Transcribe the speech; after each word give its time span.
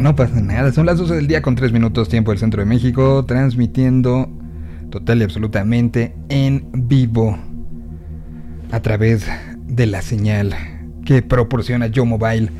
No 0.00 0.16
pasa 0.16 0.40
nada. 0.40 0.72
Son 0.72 0.86
las 0.86 0.98
12 0.98 1.14
del 1.14 1.26
día 1.26 1.42
con 1.42 1.54
3 1.54 1.72
minutos 1.72 2.08
tiempo 2.08 2.30
del 2.30 2.38
centro 2.38 2.60
de 2.60 2.66
México, 2.66 3.24
transmitiendo 3.26 4.28
total 4.90 5.20
y 5.20 5.24
absolutamente 5.24 6.14
en 6.28 6.68
vivo 6.72 7.38
a 8.72 8.80
través 8.80 9.26
de 9.66 9.86
la 9.86 10.02
señal 10.02 10.54
que 11.04 11.22
proporciona 11.22 11.86
Yo 11.86 12.04
Mobile 12.04 12.50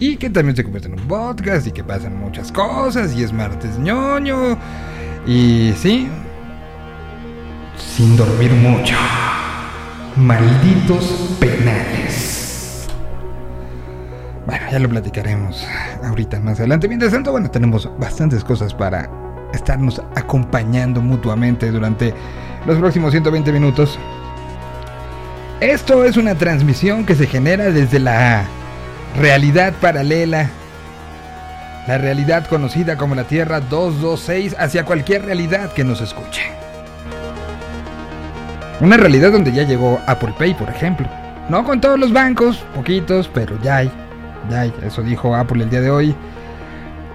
y 0.00 0.16
que 0.16 0.30
también 0.30 0.56
se 0.56 0.64
convierte 0.64 0.88
en 0.88 1.00
un 1.00 1.06
podcast 1.06 1.66
y 1.66 1.72
que 1.72 1.84
pasan 1.84 2.18
muchas 2.18 2.50
cosas 2.50 3.14
y 3.14 3.22
es 3.22 3.32
martes 3.32 3.78
ñoño 3.78 4.58
y 5.26 5.72
sí, 5.76 6.08
sin 7.76 8.16
dormir 8.16 8.52
mucho. 8.52 8.94
Malditos 10.16 11.36
penales. 11.40 12.13
Ya 14.74 14.80
lo 14.80 14.88
platicaremos 14.88 15.64
ahorita 16.02 16.40
más 16.40 16.58
adelante. 16.58 16.88
Mientras 16.88 17.12
tanto, 17.12 17.30
bueno, 17.30 17.48
tenemos 17.48 17.88
bastantes 17.96 18.42
cosas 18.42 18.74
para 18.74 19.08
estarnos 19.52 20.02
acompañando 20.16 21.00
mutuamente 21.00 21.70
durante 21.70 22.12
los 22.66 22.78
próximos 22.78 23.12
120 23.12 23.52
minutos. 23.52 23.96
Esto 25.60 26.04
es 26.04 26.16
una 26.16 26.34
transmisión 26.34 27.06
que 27.06 27.14
se 27.14 27.28
genera 27.28 27.70
desde 27.70 28.00
la 28.00 28.46
realidad 29.16 29.74
paralela, 29.80 30.50
la 31.86 31.96
realidad 31.96 32.44
conocida 32.48 32.96
como 32.96 33.14
la 33.14 33.28
Tierra 33.28 33.60
226 33.60 34.56
hacia 34.58 34.84
cualquier 34.84 35.24
realidad 35.24 35.72
que 35.72 35.84
nos 35.84 36.00
escuche. 36.00 36.42
Una 38.80 38.96
realidad 38.96 39.30
donde 39.30 39.52
ya 39.52 39.62
llegó 39.62 40.00
Apple 40.08 40.34
Pay, 40.36 40.54
por 40.54 40.68
ejemplo. 40.68 41.06
No 41.48 41.62
con 41.62 41.80
todos 41.80 41.96
los 41.96 42.12
bancos, 42.12 42.56
poquitos, 42.74 43.30
pero 43.32 43.56
ya 43.62 43.76
hay. 43.76 44.03
Hay, 44.52 44.72
eso 44.82 45.02
dijo 45.02 45.34
Apple 45.34 45.64
el 45.64 45.70
día 45.70 45.80
de 45.80 45.90
hoy. 45.90 46.14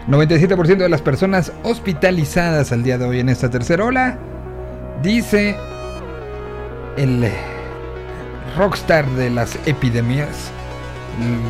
97% 0.07 0.77
de 0.77 0.89
las 0.89 1.01
personas 1.01 1.51
hospitalizadas 1.63 2.71
al 2.71 2.83
día 2.83 2.97
de 2.97 3.05
hoy 3.05 3.19
en 3.19 3.29
esta 3.29 3.49
tercera 3.49 3.85
ola, 3.85 4.17
dice 5.03 5.55
el 6.97 7.29
rockstar 8.57 9.07
de 9.11 9.29
las 9.29 9.57
epidemias, 9.67 10.51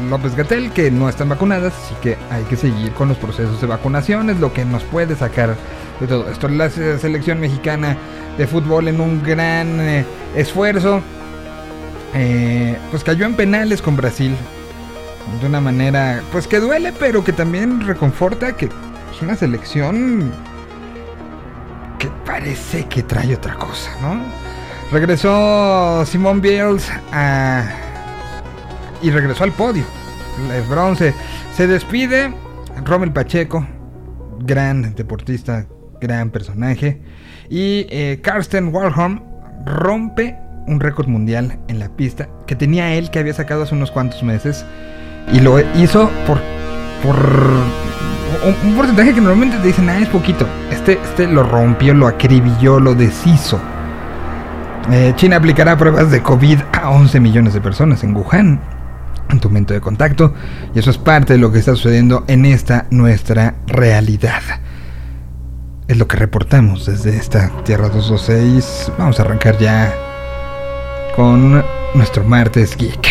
López 0.10 0.36
Gatel, 0.36 0.72
que 0.72 0.92
no 0.92 1.08
están 1.08 1.30
vacunadas, 1.30 1.74
así 1.86 1.96
que 2.02 2.18
hay 2.32 2.44
que 2.44 2.56
seguir 2.56 2.92
con 2.94 3.08
los 3.08 3.18
procesos 3.18 3.62
de 3.62 3.68
vacunación, 3.68 4.30
es 4.30 4.40
lo 4.40 4.52
que 4.52 4.66
nos 4.66 4.84
puede 4.84 5.16
sacar 5.16 5.56
de 6.00 6.08
todo 6.08 6.30
esto. 6.30 6.48
La 6.48 6.70
selección 6.70 7.40
mexicana 7.40 7.96
de 8.38 8.48
fútbol 8.48 8.88
en 8.88 9.00
un 9.00 9.24
gran 9.24 9.80
eh, 9.80 10.06
esfuerzo, 10.36 11.02
eh, 12.14 12.78
pues 12.90 13.04
cayó 13.04 13.26
en 13.26 13.36
penales 13.36 13.82
con 13.82 13.96
Brasil. 13.96 14.36
De 15.40 15.46
una 15.46 15.62
manera, 15.62 16.22
pues 16.32 16.48
que 16.48 16.60
duele, 16.60 16.92
pero 16.92 17.24
que 17.24 17.32
también 17.32 17.86
reconforta 17.86 18.56
que 18.58 18.66
es 18.66 19.22
una 19.22 19.36
selección 19.36 20.32
que 21.98 22.10
parece 22.26 22.86
que 22.86 23.04
trae 23.04 23.36
otra 23.36 23.56
cosa, 23.56 23.92
¿no? 24.02 24.22
Regresó 24.92 26.04
Simón 26.06 26.42
Biles 26.42 26.92
a 27.12 27.64
y 29.02 29.12
regresó 29.12 29.44
al 29.44 29.52
podio. 29.52 29.84
El 30.54 30.64
bronce. 30.64 31.14
Se 31.56 31.68
despide 31.68 32.34
Rommel 32.86 33.12
Pacheco, 33.12 33.66
gran 34.40 34.96
deportista, 34.96 35.68
gran 36.00 36.30
personaje. 36.30 37.02
Y 37.50 37.86
eh, 37.90 38.20
Karsten 38.22 38.74
Warholm 38.74 39.22
rompe 39.66 40.38
un 40.68 40.80
récord 40.80 41.08
mundial 41.08 41.60
en 41.68 41.80
la 41.80 41.90
pista 41.90 42.30
que 42.46 42.56
tenía 42.56 42.94
él 42.94 43.10
que 43.10 43.20
había 43.20 43.34
sacado 43.34 43.64
hace 43.64 43.76
unos 43.76 43.92
cuantos 43.92 44.24
meses. 44.24 44.66
Y 45.32 45.40
lo 45.40 45.60
hizo 45.76 46.10
por, 46.26 46.40
por 47.04 47.16
un, 48.64 48.76
porcentaje 48.76 49.14
que 49.14 49.22
normalmente 49.22 49.58
te 49.58 49.68
dicen, 49.68 49.90
ah, 49.90 50.00
es 50.00 50.08
poquito. 50.10 50.48
Este, 50.72 51.00
este 51.04 51.28
lo 51.28 51.44
rompió, 51.44 51.94
lo 51.94 52.08
acribilló, 52.08 52.80
lo 52.80 52.96
deshizo. 52.96 53.60
Eh, 54.92 55.14
China 55.16 55.36
aplicará 55.38 55.78
pruebas 55.78 56.10
de 56.10 56.22
COVID 56.22 56.60
a 56.72 56.90
11 56.90 57.20
millones 57.20 57.54
de 57.54 57.62
personas 57.62 58.04
en 58.04 58.16
Wuhan 58.16 58.60
en 59.30 59.40
tu 59.40 59.50
momento 59.50 59.74
de 59.74 59.82
contacto 59.82 60.34
y 60.74 60.80
eso 60.80 60.90
es 60.90 60.98
parte 60.98 61.34
de 61.34 61.40
lo 61.40 61.52
que 61.52 61.60
está 61.60 61.76
sucediendo 61.76 62.24
en 62.28 62.46
esta 62.46 62.88
nuestra 62.90 63.56
realidad. 63.68 64.42
Es 65.88 65.98
lo 65.98 66.08
que 66.08 66.18
reportamos 66.18 66.86
desde 66.86 67.18
esta 67.18 67.50
Tierra 67.64 67.90
226. 67.90 68.92
Vamos 68.98 69.20
a 69.20 69.24
arrancar 69.24 69.58
ya 69.58 69.94
con 71.16 71.64
nuestro 71.96 72.24
martes 72.24 72.78
geek. 72.78 73.08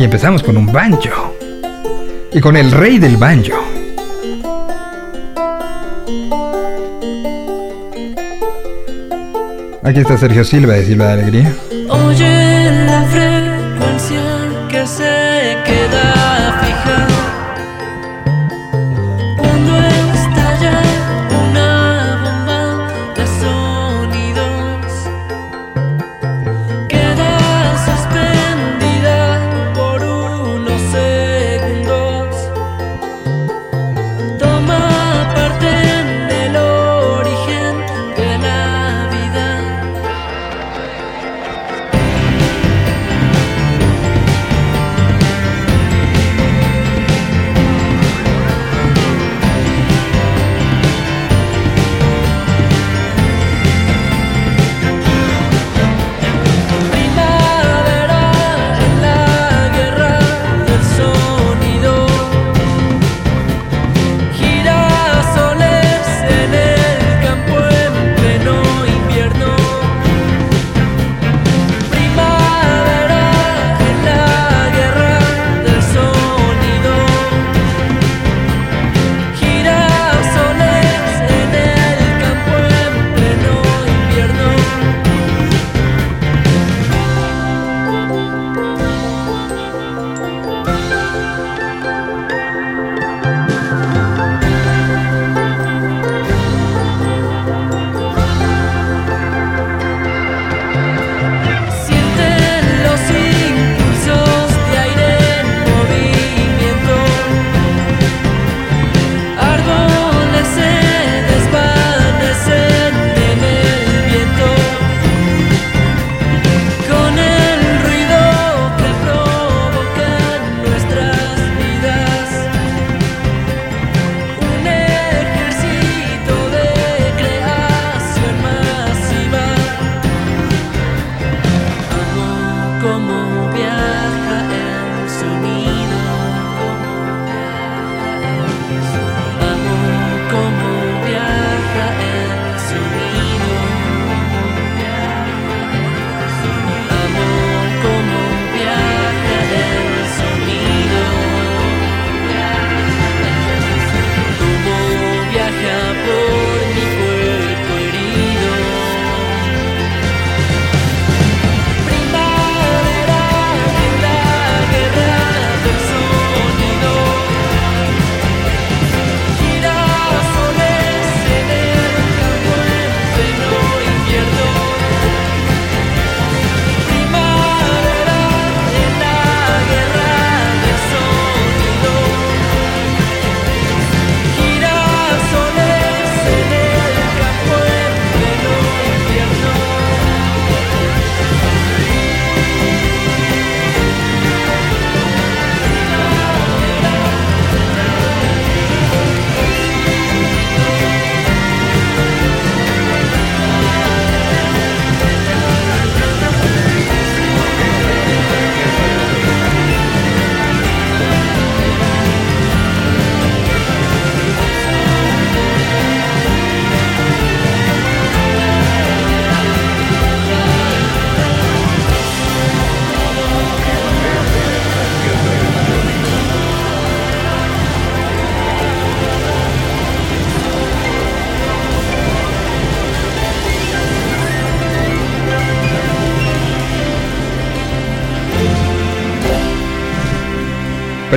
Y 0.00 0.04
empezamos 0.04 0.42
con 0.42 0.56
un 0.56 0.64
banjo. 0.64 1.36
Y 2.32 2.40
con 2.40 2.56
el 2.56 2.72
rey 2.72 2.98
del 2.98 3.18
banjo. 3.18 3.52
Aquí 9.82 10.00
está 10.00 10.16
Sergio 10.16 10.42
Silva 10.42 10.72
de 10.72 10.86
Silva 10.86 11.08
de 11.08 11.12
Alegría. 11.12 11.54
Oye 11.90 12.86
la 12.86 13.02
frecuencia 13.10 14.22
que 14.70 14.86
se 14.86 15.19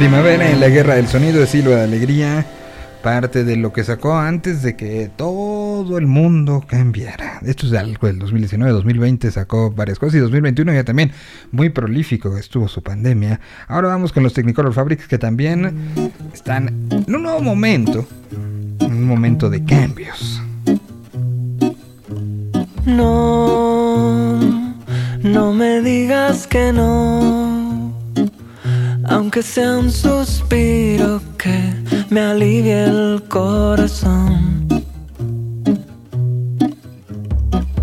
Primavera 0.04 0.52
en 0.52 0.60
la 0.60 0.68
Guerra 0.68 0.96
del 0.96 1.08
Sonido 1.08 1.40
de 1.40 1.48
Silva 1.48 1.78
de 1.78 1.84
Alegría, 1.84 2.46
parte 3.02 3.46
de 3.46 3.56
lo 3.56 3.72
que 3.72 3.86
sacó 3.86 4.18
antes 4.18 4.62
de 4.62 4.76
que 4.76 5.10
todo 5.16 5.98
el 5.98 6.08
mundo 6.08 6.62
cambiara. 6.68 7.40
Esto 7.46 7.68
es 7.68 7.72
algo 7.72 8.08
del 8.08 8.20
2019-2020, 8.20 9.32
sacó 9.32 9.72
varias 9.72 10.00
cosas 10.00 10.16
y 10.16 10.20
2021 10.20 10.74
ya 10.74 10.84
también 10.84 11.14
muy 11.54 11.70
prolífico 11.70 12.38
estuvo 12.38 12.68
su 12.68 12.84
pandemia. 12.84 13.40
Ahora 13.70 13.88
vamos 13.88 14.12
con 14.12 14.24
los 14.24 14.34
Technicolor 14.34 14.74
Fabrics 14.74 15.08
que 15.08 15.18
también 15.18 15.74
están 16.34 16.90
en 16.92 17.16
un 17.16 17.24
nuevo 17.24 17.40
momento, 17.40 18.06
un 18.82 19.06
momento 19.06 19.50
de 19.50 19.64
cambios. 19.64 20.42
No, 22.86 24.38
no 25.24 25.54
me 25.54 25.80
digas 25.80 26.46
que 26.46 26.74
no 26.74 27.43
aunque 29.24 29.42
sea 29.42 29.78
un 29.78 29.90
suspiro 29.90 31.22
que 31.38 31.58
me 32.10 32.20
alivie 32.20 32.84
el 32.84 33.24
corazón. 33.30 34.68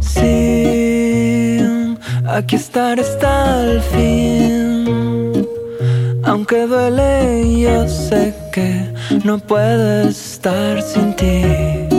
Sí, 0.01 1.57
aquí 2.29 2.57
estar 2.57 3.01
hasta 3.01 3.63
el 3.63 3.81
fin. 3.81 5.49
Aunque 6.25 6.67
duele, 6.67 7.63
yo 7.63 7.89
sé 7.89 8.35
que 8.53 8.93
no 9.25 9.39
puedo 9.39 10.11
estar 10.11 10.83
sin 10.83 11.17
ti. 11.17 11.90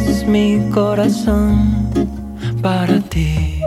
Es 0.00 0.26
mi 0.26 0.68
corazón 0.70 1.88
para 2.60 2.98
ti. 3.02 3.60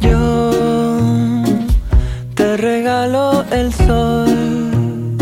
Yo 0.00 0.50
te 2.34 2.56
regalo 2.56 3.44
el 3.50 3.72
sol 3.74 5.18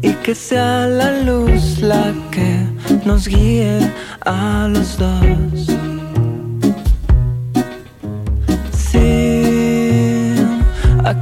y 0.00 0.12
que 0.24 0.34
sea 0.34 0.86
la 0.86 1.20
luz 1.20 1.80
la 1.82 2.14
que 2.30 2.66
nos 3.04 3.28
guíe 3.28 3.78
a 4.24 4.68
los 4.70 4.96
dos. 4.96 5.79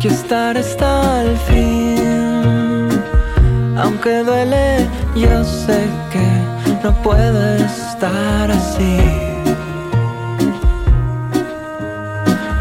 Estar 0.08 0.56
hasta 0.56 1.22
el 1.22 1.36
fin. 1.36 2.88
Aunque 3.76 4.22
duele, 4.24 4.88
yo 5.14 5.44
sé 5.44 5.86
que 6.12 6.28
no 6.82 6.92
puedo 7.02 7.54
estar 7.56 8.50
así. 8.50 8.98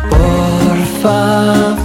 Por 0.09 0.77
favor, 1.01 1.76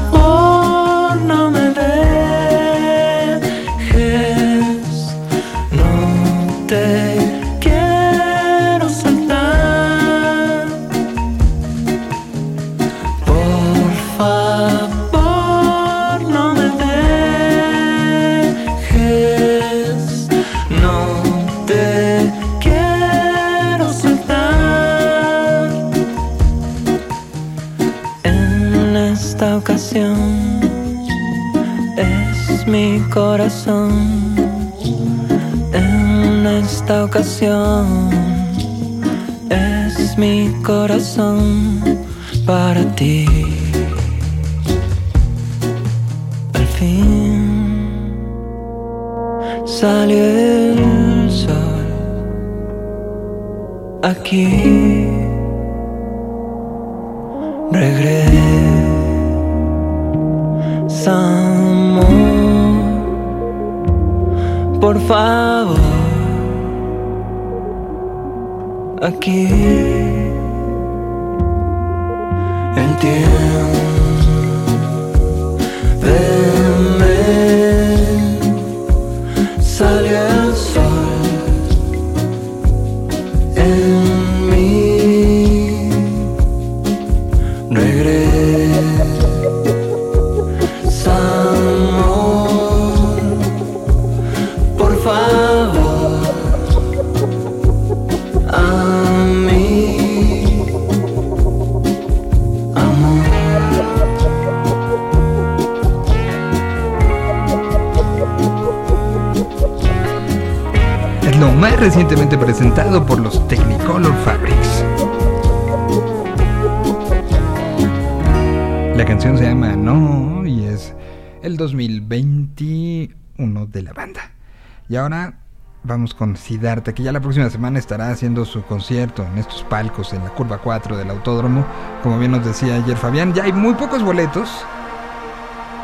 con 126.10 126.36
Siddhartha, 126.36 126.92
que 126.92 127.02
ya 127.04 127.12
la 127.12 127.20
próxima 127.20 127.48
semana 127.48 127.78
estará 127.78 128.10
haciendo 128.10 128.44
su 128.44 128.62
concierto 128.64 129.24
en 129.24 129.38
estos 129.38 129.62
palcos 129.62 130.12
en 130.12 130.24
la 130.24 130.30
curva 130.30 130.58
4 130.58 130.96
del 130.96 131.10
autódromo. 131.10 131.64
Como 132.02 132.18
bien 132.18 132.32
nos 132.32 132.44
decía 132.44 132.74
ayer 132.74 132.96
Fabián, 132.96 133.32
ya 133.32 133.44
hay 133.44 133.52
muy 133.52 133.74
pocos 133.74 134.02
boletos. 134.02 134.50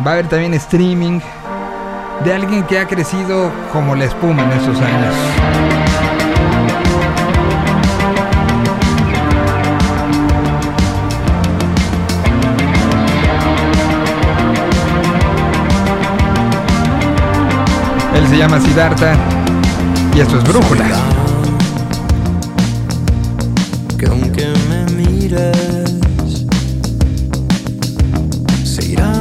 Va 0.05 0.11
a 0.11 0.15
haber 0.15 0.29
también 0.29 0.55
streaming 0.55 1.21
de 2.25 2.35
alguien 2.35 2.65
que 2.65 2.81
ha 2.81 2.87
crecido 2.87 3.53
como 3.73 3.95
la 3.95 4.07
espuma 4.07 4.43
en 4.43 4.51
estos 4.53 4.81
años. 4.81 5.15
Él 18.17 18.27
se 18.27 18.37
llama 18.37 18.61
Siddhartha 18.61 19.39
y 20.19 20.21
esto 20.21 20.37
es 20.37 20.43
Brújula. 20.43 21.01
que 23.97 24.07
aunque 24.07 24.49
me 24.69 24.85
mires 24.97 26.45
se 28.65 28.85
irá 28.85 29.13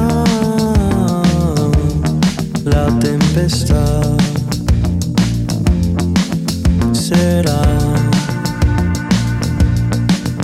la 2.64 2.88
tempestad 3.00 4.18
será 6.94 7.62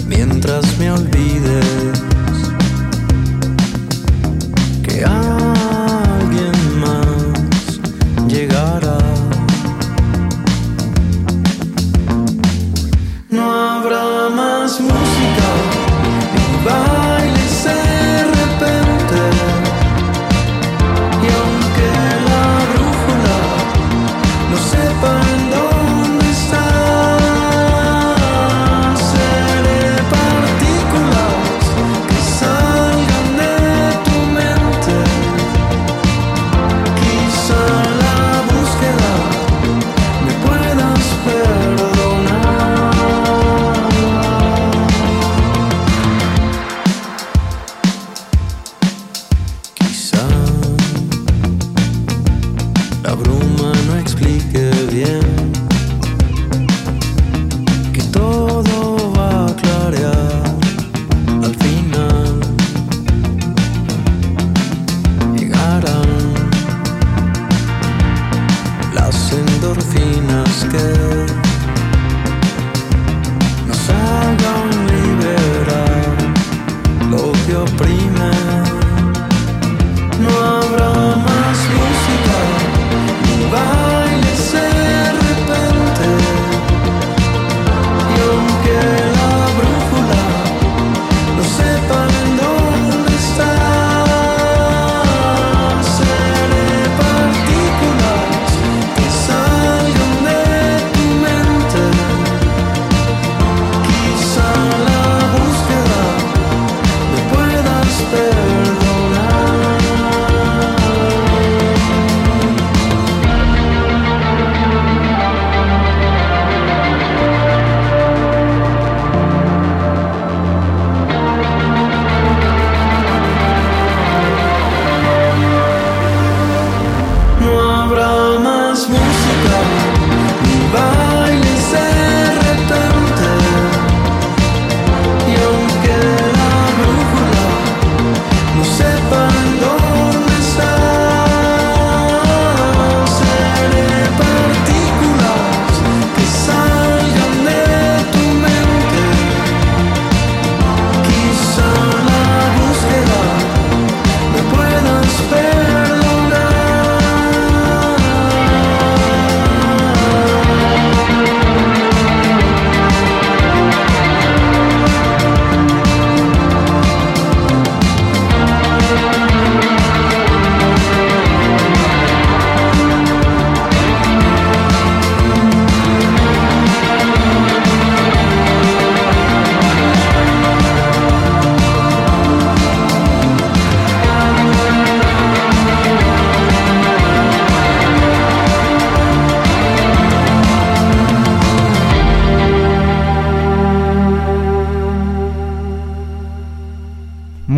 mientras 0.08 0.78
me 0.78 0.92
olvides 0.92 2.03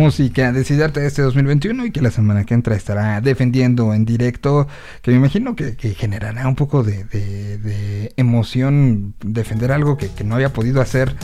música 0.06 0.52
de 0.52 0.60
este 0.60 1.20
2021 1.22 1.86
y 1.86 1.90
que 1.90 2.00
la 2.00 2.12
semana 2.12 2.44
que 2.44 2.54
entra 2.54 2.76
estará 2.76 3.20
defendiendo 3.20 3.92
en 3.92 4.04
directo, 4.04 4.68
que 5.02 5.10
me 5.10 5.16
imagino 5.16 5.56
que, 5.56 5.72
generará 5.98 6.46
un 6.46 6.54
poco 6.54 6.84
de, 6.84 8.12
emoción 8.16 9.14
defender 9.20 9.72
algo 9.72 9.96
que, 9.96 10.08
no 10.24 10.36
había 10.36 10.52
podido 10.52 10.80
hacer 10.80 11.16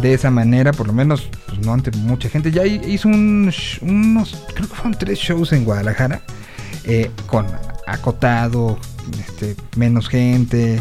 de 0.00 0.14
esa 0.14 0.30
manera, 0.30 0.72
por 0.72 0.86
lo 0.86 0.92
menos 0.92 1.28
pues, 1.46 1.58
no 1.66 1.72
ante 1.72 1.90
mucha 1.90 2.28
gente. 2.28 2.52
Ya 2.52 2.64
hi- 2.64 2.80
hizo 2.86 3.08
unos, 3.08 3.80
creo 4.54 4.68
que 4.68 4.74
fueron 4.74 4.94
tres 4.96 5.18
shows 5.18 5.52
en 5.52 5.64
Guadalajara, 5.64 6.22
eh, 6.84 7.10
con 7.26 7.44
acotado, 7.88 8.78
este, 9.18 9.56
menos 9.76 10.08
gente 10.08 10.80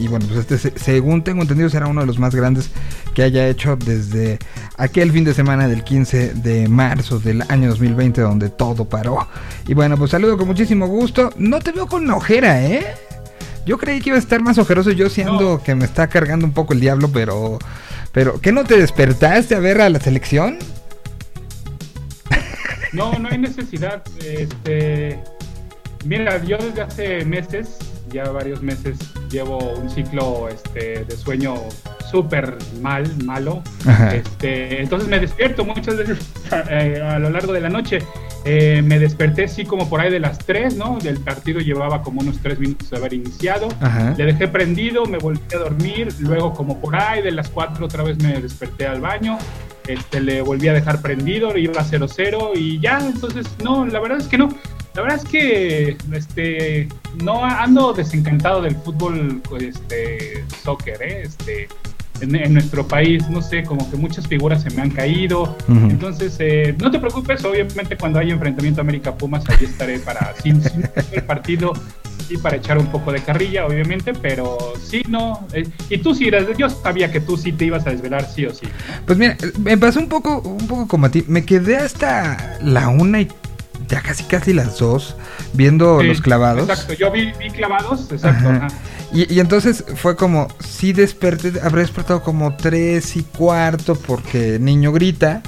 y, 0.00 0.04
y 0.04 0.08
bueno, 0.08 0.26
pues 0.26 0.40
este 0.40 0.58
se- 0.58 0.76
según 0.78 1.22
tengo 1.22 1.42
entendido 1.42 1.68
será 1.70 1.86
uno 1.86 2.00
de 2.00 2.06
los 2.06 2.18
más 2.18 2.34
grandes 2.34 2.70
que 3.14 3.22
haya 3.22 3.46
hecho 3.48 3.76
desde 3.76 4.38
aquel 4.76 5.12
fin 5.12 5.24
de 5.24 5.34
semana 5.34 5.68
del 5.68 5.84
15 5.84 6.34
de 6.34 6.68
marzo 6.68 7.18
del 7.18 7.42
año 7.48 7.68
2020 7.68 8.20
donde 8.20 8.50
todo 8.50 8.84
paró. 8.84 9.26
Y 9.66 9.74
bueno, 9.74 9.96
pues 9.96 10.10
saludo 10.10 10.36
con 10.36 10.46
muchísimo 10.46 10.86
gusto. 10.86 11.30
No 11.36 11.60
te 11.60 11.72
veo 11.72 11.86
con 11.86 12.08
ojera, 12.10 12.62
¿eh? 12.64 12.86
Yo 13.64 13.78
creí 13.78 14.00
que 14.00 14.10
iba 14.10 14.16
a 14.16 14.20
estar 14.20 14.40
más 14.40 14.58
ojeroso 14.58 14.92
yo 14.92 15.08
siendo 15.08 15.60
que 15.62 15.74
me 15.74 15.84
está 15.84 16.06
cargando 16.06 16.46
un 16.46 16.52
poco 16.52 16.72
el 16.72 16.80
diablo, 16.80 17.10
pero 17.12 17.58
pero 18.12 18.40
¿qué 18.40 18.52
no 18.52 18.64
te 18.64 18.78
despertaste 18.78 19.54
a 19.54 19.58
ver 19.58 19.80
a 19.80 19.90
la 19.90 20.00
selección? 20.00 20.58
No, 22.92 23.12
no 23.18 23.28
hay 23.28 23.36
necesidad. 23.36 24.02
Este, 24.24 25.20
mira, 26.06 26.42
yo 26.42 26.56
desde 26.56 26.80
hace 26.80 27.24
meses, 27.26 27.76
ya 28.08 28.30
varios 28.30 28.62
meses, 28.62 28.96
llevo 29.28 29.58
un 29.58 29.90
ciclo 29.90 30.48
este, 30.48 31.04
de 31.04 31.16
sueño 31.16 31.56
súper 32.10 32.56
mal, 32.80 33.10
malo. 33.24 33.62
Este, 34.12 34.82
entonces 34.82 35.08
me 35.08 35.18
despierto 35.18 35.64
muchas 35.64 35.96
veces 35.96 36.18
eh, 36.70 37.02
a 37.02 37.18
lo 37.18 37.30
largo 37.30 37.52
de 37.52 37.60
la 37.60 37.68
noche. 37.68 37.98
Eh, 38.44 38.80
me 38.80 39.00
desperté 39.00 39.44
así 39.44 39.64
como 39.64 39.88
por 39.90 40.00
ahí 40.00 40.10
de 40.10 40.20
las 40.20 40.38
3, 40.38 40.76
¿no? 40.76 40.98
Del 40.98 41.18
partido 41.18 41.58
llevaba 41.58 42.02
como 42.02 42.20
unos 42.20 42.38
3 42.38 42.60
minutos 42.60 42.90
de 42.90 42.96
haber 42.96 43.14
iniciado. 43.14 43.68
Ajá. 43.80 44.14
Le 44.16 44.24
dejé 44.24 44.46
prendido, 44.46 45.04
me 45.06 45.18
volví 45.18 45.40
a 45.52 45.58
dormir, 45.58 46.14
luego 46.20 46.54
como 46.54 46.80
por 46.80 46.94
ahí 46.94 47.22
de 47.22 47.32
las 47.32 47.48
4 47.48 47.84
otra 47.84 48.04
vez 48.04 48.18
me 48.22 48.40
desperté 48.40 48.86
al 48.86 49.00
baño, 49.00 49.36
este, 49.88 50.20
le 50.20 50.42
volví 50.42 50.68
a 50.68 50.72
dejar 50.72 51.02
prendido, 51.02 51.56
iba 51.56 51.80
a 51.80 51.84
0-0 51.84 52.52
y 52.56 52.78
ya, 52.80 52.98
entonces 52.98 53.46
no, 53.62 53.84
la 53.84 53.98
verdad 53.98 54.18
es 54.18 54.28
que 54.28 54.38
no. 54.38 54.48
La 54.94 55.02
verdad 55.02 55.20
es 55.22 55.30
que 55.30 55.96
este, 56.12 56.88
no 57.22 57.44
ando 57.44 57.92
desencantado 57.92 58.62
del 58.62 58.76
fútbol 58.76 59.42
este, 59.60 60.42
soccer, 60.64 61.02
¿eh? 61.02 61.22
este, 61.24 61.68
en, 62.20 62.34
en 62.36 62.54
nuestro 62.54 62.86
país, 62.86 63.28
no 63.28 63.42
sé, 63.42 63.62
como 63.62 63.90
que 63.90 63.96
muchas 63.96 64.26
figuras 64.26 64.62
se 64.62 64.70
me 64.70 64.82
han 64.82 64.90
caído. 64.90 65.56
Entonces, 65.68 66.36
eh, 66.38 66.74
no 66.80 66.90
te 66.90 66.98
preocupes, 66.98 67.44
obviamente 67.44 67.96
cuando 67.96 68.18
haya 68.18 68.32
enfrentamiento 68.34 68.80
América-Pumas, 68.80 69.44
ahí 69.48 69.64
estaré 69.66 69.98
para, 69.98 70.34
sin, 70.42 70.62
sin 70.62 70.84
el 71.12 71.22
partido, 71.24 71.72
y 72.28 72.38
para 72.38 72.56
echar 72.56 72.76
un 72.78 72.86
poco 72.88 73.12
de 73.12 73.20
carrilla, 73.20 73.66
obviamente, 73.66 74.12
pero 74.12 74.58
sí, 74.82 75.02
no. 75.08 75.46
eh, 75.52 75.64
y 75.90 75.98
tú 75.98 76.12
sí, 76.12 76.26
eras- 76.26 76.46
yo 76.58 76.68
sabía 76.68 77.12
que 77.12 77.20
tú 77.20 77.36
sí 77.36 77.52
te 77.52 77.66
ibas 77.66 77.86
a 77.86 77.90
desvelar 77.90 78.26
sí 78.28 78.44
o 78.46 78.52
sí. 78.52 78.66
Pues 79.06 79.16
mira, 79.16 79.36
me 79.62 79.78
pasó 79.78 80.00
un 80.00 80.08
poco, 80.08 80.40
un 80.40 80.66
poco 80.66 80.88
como 80.88 81.06
a 81.06 81.10
ti. 81.10 81.24
Me 81.28 81.44
quedé 81.44 81.76
hasta 81.76 82.58
la 82.62 82.88
una 82.88 83.20
y 83.20 83.28
ya 83.88 84.00
casi 84.02 84.24
casi 84.24 84.52
las 84.52 84.78
dos 84.78 85.16
viendo 85.52 86.00
Sí, 86.00 86.06
los 86.08 86.20
clavados. 86.20 86.68
Exacto, 86.68 86.92
yo 86.94 87.10
vi, 87.10 87.32
vi 87.38 87.50
clavados, 87.50 88.10
exacto. 88.10 88.48
Ajá. 88.48 88.66
ajá. 88.66 88.68
Y, 89.12 89.32
y 89.32 89.40
entonces 89.40 89.84
fue 89.96 90.16
como, 90.16 90.48
sí 90.60 90.92
desperté, 90.92 91.52
habré 91.62 91.82
despertado 91.82 92.22
como 92.22 92.56
tres 92.56 93.16
y 93.16 93.22
cuarto 93.22 93.94
porque 93.94 94.58
niño 94.60 94.92
grita. 94.92 95.42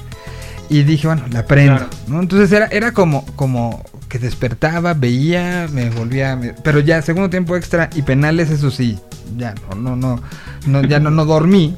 Y 0.71 0.83
dije, 0.83 1.07
bueno, 1.07 1.25
la 1.31 1.47
prendo. 1.47 1.77
Claro. 1.77 1.91
¿no? 2.09 2.21
Entonces 2.21 2.53
era, 2.53 2.67
era 2.67 2.93
como, 2.93 3.25
como 3.37 3.83
que 4.09 4.19
despertaba, 4.19 4.93
veía, 4.95 5.67
me 5.73 5.89
volvía. 5.91 6.37
me- 6.37 6.53
pero 6.53 6.81
ya, 6.81 7.01
segundo 7.03 7.31
tiempo 7.31 7.57
extra 7.57 7.89
y 7.95 8.03
penales, 8.03 8.51
eso 8.51 8.71
sí. 8.71 8.99
Ya 9.37 9.55
no, 9.71 9.75
no, 9.77 9.97
no. 9.97 10.21
no 10.67 10.83
ya 10.83 11.01
no, 11.01 11.11
no 11.11 11.25
dormí. 11.25 11.75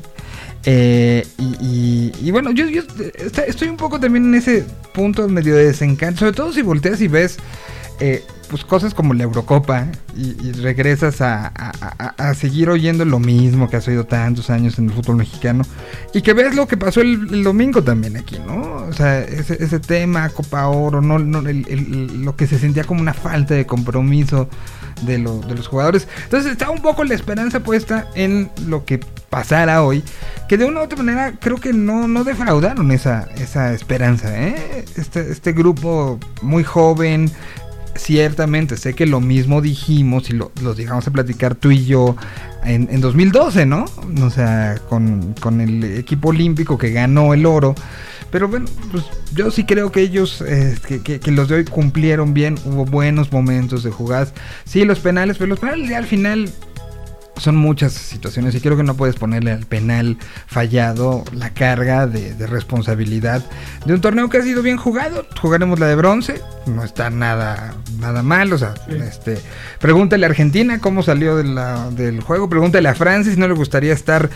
Eh, 0.64 1.26
y, 1.38 1.44
y- 1.60 2.12
y 2.22 2.30
bueno, 2.32 2.50
yo, 2.50 2.66
yo 2.68 2.82
estoy 3.46 3.68
un 3.68 3.76
poco 3.76 3.98
también 3.98 4.26
en 4.26 4.34
ese 4.34 4.64
punto 4.92 5.26
medio 5.28 5.54
de 5.56 5.66
desencanto. 5.66 6.20
Sobre 6.20 6.32
todo 6.32 6.52
si 6.52 6.62
volteas 6.62 7.00
y 7.00 7.08
ves 7.08 7.38
eh, 7.98 8.22
pues 8.48 8.64
cosas 8.64 8.94
como 8.94 9.14
la 9.14 9.22
Eurocopa 9.22 9.86
y, 10.16 10.36
y 10.46 10.52
regresas 10.52 11.20
a, 11.20 11.46
a- 11.46 12.14
a- 12.18 12.34
seguir 12.34 12.68
oyendo 12.70 13.04
lo 13.04 13.18
mismo 13.20 13.68
que 13.70 13.76
has 13.76 13.86
oído 13.88 14.04
tantos 14.04 14.50
años 14.50 14.78
en 14.78 14.86
el 14.86 14.92
fútbol 14.92 15.16
mexicano 15.16 15.64
y 16.14 16.22
que 16.22 16.32
ves 16.32 16.54
lo 16.54 16.66
que 16.66 16.76
pasó 16.76 17.00
el, 17.00 17.28
el 17.32 17.44
domingo 17.44 17.82
también 17.82 18.16
aquí, 18.16 18.38
¿no? 18.46 18.86
O 18.88 18.92
sea, 18.92 19.20
ese, 19.20 19.62
ese 19.62 19.78
tema, 19.80 20.28
Copa 20.30 20.66
Oro, 20.68 21.00
no, 21.00 21.18
no 21.18 21.40
el- 21.48 21.66
el- 21.68 22.24
lo 22.24 22.36
que 22.36 22.46
se 22.46 22.58
sentía 22.58 22.84
como 22.84 23.00
una 23.00 23.14
falta 23.14 23.54
de 23.54 23.66
compromiso 23.66 24.48
de, 25.02 25.18
lo- 25.18 25.40
de 25.40 25.54
los 25.54 25.66
jugadores. 25.68 26.08
Entonces 26.24 26.52
está 26.52 26.70
un 26.70 26.82
poco 26.82 27.04
la 27.04 27.14
esperanza 27.14 27.60
puesta 27.60 28.06
en 28.14 28.50
lo 28.66 28.84
que 28.84 29.00
pasara 29.30 29.82
hoy, 29.84 30.02
que 30.48 30.56
de 30.58 30.64
una 30.64 30.80
u 30.80 30.84
otra 30.84 30.96
manera 31.02 31.32
creo 31.40 31.56
que 31.56 31.72
no, 31.72 32.08
no 32.08 32.24
defraudaron 32.24 32.90
esa, 32.90 33.28
esa 33.36 33.72
esperanza. 33.72 34.28
¿eh? 34.36 34.84
Este, 34.96 35.30
este 35.30 35.52
grupo 35.52 36.18
muy 36.42 36.64
joven, 36.64 37.30
ciertamente 37.94 38.76
sé 38.76 38.94
que 38.94 39.06
lo 39.06 39.20
mismo 39.20 39.60
dijimos 39.60 40.30
y 40.30 40.32
lo, 40.32 40.52
lo 40.62 40.74
dejamos 40.74 41.06
a 41.06 41.10
platicar 41.10 41.54
tú 41.54 41.70
y 41.70 41.84
yo 41.84 42.16
en, 42.64 42.88
en 42.90 43.00
2012, 43.00 43.66
¿no? 43.66 43.84
O 44.22 44.30
sea, 44.30 44.76
con, 44.88 45.34
con 45.40 45.60
el 45.60 45.84
equipo 45.98 46.28
olímpico 46.28 46.78
que 46.78 46.90
ganó 46.90 47.34
el 47.34 47.46
oro. 47.46 47.74
Pero 48.30 48.48
bueno, 48.48 48.66
pues 48.92 49.04
yo 49.34 49.50
sí 49.50 49.64
creo 49.64 49.90
que 49.90 50.00
ellos, 50.00 50.42
eh, 50.46 50.76
que, 50.86 51.02
que- 51.02 51.18
que 51.20 51.30
los 51.32 51.48
de 51.48 51.56
hoy 51.56 51.64
cumplieron 51.64 52.32
bien, 52.34 52.56
hubo 52.64 52.84
buenos 52.84 53.32
momentos 53.32 53.82
de 53.82 53.90
jugadas. 53.90 54.32
Sí, 54.64 54.84
los 54.84 55.00
penales, 55.00 55.36
pero 55.38 55.48
los 55.48 55.58
penales 55.58 55.88
ya 55.88 55.98
al 55.98 56.06
final 56.06 56.48
son 57.40 57.56
muchas 57.56 57.92
situaciones 57.92 58.54
y 58.54 58.60
creo 58.60 58.76
que 58.76 58.82
no 58.82 58.94
puedes 58.94 59.16
ponerle 59.16 59.52
al 59.52 59.66
penal 59.66 60.16
fallado 60.46 61.24
la 61.32 61.50
carga 61.50 62.06
de, 62.06 62.34
de 62.34 62.46
responsabilidad 62.46 63.42
de 63.86 63.94
un 63.94 64.00
torneo 64.00 64.28
que 64.28 64.38
ha 64.38 64.42
sido 64.42 64.62
bien 64.62 64.76
jugado. 64.76 65.26
Jugaremos 65.40 65.78
la 65.80 65.86
de 65.86 65.94
bronce, 65.94 66.40
no 66.66 66.84
está 66.84 67.08
nada, 67.10 67.74
nada 67.98 68.22
mal. 68.22 68.52
O 68.52 68.58
sea, 68.58 68.74
Sí. 68.88 68.96
este, 68.96 69.38
pregúntale 69.80 70.26
a 70.26 70.28
Argentina 70.28 70.78
cómo 70.80 71.02
salió 71.02 71.36
de 71.36 71.44
la- 71.44 71.90
del 71.90 72.20
juego, 72.20 72.48
pregúntale 72.48 72.88
a 72.88 72.94
Francis, 72.94 73.38
no 73.38 73.48
le 73.48 73.54
gustaría 73.54 73.92
estar, 73.92 74.28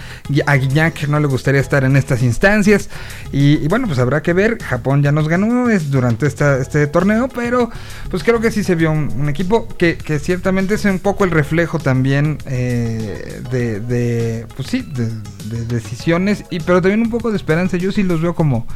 a 0.46 0.54
Guiñac 0.56 1.06
no 1.08 1.20
le 1.20 1.26
gustaría 1.26 1.60
estar 1.60 1.84
en 1.84 1.96
estas 1.96 2.22
instancias. 2.22 2.88
Y, 3.32 3.54
y 3.64 3.68
bueno, 3.68 3.86
pues 3.86 3.98
habrá 3.98 4.22
que 4.22 4.32
ver. 4.32 4.58
Japón 4.62 5.02
ya 5.02 5.12
nos 5.12 5.28
ganó 5.28 5.68
es 5.70 5.90
durante 5.90 6.26
esta, 6.26 6.58
este 6.58 6.86
torneo, 6.86 7.28
pero 7.28 7.70
pues 8.10 8.22
creo 8.24 8.40
que 8.40 8.50
sí 8.50 8.62
se 8.64 8.74
vio 8.74 8.90
un, 8.92 9.12
un 9.18 9.28
equipo 9.28 9.68
que, 9.76 9.96
que 9.96 10.18
ciertamente 10.18 10.74
es 10.74 10.84
un 10.84 10.98
poco 11.00 11.24
el 11.24 11.30
reflejo 11.30 11.78
también 11.78 12.38
eh, 12.46 12.93
de, 12.98 14.46
pues 14.56 14.68
sí, 14.68 14.82
de, 14.82 15.08
de 15.56 15.64
decisiones, 15.66 16.44
y 16.50 16.60
pero 16.60 16.80
también 16.82 17.00
un 17.02 17.10
poco 17.10 17.30
de 17.30 17.36
esperanza. 17.36 17.76
Yo 17.76 17.92
sí 17.92 18.02
los 18.02 18.20
veo 18.20 18.34
como, 18.34 18.66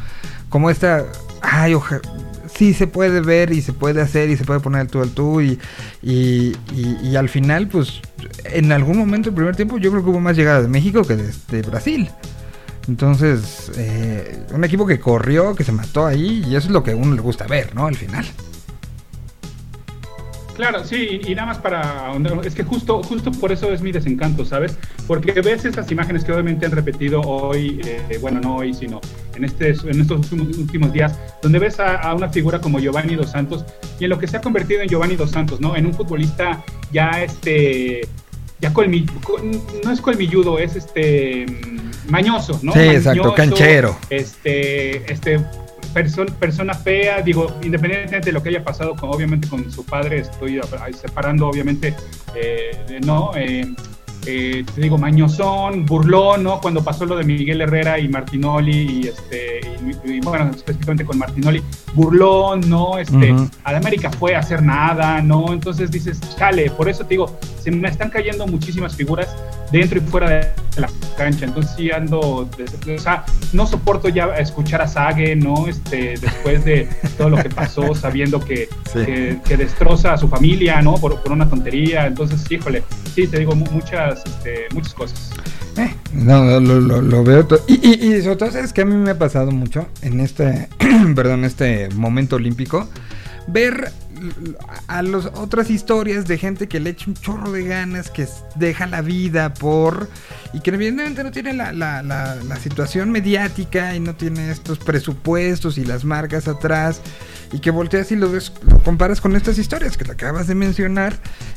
como 0.49 0.71
esta, 0.71 1.05
ay, 1.43 1.75
oja- 1.75 2.01
sí 2.55 2.75
se 2.75 2.87
puede 2.87 3.21
ver 3.21 3.53
y 3.53 3.63
se 3.63 3.73
puede 3.73 4.01
hacer 4.01 4.31
y 4.31 4.37
se 4.37 4.45
puede 4.45 4.61
poner 4.61 4.83
el 4.83 4.89
tú 4.89 5.01
al 5.03 5.11
tú 5.11 5.41
y, 5.41 5.59
y, 6.03 7.17
al 7.17 7.29
final, 7.29 7.69
pues 7.69 8.01
en 8.45 8.73
algún 8.73 8.97
momento 8.99 9.31
del 9.31 9.35
primer 9.37 9.55
tiempo 9.57 9.79
yo 9.79 9.91
creo 9.91 10.03
que 10.03 10.11
hubo 10.11 10.21
más 10.21 10.37
llegada 10.37 10.63
de 10.63 10.69
México 10.69 11.03
que 11.05 11.17
de, 11.17 11.33
de 11.51 11.63
Brasil. 11.63 12.09
Entonces, 12.89 13.71
eh, 13.77 14.45
un 14.53 14.65
equipo 14.65 14.87
que 14.87 14.99
corrió, 14.99 15.55
que 15.55 15.63
se 15.63 15.73
mató 15.73 16.07
ahí, 16.07 16.43
y 16.49 16.57
eso 16.57 16.69
es 16.69 16.71
lo 16.73 16.83
que 16.83 16.93
a 16.93 16.97
uno 16.97 17.15
le 17.15 17.21
gusta 17.21 17.47
ver, 17.47 17.75
¿no? 17.75 17.87
Al 17.87 17.97
final. 17.97 18.25
Claro, 20.59 20.85
sí, 20.85 21.21
y, 21.25 21.37
nada 21.37 21.47
más 21.47 21.59
para 21.59 22.13
es 22.45 22.53
que 22.53 22.65
justo, 22.65 23.01
justo 23.05 23.31
por 23.31 23.53
eso 23.53 23.73
es 23.73 23.81
mi 23.81 23.93
desencanto, 23.93 24.45
¿sabes? 24.45 24.77
Porque 25.07 25.31
ves 25.41 25.65
esas 25.65 25.89
imágenes 25.93 26.25
que 26.25 26.33
obviamente 26.33 26.67
han 26.67 26.73
repetido 26.73 27.21
hoy, 27.21 27.81
eh, 27.87 28.19
bueno, 28.21 28.41
no 28.41 28.57
hoy, 28.57 28.75
sino 28.75 29.01
en, 29.37 29.45
este, 29.45 29.69
en 29.71 30.01
estos 30.01 30.19
últimos, 30.33 30.59
últimos 30.59 30.93
días, 30.93 31.17
donde 31.43 31.61
ves 31.61 31.79
a, 31.79 31.95
a 31.99 32.13
una 32.13 32.29
figura 32.29 32.61
como 32.61 32.81
Giovanni 32.81 33.15
Dos 33.15 33.31
Santos 33.31 33.65
y 34.01 34.05
en 34.05 34.11
lo 34.11 34.19
que 34.19 34.27
se 34.27 34.37
ha 34.37 34.41
convertido 34.41 34.83
en 34.83 34.89
Giovanni 34.89 35.15
Dos 35.15 35.31
Santos, 35.31 35.61
¿no? 35.61 35.77
En 35.77 35.87
un 35.87 35.95
futbolista 35.95 36.65
ya 36.91 37.23
este, 37.23 38.09
ya 38.61 38.73
colmi, 38.73 39.07
col- 39.23 39.43
no 39.85 39.93
es 39.93 40.01
colmilludo, 40.01 40.59
es 40.59 40.75
este 40.75 41.47
mm, 41.47 42.11
mañoso, 42.11 42.59
¿no? 42.65 42.73
Sí, 42.73 42.81
exacto, 42.81 43.33
canchero. 43.33 43.97
Este, 44.11 45.13
este 45.13 45.39
person- 45.99 46.33
persona 46.35 46.75
fea, 46.75 47.23
digo, 47.23 47.47
independientemente 47.63 48.27
de 48.31 48.33
lo 48.33 48.43
que 48.43 48.51
haya 48.51 48.65
pasado, 48.65 48.95
con, 48.95 49.11
obviamente 49.11 49.49
con 49.49 49.71
su 49.71 49.85
padre, 49.85 50.19
estoy 50.21 50.61
separando, 51.01 51.49
obviamente, 51.49 51.95
eh, 52.35 53.01
no, 53.05 53.33
eh, 53.37 53.67
eh, 54.27 54.65
te 54.75 54.81
digo, 54.81 54.99
mañosón, 54.99 55.87
burlón, 55.87 56.43
¿no? 56.45 56.61
Cuando 56.61 56.83
pasó 56.85 57.07
lo 57.07 57.17
de 57.17 57.25
Miguel 57.25 57.61
Herrera 57.61 57.99
y 57.99 58.09
Martinoli, 58.09 59.01
y, 59.03 59.09
este, 59.09 59.61
y, 60.07 60.13
y, 60.13 60.21
bueno, 60.21 60.51
específicamente 60.55 61.05
con 61.05 61.19
Martinoli, 61.19 61.63
burlón, 61.95 62.69
¿no? 62.69 62.99
Este, 62.99 63.33
Ujú. 63.33 63.49
a 63.65 63.73
la 63.73 63.79
América 63.79 64.11
fue 64.11 64.35
a 64.35 64.41
hacer 64.41 64.63
nada, 64.63 65.21
¿no? 65.23 65.53
Entonces 65.53 65.91
dices, 65.91 66.21
chale, 66.37 66.71
por 66.71 66.89
eso 66.89 67.05
te 67.05 67.11
digo, 67.11 67.39
se 67.61 67.71
me 67.71 67.89
están 67.89 68.11
cayendo 68.11 68.47
muchísimas 68.47 68.95
figuras 68.95 69.35
dentro 69.73 69.99
y 69.99 70.01
fuera 70.03 70.31
de 70.31 70.49
la 70.77 70.89
cancha, 71.17 71.45
entonces 71.45 71.73
sí 71.77 71.91
ando, 71.91 72.49
de- 72.87 72.95
o 72.97 72.99
sea, 72.99 73.25
no 73.53 73.67
soporto 73.67 74.09
ya 74.09 74.27
escuchar 74.37 74.81
a 74.81 74.87
Sage, 74.87 75.35
¿no? 75.37 75.67
Este, 75.67 76.15
después 76.19 76.65
de 76.65 76.89
todo 77.19 77.29
lo 77.31 77.37
que 77.43 77.51
pasó, 77.51 77.95
sabiendo 77.95 78.41
que, 78.41 78.69
Sí. 78.93 79.05
que, 79.05 79.39
que 79.45 79.57
destroza 79.59 80.15
a 80.15 80.19
su 80.19 80.29
familia, 80.29 80.81
¿no? 80.81 80.95
Por, 80.95 81.21
por 81.23 81.33
una 81.33 81.49
tontería, 81.49 82.07
entonces, 82.07 82.51
híjole, 82.51 82.83
sí, 83.15 83.27
te 83.27 83.39
digo 83.41 83.55
mu- 83.55 83.67
muchas, 84.09 84.27
este, 84.27 84.67
muchas 84.75 84.95
cosas. 84.95 85.31
Eh, 85.77 85.95
no, 86.13 86.59
lo, 86.61 86.81
lo- 86.81 87.25
veo 87.25 87.47
todo. 87.47 87.61
Y, 87.69 87.75
y, 87.87 88.15
y 88.15 88.23
sobre 88.23 88.37
todo, 88.37 88.51
¿sabes 88.51 88.73
que 88.73 88.83
A 88.83 88.85
mí 88.85 88.97
me 88.97 89.11
ha 89.11 89.19
pasado 89.19 89.51
mucho 89.53 89.87
en 90.03 90.21
este, 90.21 90.69
perdón, 91.15 91.45
este 91.45 91.89
momento 91.91 92.37
olímpico, 92.37 92.89
ver 93.47 93.93
a 94.89 95.03
las 95.03 95.27
otras 95.27 95.71
historias 95.71 96.27
de 96.27 96.39
gente 96.39 96.67
que 96.67 96.81
le 96.81 96.91
echa 96.91 97.05
un 97.07 97.15
chorro 97.15 97.53
de 97.53 97.63
ganas, 97.65 98.11
que 98.11 98.27
deja 98.57 98.87
la 98.89 99.01
vida 99.03 99.55
por... 99.55 100.09
Y 100.53 100.61
que 100.61 100.71
evidentemente 100.71 101.23
no 101.23 101.31
tiene 101.31 101.53
la, 101.53 101.73
la- 101.73 102.03
la- 102.03 102.35
la 102.37 102.57
situación 102.57 103.11
mediática 103.13 103.95
y 103.95 104.01
no 104.01 104.17
tiene 104.17 104.51
estos 104.51 104.79
presupuestos 104.79 105.79
y 105.79 105.85
las 105.85 106.05
marcas 106.05 106.49
atrás. 106.49 107.01
Y 107.53 107.61
que 107.61 107.71
volteas 107.71 108.11
y 108.13 108.17
lo 108.17 108.31
ves, 108.33 108.53
lo 108.67 108.79
comparas 108.81 109.21
con 109.21 109.37
estas 109.37 109.57
historias 109.59 109.97
que 109.97 110.05
te 110.05 110.13
acabas 110.13 110.49
de 110.49 110.55
mencionar. 110.57 111.17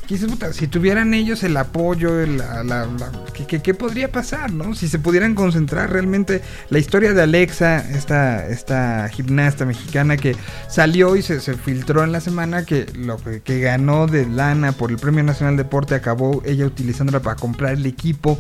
Dices, 0.10 0.30
puta, 0.30 0.52
si 0.52 0.68
tuvieran 0.68 1.14
ellos 1.14 1.42
el 1.44 1.56
apoyo, 1.56 2.20
el- 2.20 2.38
la, 2.40 2.64
la- 2.66 2.86
la- 2.86 3.12
¿qué, 3.34 3.46
qué- 3.48 3.62
qué 3.62 3.74
podría 3.74 4.12
pasar, 4.12 4.52
no? 4.52 4.76
Si 4.76 4.90
se 4.90 5.00
pudieran 5.00 5.36
concentrar 5.36 5.90
realmente 5.90 6.42
la 6.70 6.80
historia 6.80 7.14
de 7.14 7.22
Alexa, 7.22 7.78
esta, 7.92 8.46
esta 8.48 9.08
gimnasta 9.08 9.64
mexicana 9.66 10.18
que 10.18 10.36
salió 10.68 11.16
y 11.16 11.22
se, 11.22 11.40
se 11.40 11.54
filtró 11.54 12.04
en 12.04 12.12
la 12.12 12.20
semana 12.20 12.66
que 12.66 12.88
lo 12.94 13.16
que, 13.24 13.42
que 13.42 13.62
ganó 13.62 14.06
de 14.06 14.26
lana 14.26 14.74
por 14.74 14.92
el 14.92 14.98
Premio 14.98 15.24
Nacional 15.24 15.56
de 15.56 15.64
Deporte 15.64 15.96
acabó 15.96 16.44
ella 16.46 16.66
utilizándola 16.66 17.22
para 17.22 17.38
comprar 17.38 17.74
el 17.76 17.86
equipo 17.86 18.38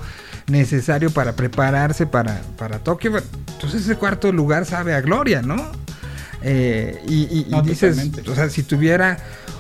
necesario 0.48 1.10
para 1.12 1.38
prepararse 1.38 2.06
para, 2.06 2.42
para 2.58 2.80
Tokio. 2.80 3.14
Entonces 3.54 3.84
ese 3.84 3.96
cuarto 3.96 4.30
lugar 4.34 4.66
sabe 4.66 4.94
a 4.94 5.00
gloria, 5.00 5.42
¿no? 5.42 5.72
Eh, 6.44 7.00
y 7.08 7.46
y- 7.48 7.62
dices, 7.62 7.96
totalmente. 7.96 8.30
o 8.30 8.36
sea, 8.36 8.50
si 8.50 8.64
tuviera 8.64 9.18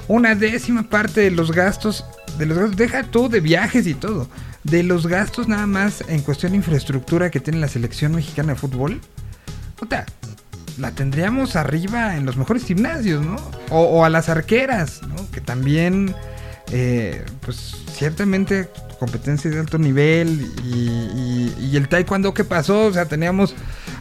una 0.07 0.35
décima 0.35 0.83
parte 0.83 1.21
de 1.21 1.31
los 1.31 1.51
gastos, 1.51 2.05
de 2.37 2.45
los 2.45 2.57
gastos, 2.57 2.77
deja 2.77 3.03
tú 3.03 3.29
de 3.29 3.39
viajes 3.39 3.87
y 3.87 3.93
todo, 3.93 4.27
de 4.63 4.83
los 4.83 5.07
gastos 5.07 5.47
nada 5.47 5.67
más 5.67 6.03
en 6.07 6.21
cuestión 6.21 6.51
de 6.51 6.57
infraestructura 6.57 7.31
que 7.31 7.39
tiene 7.39 7.59
la 7.59 7.67
selección 7.67 8.13
mexicana 8.15 8.53
de 8.53 8.59
fútbol, 8.59 9.01
puta, 9.77 10.05
la 10.77 10.91
tendríamos 10.91 11.55
arriba 11.55 12.15
en 12.15 12.25
los 12.25 12.37
mejores 12.37 12.63
gimnasios, 12.65 13.23
¿no? 13.25 13.35
O, 13.69 13.81
o 13.81 14.05
a 14.05 14.09
las 14.09 14.29
arqueras, 14.29 15.01
¿no? 15.07 15.29
Que 15.31 15.41
también, 15.41 16.15
eh, 16.71 17.23
pues 17.41 17.75
ciertamente 17.93 18.69
competencia 18.99 19.49
de 19.51 19.59
alto 19.59 19.77
nivel 19.79 20.47
y, 20.63 20.75
y- 20.75 21.55
y 21.71 21.75
el 21.77 21.87
taekwondo 21.89 22.33
que 22.33 22.43
pasó, 22.43 22.85
o 22.85 22.93
sea, 22.93 23.05
teníamos 23.05 23.55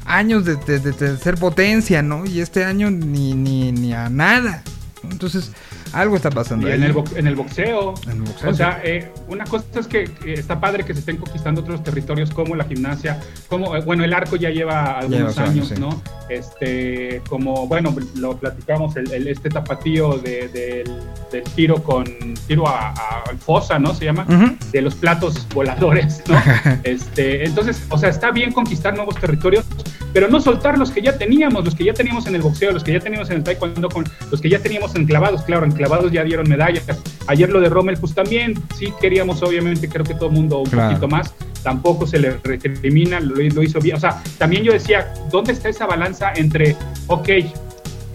años 0.05 0.45
de- 0.45 0.57
de 0.57 1.17
ser 1.17 1.37
potencia, 1.37 2.03
¿no? 2.03 2.25
Y 2.27 2.41
este 2.41 2.65
año 2.65 2.91
ni, 2.91 3.33
ni, 3.35 3.73
ni 3.73 3.93
a 3.95 4.09
nada. 4.11 4.63
Entonces, 5.11 5.51
algo 5.93 6.17
está 6.17 6.31
pasando. 6.31 6.69
Y 6.69 6.73
ahí. 6.73 6.79
en 6.79 6.85
el, 6.85 6.95
en 7.17 7.27
el 7.27 7.35
boxeo. 7.35 7.95
En 8.05 8.11
el 8.11 8.23
boxeo, 8.23 8.51
O 8.51 8.55
sea, 8.55 8.81
eh, 8.85 9.11
una 9.29 9.45
cosa 9.45 9.65
es 9.79 9.87
que, 9.87 10.09
está 10.27 10.61
padre 10.61 10.85
que 10.85 10.93
se 10.95 11.01
estén 11.01 11.17
conquistando 11.17 11.61
otros 11.61 11.83
territorios 11.83 12.31
como 12.31 12.55
la 12.55 12.65
gimnasia, 12.65 13.21
como, 13.49 13.77
eh, 13.77 13.83
bueno, 13.85 14.05
el 14.05 14.13
arco 14.13 14.37
ya 14.37 14.51
lleva 14.51 14.99
algunos 14.99 15.35
Lleva 15.37 15.49
años, 15.49 15.49
años, 15.51 15.69
sí. 15.69 15.75
¿no? 15.81 16.03
Este, 16.29 17.23
como, 17.29 17.67
bueno, 17.67 17.95
lo 18.17 18.37
platicamos, 18.37 18.97
el, 18.97 19.11
el- 19.13 19.29
este 19.29 19.49
tapatío 19.51 20.19
de- 20.19 20.49
del, 20.49 20.85
del 21.33 21.43
tiro 21.55 21.83
con, 21.83 22.05
tiro 22.47 22.67
a, 22.69 22.91
a- 22.91 23.25
fosa, 23.39 23.79
¿no? 23.79 23.95
Se 23.95 24.05
llama, 24.05 24.27
de 24.73 24.81
los 24.83 24.95
platos 24.95 25.47
voladores, 25.55 26.23
¿no? 26.29 26.41
este, 26.85 27.45
entonces, 27.45 27.83
o 27.91 27.99
sea, 27.99 28.09
está 28.11 28.31
bien 28.31 28.53
conquistar 28.53 28.95
nuevos 28.95 29.17
territorios, 29.17 29.65
pero 30.13 30.29
no 30.29 30.41
soltar 30.41 30.79
los 30.79 30.91
que 30.91 31.03
ya 31.03 31.17
teníamos, 31.17 31.65
los 31.65 31.75
que 31.75 31.85
ya 31.85 31.93
teníamos 31.95 32.27
en 32.27 32.35
el 32.35 32.43
boxeo, 32.43 32.73
los 32.73 32.83
que 32.85 32.93
ya 32.93 33.01
teníamos 33.01 33.31
en 33.31 33.37
el 33.39 33.45
taekwondo, 33.45 33.89
con 33.89 34.05
los 34.31 34.41
que 34.41 34.49
ya 34.49 34.59
teníamos 34.59 34.95
enclavados, 34.97 35.43
claro, 35.43 35.67
enclavados 35.67 36.11
ya 36.13 36.25
dieron 36.25 36.49
medallas. 36.49 36.85
Ayer 37.27 37.49
lo 37.51 37.61
de 37.61 37.69
Rommel, 37.69 37.97
pues 37.99 38.15
también, 38.15 38.55
sí 38.77 38.93
queríamos, 39.01 39.43
obviamente, 39.43 39.89
creo 39.89 40.05
que 40.05 40.15
todo 40.15 40.27
el 40.29 40.35
mundo 40.35 40.59
un 40.61 40.71
Claro. 40.71 40.89
poquito 40.91 41.09
más, 41.09 41.35
tampoco 41.63 42.07
se 42.07 42.19
le 42.19 42.31
recrimina, 42.43 43.21
lo, 43.21 43.37
lo 43.37 43.63
hizo 43.63 43.81
bien, 43.81 43.97
o 43.97 44.01
sea, 44.01 44.23
también 44.39 44.63
yo 44.65 44.73
decía, 44.73 45.13
¿dónde 45.31 45.53
está 45.53 45.69
esa 45.69 45.87
balanza 45.87 46.33
entre, 46.35 46.75
ok, 47.07 47.29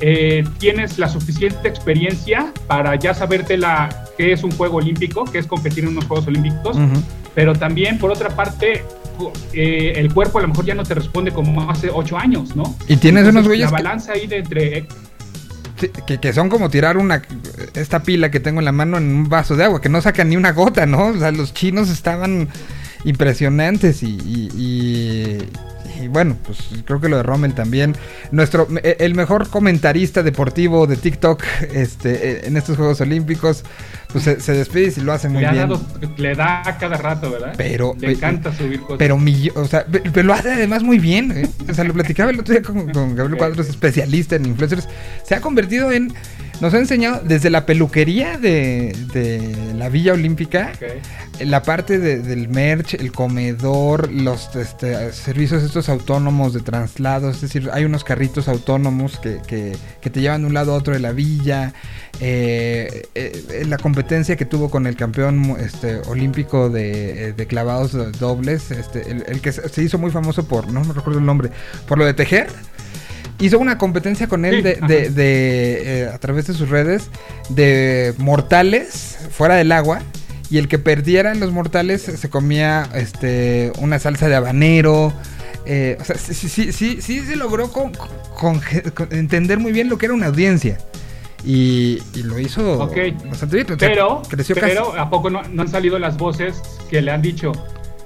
eh, 0.01 0.43
tienes 0.58 0.97
la 0.99 1.08
suficiente 1.10 1.67
experiencia 1.67 2.51
para 2.67 2.95
ya 2.95 3.13
saberte 3.13 3.58
la, 3.58 4.05
qué 4.17 4.31
es 4.34 4.43
un 4.43 4.51
juego 4.51 4.77
olímpico, 4.77 5.25
qué 5.25 5.39
es 5.39 5.47
competir 5.47 5.84
en 5.86 5.91
unos 5.91 6.05
Juegos 6.05 6.27
Olímpicos, 6.27 6.77
pero 7.34 7.53
también, 7.53 7.97
por 7.97 8.12
otra 8.12 8.29
parte, 8.29 8.84
eh, 9.53 9.93
el 9.95 10.13
cuerpo 10.13 10.39
a 10.39 10.41
lo 10.41 10.49
mejor 10.49 10.65
ya 10.65 10.75
no 10.75 10.84
te 10.84 10.93
responde 10.93 11.31
como 11.31 11.69
hace 11.69 11.89
ocho 11.93 12.17
años, 12.17 12.55
¿no? 12.55 12.63
Y 12.88 12.97
tienes 12.97 13.21
Entonces, 13.21 13.31
unos 13.31 13.47
güeyes 13.47 13.71
La 13.71 13.77
que- 13.77 13.84
balanza 13.84 14.12
ahí 14.13 14.27
de 14.27 14.38
entre... 14.38 14.88
Que, 16.08 16.19
que 16.19 16.31
son 16.31 16.47
como 16.47 16.69
tirar 16.69 16.95
una 16.95 17.21
esta 17.73 18.01
pila 18.01 18.31
que 18.31 18.39
tengo 18.39 18.60
en 18.60 18.65
la 18.65 18.71
mano 18.71 18.97
en 18.97 19.03
un 19.13 19.27
vaso 19.29 19.58
de 19.58 19.65
agua, 19.65 19.81
que 19.81 19.89
no 19.89 20.01
sacan 20.01 20.29
ni 20.29 20.38
una 20.38 20.53
gota, 20.53 20.86
¿no? 20.86 21.08
O 21.08 21.17
sea, 21.17 21.31
los 21.31 21.53
chinos 21.53 21.89
estaban 21.89 22.47
impresionantes 23.03 24.01
y, 24.01 24.17
y- 24.25 24.49
y- 24.55 25.38
y 26.01 26.08
bueno, 26.08 26.36
pues 26.45 26.60
creo 26.86 26.99
que 27.01 27.10
lo 27.10 27.17
de 27.17 27.23
Rommel 27.23 27.53
también. 27.53 27.95
Nuestro, 28.31 28.67
e- 28.84 28.97
el 28.99 29.15
mejor 29.15 29.49
comentarista 29.49 30.23
deportivo 30.23 30.88
de 30.88 30.97
TikTok 30.97 31.43
este, 31.73 32.47
en 32.47 32.58
estos 32.58 32.77
Juegos 32.77 33.01
Olímpicos, 33.01 33.63
pues 34.12 34.23
se, 34.23 34.39
se 34.39 34.53
despide 34.53 34.93
y 34.95 35.01
lo 35.01 35.13
hace 35.13 35.29
muy 35.29 35.41
le, 35.41 35.51
bien. 35.51 35.69
dado- 35.69 35.81
le 36.17 36.36
da 36.36 36.62
a 36.65 36.77
cada 36.77 36.97
rato, 36.97 37.31
¿verdad? 37.31 37.53
Pero- 37.58 37.95
Le 37.99 38.12
encanta 38.13 38.55
subir 38.55 38.79
cosas. 38.81 38.97
Pero, 38.97 39.17
millo- 39.17 39.53
o 39.55 39.65
sea, 39.67 39.86
pe- 39.86 40.03
pero 40.13 40.27
lo 40.27 40.34
hace 40.34 40.51
además 40.53 40.84
muy 40.84 40.99
bien. 40.99 41.31
¿eh? 41.31 41.49
O 41.69 41.73
sea, 41.73 41.84
lo 41.84 41.93
platicaba 41.93 42.31
el 42.31 42.39
otro 42.39 42.53
día 42.53 42.62
con, 42.63 42.91
con 42.91 43.15
Gabriel 43.15 43.38
Cuadros, 43.38 43.67
especialista 43.69 44.36
en 44.36 44.45
influencers. 44.45 44.88
Se 45.23 45.36
ha 45.36 45.41
convertido 45.41 45.91
en. 45.91 46.13
Nos 46.62 46.74
ha 46.74 46.78
enseñado 46.80 47.22
desde 47.24 47.50
la 47.50 47.65
peluquería 47.65 48.38
de, 48.38 48.96
de 49.13 49.74
la 49.78 49.89
Villa 49.89 50.13
Olímpica, 50.13 50.72
la 51.46 51.62
parte 51.63 52.00
de- 52.00 52.20
del 52.20 52.48
merch, 52.48 52.94
el 52.94 53.12
comedor, 53.12 54.10
los 54.12 54.56
este, 54.56 55.12
servicios 55.12 55.63
estos 55.63 55.89
autónomos 55.89 56.54
de 56.54 56.62
traslado. 56.62 57.30
Es 57.30 57.41
decir, 57.41 57.70
hay 57.74 57.84
unos 57.84 58.06
carritos 58.06 58.48
autónomos 58.48 59.20
que, 59.20 59.39
que- 59.46 59.76
que 60.00 60.10
te 60.10 60.22
llevan 60.22 60.41
de 60.41 60.48
un 60.48 60.54
lado 60.54 60.74
a 60.74 60.78
otro 60.78 60.94
de 60.94 61.00
la 61.02 61.12
villa. 61.12 61.74
eh, 62.22 63.04
eh, 63.15 63.65
la 63.68 63.78
competencia 63.78 64.38
que 64.38 64.46
tuvo 64.46 64.70
con 64.70 64.88
el 64.88 64.96
campeón 64.96 65.58
este, 65.60 65.98
olímpico 66.08 66.70
de, 66.70 67.28
eh, 67.30 67.34
de 67.34 67.48
clavados 67.48 67.91
dobles, 68.18 68.72
este, 68.72 69.12
el, 69.12 69.26
el 69.28 69.41
que 69.41 69.52
se 69.52 69.84
hizo 69.84 69.98
muy 69.98 70.10
famoso 70.12 70.48
por, 70.48 70.72
no 70.72 70.86
me 70.86 70.94
recuerdo 70.94 71.20
el 71.20 71.26
nombre, 71.26 71.50
por 71.86 71.98
lo 71.98 72.06
de 72.06 72.13
tejer. 72.13 72.48
Hizo 73.39 73.60
una 73.60 73.78
competencia 73.78 74.28
con 74.28 74.45
él 74.45 74.56
Sí, 74.58 74.62
de, 74.62 74.76
de- 74.88 75.10
de, 75.10 76.02
eh, 76.04 76.10
a 76.13 76.17
través 76.19 76.48
de 76.48 76.54
sus 76.54 76.69
redes 76.69 77.10
de 77.50 78.13
mortales 78.17 79.17
fuera 79.32 79.56
del 79.56 79.71
agua 79.71 80.02
y 80.50 80.58
el 80.58 80.67
que 80.67 80.80
perdiera 80.80 81.32
en 81.32 81.39
los 81.39 81.52
mortales 81.52 82.02
se 82.04 82.30
comía 82.30 82.88
este 82.93 83.71
una 83.80 84.00
salsa 84.00 84.30
de 84.30 84.36
habanero. 84.36 85.12
eh, 85.65 85.98
o 86.00 86.04
sea, 86.06 86.15
sí, 86.17 86.34
sí, 86.34 86.71
sí, 86.71 87.02
sí, 87.02 87.19
se 87.21 87.36
logró 87.36 87.71
con, 87.71 87.91
con- 88.38 88.60
con 88.93 89.08
entender 89.12 89.60
muy 89.60 89.71
bien 89.74 89.89
lo 89.89 89.98
que 89.98 90.06
era 90.06 90.13
una 90.15 90.28
audiencia. 90.28 90.78
Y, 91.43 92.00
y 92.15 92.24
lo 92.24 92.39
hizo 92.39 92.78
bastante 92.78 93.58
bien. 93.58 93.71
o 93.74 93.78
sea, 93.80 93.89
Pero, 93.89 94.21
creció 94.30 94.56
pero 94.56 94.86
casi. 94.91 95.00
¿a 95.00 95.10
poco 95.10 95.30
no, 95.30 95.43
no 95.43 95.62
han 95.62 95.67
salido 95.67 96.00
las 96.00 96.17
voces 96.17 96.62
que 96.89 97.02
le 97.02 97.12
han 97.12 97.21
dicho? 97.21 97.52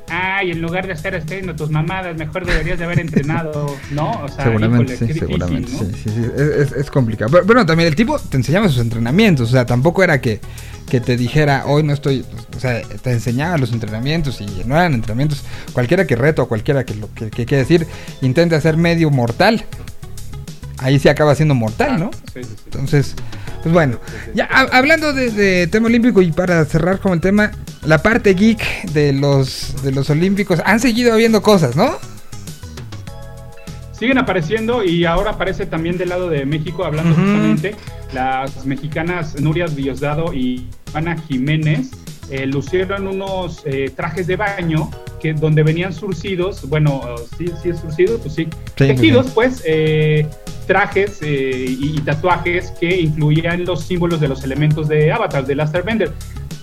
Ay, 0.09 0.51
en 0.51 0.61
lugar 0.61 0.87
de 0.87 0.93
estar 0.93 1.13
haciendo 1.15 1.55
tus 1.55 1.69
mamadas, 1.69 2.17
mejor 2.17 2.45
deberías 2.45 2.79
de 2.79 2.85
haber 2.85 2.99
entrenado, 2.99 3.75
¿no? 3.91 4.11
O 4.23 4.27
sea, 4.27 4.45
Seguramente, 4.45 4.93
híjole, 4.93 4.97
sí, 4.97 5.05
difícil, 5.13 5.27
seguramente, 5.27 5.71
¿no? 5.71 5.79
sí, 5.79 5.85
sí, 6.03 6.09
sí, 6.09 6.21
es, 6.35 6.41
es- 6.41 6.71
es 6.73 6.91
complicado. 6.91 7.31
Pero 7.31 7.45
bueno, 7.45 7.65
también 7.65 7.87
el 7.87 7.95
tipo 7.95 8.17
te 8.19 8.37
enseñaba 8.37 8.67
sus 8.69 8.79
entrenamientos, 8.79 9.49
o 9.49 9.51
sea, 9.51 9.65
tampoco 9.65 10.03
era 10.03 10.19
que, 10.21 10.39
que 10.89 10.99
te 10.99 11.15
dijera, 11.17 11.63
hoy 11.67 11.83
no 11.83 11.93
estoy, 11.93 12.25
o 12.55 12.59
sea, 12.59 12.81
te 12.81 13.11
enseñaba 13.11 13.57
los 13.57 13.71
entrenamientos 13.71 14.41
y 14.41 14.45
no 14.65 14.75
eran 14.75 14.93
entrenamientos, 14.93 15.43
cualquiera 15.73 16.05
que 16.07 16.15
reto, 16.15 16.47
cualquiera 16.47 16.83
que 16.83 16.95
lo 16.95 17.13
que, 17.13 17.29
que 17.29 17.45
quiere 17.45 17.63
decir, 17.63 17.85
intente 18.21 18.55
hacer 18.55 18.75
medio 18.77 19.11
mortal, 19.11 19.63
ahí 20.79 20.99
se 20.99 21.09
acaba 21.09 21.35
siendo 21.35 21.55
mortal, 21.55 21.99
¿no? 21.99 22.11
Sí, 22.33 22.43
sí, 22.43 22.49
sí. 22.55 22.61
Entonces, 22.65 23.15
pues 23.63 23.73
bueno, 23.73 23.99
ya 24.33 24.45
ha- 24.51 24.77
hablando 24.77 25.13
de, 25.13 25.29
de 25.31 25.67
tema 25.67 25.87
olímpico 25.87 26.21
y 26.21 26.31
para 26.31 26.63
cerrar 26.65 26.99
con 26.99 27.13
el 27.13 27.21
tema, 27.21 27.51
la 27.85 28.01
parte 28.01 28.33
geek 28.33 28.83
de 28.91 29.13
los, 29.13 29.81
de 29.83 29.91
los 29.91 30.09
olímpicos, 30.09 30.61
han 30.65 30.79
seguido 30.79 31.13
habiendo 31.13 31.41
cosas, 31.41 31.75
¿no? 31.75 31.97
Siguen 33.91 34.17
apareciendo 34.17 34.83
y 34.83 35.03
ahora 35.05 35.31
aparece 35.31 35.65
también 35.65 35.97
del 35.97 36.09
lado 36.09 36.29
de 36.29 36.45
México, 36.45 36.85
hablando 36.85 37.13
justamente, 37.13 37.75
las 38.13 38.65
mexicanas 38.65 39.39
Nuria 39.41 39.65
Diosdado 39.65 40.33
y 40.33 40.67
Ana 40.93 41.17
Jiménez 41.27 41.91
eh, 42.31 42.45
lucieron 42.45 43.07
unos 43.07 43.61
eh, 43.65 43.91
trajes 43.93 44.25
de 44.27 44.37
baño 44.37 44.89
que 45.19 45.33
donde 45.33 45.63
venían 45.63 45.93
surcidos, 45.93 46.67
bueno, 46.67 47.01
sí, 47.37 47.47
sí 47.61 47.69
es 47.69 47.79
surcido, 47.79 48.17
pues 48.19 48.35
sí, 48.35 48.47
Sí, 48.77 48.87
tejidos, 48.87 49.27
pues, 49.33 49.61
eh, 49.65 50.27
trajes 50.67 51.21
eh, 51.21 51.65
y, 51.67 51.97
y 51.97 52.01
tatuajes 52.01 52.71
que 52.79 53.01
incluían 53.01 53.65
los 53.65 53.83
símbolos 53.83 54.19
de 54.19 54.27
los 54.27 54.43
elementos 54.43 54.87
de 54.87 55.11
Avatar, 55.11 55.45
de 55.45 55.55
Last 55.55 55.75
Airbender. 55.75 56.11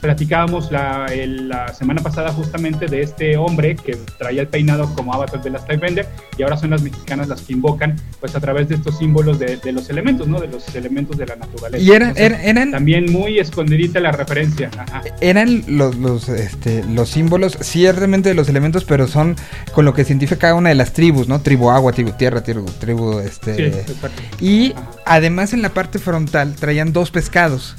Platicábamos 0.00 0.70
la, 0.70 1.06
el- 1.06 1.48
la 1.48 1.72
semana 1.74 2.02
pasada 2.02 2.32
justamente 2.32 2.86
de 2.86 3.02
este 3.02 3.36
hombre 3.36 3.76
que 3.76 3.96
traía 4.18 4.42
el 4.42 4.48
peinado 4.48 4.92
como 4.94 5.12
Avatar 5.14 5.42
de 5.42 5.50
Last 5.50 5.68
Airbender 5.70 6.06
y 6.38 6.42
ahora 6.42 6.56
son 6.56 6.70
las 6.70 6.82
mexicanas 6.82 7.28
las 7.28 7.40
que 7.42 7.52
invocan 7.54 7.96
pues 8.20 8.34
a 8.36 8.40
través 8.40 8.68
de 8.68 8.76
estos 8.76 8.98
símbolos 8.98 9.38
de, 9.38 9.56
de 9.56 9.72
los 9.72 9.88
elementos, 9.90 10.28
¿no? 10.28 10.40
De 10.40 10.48
los 10.48 10.74
elementos 10.74 11.16
de 11.16 11.26
la 11.26 11.36
naturaleza. 11.36 11.82
Y 11.84 11.90
eran, 11.92 12.10
Entonces, 12.10 12.24
eran, 12.40 12.40
eran, 12.58 12.70
también 12.70 13.12
muy 13.12 13.38
escondidita 13.38 14.00
la 14.00 14.12
referencia. 14.12 14.70
Ajá. 14.78 15.02
eran 15.20 15.62
los, 15.66 15.96
los, 15.96 16.28
este, 16.28 16.84
los 16.84 17.08
símbolos, 17.10 17.56
ciertamente 17.60 18.28
de 18.28 18.34
los 18.34 18.48
elementos, 18.48 18.84
pero 18.84 19.06
son 19.08 19.36
con 19.72 19.84
lo 19.84 19.94
que 19.94 20.04
se 20.04 20.12
identifica 20.12 20.38
cada 20.38 20.54
una 20.54 20.68
de 20.68 20.74
las 20.74 20.92
tribus, 20.92 21.28
¿no? 21.28 21.40
Tribu 21.40 21.70
agua, 21.70 21.92
tribu 21.92 22.12
tierra, 22.12 22.42
tribu, 22.42 22.66
tribu 22.78 23.18
este. 23.20 23.72
Sí, 23.84 23.94
y 24.40 24.72
Ajá. 24.72 24.90
además 25.06 25.52
en 25.52 25.62
la 25.62 25.70
parte 25.70 25.98
frontal 25.98 26.54
traían 26.54 26.92
dos 26.92 27.10
pescados. 27.10 27.76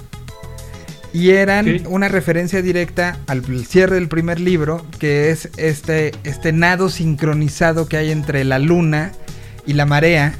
Y 1.18 1.32
eran 1.32 1.66
Sí. 1.66 1.84
una 1.88 2.10
referencia 2.10 2.62
directa 2.62 3.18
al 3.26 3.44
cierre 3.66 3.96
del 3.96 4.08
primer 4.08 4.40
libro, 4.40 4.86
que 5.00 5.32
es 5.32 5.50
este, 5.58 6.12
este 6.24 6.52
nado 6.52 6.90
sincronizado 6.90 7.88
que 7.88 7.98
hay 7.98 8.12
entre 8.12 8.44
la 8.44 8.60
luna 8.60 9.14
y 9.66 9.74
la 9.74 9.88
marea, 9.88 10.34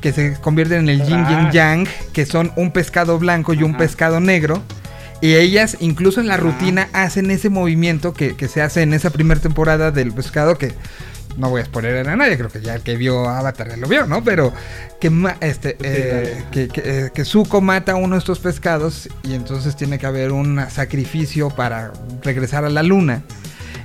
que 0.00 0.12
se 0.12 0.34
convierten 0.40 0.88
en 0.88 0.88
el 1.00 1.04
yin 1.04 1.24
y 1.50 1.52
yang, 1.52 1.86
que 2.12 2.26
son 2.26 2.52
un 2.54 2.70
pescado 2.70 3.18
blanco 3.18 3.54
y 3.54 3.64
un 3.64 3.76
pescado 3.76 4.20
negro. 4.20 4.62
Y 5.20 5.34
ellas, 5.34 5.78
incluso 5.80 6.20
en 6.20 6.28
la 6.28 6.34
Ah. 6.34 6.36
rutina, 6.36 6.88
hacen 6.92 7.32
ese 7.32 7.48
movimiento 7.48 8.12
que, 8.12 8.36
que 8.36 8.46
se 8.46 8.62
hace 8.62 8.82
en 8.82 8.94
esa 8.94 9.10
primera 9.10 9.40
temporada 9.40 9.90
del 9.90 10.12
pescado 10.12 10.58
que 10.58 10.74
no 11.36 11.50
voy 11.50 11.62
a 11.62 11.64
spoiler 11.64 12.08
a 12.08 12.16
nadie, 12.16 12.36
creo 12.36 12.48
que 12.50 12.60
ya 12.60 12.74
el 12.74 12.82
que 12.82 12.96
vio 12.96 13.28
Avatar 13.28 13.68
ya 13.68 13.76
lo 13.76 13.88
vio, 13.88 14.06
¿no? 14.06 14.22
Pero 14.24 14.52
que 15.00 15.10
este 15.40 15.76
eh, 15.82 16.44
que, 16.50 16.68
que, 16.68 16.82
eh, 16.84 17.10
que 17.14 17.24
Zuko 17.24 17.60
mata 17.60 17.92
a 17.92 17.96
uno 17.96 18.14
de 18.14 18.18
estos 18.20 18.38
pescados 18.38 19.08
y 19.22 19.34
entonces 19.34 19.76
tiene 19.76 19.98
que 19.98 20.06
haber 20.06 20.32
un 20.32 20.60
sacrificio 20.70 21.50
para 21.50 21.92
regresar 22.22 22.64
a 22.64 22.70
la 22.70 22.82
luna. 22.82 23.22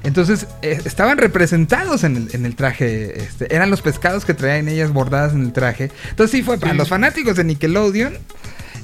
Entonces 0.03 0.47
eh, 0.61 0.79
estaban 0.85 1.17
representados 1.17 2.03
en 2.05 2.15
el, 2.15 2.29
en 2.33 2.45
el 2.45 2.55
traje, 2.55 3.21
este, 3.21 3.53
eran 3.53 3.69
los 3.69 3.81
pescados 3.81 4.23
que 4.23 4.33
traían 4.33 4.69
ellas 4.69 4.93
bordadas 4.93 5.33
en 5.33 5.41
el 5.41 5.51
traje. 5.51 5.91
Entonces 6.09 6.31
sí 6.31 6.43
fue 6.43 6.57
para 6.57 6.71
Sí. 6.71 6.77
los 6.77 6.87
fanáticos 6.87 7.35
de 7.35 7.43
Nickelodeon 7.43 8.13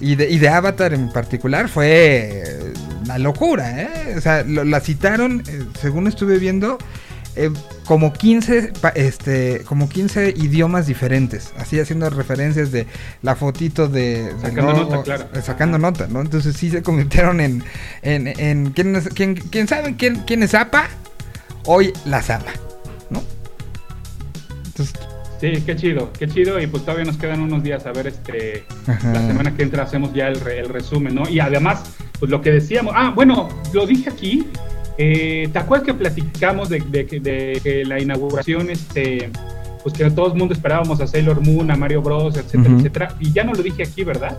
y 0.01 0.15
de, 0.15 0.29
y 0.29 0.39
de 0.39 0.49
Avatar 0.49 0.93
en 0.93 1.09
particular 1.13 1.69
fue 1.69 2.43
eh, 2.43 2.73
una 3.05 3.17
locura, 3.17 3.81
¿eh? 3.81 4.15
O 4.17 4.19
sea, 4.21 4.43
lo- 4.43 4.65
la 4.65 4.81
citaron, 4.81 5.41
eh, 5.47 5.63
según 5.79 6.07
estuve 6.07 6.37
viendo, 6.37 6.77
eh, 7.35 7.51
como 7.85 8.13
15 8.13 8.73
pa- 8.81 8.89
este 8.89 9.61
como 9.65 9.87
15 9.89 10.33
idiomas 10.37 10.87
diferentes, 10.87 11.51
así 11.57 11.79
haciendo 11.79 12.09
referencias 12.09 12.71
de 12.71 12.87
la 13.21 13.35
fotito 13.35 13.87
de, 13.87 14.25
del 14.33 14.39
Sacando 14.41 14.73
nota, 14.73 15.03
claro. 15.03 15.25
eh, 15.33 15.41
sacando 15.41 15.77
nota, 15.77 16.07
¿no? 16.07 16.21
Entonces 16.21 16.55
sí 16.55 16.69
se 16.69 16.81
convirtieron 16.81 17.39
en 17.41 17.63
en, 18.01 18.27
en 18.27 18.71
¿quién, 18.71 18.95
es- 18.95 19.09
quién, 19.09 19.35
quién 19.35 19.67
sabe 19.67 19.95
quién, 19.97 20.23
quién 20.25 20.43
es 20.43 20.53
APA? 20.53 20.87
Hoy 21.65 21.91
las 22.05 22.29
ama, 22.29 22.45
¿no? 23.09 23.21
Entonces, 24.65 24.95
Sí, 25.41 25.51
qué 25.65 25.75
chido, 25.75 26.13
qué 26.13 26.27
chido. 26.29 26.61
Y 26.61 26.65
pues 26.67 26.83
todavía 26.85 27.03
nos 27.05 27.17
quedan 27.17 27.41
unos 27.41 27.61
días 27.61 27.85
a 27.85 27.91
ver 27.91 28.07
este 28.07 28.63
Ajá. 28.87 29.11
la 29.11 29.27
semana 29.27 29.53
que 29.55 29.63
entra 29.63 29.83
hacemos 29.83 30.13
ya 30.13 30.27
el, 30.29 30.39
re- 30.39 30.59
el 30.59 30.69
resumen, 30.69 31.13
¿no? 31.13 31.27
Y 31.29 31.41
además, 31.41 31.83
pues 32.19 32.31
lo 32.31 32.41
que 32.41 32.51
decíamos, 32.51 32.93
ah, 32.95 33.11
bueno, 33.13 33.49
lo 33.73 33.85
dije 33.85 34.09
aquí. 34.09 34.47
Eh, 34.97 35.49
¿Te 35.51 35.59
acuerdas 35.59 35.85
que 35.85 35.93
platicamos 35.93 36.69
de, 36.69 36.79
de 36.79 37.05
que- 37.05 37.19
de 37.19 37.59
que 37.63 37.83
la 37.85 37.99
inauguración, 37.99 38.69
este, 38.69 39.29
pues 39.83 39.93
que 39.95 40.09
todo 40.11 40.27
el 40.27 40.35
mundo 40.39 40.53
esperábamos 40.53 40.99
a 41.01 41.07
Sailor 41.07 41.41
Moon, 41.41 41.69
a 41.71 41.75
Mario 41.75 42.01
Bros, 42.01 42.37
etcétera, 42.37 42.75
etcétera? 42.77 43.15
Y 43.19 43.31
ya 43.33 43.43
no 43.43 43.53
lo 43.53 43.61
dije 43.61 43.83
aquí, 43.83 44.03
¿verdad? 44.03 44.37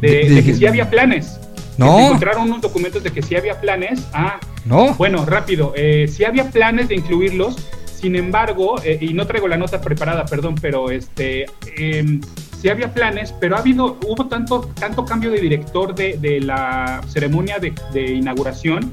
De, 0.00 0.08
De- 0.10 0.28
de 0.28 0.34
de- 0.36 0.44
que 0.44 0.54
sí 0.54 0.66
había 0.66 0.88
planes. 0.90 1.40
No. 1.76 1.96
se 1.96 2.04
encontraron 2.06 2.42
unos 2.42 2.60
documentos 2.60 3.02
de 3.04 3.10
que 3.12 3.22
sí 3.22 3.36
había 3.36 3.60
planes. 3.60 4.06
Ah, 4.12 4.40
no. 4.64 4.94
bueno, 4.94 5.24
rápido, 5.24 5.72
eh, 5.76 6.08
sí 6.08 6.24
había 6.24 6.50
planes 6.50 6.88
de 6.88 6.96
incluirlos, 6.96 7.56
sin 7.94 8.16
embargo, 8.16 8.80
eh, 8.84 8.98
y 9.00 9.14
no 9.14 9.26
traigo 9.28 9.46
la 9.48 9.56
nota 9.56 9.80
preparada, 9.80 10.24
perdón, 10.24 10.56
pero 10.60 10.90
este, 10.90 11.46
eh, 11.76 12.20
sí 12.60 12.68
había 12.68 12.92
planes, 12.92 13.32
pero 13.38 13.56
ha 13.56 13.60
habido, 13.60 13.98
hubo 14.06 14.26
tanto, 14.26 14.70
tanto 14.78 15.04
cambio 15.04 15.30
de 15.30 15.40
director 15.40 15.94
de, 15.94 16.18
de 16.18 16.40
la 16.40 17.00
ceremonia 17.08 17.58
de, 17.58 17.72
de 17.92 18.14
inauguración 18.14 18.92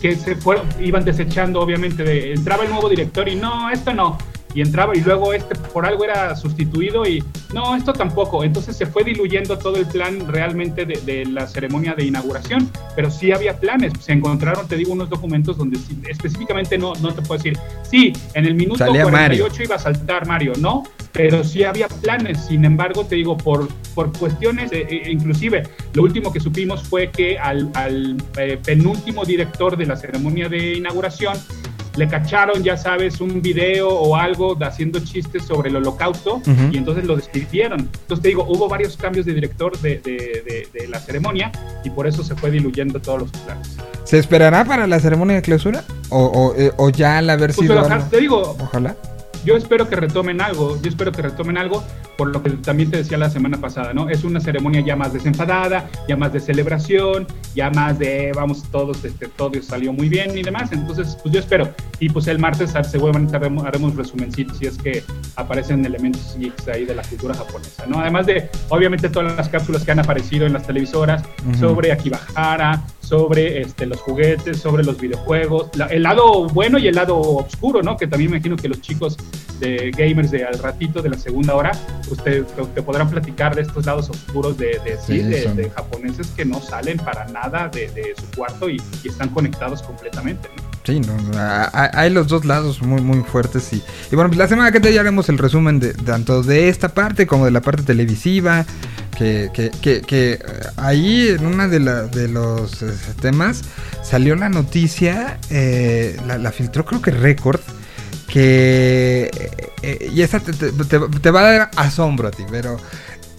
que 0.00 0.16
se 0.16 0.34
fueron, 0.36 0.66
iban 0.80 1.04
desechando, 1.04 1.60
obviamente, 1.60 2.02
de, 2.04 2.32
entraba 2.32 2.64
el 2.64 2.70
nuevo 2.70 2.88
director 2.88 3.28
y 3.28 3.36
no, 3.36 3.70
esto 3.70 3.92
no, 3.92 4.18
y 4.54 4.60
entraba 4.60 4.96
y 4.96 5.00
luego 5.00 5.32
este 5.32 5.54
por 5.54 5.86
algo 5.86 6.04
era 6.04 6.36
sustituido 6.36 7.06
y 7.06 7.22
no, 7.52 7.76
esto 7.76 7.92
tampoco. 7.92 8.44
Entonces 8.44 8.76
se 8.76 8.86
fue 8.86 9.04
diluyendo 9.04 9.58
todo 9.58 9.76
el 9.76 9.86
plan 9.86 10.26
realmente 10.26 10.84
de, 10.86 11.00
de 11.00 11.24
la 11.26 11.46
ceremonia 11.46 11.94
de 11.94 12.04
inauguración, 12.04 12.70
pero 12.94 13.10
sí 13.10 13.32
había 13.32 13.58
planes. 13.58 13.92
Se 14.00 14.12
encontraron, 14.12 14.68
te 14.68 14.76
digo, 14.76 14.92
unos 14.92 15.10
documentos 15.10 15.56
donde 15.56 15.78
específicamente 16.08 16.78
no, 16.78 16.94
no 16.96 17.12
te 17.12 17.22
puedo 17.22 17.42
decir, 17.42 17.58
sí, 17.82 18.12
en 18.34 18.46
el 18.46 18.54
minuto 18.54 18.78
Salía 18.78 19.04
48 19.04 19.62
iba 19.62 19.76
a 19.76 19.78
saltar 19.78 20.26
Mario, 20.26 20.52
no, 20.58 20.84
pero 21.12 21.44
sí 21.44 21.64
había 21.64 21.88
planes. 21.88 22.46
Sin 22.46 22.64
embargo, 22.64 23.04
te 23.04 23.16
digo, 23.16 23.36
por, 23.36 23.68
por 23.94 24.16
cuestiones, 24.16 24.72
eh, 24.72 24.86
eh, 24.88 25.10
inclusive, 25.10 25.62
lo 25.94 26.02
último 26.02 26.32
que 26.32 26.40
supimos 26.40 26.82
fue 26.82 27.10
que 27.10 27.38
al, 27.38 27.70
al 27.74 28.16
eh, 28.38 28.58
penúltimo 28.64 29.24
director 29.24 29.76
de 29.76 29.86
la 29.86 29.96
ceremonia 29.96 30.48
de 30.48 30.74
inauguración, 30.74 31.36
le 31.96 32.08
cacharon, 32.08 32.62
ya 32.62 32.76
sabes, 32.76 33.20
un 33.20 33.42
video 33.42 33.88
o 33.90 34.16
algo 34.16 34.54
de 34.54 34.64
haciendo 34.64 35.00
chistes 35.00 35.44
sobre 35.44 35.70
el 35.70 35.76
holocausto 35.76 36.40
y 36.70 36.76
entonces 36.78 37.04
lo 37.04 37.16
despidieron. 37.16 37.80
Entonces 37.80 38.22
te 38.22 38.28
digo, 38.28 38.44
hubo 38.48 38.68
varios 38.68 38.96
cambios 38.96 39.26
de 39.26 39.34
director 39.34 39.78
de, 39.80 39.98
de- 39.98 40.42
de- 40.72 40.80
de 40.80 40.88
la 40.88 40.98
ceremonia 41.00 41.52
y 41.84 41.90
por 41.90 42.06
eso 42.06 42.22
se 42.24 42.34
fue 42.34 42.50
diluyendo 42.50 43.00
todos 43.00 43.20
los 43.22 43.30
planes. 43.30 43.76
¿Se 44.04 44.18
esperará 44.18 44.64
para 44.64 44.86
la 44.86 44.98
ceremonia 45.00 45.36
de 45.36 45.42
clausura? 45.42 45.84
¿O, 46.10 46.24
o, 46.24 46.54
eh, 46.56 46.72
o 46.76 46.90
ya 46.90 47.18
al 47.18 47.30
haber 47.30 47.54
Pues, 47.54 47.66
sido 47.68 47.80
pero, 47.82 47.94
algo? 47.94 48.06
te 48.10 48.20
digo, 48.20 48.56
Ojalá. 48.60 48.96
Yo 49.44 49.56
espero 49.56 49.88
que 49.88 49.96
retomen 49.96 50.40
algo, 50.40 50.80
yo 50.80 50.88
espero 50.88 51.12
que 51.12 51.22
retomen 51.22 51.58
algo, 51.58 51.84
por 52.16 52.28
lo 52.28 52.42
que 52.42 52.50
también 52.50 52.90
te 52.90 52.98
decía 52.98 53.18
la 53.18 53.30
semana 53.30 53.58
pasada, 53.58 53.92
¿no? 53.92 54.08
Es 54.08 54.24
una 54.24 54.40
ceremonia 54.40 54.80
ya 54.80 54.96
más 54.96 55.12
desenfadada, 55.12 55.88
ya 56.08 56.16
más 56.16 56.32
de 56.32 56.40
celebración, 56.40 57.26
ya 57.54 57.70
más 57.70 57.98
de 57.98 58.32
vamos 58.34 58.64
todos, 58.70 59.04
este, 59.04 59.28
todo 59.28 59.52
salió 59.62 59.92
muy 59.92 60.08
bien 60.08 60.36
y 60.36 60.42
demás, 60.42 60.72
entonces 60.72 61.16
pues 61.22 61.34
yo 61.34 61.40
espero. 61.40 61.68
Y 61.98 62.08
pues 62.08 62.26
el 62.26 62.38
martes 62.38 62.74
seguramente 62.90 63.36
haremos, 63.36 63.64
haremos 63.64 63.94
resumencitos 63.94 64.58
si 64.58 64.66
es 64.66 64.76
que 64.76 65.04
aparecen 65.36 65.84
elementos 65.84 66.36
geeks 66.38 66.68
ahí 66.68 66.84
de 66.84 66.94
la 66.94 67.02
cultura 67.02 67.34
japonesa, 67.34 67.86
¿no? 67.86 68.00
Además 68.00 68.26
de, 68.26 68.48
obviamente, 68.68 69.08
todas 69.08 69.36
las 69.36 69.48
cápsulas 69.48 69.84
que 69.84 69.92
han 69.92 70.00
aparecido 70.00 70.46
en 70.46 70.52
las 70.52 70.66
televisoras 70.66 71.22
Ujú. 71.46 71.58
sobre 71.58 71.92
Akibahara, 71.92 72.82
sobre 73.16 73.60
este, 73.60 73.84
los 73.84 74.00
juguetes, 74.00 74.58
sobre 74.58 74.82
los 74.84 74.98
videojuegos, 74.98 75.68
la- 75.76 75.84
el 75.88 76.02
lado 76.04 76.46
bueno 76.48 76.78
y 76.78 76.88
el 76.88 76.94
lado 76.94 77.18
oscuro, 77.20 77.82
¿no? 77.82 77.94
Que 77.98 78.06
también 78.06 78.30
me 78.30 78.38
imagino 78.38 78.56
que 78.56 78.68
los 78.70 78.80
chicos 78.80 79.18
de 79.60 79.90
gamers 79.94 80.30
de 80.30 80.46
al 80.46 80.58
ratito 80.58 81.02
de 81.02 81.10
la 81.10 81.18
segunda 81.18 81.54
hora, 81.54 81.72
pues 82.08 82.24
te, 82.24 82.42
podrán 82.82 83.10
platicar 83.10 83.54
de 83.54 83.62
estos 83.62 83.84
lados 83.84 84.08
oscuros 84.08 84.56
de, 84.56 84.78
de, 84.82 84.96
sí, 85.04 85.18
de, 85.18 85.40
de 85.56 85.68
japoneses 85.70 86.28
que 86.28 86.46
no 86.46 86.58
salen 86.62 86.96
para 86.96 87.26
nada 87.26 87.68
de, 87.68 87.88
de 87.90 88.14
su 88.18 88.34
cuarto 88.34 88.70
y, 88.70 88.80
y 89.04 89.08
están 89.08 89.28
conectados 89.28 89.82
completamente, 89.82 90.48
¿no? 90.56 90.71
Sí, 90.84 90.98
no, 91.00 91.16
hay 91.72 92.10
los 92.10 92.26
dos 92.26 92.44
lados 92.44 92.82
muy 92.82 93.00
muy 93.00 93.22
fuertes 93.22 93.72
y, 93.72 93.76
y 94.10 94.16
bueno, 94.16 94.30
pues 94.30 94.38
la 94.38 94.48
semana 94.48 94.72
que 94.72 94.80
te 94.80 94.92
ya 94.92 95.00
haremos 95.02 95.28
el 95.28 95.38
resumen 95.38 95.78
de 95.78 95.94
tanto 95.94 96.42
de 96.42 96.68
esta 96.68 96.88
parte 96.88 97.24
como 97.28 97.44
de 97.44 97.52
la 97.52 97.60
parte 97.60 97.84
televisiva, 97.84 98.66
que, 99.16 99.50
que, 99.54 99.70
que, 99.80 100.00
que, 100.00 100.32
eh, 100.32 100.40
ahí 100.78 101.28
en 101.28 101.46
una 101.46 101.68
de, 101.68 101.78
la- 101.78 102.02
de 102.08 102.26
los 102.26 102.82
eh, 102.82 102.92
temas 103.20 103.62
salió 104.02 104.34
la 104.34 104.48
noticia, 104.48 105.38
eh, 105.50 106.16
la, 106.26 106.36
la 106.38 106.50
filtró 106.50 106.84
creo 106.84 107.00
que 107.00 107.12
Record, 107.12 107.60
que... 108.26 109.30
eh, 109.32 109.50
eh, 109.82 110.10
y 110.12 110.22
esa 110.22 110.40
te, 110.40 110.52
te- 110.52 110.72
te- 110.72 110.98
te 110.98 111.30
va 111.30 111.40
a 111.40 111.52
dar 111.52 111.70
asombro 111.76 112.26
a 112.28 112.30
ti, 112.32 112.44
pero 112.50 112.76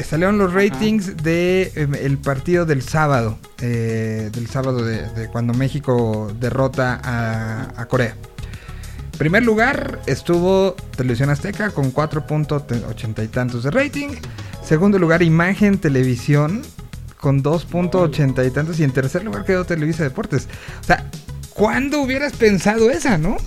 salieron 0.03 0.37
los 0.37 0.53
ratings 0.53 1.17
de 1.17 1.71
eh, 1.75 1.87
el 2.01 2.17
partido 2.17 2.65
del 2.65 2.81
sábado, 2.81 3.37
eh, 3.61 4.29
del 4.33 4.47
sábado 4.47 4.83
de, 4.83 5.09
de 5.11 5.27
cuando 5.27 5.53
México 5.53 6.31
derrota 6.39 6.99
a, 7.03 7.81
a 7.81 7.85
Corea. 7.85 8.15
Primer 9.17 9.43
lugar 9.43 10.01
estuvo 10.07 10.75
Televisión 10.95 11.29
Azteca 11.29 11.69
con 11.69 11.93
4.80 11.93 13.23
y 13.23 13.27
tantos 13.27 13.63
de 13.63 13.71
rating. 13.71 14.09
Segundo 14.63 14.97
lugar 14.97 15.21
Imagen 15.21 15.77
Televisión 15.77 16.63
con 17.17 17.43
2.80 17.43 18.45
y 18.45 18.51
tantos. 18.51 18.79
Y 18.79 18.83
en 18.83 18.91
tercer 18.91 19.23
lugar 19.23 19.45
quedó 19.45 19.65
Televisa 19.65 20.03
Deportes. 20.03 20.47
O 20.81 20.83
sea, 20.83 21.09
¿cuándo 21.53 22.01
hubieras 22.01 22.33
pensado 22.33 22.89
esa, 22.89 23.17
no? 23.17 23.37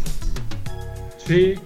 Sí, 1.27 1.57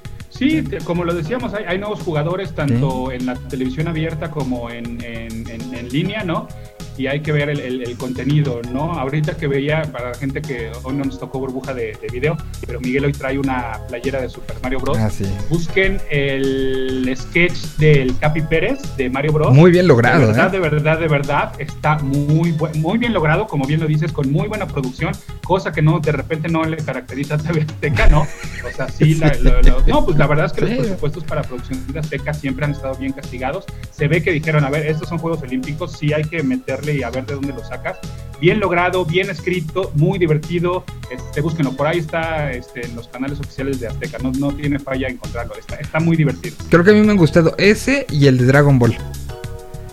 sí, 0.41 0.63
te- 0.63 0.79
como 0.79 1.05
lo 1.05 1.15
decíamos, 1.15 1.55
hay, 1.55 1.65
hay 1.69 1.79
nuevos 1.79 2.01
jugadores 2.01 2.55
tanto 2.55 3.13
en 3.13 3.27
la 3.27 3.35
televisión 3.35 3.87
abierta 3.89 4.31
como 4.31 4.71
en, 4.71 4.99
en- 5.05 5.49
en- 5.49 5.75
en 5.75 5.89
línea, 5.89 6.25
¿no? 6.25 6.49
Y 6.97 7.07
hay 7.07 7.21
que 7.21 7.33
ver 7.33 7.49
el, 7.51 7.61
el- 7.61 7.83
el 7.83 7.97
contenido, 7.97 8.61
¿no? 8.73 8.93
Ahorita 8.93 9.37
que 9.37 9.47
veía, 9.47 9.83
para 9.91 10.11
la 10.11 10.15
gente 10.15 10.43
que 10.43 10.71
hoy 10.83 10.95
no 10.95 11.05
nos 11.05 11.19
tocó 11.19 11.39
burbuja 11.39 11.73
de, 11.75 11.97
de 12.01 12.09
video, 12.13 12.37
pero 12.67 12.81
Miguel 12.81 13.05
hoy 13.07 13.13
trae 13.13 13.39
una 13.39 13.79
playera 13.89 14.21
de 14.21 14.29
Super 14.29 14.57
Mario 14.63 14.81
Bros. 14.81 14.99
Ah, 14.99 15.09
sí. 15.11 15.25
Busquen 15.49 15.99
el 16.11 17.11
sketch 17.17 17.57
del 17.79 18.17
Capi 18.19 18.43
Pérez 18.43 18.79
de 18.97 19.09
Mario 19.11 19.33
Bros. 19.33 19.55
Muy 19.55 19.71
bien 19.71 19.87
logrado, 19.87 20.21
De 20.21 20.27
verdad, 20.29 20.49
¿eh? 20.49 20.51
de 20.51 20.59
verdad, 20.61 20.99
de 21.01 21.09
verdad, 21.09 21.53
está 21.59 21.99
muy, 21.99 22.55
muy 22.75 22.99
bien 22.99 23.13
logrado, 23.13 23.47
como 23.47 23.65
bien 23.67 23.81
lo 23.81 23.87
dices, 23.87 24.13
con 24.13 24.31
muy 24.31 24.49
buena 24.49 24.67
producción, 24.67 25.13
cosa 25.45 25.73
que 25.73 25.83
no, 25.83 26.01
de 26.01 26.13
repente 26.13 26.49
no 26.49 26.65
le 26.65 26.77
caracteriza 26.79 27.35
a 27.35 27.39
TV 27.39 27.63
Azteca, 27.63 28.09
¿no? 28.09 28.21
O 28.23 28.77
sea, 28.77 28.89
sí, 28.89 29.15
la- 29.15 29.35
lo- 29.41 29.63
lo- 29.63 29.87
no, 29.87 30.05
pues 30.05 30.17
la 30.19 30.27
verdad 30.27 30.47
es 30.47 30.53
que 30.53 30.61
los 30.63 30.71
presupuestos 30.71 31.25
para 31.25 31.43
producción 31.43 31.85
de 31.93 31.99
Azteca 31.99 32.35
siempre 32.35 32.65
han 32.65 32.73
estado 32.73 32.95
bien 32.97 33.13
castigados. 33.13 33.65
Se 33.91 34.09
ve 34.09 34.23
que 34.23 34.33
dijeron, 34.33 34.65
a 34.65 34.71
ver, 34.71 34.87
estos 34.87 35.09
son 35.09 35.19
Juegos 35.19 35.43
Olímpicos, 35.43 35.93
sí 35.99 36.13
hay 36.13 36.25
que 36.25 36.43
meterle 36.43 36.90
y 36.95 37.03
a 37.03 37.11
ver 37.11 37.27
de 37.27 37.35
dónde 37.35 37.53
lo 37.53 37.65
sacas. 37.65 37.99
Bien 38.41 38.59
logrado, 38.59 39.05
bien 39.05 39.29
escrito, 39.29 39.93
muy 39.97 40.19
divertido. 40.19 40.85
Este, 41.11 41.41
búsquenlo, 41.43 41.73
por 41.73 41.87
ahí 41.87 41.99
está 41.99 42.51
este, 42.53 42.87
en 42.87 42.97
los 42.97 43.09
canales 43.09 43.39
oficiales 43.39 43.81
de 43.81 43.89
Azteca, 43.89 44.19
no, 44.19 44.33
no 44.33 44.53
tiene 44.53 44.79
falla 44.79 45.09
encontrarlo, 45.09 45.55
está, 45.57 45.77
está 45.77 46.01
muy 46.01 46.17
divertido. 46.17 46.57
Creo 46.71 46.83
que 46.83 46.91
a 46.91 46.95
mí 46.95 47.01
me 47.03 47.11
han 47.11 47.19
gustado 47.19 47.55
ese 47.59 48.07
y 48.11 48.27
el 48.27 48.39
de 48.39 48.47
Dragon 48.47 48.79
Ball. 48.79 48.97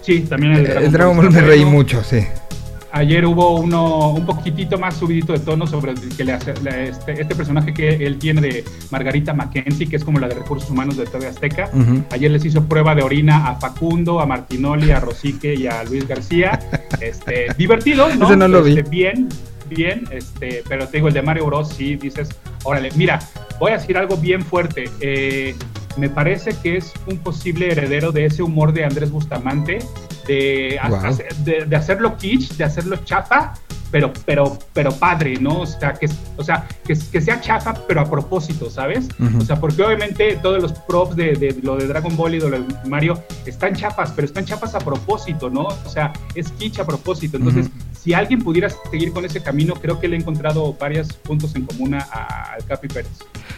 Sí, 0.01 0.21
también 0.21 0.53
el, 0.53 0.65
El, 0.65 0.91
Dragon 0.91 1.17
Ball 1.17 1.27
está 1.27 1.41
me 1.41 1.47
reí 1.47 1.65
mucho, 1.65 2.03
sí. 2.03 2.25
Ayer 2.91 3.25
hubo 3.25 3.55
uno 3.59 4.09
un 4.11 4.25
poquitito 4.25 4.77
más 4.77 4.95
subidito 4.95 5.33
de 5.33 5.39
tono 5.39 5.67
sobre 5.67 5.91
el 5.91 6.15
que 6.15 6.23
le 6.23 6.33
hace 6.33 6.53
la- 6.63 6.79
este, 6.83 7.21
este 7.21 7.35
personaje 7.35 7.73
que 7.73 7.89
él 7.89 8.17
tiene 8.17 8.41
de 8.41 8.63
Margarita 8.91 9.33
Mackenzie, 9.33 9.87
que 9.87 9.97
es 9.97 10.03
como 10.03 10.19
la 10.19 10.27
de 10.27 10.35
recursos 10.35 10.69
humanos 10.69 10.95
de 10.97 11.05
TV 11.05 11.27
Azteca. 11.27 11.69
Ayer 12.11 12.31
les 12.31 12.45
hizo 12.45 12.63
prueba 12.63 12.95
de 12.95 13.03
orina 13.03 13.47
a 13.49 13.55
Facundo, 13.55 14.19
a 14.21 14.25
Martinoli, 14.25 14.91
a 14.91 14.99
Rosique 14.99 15.53
y 15.53 15.67
a 15.67 15.83
Luis 15.83 16.07
García. 16.07 16.59
Este, 17.01 17.47
divertido, 17.57 18.07
¿no? 18.15 18.25
Ese 18.25 18.35
no 18.37 18.47
lo 18.47 18.63
vi. 18.63 18.77
Este, 18.77 18.89
Bien, 18.89 19.29
bien, 19.69 20.03
este, 20.11 20.63
pero 20.67 20.87
te 20.87 20.97
digo, 20.97 21.09
el 21.09 21.13
de 21.13 21.21
Mario 21.21 21.45
Bros. 21.45 21.69
sí 21.69 21.95
dices, 21.95 22.29
órale, 22.63 22.89
mira, 22.95 23.19
voy 23.59 23.71
a 23.71 23.77
decir 23.77 23.97
algo 23.97 24.17
bien 24.17 24.41
fuerte. 24.41 24.89
Eh, 24.99 25.53
me 25.97 26.09
parece 26.09 26.51
que 26.61 26.77
es 26.77 26.93
un 27.07 27.17
posible 27.17 27.71
heredero 27.71 28.11
de 28.11 28.25
ese 28.25 28.43
humor 28.43 28.73
de 28.73 28.85
Andrés 28.85 29.11
Bustamante, 29.11 29.79
de, 30.27 30.79
Wow. 30.87 30.97
hacer- 31.05 31.35
de, 31.37 31.65
de 31.65 31.75
hacerlo 31.75 32.17
kitsch, 32.17 32.51
de 32.57 32.63
hacerlo 32.63 32.97
chafa, 33.05 33.53
pero, 33.89 34.11
pero, 34.25 34.59
pero 34.73 34.91
padre, 34.91 35.35
¿no? 35.39 35.61
O 35.61 35.65
sea, 35.65 35.93
que, 35.93 36.09
o 36.35 36.43
sea, 36.43 36.67
que, 36.85 36.93
que 37.09 37.21
sea 37.21 37.39
chafa, 37.39 37.73
pero 37.87 38.01
a 38.01 38.05
propósito, 38.09 38.69
¿sabes? 38.69 39.07
O 39.39 39.45
sea, 39.45 39.55
porque 39.61 39.81
obviamente 39.81 40.37
todos 40.41 40.61
los 40.61 40.73
props 40.73 41.15
de, 41.15 41.31
de 41.33 41.57
lo 41.63 41.77
de 41.77 41.87
Dragon 41.87 42.15
Ball 42.17 42.35
y 42.35 42.39
de 42.39 42.49
lo 42.49 42.59
de 42.59 42.65
Mario 42.85 43.23
están 43.45 43.73
chafas, 43.75 44.11
pero 44.13 44.25
están 44.27 44.43
chafas 44.43 44.75
a 44.75 44.79
propósito, 44.79 45.49
¿no? 45.49 45.67
O 45.67 45.89
sea, 45.89 46.11
es 46.35 46.51
kitsch 46.51 46.79
a 46.79 46.85
propósito. 46.85 47.37
Entonces. 47.37 47.69
Si 48.07 48.13
alguien 48.13 48.39
pudiera 48.41 48.69
seguir 48.89 49.11
con 49.11 49.25
ese 49.25 49.41
camino, 49.43 49.73
creo 49.73 49.99
que 49.99 50.07
le 50.07 50.15
he 50.15 50.19
encontrado 50.19 50.73
varios 50.79 51.11
puntos 51.11 51.53
en 51.57 51.65
común 51.65 51.93
al 51.95 52.63
Capi 52.65 52.87
Pérez. 52.87 53.09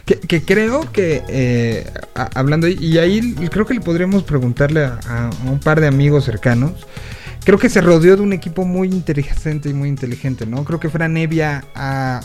Que, 0.06 0.16
que 0.20 0.42
creo 0.42 0.92
que, 0.92 1.22
eh, 1.30 1.86
a- 2.16 2.32
hablando, 2.34 2.68
y- 2.68 2.98
ahí 2.98 3.36
creo 3.52 3.68
que 3.68 3.76
le 3.76 3.82
podríamos 3.82 4.24
preguntarle 4.24 4.86
a, 4.86 5.00
a 5.08 5.30
un 5.48 5.60
par 5.60 5.80
de 5.80 5.86
amigos 5.86 6.26
cercanos. 6.26 6.72
Creo 7.46 7.60
que 7.60 7.70
se 7.70 7.80
rodeó 7.80 8.16
de 8.16 8.24
un 8.24 8.34
equipo 8.34 8.66
muy 8.66 8.88
inteligente 8.88 9.70
y 9.70 9.74
muy 9.74 9.88
inteligente, 9.88 10.48
¿no? 10.48 10.66
Creo 10.66 10.80
que 10.80 10.90
Fran 10.90 11.16
Evia 11.16 11.64
ha, 11.76 12.20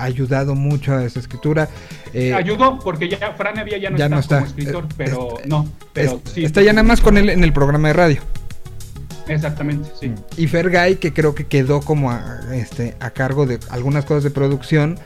ayudado 0.00 0.54
mucho 0.54 0.94
a 0.94 1.04
esa 1.04 1.18
escritura. 1.18 1.68
eh, 2.12 2.34
Ayudó 2.34 2.78
porque 2.78 3.08
ya 3.08 3.32
Fran 3.38 3.58
Evia 3.58 3.78
ya 3.78 3.88
no, 3.90 3.96
ya 3.96 4.04
está, 4.04 4.14
no 4.14 4.20
está. 4.20 4.34
como 4.36 4.46
escritor, 4.48 4.84
Eh, 4.84 4.94
pero 4.98 5.28
este- 5.38 5.48
no, 5.48 5.66
pero 5.94 6.20
sí. 6.34 6.44
está 6.44 6.60
ya 6.60 6.74
nada 6.74 6.82
más 6.86 7.00
con 7.00 7.16
él 7.16 7.30
en 7.30 7.42
el 7.42 7.54
programa 7.54 7.88
de 7.88 7.94
radio. 7.94 8.20
Exactamente, 9.28 9.90
sí. 10.00 10.12
Y 10.36 10.46
Fergay, 10.46 10.96
que 10.96 11.12
creo 11.12 11.34
que 11.34 11.46
quedó 11.46 11.80
como 11.80 12.10
a, 12.10 12.40
este, 12.52 12.96
a 13.00 13.10
cargo 13.10 13.46
de 13.46 13.58
algunas 13.70 14.04
cosas 14.04 14.24
de 14.24 14.30
producción, 14.30 14.98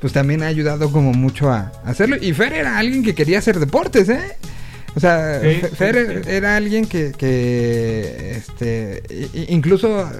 pues 0.00 0.12
también 0.12 0.42
ha 0.42 0.46
ayudado 0.46 0.90
como 0.90 1.12
mucho 1.12 1.50
a, 1.50 1.72
hacerlo. 1.84 2.16
Y 2.20 2.32
Fer 2.32 2.52
era 2.52 2.78
alguien 2.78 3.02
que 3.02 3.14
quería 3.14 3.38
hacer 3.38 3.58
deportes, 3.58 4.08
¿eh? 4.08 4.36
O 4.96 5.00
sea, 5.00 5.40
Sí, 5.40 5.60
Fer 5.76 6.22
sí. 6.24 6.30
era 6.30 6.56
alguien 6.56 6.84
que, 6.86 7.12
que 7.12 8.32
este, 8.36 9.02
incluso 9.48 10.10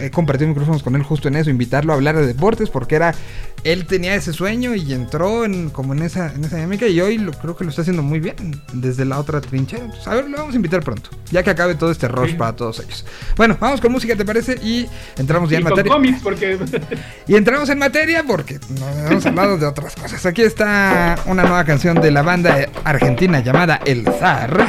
he 0.00 0.10
compartido 0.10 0.48
micrófonos 0.48 0.82
con 0.82 0.96
él 0.96 1.02
justo 1.02 1.28
en 1.28 1.36
eso, 1.36 1.50
invitarlo 1.50 1.92
a 1.92 1.96
hablar 1.96 2.16
de 2.16 2.26
deportes, 2.26 2.70
porque 2.70 2.94
era, 2.96 3.14
él 3.62 3.86
tenía 3.86 4.14
ese 4.14 4.32
sueño 4.32 4.74
y 4.74 4.94
entró 4.94 5.44
en, 5.44 5.68
como 5.68 5.92
en 5.92 6.02
esa, 6.02 6.32
en 6.34 6.44
esa 6.44 6.56
dinámica 6.56 6.86
y 6.88 6.98
hoy 7.00 7.18
lo, 7.18 7.32
creo 7.32 7.56
que 7.56 7.64
lo 7.64 7.70
está 7.70 7.82
haciendo 7.82 8.02
muy 8.02 8.20
bien 8.20 8.36
desde 8.72 9.04
la 9.04 9.18
otra 9.18 9.40
trinchera. 9.42 9.84
Entonces, 9.84 10.08
a 10.08 10.14
ver, 10.14 10.30
lo 10.30 10.36
vamos 10.38 10.54
a 10.54 10.56
invitar 10.56 10.82
pronto, 10.82 11.10
ya 11.30 11.42
que 11.42 11.50
acabe 11.50 11.74
todo 11.74 11.90
este 11.90 12.08
rush 12.08 12.30
Sí. 12.30 12.36
para 12.36 12.56
todos 12.56 12.80
ellos. 12.80 13.04
Bueno, 13.36 13.56
vamos 13.60 13.80
con 13.82 13.92
música, 13.92 14.16
¿te 14.16 14.24
parece? 14.24 14.54
Y 14.62 14.86
entramos 15.18 15.50
ya 15.50 15.56
Y 15.56 15.58
en 15.58 15.62
con 15.64 15.70
materia. 15.72 15.92
cómics, 15.92 16.20
porque 16.22 16.58
Y 17.28 17.34
entramos 17.36 17.68
en 17.68 17.78
materia 17.78 18.24
porque 18.26 18.58
no 18.78 19.08
hemos 19.10 19.26
hablado 19.26 19.58
de 19.58 19.66
otras 19.66 19.94
cosas. 19.94 20.24
Aquí 20.24 20.42
está 20.42 21.18
una 21.26 21.42
nueva 21.42 21.64
canción 21.64 22.00
de 22.00 22.10
la 22.10 22.22
banda 22.22 22.66
argentina 22.84 23.40
llamada 23.40 23.80
El 23.90 24.04
Zar. 24.04 24.68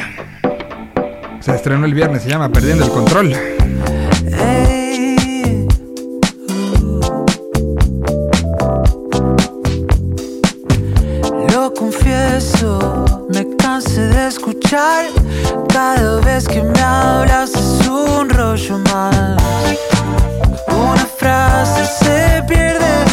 Se 1.38 1.54
estrenó 1.54 1.86
el 1.86 1.94
viernes, 1.94 2.24
se 2.24 2.28
llama 2.28 2.48
Perdiendo 2.48 2.84
el 2.84 2.90
Control. 2.90 3.32
Lo 11.52 11.72
confieso, 11.72 13.28
me 13.32 13.46
cansé 13.58 14.00
de 14.00 14.26
escuchar 14.26 15.06
cada 15.72 16.18
vez 16.22 16.48
que 16.48 16.60
me 16.60 16.80
hablas 16.80 17.50
es 17.54 17.86
un 17.86 18.28
rollo 18.28 18.78
más. 18.92 19.40
Una 20.66 21.06
frase 21.06 21.84
se 21.84 22.42
pierde 22.48 23.11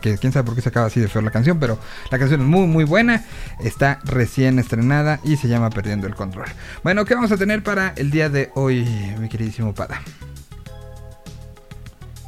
que 0.00 0.16
quién 0.18 0.32
sabe 0.32 0.44
por 0.44 0.54
qué 0.54 0.62
se 0.62 0.68
acaba 0.68 0.86
así 0.86 1.00
de 1.00 1.08
feo 1.08 1.22
la 1.22 1.30
canción, 1.30 1.58
pero 1.58 1.78
la 2.10 2.18
canción 2.18 2.40
es 2.40 2.46
muy 2.46 2.66
muy 2.66 2.84
buena, 2.84 3.24
está 3.58 3.98
recién 4.04 4.58
estrenada 4.58 5.18
y 5.24 5.36
se 5.36 5.48
llama 5.48 5.70
Perdiendo 5.70 6.06
el 6.06 6.14
Control. 6.14 6.46
Bueno, 6.84 7.04
¿qué 7.04 7.14
vamos 7.14 7.32
a 7.32 7.36
tener 7.36 7.62
para 7.62 7.92
el 7.96 8.10
día 8.10 8.28
de 8.28 8.50
hoy, 8.54 8.84
mi 9.18 9.28
queridísimo 9.28 9.74
Pada? 9.74 10.00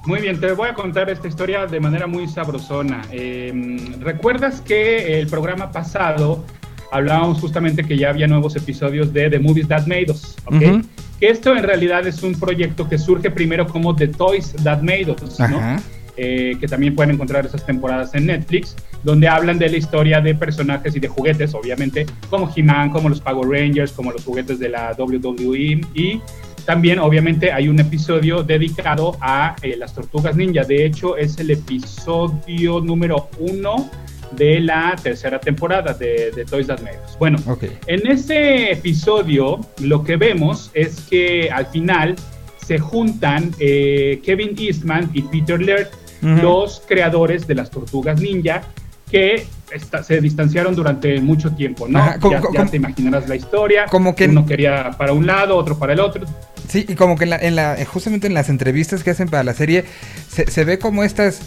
Muy 0.04 0.20
bien, 0.20 0.40
te 0.40 0.50
voy 0.52 0.68
a 0.68 0.74
contar 0.74 1.10
esta 1.10 1.28
historia 1.28 1.66
de 1.66 1.78
manera 1.78 2.08
muy 2.08 2.26
sabrosona. 2.26 3.02
Eh, 3.12 3.52
¿Recuerdas 4.00 4.60
que 4.60 5.20
el 5.20 5.28
programa 5.28 5.70
pasado 5.70 6.44
hablábamos 6.90 7.38
justamente 7.40 7.84
que 7.84 7.96
ya 7.96 8.10
había 8.10 8.26
nuevos 8.26 8.56
episodios 8.56 9.12
de 9.12 9.30
The 9.30 9.38
Movies 9.38 9.68
That 9.68 9.86
Made 9.86 10.06
Us? 10.10 10.36
¿ok? 10.46 10.54
Ujú. 10.54 10.82
Que 11.20 11.28
esto 11.28 11.56
en 11.56 11.62
realidad 11.62 12.04
es 12.04 12.24
un 12.24 12.34
proyecto 12.34 12.88
que 12.88 12.98
surge 12.98 13.30
primero 13.30 13.68
como 13.68 13.94
The 13.94 14.08
Toys 14.08 14.56
That 14.64 14.82
Made 14.82 15.14
Us, 15.22 15.38
¿no? 15.38 15.80
Eh, 16.16 16.56
que 16.60 16.68
también 16.68 16.94
pueden 16.94 17.14
encontrar 17.14 17.46
esas 17.46 17.64
temporadas 17.64 18.14
en 18.14 18.26
Netflix, 18.26 18.76
donde 19.02 19.28
hablan 19.28 19.58
de 19.58 19.70
la 19.70 19.78
historia 19.78 20.20
de 20.20 20.34
personajes 20.34 20.94
y 20.94 21.00
de 21.00 21.08
juguetes, 21.08 21.54
obviamente, 21.54 22.04
como 22.28 22.52
He-Man, 22.54 22.90
como 22.90 23.08
los 23.08 23.20
Power 23.20 23.48
Rangers, 23.48 23.92
como 23.92 24.12
los 24.12 24.22
juguetes 24.22 24.58
de 24.58 24.68
la 24.68 24.94
WWE 24.98 25.80
y 25.94 26.20
también, 26.64 26.98
obviamente, 27.00 27.50
hay 27.50 27.68
un 27.68 27.80
episodio 27.80 28.42
dedicado 28.42 29.16
a 29.20 29.56
eh, 29.62 29.74
las 29.76 29.94
tortugas 29.94 30.36
ninja. 30.36 30.62
De 30.62 30.84
hecho, 30.86 31.16
es 31.16 31.38
el 31.38 31.50
episodio 31.50 32.80
número 32.80 33.28
uno 33.38 33.90
de 34.36 34.60
la 34.60 34.94
tercera 35.02 35.40
temporada 35.40 35.92
de, 35.92 36.30
de 36.30 36.44
Toys 36.44 36.68
That 36.68 36.80
Made 36.80 36.98
Us. 37.04 37.18
Bueno, 37.18 37.38
en 37.86 38.06
ese 38.06 38.72
episodio 38.72 39.60
lo 39.80 40.04
que 40.04 40.16
vemos 40.16 40.70
es 40.72 41.00
que 41.10 41.50
al 41.50 41.66
final 41.66 42.16
se 42.64 42.78
juntan 42.78 43.50
eh, 43.58 44.20
Kevin 44.24 44.54
Eastman 44.58 45.10
y 45.12 45.22
Peter 45.22 45.60
Laird, 45.60 45.88
Los 46.22 46.82
creadores 46.86 47.46
de 47.46 47.54
las 47.56 47.70
tortugas 47.70 48.20
ninja, 48.20 48.62
que 49.10 49.46
esta- 49.70 50.02
se 50.02 50.20
distanciaron 50.20 50.74
durante 50.74 51.20
mucho 51.20 51.50
tiempo, 51.52 51.86
¿no? 51.88 51.98
Ajá, 51.98 52.18
como- 52.18 52.40
ya, 52.54 52.64
te 52.66 52.76
imaginarás 52.78 53.28
la 53.28 53.34
historia. 53.36 53.86
como 53.90 54.14
que- 54.14 54.26
uno 54.28 54.46
quería 54.46 54.92
para 54.96 55.12
un 55.12 55.26
lado, 55.26 55.56
otro 55.56 55.78
para 55.78 55.92
el 55.92 56.00
otro. 56.00 56.24
Sí, 56.68 56.86
y 56.88 56.94
como 56.94 57.16
que 57.16 57.24
en 57.24 57.30
la, 57.30 57.36
en 57.36 57.56
la- 57.56 57.76
justamente 57.84 58.26
en 58.28 58.34
las 58.34 58.48
entrevistas 58.48 59.02
que 59.02 59.10
hacen 59.10 59.28
para 59.28 59.42
la 59.44 59.52
serie, 59.52 59.84
se, 60.30 60.50
se 60.50 60.64
ve 60.64 60.78
como 60.78 61.04
estas. 61.04 61.40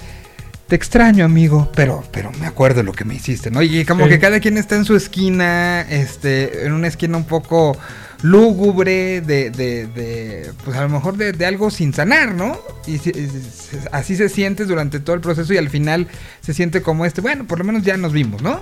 Te 0.67 0.75
extraño, 0.75 1.25
amigo, 1.25 1.71
pero, 1.75 2.03
pero 2.11 2.31
me 2.39 2.47
acuerdo 2.47 2.81
lo 2.83 2.91
que 2.91 3.05
me 3.05 3.13
hiciste, 3.13 3.51
¿no? 3.51 3.61
Y 3.61 3.85
como 3.85 4.05
Sí. 4.05 4.09
que 4.09 4.19
cada 4.19 4.39
quien 4.39 4.57
está 4.57 4.75
en 4.75 4.83
su 4.83 4.95
esquina, 4.95 5.81
este, 5.89 6.65
en 6.65 6.73
una 6.73 6.87
esquina 6.87 7.17
un 7.17 7.25
poco 7.25 7.77
lúgubre, 8.21 9.21
de, 9.21 9.49
de, 9.51 9.87
de, 9.87 10.51
pues 10.63 10.75
a 10.77 10.81
lo 10.83 10.89
mejor 10.89 11.17
de, 11.17 11.31
de 11.31 11.45
algo 11.45 11.69
sin 11.69 11.93
sanar, 11.93 12.33
¿no? 12.33 12.57
Y 12.87 12.97
si- 12.97 13.09
y 13.11 13.27
si- 13.27 13.77
así 13.91 14.15
se 14.15 14.29
siente 14.29 14.65
durante 14.65 14.99
todo 14.99 15.15
el 15.15 15.21
proceso 15.21 15.53
y 15.53 15.57
al 15.57 15.69
final 15.69 16.07
se 16.41 16.53
siente 16.53 16.81
como 16.81 17.05
este, 17.05 17.21
bueno, 17.21 17.45
por 17.45 17.59
lo 17.59 17.65
menos 17.65 17.83
ya 17.83 17.97
nos 17.97 18.11
vimos, 18.13 18.41
¿no? 18.41 18.59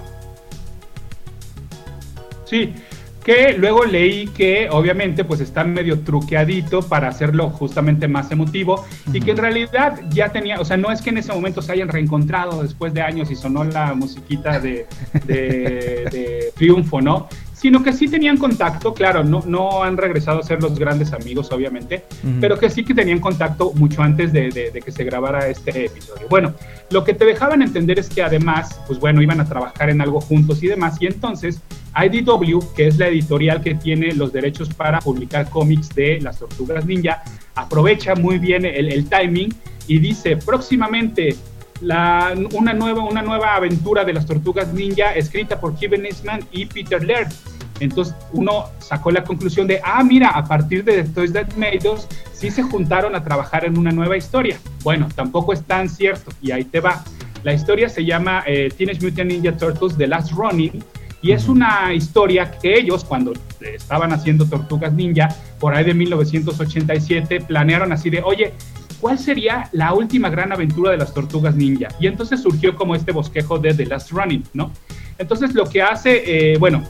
Sí, 2.45 2.74
que 3.24 3.54
luego 3.58 3.86
leí 3.86 4.28
que 4.28 4.68
obviamente 4.70 5.24
pues 5.24 5.39
está 5.39 5.64
medio 5.64 5.99
truqueadito 6.01 6.82
para 6.82 7.08
hacerlo 7.08 7.49
justamente 7.49 8.08
más 8.08 8.30
emotivo 8.32 8.86
y 9.14 9.22
que 9.22 9.32
en 9.32 9.38
realidad 9.38 10.01
ya 10.10 10.30
tenía, 10.34 10.60
o 10.60 10.66
sea, 10.66 10.76
no 10.78 10.91
es 10.91 11.01
que 11.01 11.10
en 11.10 11.18
ese 11.20 11.32
momento 11.32 11.62
se 11.62 11.72
hayan 11.72 11.88
reencontrado 11.88 12.62
después 12.62 12.93
de 12.93 13.01
años 13.01 13.32
y 13.32 13.36
sonó 13.36 13.64
la 13.64 13.93
musiquita 13.93 14.60
de, 14.60 14.86
de, 15.26 15.36
de 16.12 16.51
Triunfo, 16.56 17.01
¿no? 17.01 17.30
Sino 17.64 17.82
que 17.82 17.93
sí 17.93 18.09
tenían 18.09 18.38
contacto, 18.38 18.93
claro, 18.93 19.24
no, 19.24 19.41
no 19.47 19.84
han 19.84 19.95
regresado 19.95 20.39
a 20.41 20.43
ser 20.43 20.61
los 20.61 20.78
grandes 20.78 21.14
amigos, 21.14 21.49
obviamente, 21.53 22.03
pero 22.41 22.59
que 22.59 22.70
sí 22.70 22.84
que 22.84 22.93
tenían 22.93 23.20
contacto 23.22 23.72
mucho 23.76 24.01
antes 24.03 24.34
de, 24.34 24.49
de- 24.49 24.70
de 24.72 24.82
que 24.82 24.91
se 24.91 25.05
grabara 25.05 25.47
este 25.47 25.86
episodio. 25.86 26.28
Bueno, 26.30 26.53
lo 26.91 27.05
que 27.05 27.14
te 27.14 27.24
dejaban 27.24 27.61
entender 27.61 27.99
es 27.99 28.09
que 28.09 28.22
además, 28.22 28.82
pues 28.86 28.99
bueno, 28.99 29.22
iban 29.22 29.39
a 29.39 29.45
trabajar 29.45 29.89
en 29.89 30.01
algo 30.01 30.20
juntos 30.20 30.61
y 30.61 30.68
demás, 30.68 30.97
y 30.99 31.05
entonces 31.07 31.61
IDW, 31.95 32.59
que 32.76 32.88
es 32.88 32.97
la 32.97 33.07
editorial 33.07 33.61
que 33.61 33.76
tiene 33.76 34.14
los 34.14 34.34
derechos 34.34 34.68
para 34.74 34.99
publicar 34.99 35.49
cómics 35.49 35.88
de 35.95 36.20
las 36.20 36.39
tortugas 36.39 36.86
ninja, 36.86 37.24
aprovecha 37.55 38.14
muy 38.16 38.39
bien 38.39 38.66
el, 38.66 38.91
el 38.91 39.05
timing 39.07 39.53
y 39.88 39.99
dice 39.99 40.36
próximamente 40.36 41.36
la, 41.84 42.34
una, 42.54 42.74
nueva, 42.74 43.04
una 43.04 43.22
nueva 43.22 43.56
aventura 43.56 44.06
de 44.06 44.14
las 44.14 44.26
tortugas 44.26 44.74
ninja 44.74 45.14
escrita 45.14 45.60
por 45.60 45.78
Kevin 45.78 46.06
Eastman 46.06 46.42
y 46.52 46.66
Peter 46.66 47.04
Laird. 47.04 47.32
Entonces 47.80 48.16
uno 48.32 48.66
sacó 48.80 49.12
la 49.12 49.24
conclusión 49.24 49.68
de, 49.68 49.82
ah, 49.84 50.04
mira, 50.04 50.30
a 50.30 50.46
partir 50.46 50.84
de 50.84 51.04
The 51.04 51.10
Toys 51.10 51.34
That 51.34 51.54
Made 51.58 51.82
Us, 51.90 52.08
sí 52.34 52.50
se 52.50 52.64
juntaron 52.64 53.16
a 53.16 53.24
trabajar 53.24 53.66
en 53.66 53.78
una 53.78 53.92
nueva 53.92 54.16
historia. 54.16 54.58
Bueno, 54.84 55.10
tampoco 55.14 55.54
es 55.54 55.64
tan 55.64 55.90
cierto, 55.90 56.32
y 56.42 56.52
ahí 56.52 56.64
te 56.64 56.80
va. 56.80 57.04
La 57.44 57.54
historia 57.54 57.90
se 57.90 58.06
llama 58.06 58.44
eh, 58.46 58.70
Teenage 58.78 59.02
Mutant 59.02 59.32
Ninja 59.32 59.58
Turtles 59.58 59.98
The 59.98 60.08
Last 60.08 60.32
Running, 60.32 60.84
y 61.22 61.32
es 61.32 61.48
una 61.48 61.94
historia 61.94 62.52
que 62.52 62.78
ellos, 62.78 63.04
cuando 63.04 63.34
estaban 63.62 64.12
haciendo 64.12 64.46
Tortugas 64.46 64.94
Ninja, 64.94 65.30
por 65.60 65.74
ahí 65.74 65.86
de 65.86 65.94
1987, 65.94 67.42
planearon 67.42 67.94
así 67.94 68.10
de, 68.10 68.22
oye, 68.22 68.54
¿cuál 69.04 69.20
sería 69.20 69.68
la 69.74 69.93
última 69.93 70.30
gran 70.30 70.54
aventura 70.54 70.91
de 70.91 70.97
las 70.97 71.14
Tortugas 71.14 71.58
Ninja? 71.58 71.89
Y 71.99 72.08
entonces 72.08 72.41
surgió 72.41 72.74
como 72.74 72.95
este 72.95 73.12
bosquejo 73.12 73.60
de 73.60 73.74
The 73.74 73.86
Last 73.86 74.12
Running, 74.12 74.45
¿no? 74.54 74.72
Entonces 75.18 75.54
lo 75.54 75.66
que 75.66 75.82
hace, 75.82 76.54
eh, 76.54 76.58
bueno, 76.58 76.82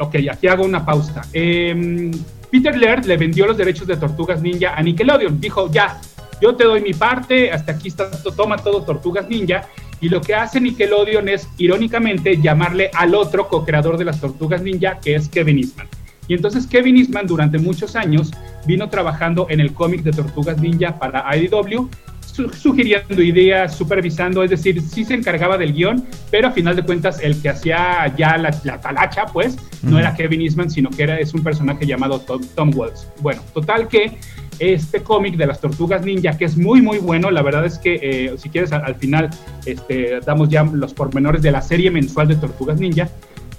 ok, 0.00 0.16
aquí 0.28 0.48
hago 0.48 0.64
una 0.64 0.84
pausa. 0.84 1.22
Eh, 1.32 2.10
Peter 2.50 2.76
Laird 2.76 3.04
le 3.04 3.16
vendió 3.16 3.46
los 3.46 3.56
derechos 3.56 3.86
de 3.86 3.96
Tortugas 3.96 4.42
Ninja 4.42 4.74
a 4.74 4.82
Nickelodeon. 4.82 5.40
Dijo, 5.40 5.70
ya, 5.70 6.00
yo 6.42 6.56
te 6.56 6.64
doy 6.64 6.80
mi 6.80 6.94
parte, 6.94 7.52
hasta 7.52 7.70
aquí 7.70 7.86
está, 7.86 8.10
toma 8.36 8.56
todo 8.56 8.82
Tortugas 8.82 9.28
Ninja. 9.28 9.68
Y 10.00 10.08
lo 10.08 10.20
que 10.20 10.34
hace 10.34 10.60
Nickelodeon 10.60 11.28
es, 11.28 11.48
irónicamente, 11.58 12.42
llamarle 12.42 12.90
al 12.92 13.14
otro 13.14 13.46
co-creador 13.46 13.98
de 13.98 14.04
las 14.04 14.20
Tortugas 14.20 14.62
Ninja, 14.62 14.98
que 14.98 15.14
es 15.14 15.28
Kevin 15.28 15.58
Eastman. 15.58 15.86
Y 16.28 16.34
entonces 16.34 16.66
Kevin 16.66 16.96
Eastman 16.96 17.26
durante 17.26 17.58
muchos 17.58 17.96
años 17.96 18.32
vino 18.66 18.88
trabajando 18.88 19.46
en 19.50 19.60
el 19.60 19.72
cómic 19.72 20.02
de 20.02 20.12
Tortugas 20.12 20.58
Ninja 20.60 20.98
para 20.98 21.24
IDW, 21.36 21.88
su- 22.20 22.48
sugiriendo 22.50 23.22
ideas, 23.22 23.76
supervisando, 23.76 24.42
es 24.42 24.50
decir, 24.50 24.82
sí 24.82 25.04
se 25.04 25.14
encargaba 25.14 25.56
del 25.56 25.72
guion, 25.72 26.04
pero 26.30 26.48
a 26.48 26.50
final 26.50 26.74
de 26.76 26.82
cuentas 26.82 27.20
el 27.22 27.40
que 27.40 27.48
hacía 27.50 28.12
ya 28.16 28.36
la, 28.36 28.54
la 28.64 28.80
talacha, 28.80 29.26
pues, 29.26 29.56
no 29.82 29.98
era 29.98 30.14
Kevin 30.14 30.42
Eastman, 30.42 30.68
sino 30.70 30.90
que 30.90 31.04
era, 31.04 31.18
es 31.18 31.32
un 31.32 31.42
personaje 31.44 31.86
llamado 31.86 32.18
Tom, 32.20 32.42
Tom 32.54 32.70
Wells. 32.74 33.06
Bueno, 33.20 33.40
total 33.54 33.86
que 33.88 34.18
este 34.58 35.02
cómic 35.02 35.36
de 35.36 35.46
las 35.46 35.60
tortugas 35.60 36.02
ninja, 36.02 36.36
que 36.36 36.46
es 36.46 36.56
muy, 36.56 36.80
muy 36.82 36.98
bueno, 36.98 37.30
la 37.30 37.42
verdad 37.42 37.64
es 37.66 37.78
que 37.78 38.00
eh, 38.02 38.34
si 38.38 38.48
quieres 38.48 38.72
al, 38.72 38.84
al 38.84 38.94
final 38.96 39.30
este, 39.64 40.18
damos 40.26 40.48
ya 40.48 40.64
los 40.64 40.92
pormenores 40.94 41.42
de 41.42 41.52
la 41.52 41.62
serie 41.62 41.90
mensual 41.90 42.26
de 42.28 42.36
tortugas 42.36 42.80
ninja, 42.80 43.08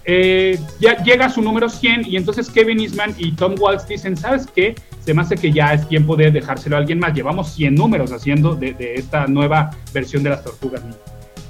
eh, 0.10 0.58
ya 0.80 1.03
llega 1.03 1.26
a 1.26 1.30
su 1.30 1.41
número 1.41 1.68
100 1.68 2.08
y 2.08 2.16
entonces 2.16 2.49
Kevin 2.49 2.80
Eastman 2.80 3.14
y 3.18 3.34
Tom 3.34 3.55
Waltz 3.60 3.89
dicen, 3.89 4.16
¿sabes 4.16 4.47
qué? 4.47 4.74
Se 5.01 5.14
me 5.14 5.22
hace 5.22 5.36
que 5.36 5.51
ya 5.51 5.74
es 5.74 5.86
tiempo 5.89 6.16
de 6.16 6.32
dejárselo 6.32 6.78
a 6.78 6.80
alguien 6.80 6.97
más. 6.97 7.14
Llevamos 7.14 7.51
100 7.53 7.76
números 7.76 8.14
haciendo 8.14 8.55
de, 8.55 8.76
esta 8.95 9.28
nueva 9.28 9.72
versión 9.93 10.24
de 10.24 10.30
las 10.30 10.45
Tortugas 10.45 10.82
Ninja. 10.82 10.99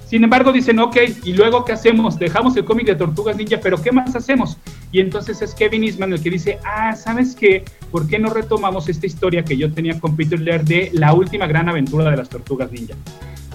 Sin 0.07 0.23
embargo, 0.23 0.51
dicen, 0.51 0.79
ok, 0.79 0.97
¿y 1.23 1.33
luego 1.33 1.65
qué 1.65 1.73
hacemos? 1.73 2.17
Dejamos 2.17 2.57
el 2.57 2.65
cómic 2.65 2.87
de 2.87 2.95
Tortugas 2.95 3.37
Ninja, 3.37 3.59
pero 3.61 3.79
¿qué 3.79 3.91
más 3.91 4.15
hacemos? 4.15 4.57
Y 4.91 5.01
entonces 5.01 5.39
es 5.43 5.53
Kevin 5.53 5.83
Eastman 5.83 6.13
el 6.13 6.23
que 6.23 6.31
dice, 6.31 6.57
ah, 6.65 6.95
¿sabes 6.95 7.35
qué? 7.35 7.63
¿Por 7.91 8.07
qué 8.07 8.17
no 8.17 8.33
retomamos 8.33 8.89
esta 8.89 9.05
historia 9.05 9.43
que 9.43 9.55
yo 9.55 9.71
tenía 9.71 9.99
con 9.99 10.15
Peter 10.15 10.39
Laird 10.39 10.63
de 10.63 10.89
la 10.93 11.13
última 11.13 11.45
gran 11.45 11.69
aventura 11.69 12.09
de 12.09 12.17
las 12.17 12.29
Tortugas 12.29 12.71
Ninja? 12.71 12.95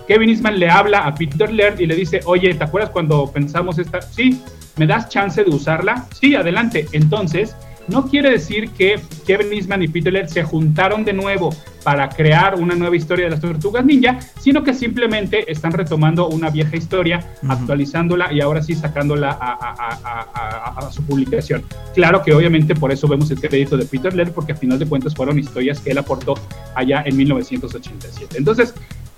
Kevin 0.06 0.30
Eastman 0.30 0.58
le 0.58 0.68
habla 0.68 1.00
a 1.00 1.14
Peter 1.14 1.52
Laird 1.52 1.80
y 1.80 1.86
le 1.86 1.94
dice, 1.94 2.20
oye, 2.24 2.54
¿te 2.54 2.64
acuerdas 2.64 2.90
cuando 2.90 3.30
pensamos 3.30 3.78
esta? 3.78 4.00
Sí, 4.02 4.40
¿me 4.76 4.86
das 4.86 5.08
chance 5.08 5.42
de 5.42 5.50
usarla? 5.50 6.06
Sí, 6.18 6.34
adelante. 6.34 6.86
Entonces, 6.92 7.54
no 7.88 8.06
quiere 8.06 8.30
decir 8.30 8.70
que 8.70 9.00
Kevin 9.26 9.52
Eastman 9.52 9.82
y 9.82 9.88
Peter 9.88 10.12
Laird 10.12 10.28
se 10.28 10.42
juntaron 10.44 11.04
de 11.04 11.12
nuevo 11.12 11.50
para 11.82 12.08
crear 12.08 12.54
una 12.54 12.76
nueva 12.76 12.94
historia 12.94 13.24
de 13.24 13.32
las 13.32 13.40
tortugas 13.40 13.84
ninja, 13.84 14.20
sino 14.40 14.62
que 14.62 14.72
simplemente 14.72 15.50
están 15.50 15.72
retomando 15.72 16.28
una 16.28 16.48
vieja 16.48 16.76
historia, 16.76 17.32
actualizándola 17.48 18.32
y 18.32 18.40
ahora 18.40 18.62
sí 18.62 18.76
sacándola 18.76 19.30
a, 19.32 19.52
a- 19.52 19.74
a- 19.78 19.98
a- 20.04 20.78
a- 20.80 20.86
a 20.86 20.92
su 20.92 21.02
publicación. 21.04 21.64
Claro 21.92 22.22
que 22.22 22.32
obviamente 22.32 22.76
por 22.76 22.92
eso 22.92 23.08
vemos 23.08 23.28
el 23.32 23.40
crédito 23.40 23.76
de 23.76 23.84
Peter 23.84 24.14
Laird, 24.14 24.30
porque 24.32 24.52
a 24.52 24.56
final 24.56 24.78
de 24.78 24.86
cuentas 24.86 25.14
fueron 25.14 25.38
historias 25.40 25.80
que 25.80 25.90
él 25.90 25.98
aportó 25.98 26.34
allá 26.76 27.02
en 27.04 27.16
1987. 27.16 28.38
Entonces, 28.38 28.74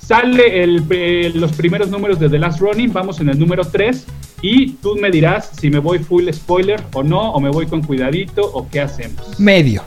sale 0.07 0.63
el, 0.63 0.85
eh, 0.91 1.33
los 1.35 1.53
primeros 1.53 1.89
números 1.91 2.19
de 2.19 2.29
The 2.29 2.39
Last 2.39 2.61
Running, 2.61 2.93
vamos 2.93 3.21
en 3.21 3.29
el 3.31 3.39
número 3.39 3.65
3 3.65 4.05
y 4.43 4.73
tú 4.75 4.97
me 4.97 5.11
dirás 5.11 5.51
si 5.59 5.71
me 5.71 5.79
voy 5.79 5.99
full 6.01 6.29
spoiler 6.33 6.83
o 6.93 7.03
no, 7.03 7.33
o 7.33 7.41
me 7.41 7.49
voy 7.51 7.67
con 7.67 7.83
cuidadito 7.83 8.43
o 8.43 8.69
qué 8.69 8.81
hacemos. 8.83 9.39
Medio. 9.41 9.83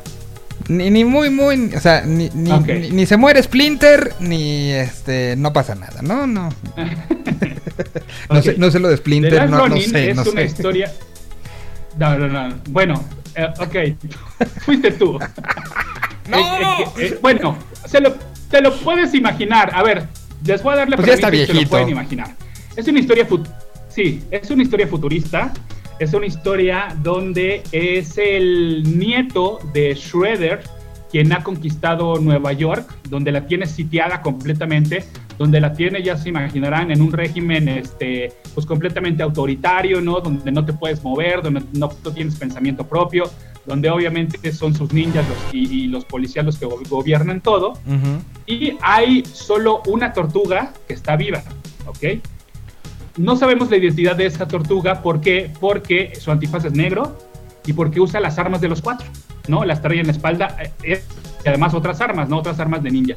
Ni, 0.70 0.90
ni 0.90 1.06
muy, 1.06 1.30
muy. 1.30 1.72
O 1.76 1.80
sea, 1.80 2.02
ni, 2.02 2.30
ni, 2.34 2.52
ni- 2.52 2.90
ni 2.90 3.06
se 3.06 3.16
muere 3.16 3.42
Splinter, 3.42 4.14
ni 4.20 4.72
este. 4.72 5.36
No 5.38 5.54
pasa 5.54 5.76
nada, 5.76 6.02
¿no? 6.02 6.26
No. 6.28 6.50
No, 8.30 8.42
sé, 8.42 8.56
no 8.58 8.72
sé 8.72 8.80
lo 8.80 8.88
de 8.88 8.96
The 8.96 9.02
Splinter, 9.02 9.34
Last 9.34 9.52
no, 9.52 9.68
no 9.70 9.78
sé, 9.78 10.10
es 10.10 10.16
no 10.16 10.24
una 10.24 10.32
sé. 10.42 10.46
historia. 10.48 10.92
No, 12.00 12.18
no, 12.18 12.28
no. 12.28 12.56
Bueno, 12.70 13.04
eh, 13.36 13.48
ok. 13.60 14.48
Fuiste 14.66 14.92
tú. 14.92 15.20
No. 16.28 16.38
Eh, 16.38 16.42
eh, 16.62 16.86
eh, 16.98 17.20
bueno, 17.22 17.56
se 17.86 18.02
lo, 18.02 18.16
te 18.50 18.62
lo 18.62 18.76
puedes 18.78 19.14
imaginar. 19.14 19.72
A 19.74 19.84
ver, 19.84 20.08
les 20.46 20.62
voy 20.64 20.74
a 20.74 20.78
dar 20.78 20.90
la 20.90 20.96
Pues 20.96 21.08
ya 21.08 21.14
está 21.14 21.28
premisa 21.28 21.54
se 21.54 21.62
lo 21.62 21.68
pueden 21.70 21.90
imaginar. 21.90 22.36
Es 22.76 22.88
una 22.88 23.00
historia 23.00 23.28
fut- 23.28 23.48
sí, 23.90 24.22
es 24.32 24.50
una 24.50 24.64
historia 24.64 24.88
futurista. 24.88 25.54
Es 26.00 26.14
una 26.14 26.28
historia 26.28 26.96
donde 27.02 27.64
es 27.72 28.20
el 28.20 28.84
nieto 29.00 29.60
de 29.74 29.96
Shredder 29.96 30.62
quien 31.10 31.32
ha 31.34 31.42
conquistado 31.44 32.20
Nueva 32.20 32.52
York, 32.54 32.88
donde 33.10 33.32
la 33.32 33.48
tiene 33.48 33.66
sitiada 33.66 34.22
completamente, 34.22 35.06
donde 35.40 35.60
la 35.62 35.74
tiene, 35.74 36.04
ya 36.04 36.18
se 36.18 36.30
imaginarán, 36.30 36.92
en 36.92 37.02
un 37.02 37.12
régimen 37.14 37.68
este, 37.70 38.34
pues 38.54 38.66
completamente 38.68 39.24
autoritario, 39.24 40.02
¿no? 40.02 40.20
Donde 40.20 40.52
no 40.52 40.66
te 40.66 40.74
puedes 40.74 41.02
mover, 41.04 41.42
donde 41.42 41.62
no, 41.74 41.90
no 42.04 42.12
tienes 42.12 42.36
pensamiento 42.36 42.86
propio, 42.86 43.24
donde 43.68 43.90
obviamente 43.90 44.52
son 44.54 44.74
sus 44.74 44.92
ninjas 44.94 45.26
los- 45.28 45.54
y, 45.54 45.84
y 45.84 45.88
los 45.88 46.06
policías 46.06 46.46
los 46.46 46.58
que 46.58 46.66
go- 46.66 46.80
gobiernan 46.90 47.42
todo. 47.42 47.74
Y 48.48 48.74
hay 48.82 49.24
solo 49.32 49.82
una 49.88 50.14
tortuga 50.14 50.74
que 50.88 50.94
está 50.94 51.16
viva, 51.18 51.44
¿ok? 51.86 52.20
No 53.18 53.36
sabemos 53.36 53.70
la 53.70 53.78
identidad 53.78 54.16
de 54.16 54.26
esta 54.28 54.48
tortuga, 54.48 55.02
¿por 55.02 55.22
qué? 55.22 55.52
Porque 55.60 56.14
su 56.20 56.32
antifaz 56.32 56.66
es 56.66 56.74
negro 56.74 57.18
y 57.66 57.74
porque 57.74 58.00
usa 58.00 58.20
las 58.20 58.38
armas 58.40 58.62
de 58.62 58.70
los 58.70 58.82
cuatro, 58.82 59.08
¿no? 59.48 59.66
Las 59.66 59.82
trae 59.82 60.00
en 60.00 60.06
la 60.06 60.12
espalda 60.14 60.56
eh, 60.84 61.02
y 61.44 61.48
además 61.50 61.74
otras 61.74 62.00
armas, 62.00 62.30
¿no? 62.30 62.38
Otras 62.38 62.60
armas 62.60 62.84
de 62.84 62.92
ninja. 62.92 63.16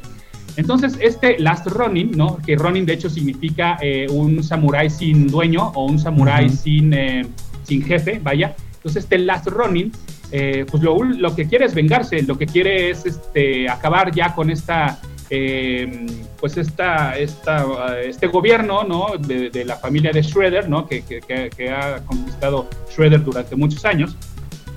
Entonces, 0.57 0.97
este 0.99 1.39
Last 1.39 1.67
Ronin, 1.67 2.11
¿no? 2.11 2.37
Que 2.45 2.55
Ronin 2.57 2.85
de 2.85 2.93
hecho 2.93 3.09
significa 3.09 3.77
eh, 3.81 4.07
un 4.09 4.43
samurái 4.43 4.89
sin 4.89 5.27
dueño 5.27 5.71
o 5.75 5.85
un 5.85 5.97
samurái 5.97 6.49
sin, 6.49 6.93
eh, 6.93 7.25
sin 7.63 7.83
jefe, 7.85 8.19
vaya. 8.21 8.55
Entonces, 8.75 9.03
este 9.03 9.17
Last 9.19 9.47
Ronin, 9.47 9.91
eh, 10.31 10.65
pues 10.69 10.81
lo, 10.83 11.03
lo 11.03 11.35
que 11.35 11.47
quiere 11.47 11.65
es 11.65 11.73
vengarse, 11.75 12.21
lo 12.23 12.37
que 12.37 12.45
quiere 12.45 12.89
es 12.89 13.05
este, 13.05 13.67
acabar 13.69 14.11
ya 14.13 14.33
con 14.33 14.49
esta, 14.49 14.99
eh, 15.29 16.05
pues 16.39 16.57
esta, 16.57 17.17
esta, 17.17 17.99
este 18.01 18.27
gobierno, 18.27 18.83
¿no? 18.83 19.17
De, 19.17 19.49
de 19.49 19.65
la 19.65 19.75
familia 19.77 20.11
de 20.11 20.21
Shredder, 20.21 20.69
¿no? 20.69 20.85
Que, 20.87 21.01
que- 21.03 21.19
que- 21.21 21.69
ha 21.69 21.99
conquistado 22.05 22.67
Shredder 22.95 23.23
durante 23.23 23.55
muchos 23.55 23.83
años. 23.85 24.15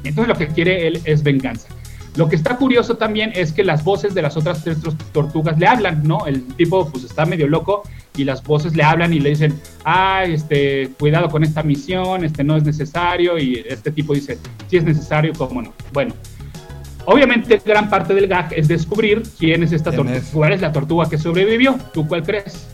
Entonces 0.05 0.29
lo 0.29 0.37
que 0.37 0.49
quiere 0.49 0.87
él 0.87 1.01
es 1.05 1.23
venganza. 1.23 1.69
Lo 2.17 2.29
que 2.29 2.37
está 2.37 2.57
curioso 2.57 2.97
también 2.97 3.33
es 3.35 3.51
que 3.53 3.65
las 3.65 3.83
voces 3.83 4.15
de 4.15 4.23
las 4.23 4.37
otras 4.37 4.63
tres 4.63 4.81
tor- 4.83 4.97
tortugas 5.13 5.59
le 5.59 5.67
hablan, 5.67 6.03
¿no? 6.07 6.27
El 6.27 6.45
tipo 6.55 6.89
pues 6.91 7.05
está 7.05 7.25
medio 7.27 7.49
loco 7.49 7.83
y 8.17 8.25
las 8.25 8.43
voces 8.43 8.77
le 8.77 8.83
hablan 8.85 9.13
y 9.13 9.21
le 9.21 9.31
dicen, 9.31 9.59
ay, 9.85 10.35
este, 10.35 10.91
cuidado 10.99 11.29
con 11.29 11.43
esta 11.43 11.63
misión, 11.63 12.25
este 12.25 12.45
no 12.45 12.57
es 12.57 12.63
necesario 12.65 13.39
y 13.39 13.65
este 13.69 13.91
tipo 13.91 14.15
dice, 14.15 14.39
sí 14.71 14.77
es 14.77 14.85
necesario, 14.85 15.33
cómo 15.37 15.61
no. 15.63 15.73
Bueno, 15.93 16.15
obviamente 17.07 17.61
gran 17.65 17.91
parte 17.91 18.15
del 18.15 18.29
gag 18.29 18.53
es 18.55 18.69
descubrir 18.69 19.23
quién 19.39 19.63
es 19.65 19.73
esta 19.73 19.91
¿Quién 19.91 20.05
tortuga, 20.05 20.19
es? 20.19 20.31
cuál 20.33 20.53
es 20.53 20.61
la 20.61 20.73
tortuga 20.73 21.09
que 21.09 21.19
sobrevivió, 21.19 21.77
¿tú 21.93 22.07
cuál 22.07 22.23
crees? 22.23 22.67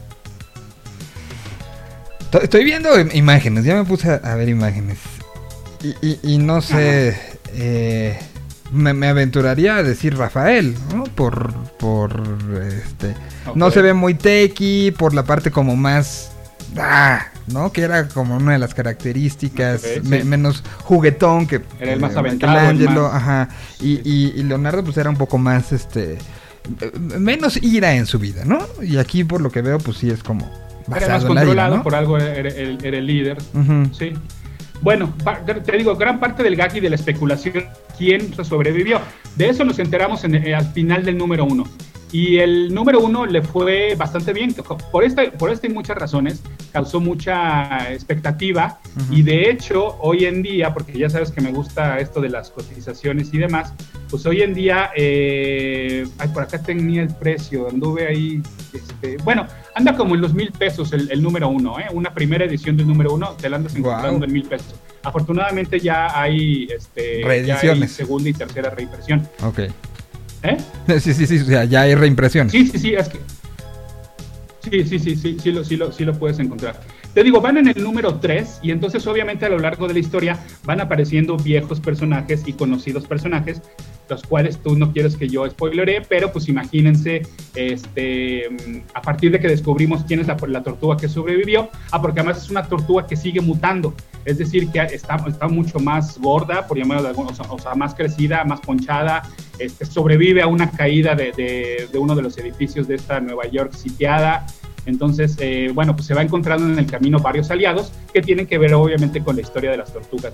To- 2.30 2.40
Estoy 2.42 2.64
viendo 2.64 2.90
im- 2.98 3.14
imágenes, 3.14 3.64
ya 3.64 3.74
me 3.76 3.84
puse 3.84 4.10
a, 4.10 4.14
a 4.16 4.34
ver 4.36 4.48
imágenes. 4.48 4.98
Y, 5.82 5.94
y- 6.06 6.18
y 6.34 6.38
no 6.38 6.60
sé, 6.60 7.16
eh, 7.54 8.18
me, 8.72 8.92
me 8.94 9.08
aventuraría 9.08 9.76
a 9.76 9.82
decir 9.82 10.16
Rafael, 10.16 10.74
¿no? 10.94 11.04
Por, 11.04 11.52
por, 11.78 12.22
este, 12.62 13.14
no 13.54 13.70
se 13.70 13.82
ve 13.82 13.94
muy 13.94 14.14
techy, 14.14 14.90
por 14.92 15.14
la 15.14 15.24
parte 15.24 15.50
como 15.50 15.76
más, 15.76 16.32
ah, 16.78 17.26
¿no? 17.52 17.72
Que 17.72 17.82
era 17.82 18.08
como 18.08 18.36
una 18.36 18.52
de 18.52 18.58
las 18.58 18.74
características, 18.74 19.82
Ok, 19.98 20.04
me- 20.04 20.20
sí. 20.22 20.26
menos 20.26 20.62
juguetón 20.84 21.46
que 21.46 21.62
Era 21.80 21.92
el 21.94 22.00
más 22.00 22.16
aventado, 22.16 22.70
el 22.70 22.88
más- 22.88 23.14
ajá, 23.14 23.48
y, 23.80 23.94
y- 24.08 24.32
y 24.36 24.42
Leonardo 24.44 24.84
pues 24.84 24.96
era 24.96 25.10
un 25.10 25.16
poco 25.16 25.36
más, 25.38 25.72
este, 25.72 26.18
menos 27.18 27.60
ira 27.62 27.94
en 27.94 28.06
su 28.06 28.18
vida, 28.18 28.44
¿no? 28.44 28.60
Y 28.82 28.98
aquí 28.98 29.24
por 29.24 29.40
lo 29.40 29.50
que 29.50 29.62
veo 29.62 29.78
pues 29.78 29.96
sí 29.96 30.10
es 30.10 30.22
como 30.22 30.50
Era 30.94 31.08
más 31.08 31.20
ira, 31.22 31.26
controlado, 31.26 31.76
¿no? 31.78 31.82
por 31.82 31.94
algo 31.94 32.16
era, 32.18 32.34
era- 32.34 32.50
era 32.82 32.98
el 32.98 33.06
líder. 33.06 33.38
Sí. 33.98 34.12
Bueno, 34.82 35.12
te 35.64 35.76
digo, 35.76 35.94
gran 35.96 36.18
parte 36.18 36.42
del 36.42 36.56
gag 36.56 36.74
y 36.76 36.80
de 36.80 36.88
la 36.90 36.96
especulación, 36.96 37.66
¿quién 37.98 38.32
sobrevivió? 38.42 39.00
De 39.36 39.48
eso 39.50 39.64
nos 39.64 39.78
enteramos 39.78 40.24
en- 40.24 40.34
eh, 40.36 40.54
al 40.54 40.66
final 40.72 41.04
del 41.04 41.18
número 41.18 41.44
uno. 41.44 41.64
Y 42.12 42.38
el 42.38 42.74
número 42.74 42.98
uno 42.98 43.24
le 43.24 43.40
fue 43.40 43.94
bastante 43.94 44.32
bien. 44.32 44.52
Por 44.90 45.04
esta, 45.04 45.30
por 45.30 45.48
esta 45.50 45.68
y 45.68 45.70
muchas 45.70 45.96
razones, 45.96 46.42
causó 46.72 46.98
mucha 46.98 47.92
expectativa. 47.92 48.80
Y 49.12 49.22
de 49.22 49.48
hecho, 49.48 49.96
hoy 50.00 50.24
en 50.24 50.42
día, 50.42 50.74
porque 50.74 50.98
ya 50.98 51.08
sabes 51.08 51.30
que 51.30 51.40
me 51.40 51.52
gusta 51.52 51.98
esto 52.00 52.20
de 52.20 52.30
las 52.30 52.50
cotizaciones 52.50 53.32
y 53.32 53.38
demás, 53.38 53.72
pues 54.08 54.26
hoy 54.26 54.42
en 54.42 54.54
día, 54.54 54.90
eh, 54.96 56.04
ay, 56.18 56.28
por 56.34 56.42
acá 56.42 56.60
tenía 56.60 57.02
el 57.02 57.14
precio, 57.14 57.68
anduve 57.68 58.08
ahí, 58.08 58.42
este, 58.72 59.16
bueno, 59.22 59.46
anda 59.80 59.96
como 59.96 60.14
en 60.14 60.20
los 60.20 60.34
mil 60.34 60.52
pesos 60.52 60.92
el, 60.92 61.10
el 61.10 61.22
número 61.22 61.48
uno, 61.48 61.78
¿eh? 61.80 61.86
una 61.92 62.12
primera 62.14 62.44
edición 62.44 62.76
del 62.76 62.86
número 62.86 63.12
uno, 63.14 63.30
te 63.40 63.48
la 63.48 63.56
andas 63.56 63.74
encontrando 63.74 64.24
en 64.24 64.32
mil 64.32 64.44
pesos. 64.44 64.74
Afortunadamente 65.02 65.80
ya 65.80 66.18
hay, 66.20 66.64
este, 66.74 67.20
ya 67.22 67.28
hay 67.30 67.42
Reediciones. 67.42 67.92
segunda 67.92 68.28
y 68.28 68.32
tercera 68.34 68.70
reimpresión. 68.70 69.26
Ok. 69.42 69.58
¿Eh? 70.42 70.56
Sí, 71.00 71.14
sí, 71.14 71.26
sí, 71.26 71.38
o 71.38 71.44
sea, 71.44 71.64
ya 71.64 71.82
hay 71.82 71.94
reimpresiones. 71.94 72.52
Sí, 72.52 72.66
sí, 72.66 72.78
sí, 72.78 72.94
es 72.94 73.08
que. 73.08 73.18
Sí, 74.70 74.84
sí, 74.84 74.98
sí, 74.98 75.16
sí, 75.16 75.36
sí 75.42 75.52
lo, 75.52 75.64
sí, 75.64 75.76
lo, 75.76 75.90
sí 75.92 76.04
lo 76.04 76.12
puedes 76.18 76.38
encontrar. 76.38 76.80
Te 77.14 77.24
digo, 77.24 77.40
van 77.40 77.56
en 77.56 77.68
el 77.68 77.82
número 77.82 78.16
3 78.16 78.60
y 78.62 78.70
entonces 78.70 79.06
obviamente 79.06 79.44
a 79.46 79.48
lo 79.48 79.58
largo 79.58 79.88
de 79.88 79.94
la 79.94 80.00
historia 80.00 80.38
van 80.64 80.80
apareciendo 80.80 81.36
viejos 81.36 81.80
personajes 81.80 82.42
y 82.46 82.52
conocidos 82.52 83.06
personajes, 83.06 83.62
los 84.10 84.22
cuales 84.24 84.58
tú 84.58 84.76
no 84.76 84.92
quieres 84.92 85.16
que 85.16 85.28
yo 85.28 85.48
spoileré, 85.48 86.02
pero 86.06 86.32
pues 86.32 86.48
imagínense, 86.48 87.22
este, 87.54 88.50
mm, 88.50 88.78
a 88.94 89.00
partir 89.00 89.30
de 89.30 89.40
que 89.40 89.48
descubrimos 89.48 90.04
quién 90.04 90.20
es 90.20 90.26
la, 90.26 90.36
la 90.48 90.62
tortuga 90.62 90.96
que 90.96 91.08
sobrevivió, 91.08 91.70
ah, 91.92 92.02
porque 92.02 92.20
además 92.20 92.42
es 92.42 92.50
una 92.50 92.64
tortuga 92.64 93.06
que 93.06 93.16
sigue 93.16 93.40
mutando, 93.40 93.94
es 94.24 94.38
decir, 94.38 94.68
que 94.70 94.80
está, 94.80 95.16
está 95.26 95.48
mucho 95.48 95.78
más 95.78 96.18
gorda, 96.18 96.66
por 96.66 96.76
llamarlo 96.76 97.04
de 97.04 97.08
alguna, 97.10 97.30
o 97.30 97.58
sea, 97.58 97.74
más 97.74 97.94
crecida, 97.94 98.44
más 98.44 98.60
ponchada, 98.60 99.22
este, 99.58 99.86
sobrevive 99.86 100.42
a 100.42 100.46
una 100.46 100.70
caída 100.70 101.14
de, 101.14 101.32
de, 101.32 101.88
de 101.90 101.98
uno 101.98 102.14
de 102.14 102.22
los 102.22 102.36
edificios 102.38 102.88
de 102.88 102.96
esta 102.96 103.20
Nueva 103.20 103.46
York 103.46 103.72
sitiada. 103.72 104.46
Entonces, 104.86 105.36
eh, 105.38 105.70
bueno, 105.74 105.94
pues 105.94 106.06
se 106.06 106.14
va 106.14 106.22
encontrando 106.22 106.66
en 106.66 106.78
el 106.78 106.86
camino 106.86 107.18
varios 107.18 107.50
aliados 107.50 107.92
que 108.12 108.22
tienen 108.22 108.46
que 108.46 108.58
ver 108.58 108.74
obviamente 108.74 109.22
con 109.22 109.36
la 109.36 109.42
historia 109.42 109.70
de 109.70 109.76
las 109.76 109.92
tortugas. 109.92 110.32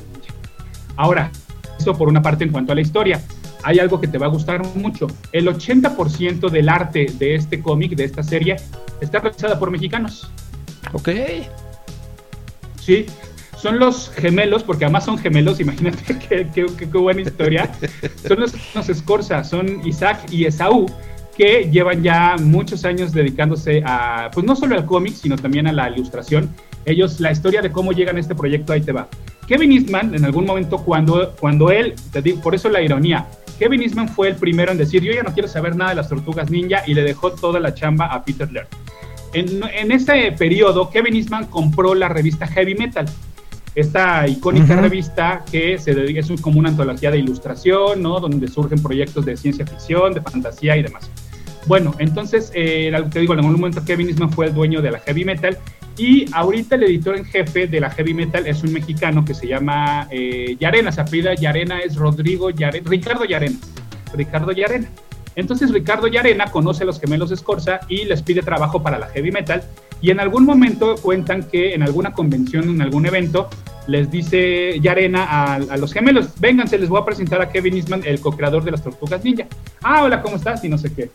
Ahora, 0.96 1.30
eso 1.78 1.96
por 1.96 2.08
una 2.08 2.22
parte 2.22 2.44
en 2.44 2.50
cuanto 2.50 2.72
a 2.72 2.74
la 2.74 2.80
historia. 2.80 3.20
Hay 3.68 3.80
algo 3.80 4.00
que 4.00 4.06
te 4.06 4.16
va 4.16 4.26
a 4.26 4.28
gustar 4.28 4.64
mucho. 4.76 5.08
El 5.32 5.48
80% 5.48 6.50
del 6.50 6.68
arte 6.68 7.06
de 7.18 7.34
este 7.34 7.60
cómic, 7.60 7.96
de 7.96 8.04
esta 8.04 8.22
serie, 8.22 8.54
está 9.00 9.18
realizada 9.18 9.58
por 9.58 9.72
mexicanos. 9.72 10.30
Ok. 10.92 11.08
Sí, 12.80 13.06
son 13.58 13.78
los 13.80 14.10
gemelos, 14.10 14.62
porque 14.62 14.84
además 14.84 15.04
son 15.04 15.18
gemelos, 15.18 15.58
imagínate 15.66 16.16
qué, 16.18 16.46
qué- 16.54 16.66
qué- 16.76 16.88
qué 16.90 16.98
buena 16.98 17.22
historia. 17.22 17.68
Son 18.26 18.38
los, 18.38 18.52
los 18.74 18.88
Escorza, 18.88 19.42
son 19.42 19.84
Isaac 19.84 20.20
y 20.30 20.44
Esaú, 20.44 20.86
que 21.36 21.68
llevan 21.70 22.02
ya 22.04 22.36
muchos 22.38 22.84
años 22.84 23.12
dedicándose 23.12 23.82
a, 23.84 24.30
pues 24.32 24.46
no 24.46 24.54
solo 24.54 24.76
al 24.76 24.86
cómic, 24.86 25.14
sino 25.14 25.36
también 25.36 25.66
a 25.66 25.72
la 25.72 25.90
ilustración. 25.90 26.54
Ellos, 26.84 27.18
la 27.18 27.32
historia 27.32 27.62
de 27.62 27.72
cómo 27.72 27.90
llegan 27.90 28.16
a 28.16 28.20
este 28.20 28.36
proyecto, 28.36 28.72
ahí 28.72 28.80
te 28.80 28.92
va. 28.92 29.08
Kevin 29.46 29.72
Eastman, 29.72 30.14
en 30.14 30.24
algún 30.24 30.44
momento, 30.44 30.78
cuando, 30.78 31.34
cuando 31.38 31.70
él, 31.70 31.94
te 32.12 32.22
digo, 32.22 32.40
por 32.40 32.54
eso 32.54 32.68
la 32.68 32.82
ironía, 32.82 33.26
Kevin 33.58 33.82
Eastman 33.82 34.08
fue 34.08 34.28
el 34.28 34.36
primero 34.36 34.72
en 34.72 34.78
decir, 34.78 35.02
yo 35.02 35.12
ya 35.12 35.22
no 35.22 35.32
quiero 35.32 35.48
saber 35.48 35.76
nada 35.76 35.90
de 35.90 35.96
las 35.96 36.08
tortugas 36.08 36.50
ninja, 36.50 36.82
y 36.86 36.94
le 36.94 37.02
dejó 37.02 37.32
toda 37.32 37.60
la 37.60 37.74
chamba 37.74 38.06
a 38.06 38.24
Peter 38.24 38.50
Laird. 38.50 38.68
En, 39.32 39.62
en 39.62 39.92
ese 39.92 40.32
periodo, 40.32 40.90
Kevin 40.90 41.16
Eastman 41.16 41.46
compró 41.46 41.94
la 41.94 42.08
revista 42.08 42.46
Heavy 42.46 42.74
Metal, 42.74 43.06
esta 43.76 44.26
icónica 44.26 44.74
revista 44.80 45.44
que 45.52 45.78
se 45.78 45.94
dedica, 45.94 46.20
es 46.20 46.40
como 46.40 46.58
una 46.58 46.70
antología 46.70 47.10
de 47.10 47.18
ilustración, 47.18 48.02
¿no? 48.02 48.20
Donde 48.20 48.48
surgen 48.48 48.82
proyectos 48.82 49.26
de 49.26 49.36
ciencia 49.36 49.66
ficción, 49.66 50.14
de 50.14 50.22
fantasía 50.22 50.78
y 50.78 50.82
demás. 50.82 51.10
Bueno, 51.66 51.94
entonces, 51.98 52.52
eh, 52.54 52.92
te 53.10 53.20
digo, 53.20 53.32
en 53.32 53.40
algún 53.40 53.54
momento 53.54 53.84
Kevin 53.84 54.08
Eastman 54.08 54.30
fue 54.30 54.46
el 54.46 54.54
dueño 54.54 54.80
de 54.80 54.92
la 54.92 55.00
Heavy 55.00 55.24
Metal 55.24 55.58
y 55.98 56.26
ahorita 56.32 56.76
el 56.76 56.84
editor 56.84 57.16
en 57.16 57.24
jefe 57.24 57.66
de 57.66 57.80
la 57.80 57.90
Heavy 57.90 58.14
Metal 58.14 58.46
es 58.46 58.62
un 58.62 58.72
mexicano 58.72 59.24
que 59.24 59.34
se 59.34 59.48
llama 59.48 60.06
eh, 60.10 60.56
Yarena, 60.60 60.92
se 60.92 61.00
apellida 61.00 61.34
Yarena, 61.34 61.80
es 61.80 61.96
Rodrigo 61.96 62.50
Yarena, 62.50 62.88
Ricardo 62.88 63.24
Yarena, 63.24 63.56
Ricardo 64.14 64.52
Yarena. 64.52 64.88
Entonces 65.34 65.72
Ricardo 65.72 66.06
Yarena 66.06 66.46
conoce 66.46 66.84
a 66.84 66.86
los 66.86 67.00
gemelos 67.00 67.32
Escorza 67.32 67.80
y 67.88 68.04
les 68.04 68.22
pide 68.22 68.42
trabajo 68.42 68.82
para 68.82 68.98
la 68.98 69.08
heavy 69.08 69.32
metal 69.32 69.62
y 70.00 70.10
en 70.10 70.20
algún 70.20 70.44
momento 70.44 70.94
cuentan 70.96 71.42
que 71.42 71.74
en 71.74 71.82
alguna 71.82 72.12
convención, 72.12 72.70
en 72.70 72.80
algún 72.80 73.06
evento, 73.06 73.48
les 73.88 74.10
dice 74.10 74.78
Yarena 74.80 75.24
a, 75.24 75.54
a 75.54 75.76
los 75.76 75.92
gemelos, 75.92 76.28
vénganse, 76.38 76.78
les 76.78 76.88
voy 76.88 77.00
a 77.00 77.04
presentar 77.04 77.42
a 77.42 77.48
Kevin 77.48 77.76
Eastman, 77.76 78.02
el 78.04 78.20
co-creador 78.20 78.62
de 78.62 78.70
las 78.70 78.82
Tortugas 78.82 79.24
Ninja. 79.24 79.46
Ah, 79.82 80.04
hola, 80.04 80.22
¿cómo 80.22 80.36
estás? 80.36 80.62
Y 80.64 80.68
no 80.68 80.78
sé 80.78 80.92
qué. 80.92 81.10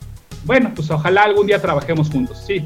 Bueno, 0.46 0.72
pues 0.76 0.89
ojalá 0.92 1.24
algún 1.24 1.48
día 1.48 1.62
trabajemos 1.62 2.10
juntos. 2.10 2.44
Sí, 2.46 2.66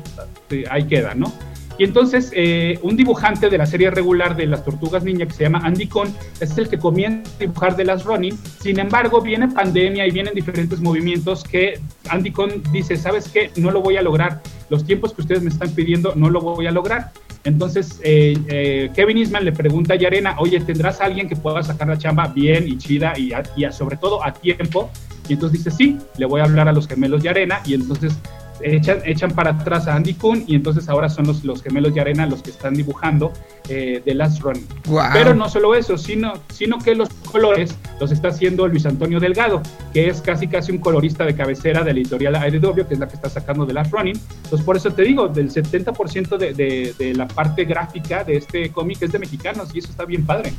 ahí 0.69 0.85
queda, 0.85 1.13
¿no? 1.13 1.31
Y 1.77 1.83
entonces, 1.83 2.31
eh, 2.33 2.79
un 2.83 2.95
dibujante 2.95 3.49
de 3.49 3.57
la 3.57 3.65
serie 3.65 3.91
regular 3.91 4.37
de 4.37 4.45
las 4.45 4.63
Tortugas 4.63 5.03
Ninja 5.03 5.25
que 5.25 5.33
se 5.33 5.43
llama 5.43 5.59
Andy 5.61 5.87
Cohn 5.87 6.07
es 6.39 6.57
el 6.57 6.69
que 6.69 6.77
comienza 6.79 7.29
a 7.35 7.39
dibujar 7.39 7.75
de 7.75 7.83
las 7.83 8.05
Ronin. 8.05 8.37
Sin 8.61 8.79
embargo, 8.79 9.19
viene 9.19 9.49
pandemia 9.49 10.07
y 10.07 10.11
vienen 10.11 10.33
diferentes 10.33 10.79
movimientos 10.79 11.43
que 11.43 11.77
Andy 12.07 12.31
Cohn 12.31 12.63
dice: 12.71 12.95
¿Sabes 12.95 13.27
qué? 13.27 13.51
No 13.57 13.71
lo 13.71 13.81
voy 13.81 13.97
a 13.97 14.01
lograr. 14.01 14.41
Los 14.69 14.85
tiempos 14.85 15.13
que 15.13 15.21
ustedes 15.23 15.41
me 15.43 15.49
están 15.49 15.69
pidiendo 15.71 16.13
no 16.15 16.29
lo 16.29 16.39
voy 16.39 16.65
a 16.65 16.71
lograr. 16.71 17.11
Entonces, 17.43 17.99
eh, 18.03 18.37
eh, 18.47 18.89
Kevin 18.95 19.17
Eastman 19.17 19.43
le 19.43 19.51
pregunta 19.51 19.95
a 19.95 19.97
Yarena: 19.97 20.37
Oye, 20.39 20.61
¿tendrás 20.61 21.01
alguien 21.01 21.27
que 21.27 21.35
pueda 21.35 21.61
sacar 21.61 21.89
la 21.89 21.97
chamba 21.97 22.27
bien 22.27 22.69
y 22.69 22.77
chida 22.77 23.19
y, 23.19 23.33
a- 23.33 23.43
y 23.57 23.69
sobre 23.73 23.97
todo 23.97 24.23
a 24.23 24.31
tiempo? 24.33 24.89
Y 25.27 25.33
entonces 25.33 25.63
dice: 25.63 25.75
Sí, 25.75 25.97
le 26.17 26.25
voy 26.25 26.41
a 26.41 26.45
hablar 26.45 26.67
a 26.67 26.73
los 26.73 26.87
gemelos 26.87 27.23
de 27.23 27.29
Arena. 27.29 27.61
Y 27.65 27.73
entonces 27.73 28.17
echan, 28.61 28.99
echan 29.05 29.31
para 29.31 29.51
atrás 29.51 29.87
a 29.87 29.95
Andy 29.95 30.13
Kuhn 30.13 30.43
y 30.47 30.55
entonces 30.55 30.87
ahora 30.89 31.09
son 31.09 31.27
los, 31.27 31.43
los 31.43 31.61
gemelos 31.61 31.93
de 31.93 32.01
arena 32.01 32.25
los 32.25 32.41
que 32.41 32.51
están 32.51 32.73
dibujando 32.73 33.31
eh, 33.69 34.01
The 34.03 34.13
Last 34.13 34.41
Run. 34.41 34.65
Guau. 34.87 35.09
Pero 35.13 35.35
no 35.35 35.49
solo 35.49 35.75
eso, 35.75 35.97
sino, 35.97 36.33
sino 36.49 36.79
que 36.79 36.95
los 36.95 37.09
colores 37.31 37.75
los 37.99 38.11
está 38.11 38.29
haciendo 38.29 38.67
Luis 38.67 38.85
Antonio 38.85 39.19
Delgado, 39.19 39.61
que 39.93 40.07
es 40.07 40.21
casi 40.21 40.47
casi 40.47 40.71
un 40.71 40.79
colorista 40.79 41.25
de 41.25 41.35
cabecera 41.35 41.83
de 41.83 41.93
la 41.93 41.99
editorial 41.99 42.35
Airedobio, 42.35 42.87
que 42.87 42.93
es 42.93 42.99
la 42.99 43.07
que 43.07 43.15
está 43.15 43.29
sacando 43.29 43.65
The 43.65 43.73
Last 43.73 43.91
Running. 43.91 44.19
Entonces 44.43 44.65
por 44.65 44.77
eso 44.77 44.91
te 44.91 45.03
digo, 45.03 45.27
del 45.27 45.51
70% 45.51 46.37
de, 46.37 46.53
de, 46.53 46.95
de 46.97 47.13
la 47.13 47.27
parte 47.27 47.65
gráfica 47.65 48.23
de 48.23 48.37
este 48.37 48.71
cómic 48.71 49.01
es 49.01 49.11
de 49.11 49.19
mexicanos 49.19 49.73
y 49.73 49.79
eso 49.79 49.89
está 49.89 50.05
bien 50.05 50.25
padre. 50.25 50.53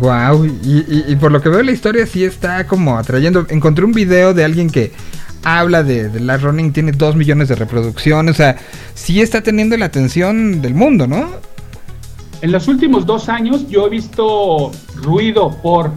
Wow, 0.00 0.44
y, 0.44 1.14
por 1.16 1.30
lo 1.30 1.40
que 1.40 1.48
veo 1.48 1.62
la 1.62 1.72
historia 1.72 2.06
sí 2.06 2.24
está 2.24 2.66
como 2.66 2.96
atrayendo. 2.98 3.46
Encontré 3.48 3.84
un 3.84 3.92
video 3.92 4.34
de 4.34 4.44
alguien 4.44 4.70
que 4.70 4.92
habla 5.44 5.82
de, 5.82 6.08
de 6.08 6.20
Last 6.20 6.42
Running, 6.42 6.72
tiene 6.72 6.92
2 6.92 7.16
millones 7.16 7.48
de 7.48 7.54
reproducciones, 7.54 8.34
o 8.34 8.36
sea, 8.36 8.56
sí 8.94 9.20
está 9.20 9.42
teniendo 9.42 9.76
la 9.76 9.86
atención 9.86 10.62
del 10.62 10.74
mundo, 10.74 11.06
¿no? 11.06 11.28
En 12.40 12.50
los 12.50 12.66
últimos 12.66 13.06
dos 13.06 13.28
años 13.28 13.68
yo 13.68 13.86
he 13.86 13.90
visto 13.90 14.70
ruido 14.96 15.50
por 15.62 15.92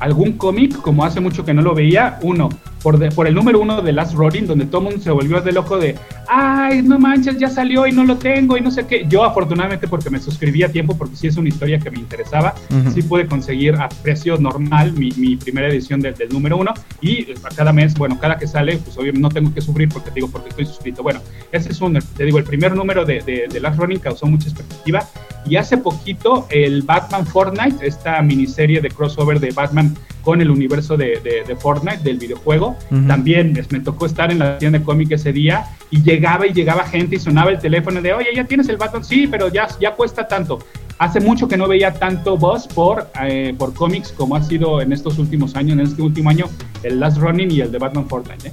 algún 0.00 0.32
cómic, 0.32 0.80
como 0.80 1.04
hace 1.04 1.20
mucho 1.20 1.44
que 1.44 1.54
no 1.54 1.62
lo 1.62 1.74
veía, 1.74 2.18
uno, 2.22 2.48
por, 2.82 2.98
de- 2.98 3.10
por 3.10 3.26
el 3.26 3.34
número 3.34 3.60
uno 3.60 3.82
de 3.82 3.92
Last 3.92 4.14
Rodin, 4.14 4.46
donde 4.46 4.66
todo 4.66 4.78
el 4.82 4.84
mundo 4.88 5.00
se 5.02 5.10
volvió 5.10 5.40
de 5.40 5.52
loco 5.52 5.78
de, 5.78 5.96
ay, 6.28 6.82
no 6.82 6.98
manches, 6.98 7.38
ya 7.38 7.48
salió 7.48 7.86
y 7.86 7.92
no 7.92 8.04
lo 8.04 8.16
tengo 8.16 8.56
y 8.56 8.60
no 8.60 8.70
sé 8.70 8.86
qué. 8.86 9.04
Yo 9.08 9.24
afortunadamente 9.24 9.88
porque 9.88 10.10
me 10.10 10.18
suscribí 10.20 10.62
a 10.62 10.70
tiempo, 10.70 10.96
porque 10.96 11.16
sí 11.16 11.26
es 11.26 11.36
una 11.36 11.48
historia 11.48 11.78
que 11.78 11.90
me 11.90 11.98
interesaba, 11.98 12.54
Ujú. 12.70 12.90
sí 12.92 13.02
pude 13.02 13.26
conseguir 13.26 13.74
a 13.76 13.88
precio 13.88 14.36
normal 14.38 14.92
mi, 14.92 15.10
mi 15.16 15.36
primera 15.36 15.68
edición 15.68 16.00
del, 16.00 16.14
del 16.14 16.28
número 16.30 16.56
uno 16.56 16.72
y 17.00 17.22
eh, 17.30 17.34
cada 17.56 17.72
mes, 17.72 17.94
bueno, 17.94 18.18
cada 18.20 18.38
que 18.38 18.46
sale, 18.46 18.76
pues 18.78 18.96
obviamente 18.96 19.20
no 19.20 19.28
tengo 19.28 19.52
que 19.54 19.60
sufrir 19.60 19.88
porque 19.88 20.10
te 20.10 20.16
digo, 20.16 20.28
porque 20.30 20.50
estoy 20.50 20.66
suscrito. 20.66 21.02
Bueno, 21.02 21.20
ese 21.52 21.70
es 21.72 21.80
un, 21.80 21.98
te 22.16 22.24
digo, 22.24 22.38
el 22.38 22.44
primer 22.44 22.74
número 22.76 23.04
de, 23.04 23.20
de, 23.22 23.46
de 23.52 23.60
Last 23.60 23.78
Running 23.78 23.98
causó 23.98 24.26
mucha 24.26 24.48
expectativa 24.48 25.04
y 25.46 25.56
hace 25.56 25.78
poquito 25.78 26.46
el 26.50 26.82
Batman 26.82 27.26
Fortnite, 27.26 27.86
esta 27.86 28.20
miniserie 28.22 28.80
de 28.80 28.88
crossover 28.90 29.40
de 29.40 29.50
Batman 29.52 29.96
con 30.22 30.42
el 30.42 30.50
universo 30.50 30.96
de- 30.96 31.20
de 31.46 31.56
Fortnite, 31.56 32.02
del 32.02 32.18
videojuego, 32.18 32.67
También 33.06 33.52
pues, 33.52 33.70
me 33.70 33.80
tocó 33.80 34.06
estar 34.06 34.30
en 34.30 34.38
la 34.38 34.58
tienda 34.58 34.78
de 34.78 34.84
cómic 34.84 35.12
ese 35.12 35.32
día 35.32 35.66
y 35.90 36.02
llegaba 36.02 36.46
y 36.46 36.52
llegaba 36.52 36.84
gente 36.84 37.16
y 37.16 37.18
sonaba 37.18 37.50
el 37.50 37.58
teléfono 37.58 38.02
de, 38.02 38.12
oye, 38.12 38.28
ya 38.34 38.44
tienes 38.44 38.68
el 38.68 38.76
Batman, 38.76 39.04
sí, 39.04 39.26
pero 39.26 39.48
ya, 39.48 39.68
ya 39.80 39.94
cuesta 39.94 40.26
tanto. 40.26 40.58
Hace 40.98 41.20
mucho 41.20 41.46
que 41.46 41.56
no 41.56 41.68
veía 41.68 41.94
tanto 41.94 42.36
buzz 42.36 42.66
por, 42.66 43.10
eh, 43.22 43.54
por 43.56 43.72
cómics 43.72 44.12
como 44.12 44.34
ha 44.34 44.42
sido 44.42 44.80
en 44.80 44.92
estos 44.92 45.18
últimos 45.18 45.54
años, 45.54 45.78
en 45.78 45.80
este 45.80 46.02
último 46.02 46.30
año, 46.30 46.46
el 46.82 46.98
Last 46.98 47.18
Running 47.18 47.50
y 47.52 47.60
el 47.60 47.70
de 47.70 47.78
Batman 47.78 48.08
Fortnite. 48.08 48.48
¿eh? 48.48 48.52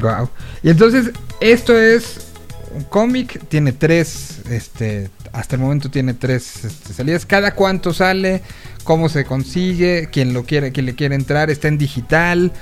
Wow. 0.00 0.28
Y 0.62 0.70
entonces, 0.70 1.12
esto 1.40 1.78
es 1.78 2.32
un 2.74 2.84
cómic, 2.84 3.40
tiene 3.48 3.72
tres, 3.72 4.42
este, 4.50 5.10
hasta 5.32 5.56
el 5.56 5.62
momento 5.62 5.90
tiene 5.90 6.14
tres 6.14 6.64
este, 6.64 6.92
salidas. 6.92 7.26
¿Cada 7.26 7.52
cuánto 7.54 7.92
sale? 7.92 8.42
¿Cómo 8.84 9.08
se 9.08 9.24
consigue? 9.24 10.08
¿Quién 10.10 10.32
lo 10.32 10.44
quiere, 10.44 10.72
quién 10.72 10.86
le 10.86 10.94
quiere 10.94 11.14
entrar? 11.14 11.50
¿Está 11.50 11.68
en 11.68 11.78
digital? 11.78 12.52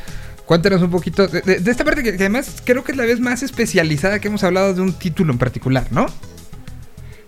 Cuéntanos 0.47 0.81
un 0.83 0.91
poquito 0.91 1.27
de, 1.27 1.41
de- 1.43 1.59
de 1.61 1.71
esta 1.71 1.85
parte 1.85 2.03
que, 2.03 2.13
que 2.17 2.23
además 2.23 2.63
creo 2.65 2.85
que 2.85 2.93
es 2.93 2.99
la 2.99 3.05
vez 3.05 3.19
más 3.21 3.43
especializada 3.43 4.21
que 4.21 4.29
hemos 4.29 4.45
hablado 4.45 4.73
de 4.75 4.81
un 4.81 4.93
título 4.93 5.33
en 5.33 5.39
particular, 5.39 5.87
¿no? 5.91 6.07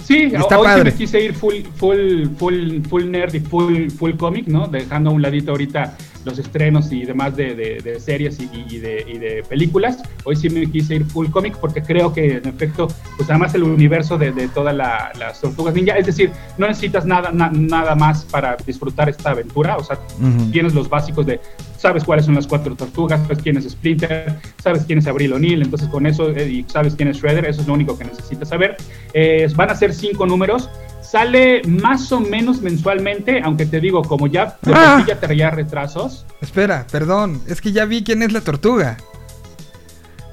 Sí, 0.04 0.30
Está 0.32 0.58
hoy 0.58 0.66
sí 0.66 0.72
padre. 0.72 0.84
me 0.92 0.94
quise 0.96 1.20
ir 1.22 1.34
full, 1.34 1.56
full, 1.76 2.28
full, 2.38 2.80
full 2.88 3.10
nerd 3.10 3.34
y 3.34 3.40
full, 3.40 3.90
full 3.90 4.12
cómic, 4.16 4.46
¿no? 4.46 4.66
Dejando 4.66 5.10
a 5.10 5.12
un 5.12 5.20
ladito 5.20 5.50
ahorita 5.50 5.96
los 6.28 6.38
estrenos 6.38 6.92
y 6.92 7.04
demás 7.04 7.36
de, 7.36 7.54
de- 7.54 7.80
de 7.82 8.00
series 8.00 8.38
y, 8.40 8.48
y 8.68 8.78
de, 8.78 9.04
y 9.08 9.18
de 9.18 9.42
películas. 9.48 9.98
Hoy 10.24 10.36
sí 10.36 10.48
me 10.50 10.70
quise 10.70 10.94
ir 10.96 11.04
full 11.04 11.28
cómic 11.28 11.56
porque 11.58 11.82
creo 11.82 12.12
que 12.12 12.36
en 12.36 12.46
efecto, 12.48 12.88
pues 13.16 13.28
además 13.30 13.54
el 13.54 13.62
universo 13.64 14.16
de, 14.18 14.30
todas 14.48 14.74
la- 14.74 15.10
las 15.18 15.40
tortugas 15.40 15.74
ninja, 15.74 15.94
es 15.96 16.06
decir, 16.06 16.30
no 16.58 16.66
necesitas 16.68 17.04
nada, 17.04 17.30
na- 17.32 17.50
nada 17.52 17.94
más 17.94 18.24
para 18.24 18.56
disfrutar 18.66 19.08
esta 19.08 19.30
aventura, 19.30 19.76
o 19.76 19.84
sea, 19.84 19.98
Ujú. 20.20 20.50
tienes 20.50 20.74
los 20.74 20.88
básicos 20.88 21.26
de, 21.26 21.40
sabes 21.76 22.04
cuáles 22.04 22.24
son 22.26 22.34
las 22.34 22.46
cuatro 22.46 22.74
tortugas, 22.74 23.20
sabes 23.22 23.38
quién 23.42 23.56
es 23.56 23.64
Splinter, 23.68 24.34
sabes 24.62 24.84
quién 24.84 24.98
es 24.98 25.06
Abril 25.06 25.32
O'Neill, 25.32 25.62
entonces 25.62 25.88
con 25.88 26.06
eso, 26.06 26.30
eh, 26.30 26.48
y 26.50 26.64
sabes 26.68 26.94
quién 26.94 27.08
es 27.08 27.18
Shredder, 27.18 27.44
eso 27.46 27.60
es 27.62 27.66
lo 27.66 27.74
único 27.74 27.96
que 27.98 28.04
necesitas 28.04 28.48
saber. 28.48 28.76
Eh, 29.14 29.46
van 29.56 29.70
a 29.70 29.74
ser 29.74 29.94
cinco 29.94 30.26
números, 30.26 30.68
sale 31.10 31.62
más 31.66 32.10
o 32.12 32.20
menos 32.20 32.60
mensualmente, 32.60 33.40
aunque 33.42 33.64
te 33.66 33.80
digo, 33.80 34.02
como 34.02 34.26
ya 34.26 34.58
de 34.62 34.72
Ah. 34.74 35.04
ya 35.06 35.18
traía 35.18 35.50
retrasos, 35.50 36.26
Espera, 36.40 36.86
perdón, 36.90 37.40
es 37.46 37.60
que 37.60 37.72
ya 37.72 37.84
vi 37.84 38.02
quién 38.04 38.22
es 38.22 38.32
la 38.32 38.40
tortuga. 38.42 38.96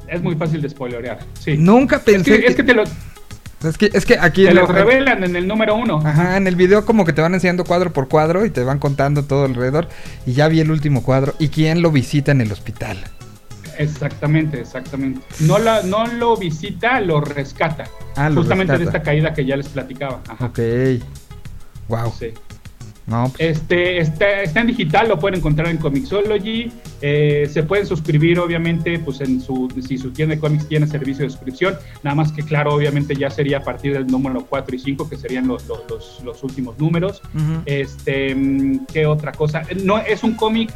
es 0.07 0.21
muy 0.21 0.36
fácil 0.36 0.61
de 0.61 0.69
spoilerear. 0.69 1.19
Sí. 1.39 1.57
Nunca 1.57 1.95
es, 1.97 2.01
que, 2.03 2.11
pensé 2.11 2.45
es 2.45 2.55
que 2.55 2.63
te 2.63 2.73
lo, 2.76 2.84
es 2.84 3.78
que, 3.78 3.89
es 3.91 4.05
que 4.05 4.19
aquí 4.19 4.45
te 4.45 4.53
lo 4.53 4.61
el- 4.61 4.67
revelan 4.67 5.23
en 5.23 5.36
el 5.36 5.47
número 5.47 5.76
uno. 5.76 5.99
Ajá, 6.05 6.38
en 6.38 6.45
el 6.47 6.55
video 6.55 6.86
como 6.86 7.05
que 7.05 7.13
te 7.13 7.21
van 7.21 7.34
enseñando 7.34 7.63
cuadro 7.63 7.91
por 7.91 8.07
cuadro 8.07 8.45
y 8.45 8.49
te 8.51 8.63
van 8.63 8.78
contando 8.78 9.23
todo 9.23 9.45
alrededor. 9.45 9.88
Y 10.28 10.34
ya 10.34 10.47
vi 10.47 10.59
el 10.59 10.69
último 10.71 11.01
cuadro. 11.03 11.34
¿Y 11.39 11.47
quién 11.47 11.82
lo 11.82 11.89
visita 11.91 12.32
en 12.32 12.41
el 12.41 12.51
hospital? 12.51 12.97
Exactamente, 13.78 14.61
exactamente. 14.61 15.21
No, 15.41 15.59
la, 15.59 15.84
no 15.84 16.05
lo 16.07 16.38
visita, 16.38 16.99
lo 17.01 17.21
rescata. 17.21 17.86
Ah, 18.15 18.30
lo 18.30 18.41
Justamente 18.41 18.73
de 18.73 18.80
rescata. 18.80 18.97
esta 18.97 19.11
caída 19.11 19.34
que 19.34 19.45
ya 19.45 19.55
les 19.55 19.69
platicaba. 19.69 20.21
Ajá. 20.28 20.45
Ok. 20.45 20.59
Wow. 21.88 22.11
Sí. 22.17 22.34
No, 23.07 23.32
pues, 23.36 23.57
Este, 23.57 23.99
está, 23.99 24.41
está 24.41 24.61
en 24.61 24.67
digital, 24.67 25.07
lo 25.07 25.19
pueden 25.19 25.38
encontrar 25.38 25.67
en 25.69 25.78
Comixology. 25.78 26.71
eh, 27.01 27.47
se 27.51 27.61
pueden 27.61 27.86
suscribir, 27.86 28.39
obviamente, 28.39 28.97
pues 28.97 29.21
en 29.21 29.39
su, 29.39 29.71
si 29.86 29.97
su 29.97 30.11
tienda 30.11 30.34
de 30.34 30.41
cómics 30.41 30.67
tiene 30.67 30.88
servicio 30.88 31.23
de 31.23 31.30
suscripción. 31.30 31.76
Nada 32.01 32.15
más 32.15 32.32
que, 32.32 32.41
claro, 32.41 32.73
obviamente 32.73 33.15
ya 33.15 33.30
sería 33.30 33.57
a 33.57 33.63
partir 33.63 33.93
del 33.93 34.07
número 34.07 34.43
4 34.45 34.76
y 34.76 34.80
5, 34.80 35.07
que 35.07 35.17
serían 35.17 35.47
los, 35.47 35.65
los, 35.67 36.43
últimos 36.43 36.80
números. 36.80 37.21
Este, 37.65 38.34
mm, 38.34 38.86
¿qué 38.91 39.05
otra 39.05 39.32
cosa? 39.34 39.61
No, 39.84 39.99
es 39.99 40.23
un 40.23 40.34
cómic 40.34 40.73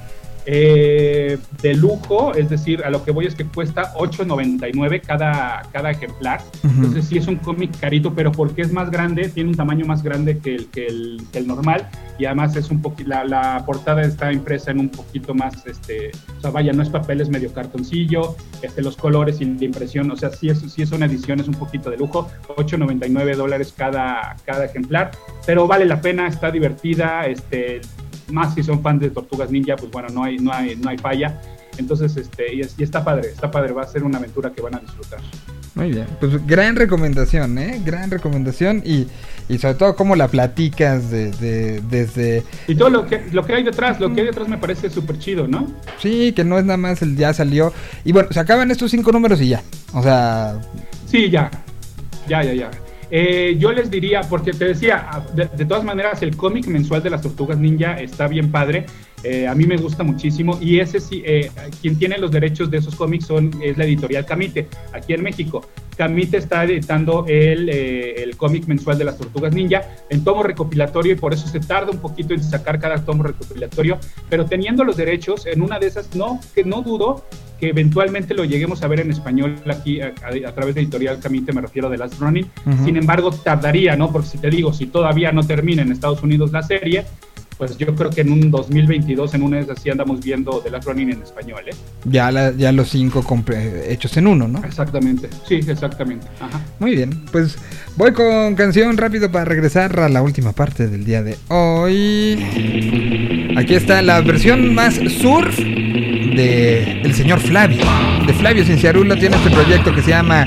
eh, 0.51 1.37
de 1.61 1.75
lujo, 1.75 2.33
es 2.33 2.49
decir, 2.49 2.83
a 2.83 2.89
lo 2.89 3.03
que 3.03 3.11
voy 3.11 3.27
es 3.27 3.35
que 3.35 3.45
cuesta 3.45 3.93
8.99 3.93 5.01
cada, 5.05 5.61
cada 5.71 5.91
ejemplar. 5.91 6.41
Ujú. 6.63 6.73
Entonces 6.73 7.05
sí 7.05 7.19
es 7.19 7.27
un 7.27 7.35
cómic 7.35 7.79
carito, 7.79 8.15
pero 8.15 8.31
porque 8.31 8.63
es 8.63 8.73
más 8.73 8.89
grande, 8.89 9.29
tiene 9.29 9.51
un 9.51 9.55
tamaño 9.55 9.85
más 9.85 10.01
grande 10.01 10.39
que 10.39 10.55
el, 10.55 10.65
que 10.69 10.87
el, 10.87 11.21
que 11.31 11.37
el 11.37 11.45
normal 11.45 11.87
y 12.17 12.25
además 12.25 12.55
es 12.55 12.71
un 12.71 12.81
poquito, 12.81 13.09
la, 13.09 13.23
la 13.25 13.63
portada 13.63 14.01
está 14.01 14.33
impresa 14.33 14.71
en 14.71 14.79
un 14.79 14.89
poquito 14.89 15.35
más, 15.35 15.67
este, 15.67 16.09
o 16.37 16.41
sea, 16.41 16.49
vaya, 16.49 16.73
no 16.73 16.81
es 16.81 16.89
papel, 16.89 17.21
es 17.21 17.29
medio 17.29 17.53
cartoncillo, 17.53 18.35
este, 18.63 18.81
los 18.81 18.97
colores 18.97 19.39
y 19.41 19.45
la 19.45 19.65
impresión, 19.65 20.09
o 20.09 20.17
sea, 20.17 20.31
sí 20.31 20.49
es, 20.49 20.59
sí 20.59 20.81
es 20.81 20.91
una 20.91 21.05
edición, 21.05 21.39
es 21.39 21.47
un 21.47 21.53
poquito 21.53 21.91
de 21.91 21.97
lujo, 21.97 22.27
8.99 22.47 23.35
dólares 23.35 23.71
cada, 23.75 24.35
cada 24.45 24.65
ejemplar, 24.65 25.11
pero 25.45 25.67
vale 25.67 25.85
la 25.85 26.01
pena, 26.01 26.27
está 26.27 26.49
divertida, 26.49 27.27
este, 27.27 27.81
más 28.31 28.53
si 28.55 28.63
son 28.63 28.81
fans 28.81 29.01
de 29.01 29.09
Tortugas 29.09 29.49
Ninja, 29.51 29.75
pues 29.75 29.91
bueno, 29.91 30.09
no 30.13 30.23
hay, 30.23 30.37
no 30.37 30.51
hay, 30.53 30.75
no 30.75 30.89
hay 30.89 30.97
falla. 30.97 31.41
Entonces, 31.77 32.17
este, 32.17 32.53
y, 32.55 32.61
es- 32.61 32.75
y 32.77 32.83
está 32.83 33.03
padre, 33.03 33.29
está 33.29 33.49
padre, 33.49 33.71
va 33.73 33.83
a 33.83 33.87
ser 33.87 34.03
una 34.03 34.17
aventura 34.17 34.51
que 34.51 34.61
van 34.61 34.75
a 34.75 34.79
disfrutar. 34.79 35.19
Muy 35.75 35.91
bien. 35.91 36.05
Pues 36.19 36.45
gran 36.45 36.75
recomendación, 36.75 37.57
¿eh? 37.57 37.81
Gran 37.85 38.11
recomendación. 38.11 38.81
Y, 38.83 39.07
y 39.47 39.57
sobre 39.59 39.75
todo 39.75 39.95
cómo 39.95 40.15
la 40.17 40.27
platicas 40.27 41.09
de, 41.09 41.31
de- 41.31 41.81
desde... 41.89 42.43
Y 42.67 42.75
todo 42.75 42.89
lo 42.89 43.05
que, 43.05 43.23
lo 43.31 43.45
que 43.45 43.53
hay 43.53 43.63
detrás, 43.63 43.99
lo 43.99 44.13
que 44.13 44.21
hay 44.21 44.27
detrás 44.27 44.49
me 44.49 44.57
parece 44.57 44.89
súper 44.89 45.19
chido, 45.19 45.47
¿no? 45.47 45.67
Sí, 45.99 46.33
que 46.33 46.43
no 46.43 46.57
es 46.59 46.65
nada 46.65 46.75
más 46.77 47.01
el 47.01 47.15
ya 47.15 47.33
salió. 47.33 47.71
Y 48.03 48.11
bueno, 48.11 48.27
se 48.31 48.39
acaban 48.41 48.71
estos 48.71 48.91
cinco 48.91 49.11
números 49.13 49.39
y 49.39 49.49
ya. 49.49 49.61
O 49.93 50.03
sea... 50.03 50.59
Sí, 51.05 51.29
ya, 51.29 51.49
ya, 52.27 52.43
ya, 52.43 52.53
ya. 52.53 52.71
Eh, 53.11 53.55
yo 53.57 53.71
les 53.71 53.89
diría, 53.89 54.21
porque 54.21 54.51
te 54.51 54.65
decía, 54.65 55.07
ah, 55.11 55.25
de, 55.33 55.45
de 55.45 55.65
todas 55.65 55.83
maneras, 55.83 56.21
el 56.21 56.35
cómic 56.35 56.67
mensual 56.67 57.01
de 57.01 57.09
las 57.09 57.21
Tortugas 57.21 57.57
Ninja 57.57 57.99
está 57.99 58.27
bien 58.27 58.51
padre. 58.51 58.85
Eh, 59.23 59.47
a 59.47 59.53
mí 59.55 59.65
me 59.65 59.75
gusta 59.77 60.03
muchísimo. 60.03 60.57
Y 60.61 60.79
ese 60.79 60.99
sí, 60.99 61.21
eh, 61.25 61.51
quien 61.81 61.97
tiene 61.97 62.17
los 62.17 62.31
derechos 62.31 62.71
de 62.71 62.77
esos 62.77 62.95
cómics 62.95 63.25
son, 63.25 63.51
es 63.61 63.77
la 63.77 63.83
editorial 63.85 64.25
Camite, 64.25 64.67
aquí 64.93 65.13
en 65.13 65.23
México. 65.23 65.67
Camite 65.97 66.37
está 66.37 66.63
editando 66.63 67.25
el, 67.27 67.67
eh, 67.69 68.23
el 68.23 68.37
cómic 68.37 68.65
mensual 68.67 68.97
de 68.97 69.03
las 69.03 69.17
Tortugas 69.17 69.53
Ninja 69.53 69.81
en 70.09 70.23
tomo 70.23 70.43
recopilatorio 70.43 71.11
y 71.11 71.15
por 71.15 71.33
eso 71.33 71.47
se 71.49 71.59
tarda 71.59 71.91
un 71.91 71.97
poquito 71.99 72.33
en 72.33 72.41
sacar 72.41 72.79
cada 72.79 73.03
tomo 73.03 73.23
recopilatorio. 73.23 73.99
Pero 74.29 74.45
teniendo 74.45 74.85
los 74.85 74.95
derechos, 74.95 75.45
en 75.45 75.61
una 75.61 75.77
de 75.79 75.87
esas, 75.87 76.15
no, 76.15 76.39
que 76.55 76.63
no 76.63 76.81
dudo 76.81 77.25
que 77.59 77.67
eventualmente 77.71 78.33
lo 78.33 78.45
lleguemos 78.45 78.81
a 78.83 78.87
ver 78.87 79.01
en 79.01 79.11
español 79.11 79.57
aquí 79.69 79.99
a, 79.99 80.13
a- 80.23 80.47
a 80.49 80.55
través 80.55 80.75
de 80.75 80.79
Editorial 80.81 81.19
Camite, 81.19 81.51
me 81.51 81.59
refiero 81.59 81.89
de 81.89 81.97
Last 81.97 82.17
Running. 82.17 82.49
Ujú. 82.65 82.85
Sin 82.85 82.95
embargo, 82.95 83.31
tardaría, 83.31 83.97
¿no? 83.97 84.09
Porque 84.13 84.29
si 84.29 84.37
te 84.37 84.49
digo, 84.49 84.71
si 84.71 84.85
todavía 84.85 85.33
no 85.33 85.43
termina 85.45 85.81
en 85.81 85.91
Estados 85.91 86.23
Unidos 86.23 86.53
la 86.53 86.63
serie, 86.63 87.03
pues 87.59 87.77
yo 87.77 87.93
creo 87.93 88.09
que 88.09 88.21
en 88.21 88.31
un 88.31 88.49
2022, 88.49 89.33
en 89.35 89.43
una 89.43 89.57
de 89.57 89.63
esas, 89.63 89.81
sí 89.83 89.89
andamos 89.91 90.21
viendo 90.23 90.59
The 90.63 90.71
Last 90.71 90.87
Running 90.87 91.11
en 91.11 91.21
español, 91.21 91.59
¿eh? 91.67 91.75
Ya, 92.05 92.31
la- 92.31 92.51
ya 92.51 92.71
los 92.71 92.89
cinco 92.89 93.23
hechos 93.87 94.15
en 94.17 94.25
uno, 94.27 94.47
¿no? 94.47 94.63
Exactamente, 94.63 95.29
sí, 95.47 95.55
exactamente. 95.67 96.25
Ajá. 96.39 96.59
Muy 96.79 96.95
bien, 96.95 97.11
pues 97.31 97.57
voy 97.97 98.13
con 98.13 98.55
canción 98.55 98.97
rápido 98.97 99.29
para 99.29 99.45
regresar 99.45 99.99
a 99.99 100.07
la 100.09 100.21
última 100.23 100.53
parte 100.53 100.87
del 100.87 101.03
día 101.05 101.21
de 101.21 101.35
hoy. 101.49 102.39
Aquí 103.57 103.75
está 103.75 104.01
la 104.01 104.21
versión 104.21 104.73
más 104.73 104.95
surf 104.95 105.57
de 105.57 107.01
el 107.01 107.13
señor 107.13 107.41
Flavio. 107.41 107.83
De 108.25 108.33
Flavio 108.33 108.63
Cinciarulo 108.63 109.17
tiene 109.17 109.35
este 109.35 109.49
proyecto 109.49 109.93
que 109.93 110.01
se 110.01 110.11
llama 110.11 110.45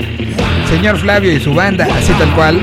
Señor 0.67 0.97
Flavio 0.97 1.31
y 1.31 1.39
su 1.39 1.53
banda, 1.53 1.85
así 1.95 2.11
tal 2.13 2.33
cual. 2.33 2.59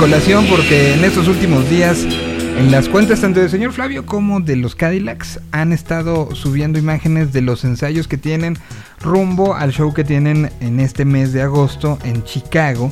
Colación 0.00 0.46
porque 0.46 0.94
en 0.94 1.04
estos 1.04 1.28
últimos 1.28 1.68
días 1.68 2.04
en 2.04 2.72
las 2.72 2.88
cuentas 2.88 3.20
tanto 3.20 3.40
del 3.40 3.50
señor 3.50 3.72
Flavio 3.72 4.06
como 4.06 4.40
de 4.40 4.56
los 4.56 4.74
Cadillacs 4.74 5.40
han 5.50 5.74
estado 5.74 6.34
subiendo 6.34 6.78
imágenes 6.78 7.34
de 7.34 7.42
los 7.42 7.64
ensayos 7.64 8.08
que 8.08 8.16
tienen 8.16 8.56
rumbo 9.00 9.54
al 9.54 9.72
show 9.72 9.92
que 9.92 10.02
tienen 10.02 10.50
en 10.60 10.80
este 10.80 11.04
mes 11.04 11.34
de 11.34 11.42
agosto 11.42 11.98
en 12.02 12.24
Chicago 12.24 12.90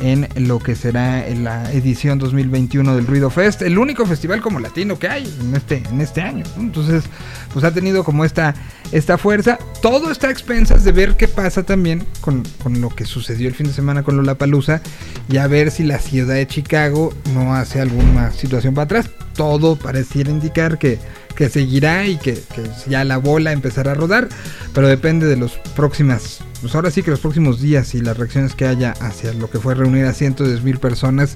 en 0.00 0.28
lo 0.48 0.58
que 0.58 0.74
será 0.74 1.24
la 1.28 1.70
edición 1.72 2.18
2021 2.18 2.96
del 2.96 3.06
Ruido 3.06 3.30
Fest, 3.30 3.62
el 3.62 3.78
único 3.78 4.06
festival 4.06 4.40
como 4.40 4.58
latino 4.58 4.98
que 4.98 5.08
hay 5.08 5.32
en 5.40 5.54
este, 5.54 5.82
en 5.90 6.00
este 6.00 6.22
año. 6.22 6.44
Entonces, 6.58 7.04
pues 7.52 7.64
ha 7.64 7.72
tenido 7.72 8.02
como 8.02 8.24
esta, 8.24 8.54
esta 8.92 9.18
fuerza. 9.18 9.58
Todo 9.82 10.10
está 10.10 10.28
a 10.28 10.30
expensas 10.30 10.84
de 10.84 10.92
ver 10.92 11.16
qué 11.16 11.28
pasa 11.28 11.64
también 11.64 12.06
con, 12.22 12.42
con 12.62 12.80
lo 12.80 12.88
que 12.88 13.04
sucedió 13.04 13.48
el 13.48 13.54
fin 13.54 13.66
de 13.66 13.74
semana 13.74 14.02
con 14.02 14.16
Lollapalooza 14.16 14.80
y 15.28 15.36
a 15.36 15.46
ver 15.46 15.70
si 15.70 15.84
la 15.84 15.98
ciudad 15.98 16.34
de 16.34 16.46
Chicago 16.46 17.12
no 17.34 17.54
hace 17.54 17.80
alguna 17.80 18.32
situación 18.32 18.74
para 18.74 18.84
atrás. 18.84 19.10
Todo 19.34 19.76
pareciera 19.76 20.30
indicar 20.30 20.78
que, 20.78 20.98
que 21.36 21.48
seguirá 21.48 22.06
y 22.06 22.16
que, 22.16 22.34
que 22.34 22.62
ya 22.88 23.04
la 23.04 23.18
bola 23.18 23.52
empezará 23.52 23.92
a 23.92 23.94
rodar, 23.94 24.28
pero 24.74 24.88
depende 24.88 25.26
de 25.26 25.36
los 25.36 25.52
próximas 25.76 26.40
pues 26.60 26.74
ahora 26.74 26.90
sí 26.90 27.02
que 27.02 27.10
los 27.10 27.20
próximos 27.20 27.60
días 27.60 27.94
y 27.94 28.00
las 28.00 28.16
reacciones 28.16 28.54
que 28.54 28.66
haya 28.66 28.92
hacia 29.00 29.32
lo 29.32 29.50
que 29.50 29.58
fue 29.58 29.74
reunir 29.74 30.04
a 30.04 30.12
cientos 30.12 30.48
de 30.48 30.60
mil 30.60 30.78
personas, 30.78 31.34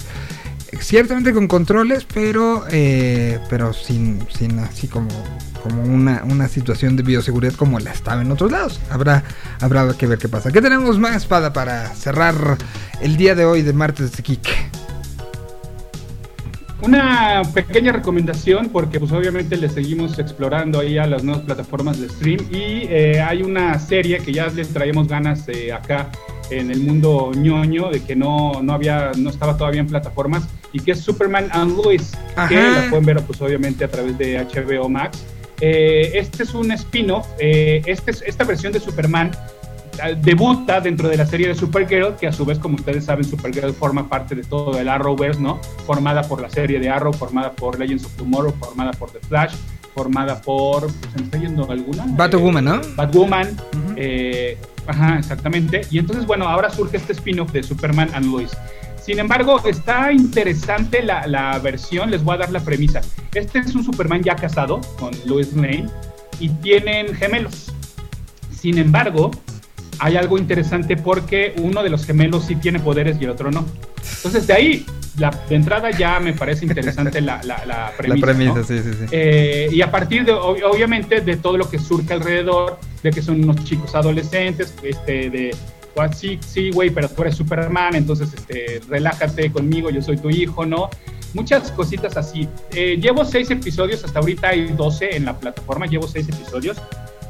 ciertamente 0.79 1.33
con 1.33 1.47
controles, 1.47 2.05
pero 2.13 2.65
eh, 2.69 3.39
pero 3.49 3.73
sin, 3.73 4.25
sin 4.37 4.59
así 4.59 4.87
como, 4.87 5.09
como 5.63 5.81
una, 5.81 6.23
una 6.25 6.47
situación 6.47 6.95
de 6.95 7.03
bioseguridad 7.03 7.53
como 7.53 7.79
la 7.79 7.91
estaba 7.91 8.21
en 8.21 8.31
otros 8.31 8.51
lados. 8.51 8.79
Habrá, 8.91 9.23
habrá 9.61 9.91
que 9.97 10.05
ver 10.05 10.19
qué 10.19 10.29
pasa. 10.29 10.51
¿Qué 10.51 10.61
tenemos 10.61 10.99
más, 10.99 11.25
Pada, 11.25 11.53
para 11.53 11.89
cerrar 11.95 12.57
el 13.01 13.17
día 13.17 13.35
de 13.35 13.45
hoy 13.45 13.61
de 13.61 13.73
martes 13.73 14.15
de 14.15 14.23
Kik? 14.23 14.49
Una 16.81 17.41
pequeña 17.53 17.91
recomendación, 17.93 18.69
porque 18.69 18.99
pues 18.99 19.11
obviamente 19.11 19.57
le 19.57 19.69
seguimos 19.69 20.19
explorando 20.19 20.79
ahí 20.79 20.97
a 20.97 21.07
las 21.07 21.23
nuevas 21.23 21.43
plataformas 21.43 21.99
de 21.99 22.09
stream 22.09 22.39
y 22.51 22.83
eh, 22.89 23.21
hay 23.21 23.41
una 23.41 23.79
serie 23.79 24.19
que 24.19 24.31
ya 24.31 24.47
les 24.47 24.69
traemos 24.69 25.07
ganas 25.07 25.47
eh, 25.47 25.71
acá 25.73 26.11
en 26.51 26.69
el 26.69 26.81
mundo 26.81 27.31
ñoño 27.35 27.89
de 27.89 28.03
que 28.03 28.15
no, 28.15 28.61
no 28.61 28.73
había, 28.73 29.11
no 29.17 29.31
estaba 29.31 29.57
todavía 29.57 29.81
en 29.81 29.87
plataformas 29.87 30.43
y 30.73 30.79
que 30.79 30.91
es 30.91 30.99
Superman 30.99 31.47
and 31.53 31.75
Lois, 31.75 32.11
que 32.49 32.55
la 32.55 32.87
pueden 32.89 33.05
ver 33.05 33.21
pues 33.23 33.41
obviamente 33.41 33.83
a 33.85 33.87
través 33.87 34.15
de 34.19 34.37
HBO 34.45 34.87
Max. 34.87 35.23
Eh, 35.61 36.11
este 36.13 36.43
es 36.43 36.53
un 36.53 36.71
spin-off, 36.73 37.25
este 37.39 38.11
es- 38.11 38.21
esta 38.27 38.43
versión 38.43 38.73
de 38.73 38.79
Superman 38.79 39.31
debuta 40.21 40.81
dentro 40.81 41.09
de 41.09 41.17
la 41.17 41.25
serie 41.25 41.47
de 41.47 41.55
Supergirl, 41.55 42.15
que 42.15 42.27
a 42.27 42.31
su 42.31 42.45
vez, 42.45 42.59
como 42.59 42.75
ustedes 42.75 43.05
saben, 43.05 43.23
Supergirl 43.25 43.73
forma 43.73 44.07
parte 44.07 44.35
de 44.35 44.43
todo 44.43 44.79
el 44.79 44.87
Arrowverse, 44.89 45.41
¿no? 45.41 45.59
Formada 45.85 46.23
por 46.23 46.41
la 46.41 46.49
serie 46.49 46.79
de 46.79 46.89
Arrow, 46.89 47.13
formada 47.13 47.51
por 47.51 47.79
Legends 47.79 48.05
of 48.05 48.13
Tomorrow, 48.13 48.53
formada 48.59 48.91
por 48.91 49.11
The 49.11 49.19
Flash, 49.19 49.55
formada 49.93 50.41
por... 50.41 50.81
pues, 50.81 51.11
¿Se 51.13 51.19
me 51.19 51.23
está 51.25 51.37
yendo 51.37 51.69
alguna? 51.69 52.05
Batwoman, 52.09 52.65
¿no? 52.65 52.81
Batwoman, 52.95 53.57
eh, 53.95 54.57
ajá, 54.87 55.19
exactamente. 55.19 55.81
Y 55.89 55.99
entonces, 55.99 56.25
bueno, 56.25 56.47
ahora 56.47 56.69
surge 56.69 56.97
este 56.97 57.13
spin-off 57.13 57.51
de 57.51 57.63
Superman 57.63 58.09
and 58.13 58.25
Lois. 58.25 58.51
Sin 59.01 59.19
embargo, 59.19 59.61
está 59.65 60.11
interesante 60.11 61.03
la, 61.03 61.27
la 61.27 61.59
versión, 61.59 62.09
les 62.09 62.23
voy 62.23 62.35
a 62.35 62.37
dar 62.39 62.51
la 62.51 62.59
premisa. 62.59 63.01
Este 63.33 63.59
es 63.59 63.75
un 63.75 63.83
Superman 63.83 64.23
ya 64.23 64.35
casado 64.35 64.81
con 64.99 65.11
Lois 65.25 65.53
Lane 65.53 65.85
y 66.39 66.49
tienen 66.49 67.13
gemelos. 67.13 67.71
Sin 68.51 68.79
embargo, 68.79 69.29
hay 69.99 70.15
algo 70.17 70.37
interesante 70.37 70.97
porque 70.97 71.53
uno 71.57 71.83
de 71.83 71.89
los 71.89 72.05
gemelos 72.05 72.45
sí 72.45 72.55
tiene 72.55 72.79
poderes 72.79 73.17
y 73.19 73.23
el 73.25 73.31
otro 73.31 73.51
no. 73.51 73.65
Entonces, 74.17 74.45
de 74.47 74.53
ahí, 74.53 74.85
la, 75.17 75.31
de 75.49 75.55
entrada 75.55 75.91
ya 75.91 76.19
me 76.19 76.33
parece 76.33 76.65
interesante 76.65 77.21
la, 77.21 77.41
la, 77.43 77.65
la 77.65 77.91
premisa. 77.97 78.25
la 78.27 78.33
premisa, 78.33 78.55
¿no? 78.59 78.63
sí, 78.63 78.79
sí, 78.79 78.91
sí. 78.99 79.05
Eh, 79.11 79.69
y 79.71 79.81
a 79.81 79.89
partir 79.91 80.25
de, 80.25 80.33
ob- 80.33 80.61
obviamente, 80.63 81.21
de 81.21 81.37
todo 81.37 81.57
lo 81.57 81.69
que 81.69 81.79
surge 81.79 82.13
alrededor, 82.13 82.79
de 83.03 83.11
que 83.11 83.21
son 83.21 83.43
unos 83.43 83.63
chicos 83.63 83.93
adolescentes, 83.95 84.73
este, 84.83 85.29
de, 85.29 85.55
"Ah, 85.97 86.11
sí, 86.13 86.39
sí, 86.45 86.71
güey, 86.71 86.89
pero 86.89 87.07
tú 87.09 87.21
eres 87.23 87.35
Superman, 87.35 87.95
entonces, 87.95 88.33
este, 88.33 88.81
relájate 88.89 89.51
conmigo, 89.51 89.89
yo 89.89 90.01
soy 90.01 90.17
tu 90.17 90.29
hijo, 90.29 90.65
¿no? 90.65 90.89
Muchas 91.33 91.71
cositas 91.71 92.15
así. 92.17 92.47
Eh, 92.73 92.97
llevo 93.01 93.25
seis 93.25 93.49
episodios, 93.51 94.03
hasta 94.05 94.19
ahorita 94.19 94.49
hay 94.49 94.67
12 94.67 95.15
en 95.17 95.25
la 95.25 95.37
plataforma, 95.37 95.85
llevo 95.85 96.07
seis 96.07 96.27
episodios. 96.29 96.77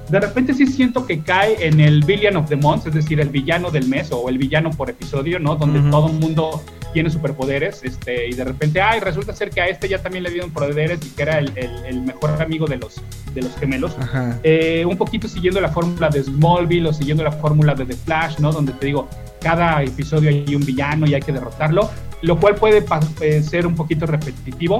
De 0.09 0.19
repente 0.19 0.53
sí 0.53 0.67
siento 0.67 1.05
que 1.05 1.19
cae 1.21 1.65
en 1.67 1.79
el 1.79 2.03
Villain 2.05 2.35
of 2.37 2.47
the 2.47 2.55
Month, 2.55 2.87
es 2.87 2.93
decir, 2.93 3.19
el 3.19 3.29
villano 3.29 3.71
del 3.71 3.87
mes 3.87 4.09
o 4.11 4.29
el 4.29 4.37
villano 4.37 4.69
por 4.71 4.89
episodio, 4.89 5.39
¿no? 5.39 5.55
Donde 5.55 5.79
todo 5.91 6.07
el 6.07 6.13
mundo 6.13 6.63
tiene 6.93 7.09
superpoderes, 7.09 7.83
este, 7.83 8.27
y 8.29 8.33
de 8.33 8.43
repente, 8.45 8.79
ay, 8.81 8.99
resulta 9.01 9.33
ser 9.33 9.49
que 9.49 9.59
a 9.61 9.67
este 9.67 9.89
ya 9.89 10.01
también 10.01 10.23
le 10.23 10.29
dieron 10.29 10.51
poderes 10.51 10.99
y 11.05 11.09
que 11.09 11.23
era 11.23 11.39
el, 11.39 11.51
el- 11.57 11.85
el 11.87 12.01
mejor 12.03 12.41
amigo 12.41 12.67
de 12.67 12.77
los, 12.77 13.01
de 13.33 13.41
los 13.41 13.53
gemelos. 13.57 13.97
Eh, 14.43 14.85
un 14.87 14.95
poquito 14.95 15.27
siguiendo 15.27 15.59
la 15.59 15.69
fórmula 15.69 16.07
de 16.09 16.23
Smallville 16.23 16.87
o 16.87 16.93
siguiendo 16.93 17.23
la 17.23 17.31
fórmula 17.33 17.73
de 17.73 17.85
The 17.85 17.95
Flash, 17.95 18.37
¿no? 18.39 18.51
Donde 18.53 18.71
te 18.73 18.85
digo, 18.85 19.09
cada 19.41 19.83
episodio 19.83 20.29
hay 20.29 20.55
un 20.55 20.63
villano 20.65 21.05
y 21.07 21.13
hay 21.15 21.21
que 21.21 21.33
derrotarlo, 21.33 21.89
lo 22.21 22.39
cual 22.39 22.55
puede 22.55 22.85
eh, 23.21 23.43
ser 23.43 23.67
un 23.67 23.75
poquito 23.75 24.05
repetitivo. 24.05 24.79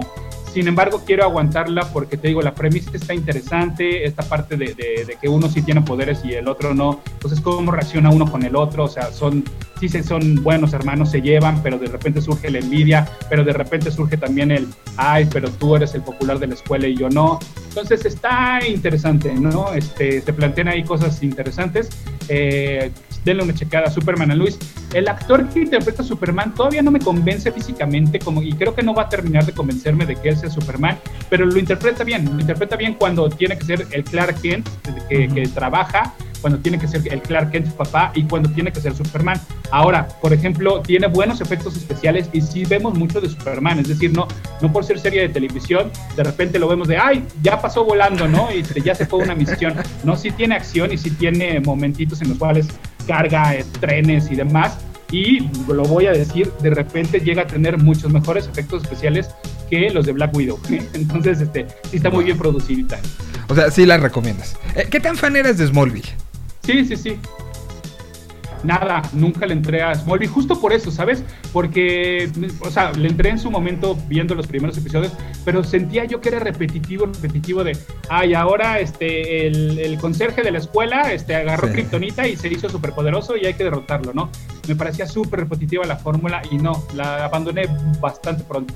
Sin 0.56 0.70
embargo, 0.70 1.04
quiero 1.06 1.26
aguantarla 1.26 1.90
porque 1.92 2.16
te 2.16 2.30
digo, 2.30 2.42
la 2.42 2.56
premisa 2.56 2.90
está 2.94 3.14
interesante, 3.14 4.06
esta 4.06 4.24
parte 4.24 4.56
de, 4.56 4.68
de- 4.74 5.18
que 5.22 5.28
uno 5.28 5.50
sí 5.50 5.62
tiene 5.62 5.82
poderes 5.82 6.24
y 6.24 6.34
el 6.34 6.48
otro 6.48 6.74
no, 6.74 7.02
pues 7.20 7.34
es 7.34 7.42
cómo 7.42 7.74
reacciona 7.74 8.10
uno 8.10 8.26
con 8.32 8.42
el 8.44 8.56
otro, 8.56 8.86
o 8.86 8.88
sea, 8.88 9.12
son, 9.12 9.44
sí 9.82 9.90
son 9.90 10.42
buenos 10.44 10.72
hermanos, 10.72 11.12
se 11.12 11.22
llevan, 11.22 11.62
pero 11.62 11.78
de 11.78 11.88
repente 11.88 12.22
surge 12.22 12.50
la 12.50 12.60
envidia, 12.60 13.06
pero 13.30 13.44
de 13.44 13.52
repente 13.52 13.92
surge 13.92 14.16
también 14.16 14.50
el, 14.50 14.66
ay, 14.96 15.28
pero 15.30 15.50
tú 15.50 15.76
eres 15.76 15.94
el 15.94 16.04
popular 16.04 16.40
de 16.40 16.48
la 16.48 16.54
escuela 16.54 16.88
y 16.88 16.96
yo 16.96 17.10
no. 17.10 17.38
Entonces 17.68 18.06
está 18.06 18.66
interesante, 18.66 19.34
¿no? 19.34 19.74
Este, 19.74 20.22
se 20.22 20.32
plantean 20.32 20.70
ahí 20.70 20.84
cosas 20.86 21.22
interesantes. 21.22 21.90
Eh, 22.30 22.92
denle 23.26 23.44
una 23.44 23.54
checada 23.54 23.88
a 23.88 23.92
Superman 23.92 24.32
a 24.32 24.36
Luis. 24.36 24.58
El 24.94 25.10
actor 25.10 25.50
que 25.50 25.62
interpreta 25.62 26.04
a 26.04 26.06
Superman 26.06 26.54
todavía 26.54 26.82
no 26.82 26.92
me 26.92 27.00
convence 27.00 27.52
físicamente, 27.52 28.20
como, 28.20 28.42
y 28.42 28.54
creo 28.54 28.74
que 28.74 28.84
no 28.84 28.94
va 28.94 29.04
a 29.04 29.10
terminar 29.10 29.46
de 29.46 29.52
convencerme 29.52 30.06
de 30.06 30.16
que 30.16 30.30
él 30.30 30.38
sea 30.38 30.50
Superman, 30.50 30.98
pero 31.30 31.46
lo 31.46 31.60
interpreta 31.60 32.04
bien. 32.04 32.26
Lo 32.26 32.40
interpreta 32.40 32.78
bien 32.78 32.94
cuando 32.94 33.28
tiene 33.30 33.58
que 33.58 33.66
ser 33.66 33.88
el 33.92 34.04
Clark 34.04 34.40
Kent 34.42 34.70
que, 35.10 35.28
que 35.28 35.48
trabaja, 35.50 36.14
cuando 36.46 36.60
tiene 36.60 36.78
que 36.78 36.88
ser 36.88 37.02
el 37.12 37.22
Clark 37.24 37.50
Kent 37.50 37.72
papá 37.72 38.12
y 38.14 38.24
cuando 38.24 38.50
tiene 38.52 38.72
que 38.72 38.80
ser 38.80 38.96
Superman. 38.96 39.42
Ahora, 39.72 40.08
por 40.22 40.32
ejemplo, 40.32 40.82
tiene 40.82 41.08
buenos 41.08 41.42
efectos 41.42 41.76
especiales 41.76 42.30
y 42.34 42.42
sí 42.42 42.66
vemos 42.66 42.94
mucho 42.94 43.20
de 43.20 43.30
Superman, 43.30 43.80
es 43.80 43.88
decir, 43.88 44.14
no, 44.14 44.28
no 44.62 44.72
por 44.72 44.86
ser 44.86 45.00
serie 45.00 45.22
de 45.22 45.30
televisión, 45.30 45.92
de 46.16 46.24
repente 46.24 46.60
lo 46.60 46.68
vemos 46.68 46.88
de, 46.88 46.98
ay, 46.98 47.26
ya 47.42 47.60
pasó 47.60 47.84
volando, 47.84 48.28
¿no? 48.28 48.54
Y 48.54 48.60
este, 48.60 48.80
ya 48.82 48.94
se 48.94 49.08
fue 49.08 49.24
una 49.24 49.34
misión. 49.34 49.74
No, 50.04 50.16
sí 50.16 50.30
tiene 50.30 50.54
acción 50.54 50.94
y 50.94 51.00
sí 51.00 51.10
tiene 51.10 51.60
momentitos 51.62 52.22
en 52.22 52.30
los 52.30 52.38
cuales 52.38 52.68
carga 53.08 53.56
eh, 53.56 53.66
trenes 53.80 54.32
y 54.32 54.36
demás. 54.36 54.78
Y 55.12 55.48
lo 55.68 55.84
voy 55.84 56.08
a 56.08 56.12
decir, 56.12 56.52
de 56.62 56.72
repente 56.72 57.20
llega 57.20 57.44
a 57.44 57.48
tener 57.48 57.78
muchos 57.78 58.12
mejores 58.12 58.48
efectos 58.48 58.84
especiales 58.84 59.30
que 59.70 59.90
los 59.92 60.06
de 60.06 60.14
Black 60.14 60.36
Widow. 60.36 60.60
Entonces, 60.94 61.42
este, 61.42 61.68
sí 61.90 61.98
está 61.98 62.10
muy 62.10 62.26
bien 62.26 62.38
producidita. 62.38 63.00
O 63.48 63.56
sea, 63.56 63.70
sí 63.70 63.86
la 63.86 63.98
recomiendas. 63.98 64.58
Eh, 64.76 64.88
¿Qué 64.90 65.00
tan 65.00 65.16
fan 65.16 65.36
eres 65.36 65.58
de 65.58 65.68
Smallville? 65.68 66.10
Sí, 66.64 66.84
sí, 66.86 66.98
sí. 66.98 67.20
Nada, 68.66 69.02
nunca 69.14 69.46
le 69.46 69.54
entré 69.54 69.82
a 69.84 69.94
Smallville, 69.94 70.32
justo 70.32 70.60
por 70.60 70.74
eso, 70.74 70.92
¿sabes? 70.92 71.24
Porque, 71.54 72.30
o 72.62 72.72
sea, 72.72 72.92
le 72.94 73.08
entré 73.08 73.30
en 73.30 73.40
su 73.40 73.52
momento 73.52 73.98
viendo 74.08 74.34
los 74.36 74.48
primeros 74.48 74.78
episodios, 74.78 75.14
pero 75.44 75.64
sentía 75.64 76.06
yo 76.06 76.20
que 76.20 76.30
era 76.30 76.40
repetitivo, 76.40 77.06
repetitivo 77.06 77.64
de, 77.64 77.78
ay, 78.10 78.34
ahora 78.34 78.80
este, 78.80 79.48
el, 79.48 79.78
el 79.80 79.98
conserje 80.00 80.42
de 80.42 80.52
la 80.52 80.58
escuela 80.58 81.14
este, 81.14 81.36
agarró 81.36 81.68
Sí. 81.68 81.74
Kryptonita 81.74 82.28
y 82.28 82.36
se 82.36 82.48
hizo 82.48 82.70
superpoderoso 82.70 83.38
y 83.38 83.46
hay 83.46 83.54
que 83.54 83.64
derrotarlo, 83.64 84.14
¿no? 84.14 84.30
Me 84.68 84.76
parecía 84.76 85.08
súper 85.08 85.42
repetitiva 85.42 85.86
la 85.86 85.96
fórmula 85.98 86.42
y 86.52 86.58
no, 86.58 86.84
la 86.96 87.26
abandoné 87.26 87.68
bastante 88.02 88.44
pronto. 88.44 88.74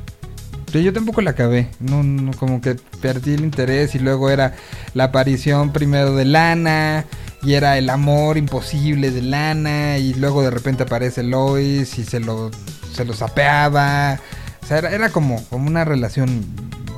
Yo 0.71 0.93
tampoco 0.93 1.21
la 1.21 1.31
acabé. 1.31 1.67
No, 1.79 2.03
no, 2.03 2.31
como 2.33 2.61
que 2.61 2.75
perdí 3.01 3.33
el 3.33 3.41
interés 3.41 3.95
y 3.95 3.99
luego 3.99 4.29
era 4.29 4.53
la 4.93 5.05
aparición 5.05 5.73
primero 5.73 6.15
de 6.15 6.25
Lana 6.25 7.05
y 7.43 7.53
era 7.53 7.77
el 7.77 7.89
amor 7.89 8.37
imposible 8.37 9.11
de 9.11 9.21
Lana 9.21 9.97
y 9.97 10.13
luego 10.13 10.41
de 10.43 10.51
repente 10.51 10.83
aparece 10.83 11.23
Lois 11.23 11.97
y 11.97 12.03
se 12.03 12.19
lo, 12.19 12.51
se 12.93 13.05
lo 13.05 13.13
sapeaba. 13.13 14.19
O 14.61 14.65
sea, 14.65 14.77
era, 14.79 14.91
era 14.91 15.09
como, 15.09 15.43
como 15.45 15.67
una 15.67 15.85
relación 15.85 16.43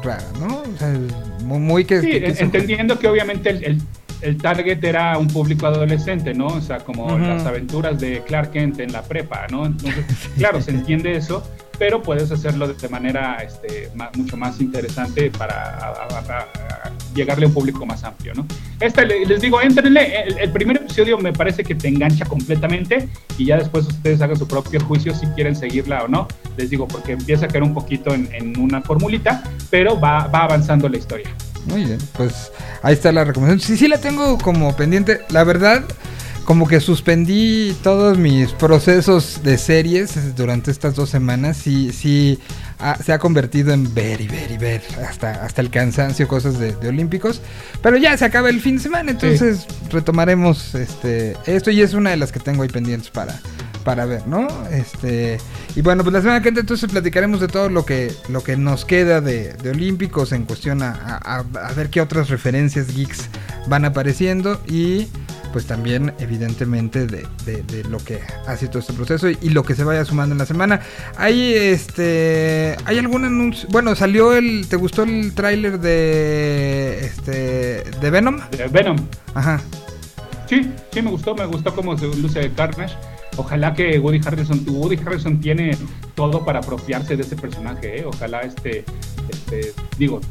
rara, 0.03 0.23
¿no? 0.39 0.57
O 0.57 0.77
sea, 0.77 0.93
muy, 1.43 1.59
muy 1.59 1.85
que... 1.85 2.01
Sí, 2.01 2.09
que 2.09 2.35
entendiendo 2.39 2.97
que 2.99 3.07
obviamente 3.07 3.49
el, 3.51 3.63
el- 3.63 3.81
el 4.21 4.37
target 4.37 4.83
era 4.83 5.17
un 5.17 5.27
público 5.27 5.65
adolescente, 5.65 6.35
¿no? 6.35 6.45
O 6.45 6.61
sea, 6.61 6.77
como 6.81 7.17
las 7.17 7.43
aventuras 7.43 7.99
de 7.99 8.21
Clark 8.23 8.51
Kent 8.51 8.79
en 8.79 8.91
la 8.91 9.01
prepa, 9.01 9.47
¿no? 9.49 9.65
Entonces, 9.65 10.05
claro, 10.37 10.61
se 10.61 10.69
entiende 10.69 11.17
eso, 11.17 11.43
pero 11.81 11.99
puedes 12.03 12.31
hacerlo 12.31 12.67
de 12.71 12.89
manera 12.89 13.37
este, 13.43 13.89
ma- 13.95 14.11
mucho 14.15 14.37
más 14.37 14.61
interesante 14.61 15.31
para 15.31 15.55
a- 15.79 15.87
a- 15.89 16.37
a- 16.37 16.91
llegarle 17.15 17.45
a 17.45 17.47
un 17.47 17.55
público 17.55 17.83
más 17.87 18.03
amplio, 18.03 18.35
¿no? 18.35 18.45
Esta, 18.79 19.03
le- 19.03 19.25
les 19.25 19.41
digo, 19.41 19.59
entrenle, 19.59 20.21
el, 20.27 20.37
el 20.37 20.51
primer 20.51 20.75
episodio 20.77 21.17
me 21.17 21.33
parece 21.33 21.63
que 21.63 21.73
te 21.73 21.87
engancha 21.87 22.23
completamente 22.25 23.09
y 23.35 23.45
ya 23.45 23.57
después 23.57 23.87
ustedes 23.87 24.21
hagan 24.21 24.37
su 24.37 24.47
propio 24.47 24.79
juicio 24.81 25.15
si 25.15 25.25
quieren 25.33 25.55
seguirla 25.55 26.03
o 26.03 26.07
no, 26.07 26.27
les 26.55 26.69
digo, 26.69 26.87
porque 26.87 27.13
empieza 27.13 27.45
a 27.45 27.47
caer 27.47 27.63
un 27.63 27.73
poquito 27.73 28.13
en, 28.13 28.29
en 28.31 28.59
una 28.59 28.83
formulita, 28.83 29.41
pero 29.71 29.99
va, 29.99 30.27
va 30.27 30.43
avanzando 30.43 30.87
la 30.87 30.97
historia. 30.97 31.29
Muy 31.65 31.85
bien, 31.85 31.97
pues 32.15 32.51
ahí 32.83 32.93
está 32.93 33.11
la 33.11 33.23
recomendación. 33.23 33.59
Sí, 33.59 33.75
sí 33.75 33.87
la 33.87 33.97
tengo 33.97 34.37
como 34.37 34.75
pendiente. 34.75 35.21
La 35.29 35.43
verdad, 35.43 35.83
como 36.45 36.67
que 36.67 36.79
suspendí 36.79 37.75
todos 37.83 38.17
mis 38.17 38.51
procesos 38.51 39.41
de 39.43 39.57
series 39.57 40.35
durante 40.35 40.71
estas 40.71 40.95
dos 40.95 41.09
semanas. 41.09 41.57
Sí, 41.57 41.91
sí, 41.93 42.39
ha- 42.79 42.97
se 42.97 43.13
ha 43.13 43.19
convertido 43.19 43.73
en 43.73 43.93
ver 43.93 44.19
y 44.21 44.27
ver 44.27 44.51
y 44.51 44.57
ver 44.57 44.81
hasta, 45.07 45.45
hasta 45.45 45.61
el 45.61 45.69
cansancio, 45.69 46.27
cosas 46.27 46.59
de, 46.59 46.73
de 46.73 46.89
olímpicos. 46.89 47.41
Pero 47.81 47.97
ya 47.97 48.17
se 48.17 48.25
acaba 48.25 48.49
el 48.49 48.59
fin 48.59 48.77
de 48.77 48.83
semana, 48.83 49.11
entonces 49.11 49.65
retomaremos 49.91 50.75
este 50.75 51.35
esto 51.45 51.71
y 51.71 51.81
es 51.81 51.93
una 51.93 52.09
de 52.09 52.17
las 52.17 52.31
que 52.31 52.39
tengo 52.39 52.63
ahí 52.63 52.69
pendientes 52.69 53.09
para 53.11 53.39
para 53.83 54.05
ver, 54.05 54.27
¿no? 54.27 54.47
Este 54.71 55.39
y 55.75 55.81
bueno, 55.81 56.03
pues 56.03 56.13
la 56.13 56.21
semana 56.21 56.41
que 56.43 56.49
entra 56.49 56.61
entonces 56.61 56.87
platicaremos 56.91 57.39
de 57.39 57.47
todo 57.47 57.67
lo 57.69 57.83
que 57.83 58.13
lo 58.29 58.43
que 58.43 58.55
nos 58.55 58.85
queda 58.85 59.21
de, 59.21 59.53
de 59.53 59.69
olímpicos 59.71 60.31
en 60.33 60.43
cuestión 60.45 60.83
a- 60.83 61.19
a- 61.23 61.37
a 61.67 61.73
ver 61.73 61.89
qué 61.89 61.99
otras 62.01 62.29
referencias 62.29 62.93
geeks 62.93 63.21
van 63.67 63.85
apareciendo 63.85 64.61
y 64.67 65.07
pues 65.51 65.65
también 65.65 66.13
evidentemente 66.19 67.05
de, 67.07 67.25
de- 67.45 67.63
de 67.63 67.83
lo 67.89 67.97
que 67.99 68.19
ha 68.47 68.55
sido 68.57 68.71
todo 68.71 68.79
este 68.79 68.93
proceso 68.93 69.29
y, 69.29 69.37
y 69.41 69.49
lo 69.49 69.63
que 69.63 69.75
se 69.75 69.83
vaya 69.83 70.03
sumando 70.05 70.33
en 70.33 70.39
la 70.39 70.45
semana. 70.45 70.81
Hay 71.17 71.53
este 71.53 72.75
hay 72.85 72.97
algún 72.97 73.25
anuncio, 73.25 73.67
bueno, 73.71 73.95
salió 73.95 74.33
el 74.33 74.67
¿te 74.69 74.75
gustó 74.75 75.03
el 75.03 75.33
tráiler 75.33 75.79
de 75.79 76.99
este 77.05 77.83
de 77.99 78.09
Venom? 78.09 78.39
De 78.51 78.67
Venom, 78.67 78.97
Ajá. 79.33 79.61
Sí, 80.47 80.69
sí, 80.91 81.01
me 81.01 81.09
gustó, 81.11 81.33
me 81.35 81.45
gustó 81.45 81.73
cómo 81.73 81.97
se 81.97 82.07
luce 82.07 82.51
Carnage. 82.55 82.95
Ojalá 83.37 83.73
que 83.73 83.97
Woody 83.97 84.19
Harrelson, 84.25 84.65
Woody 84.67 84.97
Harrelson 84.97 85.39
tiene 85.39 85.77
todo 86.15 86.43
para 86.43 86.59
apropiarse 86.59 87.15
de 87.15 87.23
ese 87.23 87.37
personaje, 87.37 87.99
¿eh? 88.01 88.03
Ojalá 88.05 88.41
este, 88.41 88.83
este, 89.31 89.73
digo, 89.97 90.21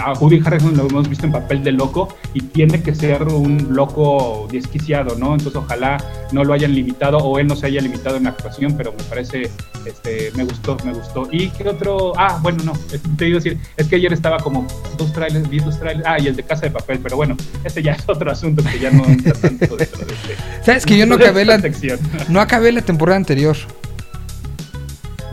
a 0.00 0.12
Woody 0.14 0.40
Harrelson 0.44 0.76
lo 0.76 0.86
hemos 0.86 1.08
visto 1.08 1.26
en 1.26 1.32
papel 1.32 1.62
de 1.62 1.72
loco 1.72 2.08
y 2.34 2.40
tiene 2.40 2.82
que 2.82 2.94
ser 2.94 3.22
un 3.22 3.68
loco 3.70 4.48
desquiciado, 4.50 5.16
¿no? 5.16 5.32
Entonces 5.32 5.56
ojalá 5.56 5.98
no 6.32 6.44
lo 6.44 6.52
hayan 6.52 6.74
limitado 6.74 7.18
o 7.18 7.38
él 7.38 7.46
no 7.46 7.56
se 7.56 7.66
haya 7.66 7.80
limitado 7.80 8.16
en 8.16 8.24
la 8.24 8.30
actuación, 8.30 8.76
pero 8.76 8.92
me 8.92 9.02
parece, 9.04 9.50
este, 9.86 10.30
me 10.34 10.44
gustó, 10.44 10.76
me 10.84 10.92
gustó. 10.92 11.28
¿Y 11.30 11.48
qué 11.50 11.68
otro? 11.68 12.12
Ah, 12.16 12.38
bueno, 12.42 12.64
no, 12.64 12.72
te 13.16 13.28
iba 13.28 13.38
a 13.38 13.42
decir, 13.42 13.58
es 13.76 13.86
que 13.86 13.96
ayer 13.96 14.12
estaba 14.12 14.38
como 14.38 14.66
dos 14.96 15.12
trailers, 15.12 15.48
vi 15.48 15.60
dos 15.60 15.78
trailers, 15.78 16.06
ah, 16.06 16.18
y 16.18 16.26
el 16.26 16.36
de 16.36 16.42
Casa 16.42 16.62
de 16.62 16.70
Papel, 16.70 16.98
pero 17.02 17.16
bueno, 17.16 17.36
ese 17.64 17.82
ya 17.82 17.92
es 17.92 18.08
otro 18.08 18.30
asunto 18.30 18.62
que 18.64 18.78
ya 18.78 18.90
no 18.90 19.04
entra 19.06 19.32
tanto 19.34 19.76
dentro 19.76 20.04
de 20.04 20.14
este. 20.14 20.36
¿Sabes 20.62 20.84
que 20.84 20.96
yo 20.96 21.06
no 21.06 21.14
acabé 21.14 21.44
la 21.44 21.60
sección. 21.60 21.98
no 22.28 22.40
acabé 22.40 22.72
la 22.72 22.82
temporada 22.82 23.16
anterior? 23.16 23.56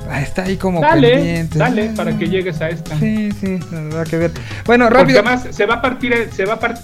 Ah, 0.10 0.22
Está 0.22 0.43
ahí 0.43 0.58
como 0.58 0.82
Dale, 0.82 1.10
pendiente. 1.16 1.58
dale, 1.58 1.89
para 1.95 2.18
que 2.18 2.28
llegues 2.30 2.62
a 2.62 2.70
esta. 2.70 2.97
Sí, 2.99 3.32
sí, 3.39 3.60
habrá 3.74 4.03
que 4.06 4.18
ver. 4.18 4.32
Bueno, 4.66 4.86
Porque 4.86 4.99
rápido. 5.01 5.20
además 5.20 5.47
se 5.56 5.66
va 5.66 5.76
a 5.76 5.82
partir, 5.82 6.14
en- 6.14 6.32
se 6.32 6.45
va 6.45 6.53
a 6.56 6.60
partir 6.60 6.84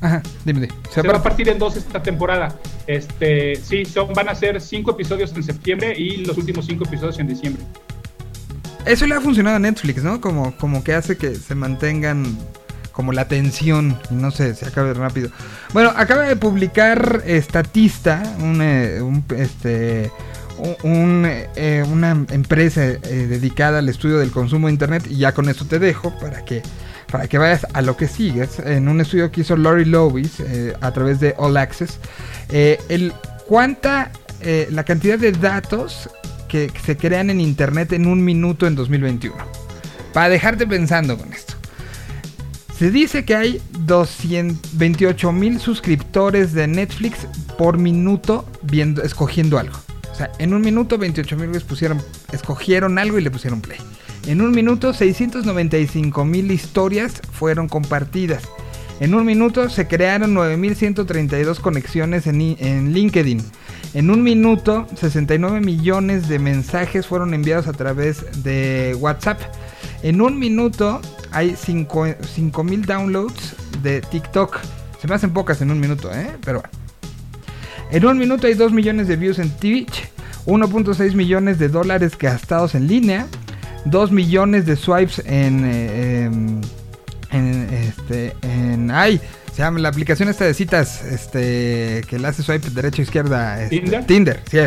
Ajá, 0.00 0.22
dime, 0.44 0.60
dime. 0.60 0.72
Se 0.90 1.00
Se 1.00 1.08
va 1.08 1.16
a 1.18 1.22
partir 1.22 1.48
en 1.48 1.58
dos 1.58 1.76
esta 1.76 2.02
temporada. 2.02 2.54
Este, 2.86 3.56
sí, 3.56 3.84
son, 3.86 4.12
van 4.12 4.28
a 4.28 4.34
ser 4.34 4.60
cinco 4.60 4.90
episodios 4.90 5.32
en 5.34 5.42
septiembre 5.42 5.94
y 5.96 6.18
los 6.26 6.36
últimos 6.36 6.66
cinco 6.66 6.84
episodios 6.84 7.18
en 7.18 7.28
diciembre. 7.28 7.62
Eso 8.84 9.06
le 9.06 9.14
ha 9.14 9.20
funcionado 9.20 9.56
a 9.56 9.58
Netflix, 9.60 10.02
¿no? 10.02 10.20
Como, 10.20 10.54
como 10.58 10.84
que 10.84 10.92
hace 10.94 11.16
que 11.16 11.34
se 11.36 11.54
mantengan 11.54 12.36
como 12.92 13.12
la 13.12 13.26
tensión 13.28 13.98
y 14.10 14.14
no 14.14 14.30
se, 14.30 14.54
se 14.54 14.66
acabe 14.66 14.92
rápido. 14.92 15.30
Bueno, 15.72 15.90
acaba 15.96 16.22
de 16.24 16.36
publicar 16.36 17.22
Statista, 17.26 18.22
un, 18.40 18.60
eh, 18.60 19.00
un, 19.00 19.24
este, 19.36 20.10
eh, 21.56 21.84
una 21.90 22.24
empresa 22.30 22.84
eh, 22.84 22.98
dedicada 23.28 23.80
al 23.80 23.88
estudio 23.88 24.18
del 24.18 24.30
consumo 24.30 24.68
de 24.68 24.72
Internet 24.72 25.06
y 25.08 25.16
ya 25.16 25.32
con 25.32 25.48
eso 25.48 25.64
te 25.64 25.78
dejo 25.78 26.16
para 26.18 26.44
que 26.44 26.62
para 27.10 27.28
que 27.28 27.38
vayas 27.38 27.64
a 27.72 27.80
lo 27.80 27.96
que 27.96 28.08
sigues, 28.08 28.58
en 28.58 28.88
un 28.88 29.00
estudio 29.00 29.30
que 29.30 29.42
hizo 29.42 29.56
Lori 29.56 29.84
Lovis 29.84 30.40
eh, 30.40 30.74
a 30.80 30.90
través 30.90 31.20
de 31.20 31.34
All 31.38 31.56
Access, 31.56 32.00
el 32.50 33.12
cuánta, 33.46 34.10
la 34.70 34.82
cantidad 34.82 35.16
de 35.16 35.30
datos 35.30 36.10
que, 36.48 36.66
que 36.66 36.80
se 36.80 36.96
crean 36.96 37.30
en 37.30 37.40
Internet 37.40 37.92
en 37.92 38.08
un 38.08 38.24
minuto 38.24 38.66
en 38.66 38.74
2021. 38.74 39.36
Para 40.12 40.28
dejarte 40.28 40.66
pensando 40.66 41.16
con 41.16 41.32
esto. 41.32 41.54
Se 42.76 42.90
dice 42.90 43.24
que 43.24 43.36
hay 43.36 43.62
228 43.86 45.30
mil 45.30 45.60
suscriptores 45.60 46.52
de 46.52 46.66
Netflix 46.66 47.28
por 47.56 47.78
minuto 47.78 48.44
viendo, 48.62 49.04
escogiendo 49.04 49.60
algo. 49.60 49.83
O 50.14 50.16
sea, 50.16 50.30
en 50.38 50.54
un 50.54 50.62
minuto 50.62 50.96
28 50.96 51.36
mil 51.36 51.50
pusieron, 51.62 52.00
escogieron 52.30 53.00
algo 53.00 53.18
y 53.18 53.22
le 53.22 53.32
pusieron 53.32 53.60
play. 53.60 53.78
En 54.28 54.42
un 54.42 54.52
minuto 54.52 54.94
695 54.94 56.24
mil 56.24 56.52
historias 56.52 57.20
fueron 57.32 57.68
compartidas. 57.68 58.44
En 59.00 59.12
un 59.12 59.26
minuto 59.26 59.68
se 59.68 59.88
crearon 59.88 60.36
9.132 60.36 61.58
conexiones 61.58 62.28
en, 62.28 62.40
en 62.40 62.92
LinkedIn. 62.92 63.42
En 63.94 64.08
un 64.08 64.22
minuto 64.22 64.86
69 64.94 65.60
millones 65.60 66.28
de 66.28 66.38
mensajes 66.38 67.08
fueron 67.08 67.34
enviados 67.34 67.66
a 67.66 67.72
través 67.72 68.44
de 68.44 68.96
WhatsApp. 69.00 69.40
En 70.04 70.20
un 70.20 70.38
minuto 70.38 71.00
hay 71.32 71.56
5 71.56 72.62
mil 72.62 72.86
downloads 72.86 73.56
de 73.82 74.00
TikTok. 74.00 74.60
Se 75.00 75.08
me 75.08 75.16
hacen 75.16 75.32
pocas 75.32 75.60
en 75.60 75.72
un 75.72 75.80
minuto, 75.80 76.14
¿eh? 76.14 76.30
Pero 76.44 76.60
bueno. 76.60 76.83
En 77.90 78.04
un 78.06 78.18
minuto 78.18 78.46
hay 78.46 78.54
2 78.54 78.72
millones 78.72 79.08
de 79.08 79.16
views 79.16 79.38
en 79.38 79.50
Twitch, 79.50 80.08
1.6 80.46 81.14
millones 81.14 81.58
de 81.58 81.68
dólares 81.68 82.16
gastados 82.18 82.74
en 82.74 82.86
línea, 82.88 83.26
2 83.84 84.10
millones 84.10 84.66
de 84.66 84.76
swipes 84.76 85.20
en, 85.26 85.64
eh, 85.64 86.24
em, 86.24 86.60
en 87.30 87.68
este 87.72 88.34
en 88.42 88.90
ay, 88.90 89.20
se 89.52 89.58
llama 89.62 89.78
la 89.78 89.88
aplicación 89.90 90.28
esta 90.28 90.44
de 90.44 90.54
citas, 90.54 91.04
este 91.04 92.02
que 92.08 92.18
le 92.18 92.26
hace 92.28 92.42
swipe 92.42 92.70
derecha 92.70 93.02
izquierda, 93.02 93.62
este, 93.62 93.78
¿Tinder? 93.80 94.06
Tinder, 94.06 94.40
sí. 94.50 94.58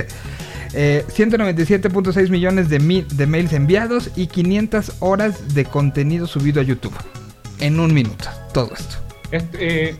Eh, 0.73 1.05
197.6 1.09 2.29
millones 2.29 2.69
de, 2.69 2.79
mi- 2.79 3.05
de 3.13 3.25
mails 3.25 3.53
enviados 3.53 4.11
y 4.15 4.27
500 4.27 4.93
horas 4.99 5.53
de 5.55 5.65
contenido 5.65 6.27
subido 6.27 6.59
a 6.61 6.63
YouTube. 6.63 6.93
En 7.59 7.79
un 7.79 7.93
minuto, 7.93 8.29
todo 8.53 8.71
esto. 8.73 8.95
Este, 9.31 9.89
eh, 9.89 9.95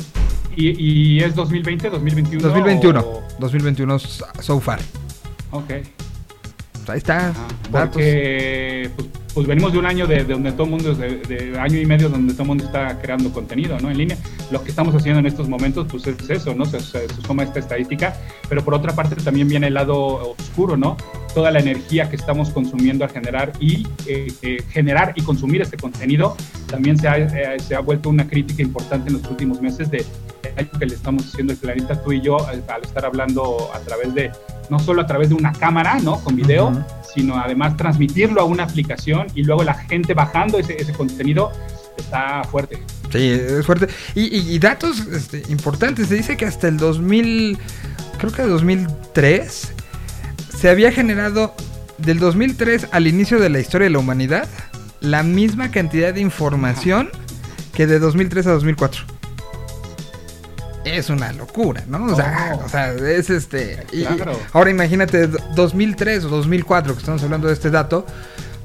y, 0.57 1.17
y 1.17 1.23
es 1.23 1.35
2020, 1.35 1.89
2021. 1.89 2.41
2021. 2.47 2.99
o- 2.99 3.23
2021 3.39 3.99
so 3.99 4.59
far. 4.59 4.79
Ok. 5.51 5.69
Ahí 6.87 6.97
está. 6.97 7.33
Datos. 7.71 7.93
Porque 7.93 8.89
pues, 8.95 9.07
pues 9.37 9.45
venimos 9.45 9.71
de 9.71 9.77
un 9.77 9.85
año 9.85 10.07
de, 10.07 10.23
de 10.23 10.33
donde 10.33 10.51
todo 10.51 10.63
el 10.63 10.69
mundo, 10.71 10.95
de, 10.95 11.17
de 11.17 11.59
año 11.59 11.77
y 11.79 11.85
medio 11.85 12.09
donde 12.09 12.33
todo 12.33 12.41
el 12.41 12.47
mundo 12.47 12.63
está 12.63 12.99
creando 12.99 13.31
contenido, 13.31 13.79
¿no? 13.79 13.91
En 13.91 13.95
línea. 13.99 14.17
Lo 14.49 14.63
que 14.63 14.71
estamos 14.71 14.95
haciendo 14.95 15.19
en 15.19 15.27
estos 15.27 15.47
momentos, 15.47 15.85
pues 15.91 16.07
es 16.07 16.27
eso, 16.27 16.55
¿no? 16.55 16.65
Se, 16.65 16.79
se- 16.79 17.07
se 17.07 17.21
suma 17.21 17.43
esta 17.43 17.59
estadística, 17.59 18.15
pero 18.49 18.65
por 18.65 18.73
otra 18.73 18.95
parte 18.95 19.15
también 19.17 19.47
viene 19.47 19.67
el 19.67 19.75
lado 19.75 20.31
oscuro, 20.31 20.75
¿no? 20.75 20.97
Toda 21.35 21.51
la 21.51 21.59
energía 21.59 22.09
que 22.09 22.15
estamos 22.15 22.49
consumiendo 22.49 23.05
a 23.05 23.09
generar 23.09 23.51
y 23.59 23.85
eh, 24.07 24.33
eh, 24.41 24.57
generar 24.71 25.13
y 25.15 25.21
consumir 25.21 25.61
este 25.61 25.77
contenido 25.77 26.35
también 26.65 26.97
se 26.97 27.07
ha, 27.07 27.17
eh, 27.19 27.59
se 27.59 27.75
ha 27.75 27.79
vuelto 27.81 28.09
una 28.09 28.27
crítica 28.27 28.63
importante 28.63 29.09
en 29.09 29.21
los 29.21 29.29
últimos 29.29 29.61
meses 29.61 29.91
de 29.91 30.03
que 30.79 30.85
le 30.87 30.95
estamos 30.95 31.27
haciendo 31.27 31.53
el 31.53 31.59
planeta 31.59 32.01
tú 32.01 32.11
y 32.11 32.21
yo 32.21 32.43
al, 32.47 32.63
al 32.69 32.81
estar 32.81 33.05
hablando 33.05 33.69
a 33.75 33.77
través 33.81 34.15
de 34.15 34.31
no 34.71 34.79
solo 34.79 35.01
a 35.03 35.05
través 35.05 35.29
de 35.29 35.35
una 35.35 35.51
cámara, 35.53 35.99
¿no? 36.01 36.19
Con 36.23 36.35
video, 36.35 36.69
Ujú. 36.69 36.79
Sino 37.13 37.37
además 37.37 37.77
transmitirlo 37.77 38.41
a 38.41 38.45
una 38.45 38.63
aplicación 38.63 39.27
y 39.35 39.43
luego 39.43 39.63
la 39.63 39.73
gente 39.73 40.13
bajando 40.13 40.59
ese, 40.59 40.75
ese 40.81 40.93
contenido 40.93 41.51
está 41.97 42.43
fuerte. 42.43 42.81
Sí, 43.11 43.31
es 43.31 43.65
fuerte. 43.65 43.87
Y, 44.15 44.23
y- 44.37 44.55
y 44.55 44.59
datos 44.59 44.99
este, 45.07 45.43
importantes. 45.49 46.09
Se 46.09 46.15
dice 46.15 46.37
que 46.37 46.45
hasta 46.45 46.67
el 46.67 46.77
2000, 46.77 47.57
creo 48.17 48.31
que 48.31 48.41
2003, 48.43 49.71
se 50.57 50.69
había 50.69 50.91
generado 50.91 51.55
del 51.97 52.19
2003 52.19 52.87
al 52.91 53.07
inicio 53.07 53.39
de 53.39 53.49
la 53.49 53.59
historia 53.59 53.85
de 53.85 53.91
la 53.91 53.99
humanidad 53.99 54.47
la 54.99 55.23
misma 55.23 55.71
cantidad 55.71 56.13
de 56.13 56.21
información 56.21 57.09
que 57.73 57.85
de 57.87 57.99
2003 57.99 58.47
a 58.47 58.51
2004. 58.53 59.03
Es 60.95 61.09
una 61.09 61.33
locura, 61.33 61.83
¿no? 61.87 62.05
O 62.05 62.15
sea, 62.15 62.57
Oh. 62.59 62.65
o 62.65 62.69
sea, 62.69 62.93
es 62.93 63.29
este... 63.29 63.85
y 63.91 64.03
Claro. 64.05 64.39
ahora 64.53 64.69
imagínate 64.69 65.27
2003 65.55 66.23
o 66.25 66.29
2004 66.29 66.93
que 66.93 66.99
estamos 66.99 67.21
hablando 67.23 67.47
de 67.47 67.53
este 67.53 67.69
dato. 67.69 68.05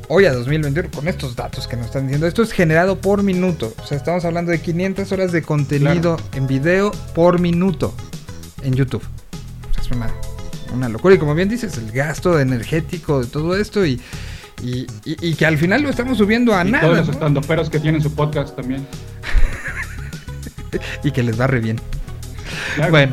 Hoy 0.08 0.26
a 0.26 0.32
2021, 0.32 0.90
con 0.90 1.08
estos 1.08 1.34
datos 1.34 1.66
que 1.66 1.76
nos 1.76 1.86
están 1.86 2.02
diciendo, 2.04 2.26
esto 2.26 2.42
es 2.42 2.52
generado 2.52 3.00
por 3.00 3.22
minuto. 3.22 3.74
O 3.82 3.86
sea, 3.86 3.96
estamos 3.96 4.24
hablando 4.24 4.52
de 4.52 4.60
500 4.60 5.10
horas 5.10 5.32
de 5.32 5.42
contenido 5.42 6.16
en 6.34 6.46
video 6.46 6.92
por 7.14 7.40
minuto 7.40 7.94
en 8.62 8.74
YouTube. 8.74 9.02
O 9.02 9.74
sea, 9.74 9.82
es 9.82 9.90
una, 9.90 10.08
una 10.74 10.88
locura. 10.88 11.14
Y 11.14 11.18
como 11.18 11.34
bien 11.34 11.48
dices, 11.48 11.76
el 11.78 11.90
gasto 11.92 12.38
energético 12.38 13.20
de 13.20 13.26
todo 13.26 13.56
esto 13.56 13.84
y, 13.84 14.00
Y, 14.62 14.86
y- 15.04 15.16
y 15.30 15.34
que 15.34 15.44
al 15.44 15.58
final 15.58 15.82
lo 15.82 15.88
estamos 15.90 16.18
subiendo 16.18 16.54
a 16.54 16.64
Y 16.64 16.70
nada. 16.70 16.84
todos 16.84 16.98
los 16.98 17.06
¿no? 17.08 17.12
estandoperos 17.14 17.68
que 17.68 17.80
tienen 17.80 18.00
su 18.00 18.14
podcast 18.14 18.54
también. 18.54 18.86
Y 21.04 21.10
que 21.10 21.22
les 21.22 21.38
va 21.40 21.46
re 21.48 21.60
bien. 21.60 21.80
Bueno, 22.90 23.12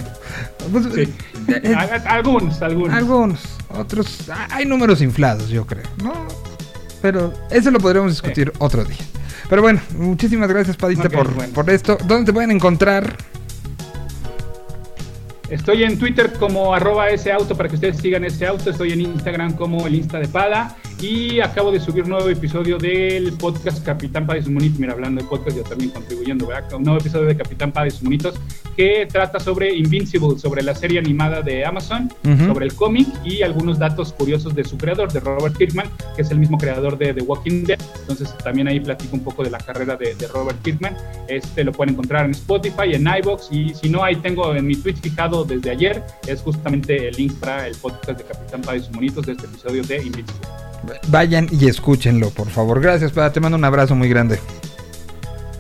pues, 0.72 0.86
Sí. 0.94 1.14
eh, 1.48 1.76
Algunos, 2.06 2.62
algunos. 2.62 2.94
algunos, 2.96 3.40
otros. 3.70 4.30
Hay 4.52 4.66
números 4.66 5.02
inflados, 5.02 5.50
yo 5.50 5.66
creo, 5.66 5.84
¿no? 6.04 6.14
Pero 7.02 7.34
eso 7.50 7.72
lo 7.72 7.80
podremos 7.80 8.12
discutir 8.12 8.52
otro 8.60 8.84
día. 8.84 8.98
Pero 9.50 9.62
bueno, 9.62 9.82
muchísimas 9.98 10.48
gracias, 10.50 10.76
Padita, 10.78 11.08
Ok, 11.08 11.14
por, 11.14 11.34
bueno. 11.34 11.54
por 11.54 11.70
esto. 11.70 11.98
¿Dónde 12.06 12.26
te 12.28 12.34
pueden 12.34 12.52
encontrar? 12.52 13.16
Estoy 15.50 15.84
en 15.84 15.98
Twitter 15.98 16.32
como 16.34 16.76
arroba 16.76 17.10
ese 17.10 17.32
auto 17.32 17.58
para 17.58 17.68
que 17.70 17.76
ustedes 17.76 17.98
sigan 17.98 18.24
ese 18.24 18.46
auto. 18.46 18.70
Estoy 18.70 18.92
en 18.92 19.02
Instagram 19.02 19.54
como 19.54 19.88
el 19.88 19.96
Insta 19.96 20.20
de 20.20 20.28
Pada. 20.28 20.76
Y 21.02 21.40
acabo 21.40 21.72
de 21.72 21.80
subir 21.80 22.04
un 22.04 22.10
nuevo 22.10 22.28
episodio 22.28 22.78
del 22.78 23.32
podcast 23.34 23.86
Capitán 23.86 24.28
Pada 24.28 24.40
y 24.40 24.44
sus 24.44 24.52
monitos. 24.52 24.80
Mira, 24.80 24.92
hablando 24.92 25.22
de 25.22 25.28
podcast, 25.30 25.56
yo 25.56 25.64
también 25.64 25.92
contribuyendo, 25.92 26.46
¿verdad? 26.46 26.74
Un 26.74 26.84
nuevo 26.84 27.00
episodio 27.00 27.26
de 27.26 27.38
Capitán 27.38 27.72
Pada 27.72 27.88
y 27.88 27.92
sus 27.92 28.04
monitos 28.04 28.36
que 28.76 29.08
trata 29.10 29.40
sobre 29.40 29.74
Invincible, 29.74 30.38
sobre 30.38 30.62
la 30.62 30.76
serie 30.76 31.00
animada 31.00 31.42
de 31.42 31.66
Amazon, 31.66 32.12
sobre 32.48 32.66
el 32.66 32.74
cómic 32.76 33.08
y 33.24 33.44
algunos 33.44 33.80
datos 33.80 34.12
curiosos 34.12 34.54
de 34.56 34.66
su 34.66 34.78
creador, 34.78 35.12
de 35.12 35.22
Robert 35.22 35.58
Kirkman, 35.58 35.90
que 36.16 36.22
es 36.22 36.32
el 36.32 36.40
mismo 36.40 36.58
creador 36.58 36.98
de 36.98 37.14
The 37.14 37.22
Walking 37.22 37.64
Dead. 37.64 37.80
Entonces 38.02 38.38
también 38.38 38.68
ahí 38.68 38.82
platico 38.82 39.16
un 39.16 39.24
poco 39.24 39.44
de 39.44 39.52
la 39.52 39.58
carrera 39.58 39.96
de, 39.96 40.16
de 40.16 40.28
Robert 40.28 40.62
Kirkman. 40.64 40.98
Este 41.30 41.64
lo 41.64 41.72
pueden 41.72 41.94
encontrar 41.94 42.26
en 42.26 42.32
Spotify, 42.32 42.94
en 42.94 43.08
iBox 43.08 43.50
y 43.52 43.74
si 43.74 43.90
no, 43.90 44.04
ahí 44.04 44.18
tengo 44.18 44.54
en 44.54 44.68
mi 44.68 44.76
tweet 44.76 44.96
fijado 44.96 45.46
desde 45.46 45.72
ayer, 45.72 46.04
es 46.28 46.42
justamente 46.42 47.08
el 47.08 47.16
link 47.16 47.34
para 47.40 47.68
el 47.68 47.76
podcast 47.76 48.18
de 48.20 48.26
Capitán 48.26 48.62
Pada 48.62 48.78
y 48.78 48.82
sus 48.82 48.92
monitos 48.92 49.26
de 49.26 49.32
este 49.32 49.46
episodio 49.46 49.84
de 49.84 49.98
Invincible. 49.98 50.69
Vayan 51.08 51.48
y 51.52 51.68
escúchenlo, 51.68 52.30
por 52.30 52.50
favor. 52.50 52.82
Gracias, 52.82 53.12
Pada. 53.12 53.32
Te 53.32 53.40
mando 53.40 53.58
un 53.58 53.66
abrazo 53.66 53.96
muy 53.96 54.10
grande. 54.10 54.40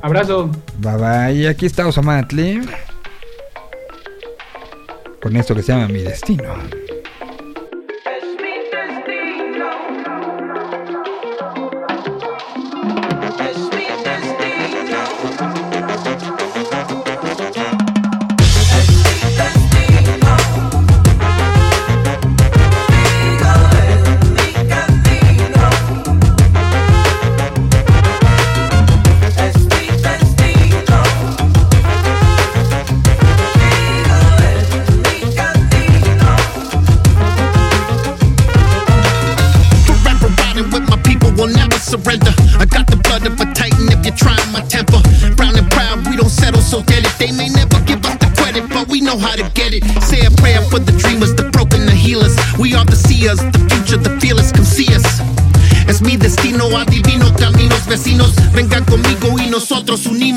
Abrazo. 0.01 0.49
Bye 0.79 0.95
bye. 0.97 1.33
Y 1.33 1.45
aquí 1.47 1.65
está 1.65 1.87
Osamatli. 1.87 2.61
Con 5.21 5.35
esto 5.35 5.53
que 5.53 5.61
se 5.61 5.73
llama 5.73 5.87
Mi 5.87 6.01
Destino. 6.01 6.55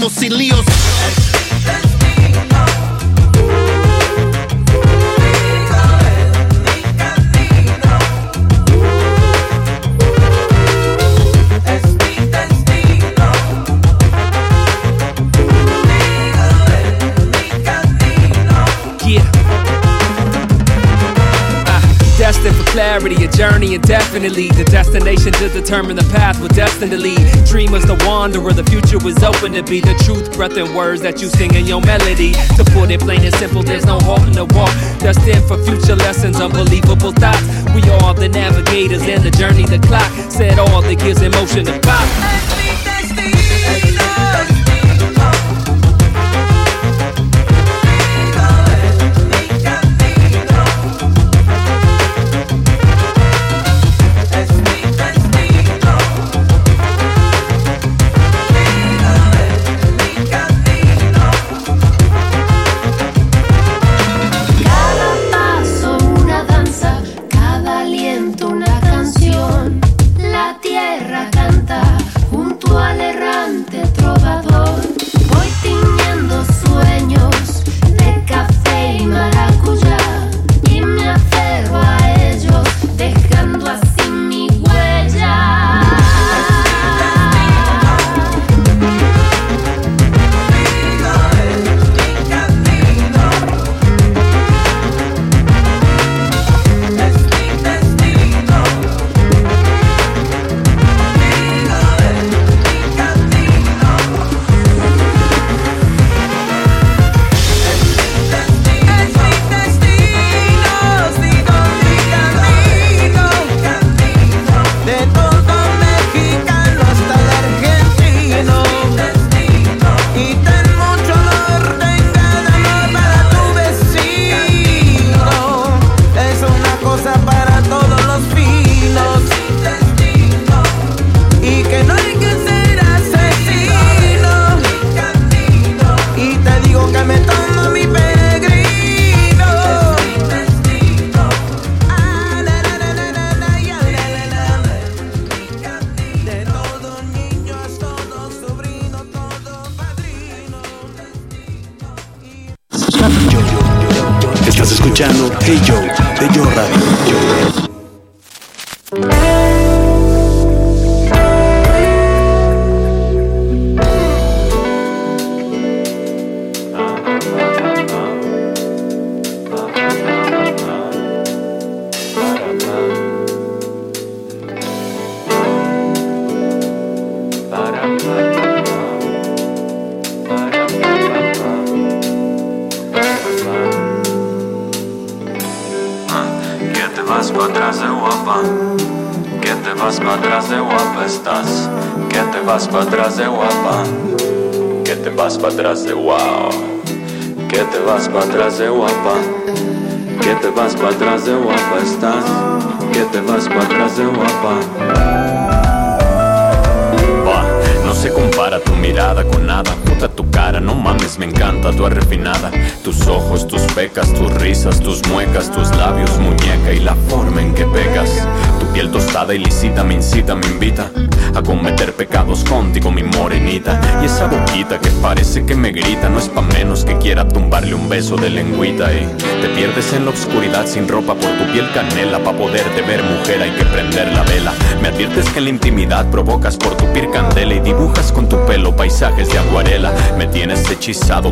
Unimos 0.02 0.12
sin 0.14 0.36
líos. 0.36 1.41
Indefinitely. 23.74 24.48
The 24.48 24.64
destination 24.64 25.32
to 25.32 25.48
determine 25.48 25.96
the 25.96 26.08
path 26.12 26.40
we're 26.40 26.48
destined 26.48 26.90
to 26.92 26.98
lead. 26.98 27.20
Dreamers, 27.46 27.84
the 27.84 27.96
wanderer, 28.06 28.52
the 28.52 28.64
future 28.64 28.98
was 28.98 29.22
open 29.22 29.52
to 29.52 29.62
be 29.62 29.80
the 29.80 29.94
truth, 30.04 30.32
breath, 30.36 30.56
and 30.56 30.74
words 30.74 31.02
that 31.02 31.20
you 31.20 31.28
sing 31.28 31.54
in 31.54 31.66
your 31.66 31.80
melody. 31.80 32.32
To 32.56 32.64
put 32.72 32.90
it 32.90 33.00
plain 33.00 33.22
and 33.22 33.34
simple, 33.34 33.62
there's 33.62 33.86
no 33.86 33.98
halt 34.00 34.22
in 34.22 34.32
the 34.32 34.44
walk. 34.44 34.72
Destined 34.98 35.44
for 35.46 35.58
future 35.64 35.96
lessons, 35.96 36.40
unbelievable 36.40 37.12
thoughts. 37.12 37.46
We 37.74 37.82
are 37.90 38.14
the 38.14 38.28
navigators 38.28 39.02
and 39.02 39.22
the 39.22 39.30
journey, 39.30 39.64
the 39.64 39.78
clock. 39.78 40.10
Said 40.30 40.58
all 40.58 40.82
that 40.82 40.98
gives 40.98 41.22
emotion 41.22 41.64
to 41.66 41.78
pop. 41.80 42.08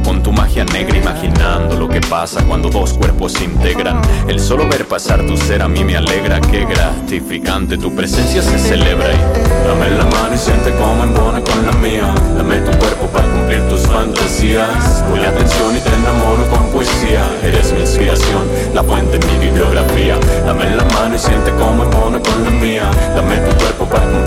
Con 0.03 0.23
tu 0.23 0.32
magia 0.32 0.65
negra, 0.65 0.97
imaginando 0.97 1.77
lo 1.77 1.87
que 1.87 2.01
pasa 2.01 2.43
cuando 2.47 2.70
dos 2.70 2.95
cuerpos 2.95 3.32
se 3.32 3.45
integran. 3.45 4.01
El 4.27 4.41
solo 4.41 4.66
ver 4.66 4.87
pasar 4.87 5.27
tu 5.27 5.37
ser 5.37 5.61
a 5.61 5.69
mí 5.69 5.85
me 5.85 5.97
alegra, 5.97 6.41
qué 6.41 6.65
gratificante 6.65 7.77
tu 7.77 7.95
presencia 7.95 8.41
se 8.41 8.59
celebra. 8.59 9.12
Y 9.12 9.69
dame 9.69 9.91
la 9.91 10.05
mano 10.05 10.35
y 10.35 10.39
siente 10.39 10.73
cómo 10.78 11.05
embona 11.05 11.43
con 11.43 11.66
la 11.66 11.73
mía. 11.73 12.15
Dame 12.39 12.57
tu 12.61 12.78
cuerpo 12.78 13.07
para 13.09 13.31
cumplir 13.31 13.61
tus 13.69 13.82
fantasías. 13.82 15.05
Ponle 15.11 15.27
atención 15.27 15.77
y 15.77 15.81
te 15.81 15.95
enamoro 15.95 16.49
con 16.49 16.66
poesía. 16.73 17.28
Eres 17.45 17.70
mi 17.74 17.81
inspiración, 17.81 18.49
la 18.74 18.82
fuente 18.82 19.19
en 19.19 19.27
mi 19.27 19.47
bibliografía. 19.47 20.16
Dame 20.47 20.74
la 20.74 20.85
mano 20.87 21.16
y 21.16 21.19
siente 21.19 21.51
cómo 21.59 21.85
embona 21.85 22.19
con 22.19 22.45
la 22.45 22.51
mía. 22.51 22.80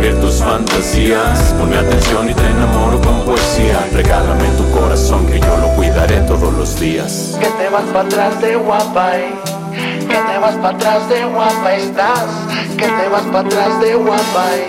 Cumplir 0.03 0.21
tus 0.21 0.43
fantasías. 0.43 1.39
Ponme 1.57 1.77
atención 1.77 2.29
y 2.29 2.33
te 2.33 2.45
enamoro 2.45 2.99
con 3.01 3.21
poesía. 3.25 3.87
Regálame 3.93 4.49
tu 4.57 4.69
corazón 4.71 5.25
que 5.27 5.39
yo 5.39 5.57
lo 5.57 5.67
cuidaré 5.75 6.19
todos 6.21 6.53
los 6.53 6.79
días. 6.79 7.37
Que 7.39 7.47
te 7.47 7.69
vas 7.69 7.83
para 7.93 8.05
atrás 8.07 8.41
de 8.41 8.55
guapa, 8.55 9.17
eh. 9.17 9.33
Que 9.99 10.17
te 10.17 10.37
vas 10.39 10.55
para 10.55 10.75
atrás 10.75 11.09
de 11.09 11.25
guapa 11.25 11.73
estás. 11.75 12.25
Que 12.77 12.87
te 12.87 13.07
vas 13.09 13.23
para 13.31 13.47
atrás 13.47 13.79
de 13.79 13.95
guapa, 13.95 14.45
eh. 14.55 14.67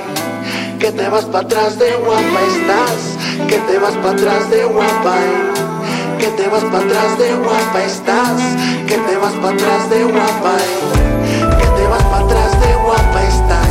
Que 0.79 0.93
te 0.93 1.09
vas 1.09 1.25
para 1.25 1.45
atrás 1.45 1.79
de 1.79 1.97
guapa 1.97 2.41
estás. 2.55 3.49
Que 3.49 3.59
te 3.59 3.79
vas 3.79 3.95
para 3.95 4.11
atrás 4.11 4.51
de 4.51 4.65
guapa, 4.65 5.17
eh. 5.19 6.19
Que 6.19 6.29
te 6.29 6.49
vas 6.49 6.65
para 6.65 6.85
atrás 6.85 7.19
de 7.19 7.35
guapa 7.35 7.83
estás. 7.83 8.41
Que 8.87 8.99
te 8.99 9.17
vas 9.17 9.33
para 9.33 9.55
atrás 9.55 9.91
de 9.91 10.05
guapa, 10.05 10.53
eh. 10.59 11.57
Que 11.59 11.67
te 11.67 11.89
vas 11.89 12.03
para 12.05 12.25
atrás 12.25 12.61
de 12.61 12.75
guapa 12.85 13.23
estás. 13.23 13.64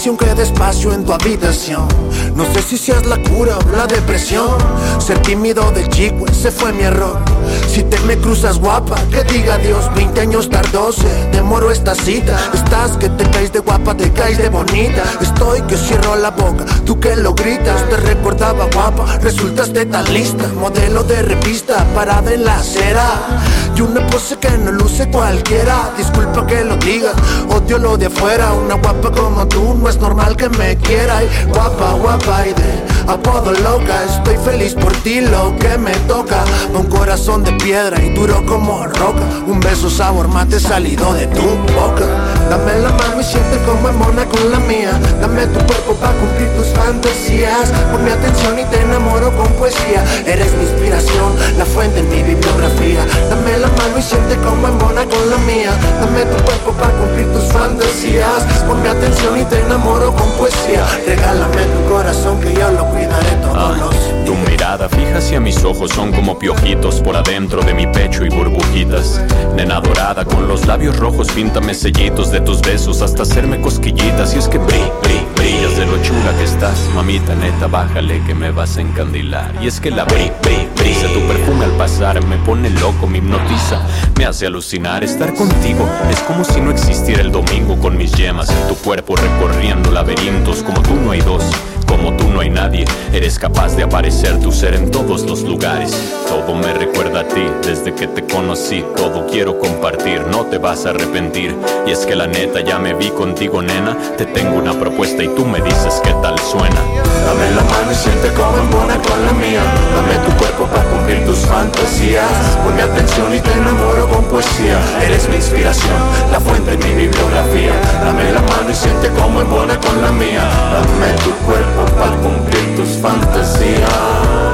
Si 0.00 0.08
aunque 0.08 0.34
despacio 0.34 0.94
en 0.94 1.04
tu 1.04 1.12
habitación. 1.12 1.86
No 2.34 2.50
sé 2.54 2.62
si 2.62 2.78
seas 2.78 3.04
la 3.04 3.22
cura 3.22 3.58
o 3.58 3.76
la 3.76 3.86
depresión. 3.86 4.56
Ser 4.98 5.20
tímido 5.20 5.70
del 5.72 5.90
chico, 5.90 6.24
ese 6.26 6.50
fue 6.50 6.72
mi 6.72 6.84
error. 6.84 7.29
Si 7.68 7.82
te 7.84 7.98
me 8.00 8.16
cruzas 8.16 8.58
guapa, 8.58 8.96
que 9.10 9.22
diga 9.24 9.58
Dios, 9.58 9.90
20 9.94 10.20
años 10.20 10.48
tardó, 10.48 10.92
se 10.92 11.08
demoró 11.32 11.70
esta 11.70 11.94
cita. 11.94 12.38
Estás 12.52 12.92
que 12.92 13.08
te 13.08 13.28
caes 13.30 13.52
de 13.52 13.60
guapa, 13.60 13.96
te 13.96 14.10
caes 14.12 14.38
de 14.38 14.48
bonita. 14.48 15.02
Estoy 15.20 15.62
que 15.62 15.76
cierro 15.76 16.16
la 16.16 16.30
boca, 16.30 16.64
tú 16.84 16.98
que 16.98 17.16
lo 17.16 17.34
gritas. 17.34 17.88
Te 17.88 17.96
recordaba 17.96 18.66
guapa, 18.72 19.18
resultaste 19.18 19.86
tan 19.86 20.12
lista. 20.12 20.48
Modelo 20.58 21.02
de 21.04 21.22
revista, 21.22 21.84
parada 21.94 22.32
en 22.32 22.44
la 22.44 22.56
acera. 22.56 23.40
Y 23.76 23.80
una 23.82 24.06
pose 24.08 24.36
que 24.36 24.50
no 24.58 24.72
luce 24.72 25.08
cualquiera. 25.10 25.92
Disculpa 25.96 26.46
que 26.46 26.64
lo 26.64 26.76
diga, 26.76 27.12
odio 27.48 27.78
lo 27.78 27.96
de 27.96 28.06
afuera. 28.06 28.52
Una 28.52 28.74
guapa 28.74 29.10
como 29.10 29.46
tú, 29.48 29.74
no 29.74 29.88
es 29.88 29.98
normal 29.98 30.36
que 30.36 30.48
me 30.48 30.76
quiera. 30.76 31.22
Y 31.22 31.28
guapa, 31.48 31.92
guapa 31.92 32.46
y 32.46 32.52
de 32.52 32.99
apodo 33.10 33.52
loca. 33.52 34.04
Estoy 34.04 34.36
feliz 34.36 34.74
por 34.74 34.92
ti, 35.02 35.20
lo 35.20 35.56
que 35.56 35.76
me 35.78 35.92
toca. 36.06 36.44
Un 36.72 36.86
corazón 36.86 37.44
de 37.44 37.52
piedra 37.52 38.00
y 38.02 38.10
duro 38.10 38.44
como 38.46 38.86
roca. 38.86 39.22
Un 39.46 39.60
beso 39.60 39.90
sabor 39.90 40.28
mate 40.28 40.60
salido 40.60 41.12
de 41.14 41.26
tu 41.28 41.42
boca. 41.74 42.06
Dame 42.48 42.80
la 42.80 42.90
mano 42.90 43.20
y 43.20 43.24
siente 43.24 43.58
como 43.66 43.88
en 43.88 43.98
mona 43.98 44.24
con 44.26 44.50
la 44.50 44.60
mía. 44.60 44.98
Dame 45.20 45.46
tu 45.46 45.58
cuerpo 45.66 45.94
para 45.94 46.12
cumplir 46.14 46.48
tus 46.56 46.68
fantasías. 46.68 47.70
Ponme 47.92 48.12
atención 48.12 48.58
y 48.58 48.64
te 48.64 48.80
enamoro 48.80 49.36
con 49.36 49.48
poesía. 49.54 50.04
Eres 50.26 50.52
mi 50.54 50.62
inspiración, 50.64 51.34
la 51.58 51.64
fuente 51.64 52.00
en 52.00 52.08
mi 52.08 52.22
bibliografía. 52.22 53.04
Dame 53.28 53.58
la 53.58 53.68
mano 53.68 53.98
y 53.98 54.02
siente 54.02 54.36
como 54.36 54.68
en 54.68 54.78
mona 54.78 55.04
con 55.04 55.30
la 55.30 55.38
mía. 55.38 55.72
Dame 56.00 56.24
tu 56.24 56.42
cuerpo 56.44 56.72
para 56.72 56.92
cumplir 56.92 57.26
tus 57.32 57.44
fantasías. 57.52 58.42
Ponme 58.66 58.88
atención 58.88 59.38
y 59.38 59.44
te 59.44 59.60
enamoro 59.60 60.14
con 60.14 60.30
poesía. 60.32 60.86
Regálame 61.06 61.62
tu 61.64 61.92
corazón 61.92 62.40
que 62.40 62.54
yo 62.54 62.70
lo 62.70 62.90
todos 63.06 63.56
Ah, 63.56 63.74
los 63.78 64.24
tu 64.24 64.34
mirada 64.48 64.88
fija 64.88 65.18
hacia 65.18 65.40
mis 65.40 65.64
ojos 65.64 65.90
son 65.90 66.12
como 66.12 66.38
piojitos 66.38 67.00
por 67.00 67.16
adentro 67.16 67.62
de 67.62 67.74
mi 67.74 67.86
pecho 67.86 68.24
y 68.24 68.28
burbujitas. 68.28 69.20
Nena 69.56 69.80
dorada 69.80 70.24
con 70.24 70.46
los 70.46 70.66
labios 70.66 70.96
rojos, 70.98 71.28
píntame 71.32 71.74
sellitos 71.74 72.30
de 72.30 72.40
tus 72.40 72.60
besos 72.60 73.02
hasta 73.02 73.22
hacerme 73.22 73.60
cosquillitas. 73.60 74.34
Y 74.34 74.38
es 74.38 74.46
que 74.46 74.58
bri, 74.58 74.82
bri, 75.02 75.26
brillas 75.36 75.76
de 75.76 75.86
lo 75.86 76.00
chula 76.02 76.32
que 76.38 76.44
estás, 76.44 76.88
mamita 76.94 77.34
neta, 77.34 77.66
bájale 77.66 78.22
que 78.24 78.34
me 78.34 78.52
vas 78.52 78.76
a 78.76 78.82
encandilar. 78.82 79.52
Y 79.60 79.66
es 79.66 79.80
que 79.80 79.90
la 79.90 80.04
bri, 80.04 80.30
bri, 80.42 80.68
brisa, 80.76 81.08
tu 81.08 81.20
perfume 81.26 81.64
al 81.64 81.72
pasar 81.72 82.24
me 82.26 82.36
pone 82.36 82.70
loco, 82.70 83.06
me 83.08 83.18
hipnotiza, 83.18 83.80
me 84.16 84.26
hace 84.26 84.46
alucinar. 84.46 85.02
Estar 85.02 85.34
contigo 85.34 85.88
es 86.08 86.20
como 86.20 86.44
si 86.44 86.60
no 86.60 86.70
existiera 86.70 87.22
el 87.22 87.32
domingo 87.32 87.76
con 87.78 87.96
mis 87.96 88.12
yemas 88.12 88.48
tu 88.68 88.76
cuerpo 88.76 89.16
recorriendo 89.16 89.90
laberintos 89.90 90.62
como 90.62 90.80
tú 90.82 90.94
no 90.94 91.10
hay 91.10 91.20
dos. 91.20 91.42
Como 91.90 92.16
tú 92.16 92.28
no 92.28 92.40
hay 92.40 92.50
nadie, 92.50 92.84
eres 93.12 93.36
capaz 93.36 93.74
de 93.74 93.82
aparecer 93.82 94.38
tu 94.38 94.52
ser 94.52 94.74
en 94.74 94.92
todos 94.92 95.22
los 95.22 95.42
lugares. 95.42 95.90
Todo 96.28 96.54
me 96.54 96.72
recuerda 96.72 97.22
a 97.22 97.28
ti 97.28 97.44
desde 97.66 97.92
que 97.92 98.06
te 98.06 98.24
conocí. 98.24 98.84
Todo 98.96 99.26
quiero 99.26 99.58
compartir, 99.58 100.24
no 100.28 100.46
te 100.46 100.58
vas 100.58 100.86
a 100.86 100.90
arrepentir. 100.90 101.52
Y 101.88 101.90
es 101.90 102.06
que 102.06 102.14
la 102.14 102.28
neta 102.28 102.60
ya 102.60 102.78
me 102.78 102.94
vi 102.94 103.10
contigo, 103.10 103.60
nena. 103.60 103.96
Te 104.16 104.24
tengo 104.24 104.56
una 104.56 104.72
propuesta 104.78 105.24
y 105.24 105.28
tú 105.34 105.44
me 105.44 105.60
dices 105.60 106.00
qué 106.04 106.12
tal 106.22 106.38
suena. 106.38 106.80
Dame 107.26 107.50
la 107.50 107.62
mano 107.62 107.90
y 107.90 107.94
siente 107.94 108.28
como 108.34 108.56
embona 108.58 108.94
con 109.02 109.26
la 109.26 109.32
mía. 109.32 109.62
Dame 109.94 110.14
tu 110.24 110.36
cuerpo 110.38 110.66
para 110.66 110.84
cumplir 110.84 111.26
tus 111.26 111.38
fantasías. 111.38 112.30
Ponme 112.64 112.82
atención 112.82 113.34
y 113.34 113.40
te 113.40 113.52
enamoro 113.52 114.08
con 114.08 114.24
poesía. 114.26 114.78
Eres 115.02 115.28
mi 115.28 115.36
inspiración, 115.36 115.98
la 116.30 116.38
fuente 116.38 116.72
en 116.72 116.78
mi 116.78 116.94
bibliografía. 117.02 117.72
Dame 118.04 118.32
la 118.32 118.40
mano 118.40 118.70
y 118.70 118.74
siente 118.74 119.10
como 119.10 119.40
embona 119.40 119.78
con 119.80 120.00
la 120.00 120.12
mía. 120.12 120.42
Dame 120.72 121.12
tu 121.24 121.30
cuerpo 121.44 121.79
para 121.98 122.16
cumplir 122.16 122.76
tus 122.76 122.96
fantasías. 122.96 124.49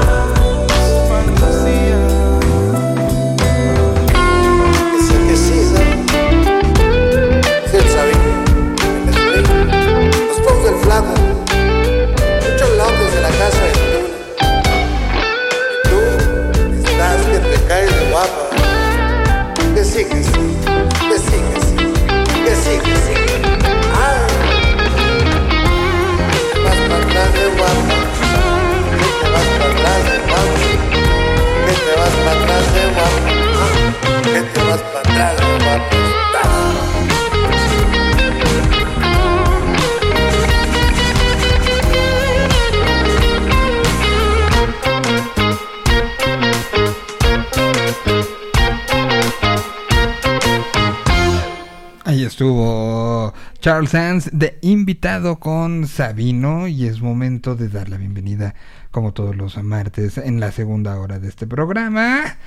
Estuvo 52.37 53.33
Charles 53.61 53.89
Sands 53.89 54.29
de 54.31 54.59
invitado 54.61 55.39
con 55.39 55.87
Sabino 55.87 56.67
y 56.67 56.85
es 56.85 57.01
momento 57.01 57.55
de 57.55 57.67
dar 57.67 57.89
la 57.89 57.97
bienvenida, 57.97 58.53
como 58.91 59.11
todos 59.11 59.35
los 59.35 59.57
martes, 59.63 60.19
en 60.19 60.39
la 60.39 60.51
segunda 60.51 60.99
hora 60.99 61.17
de 61.17 61.29
este 61.29 61.47
programa. 61.47 62.37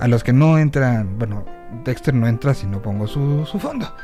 A 0.00 0.08
los 0.08 0.24
que 0.24 0.32
no 0.32 0.56
entran, 0.56 1.18
bueno, 1.18 1.44
Dexter 1.84 2.14
no 2.14 2.26
entra 2.26 2.54
si 2.54 2.66
no 2.66 2.80
pongo 2.80 3.06
su, 3.06 3.44
su 3.44 3.58
fondo. 3.58 3.94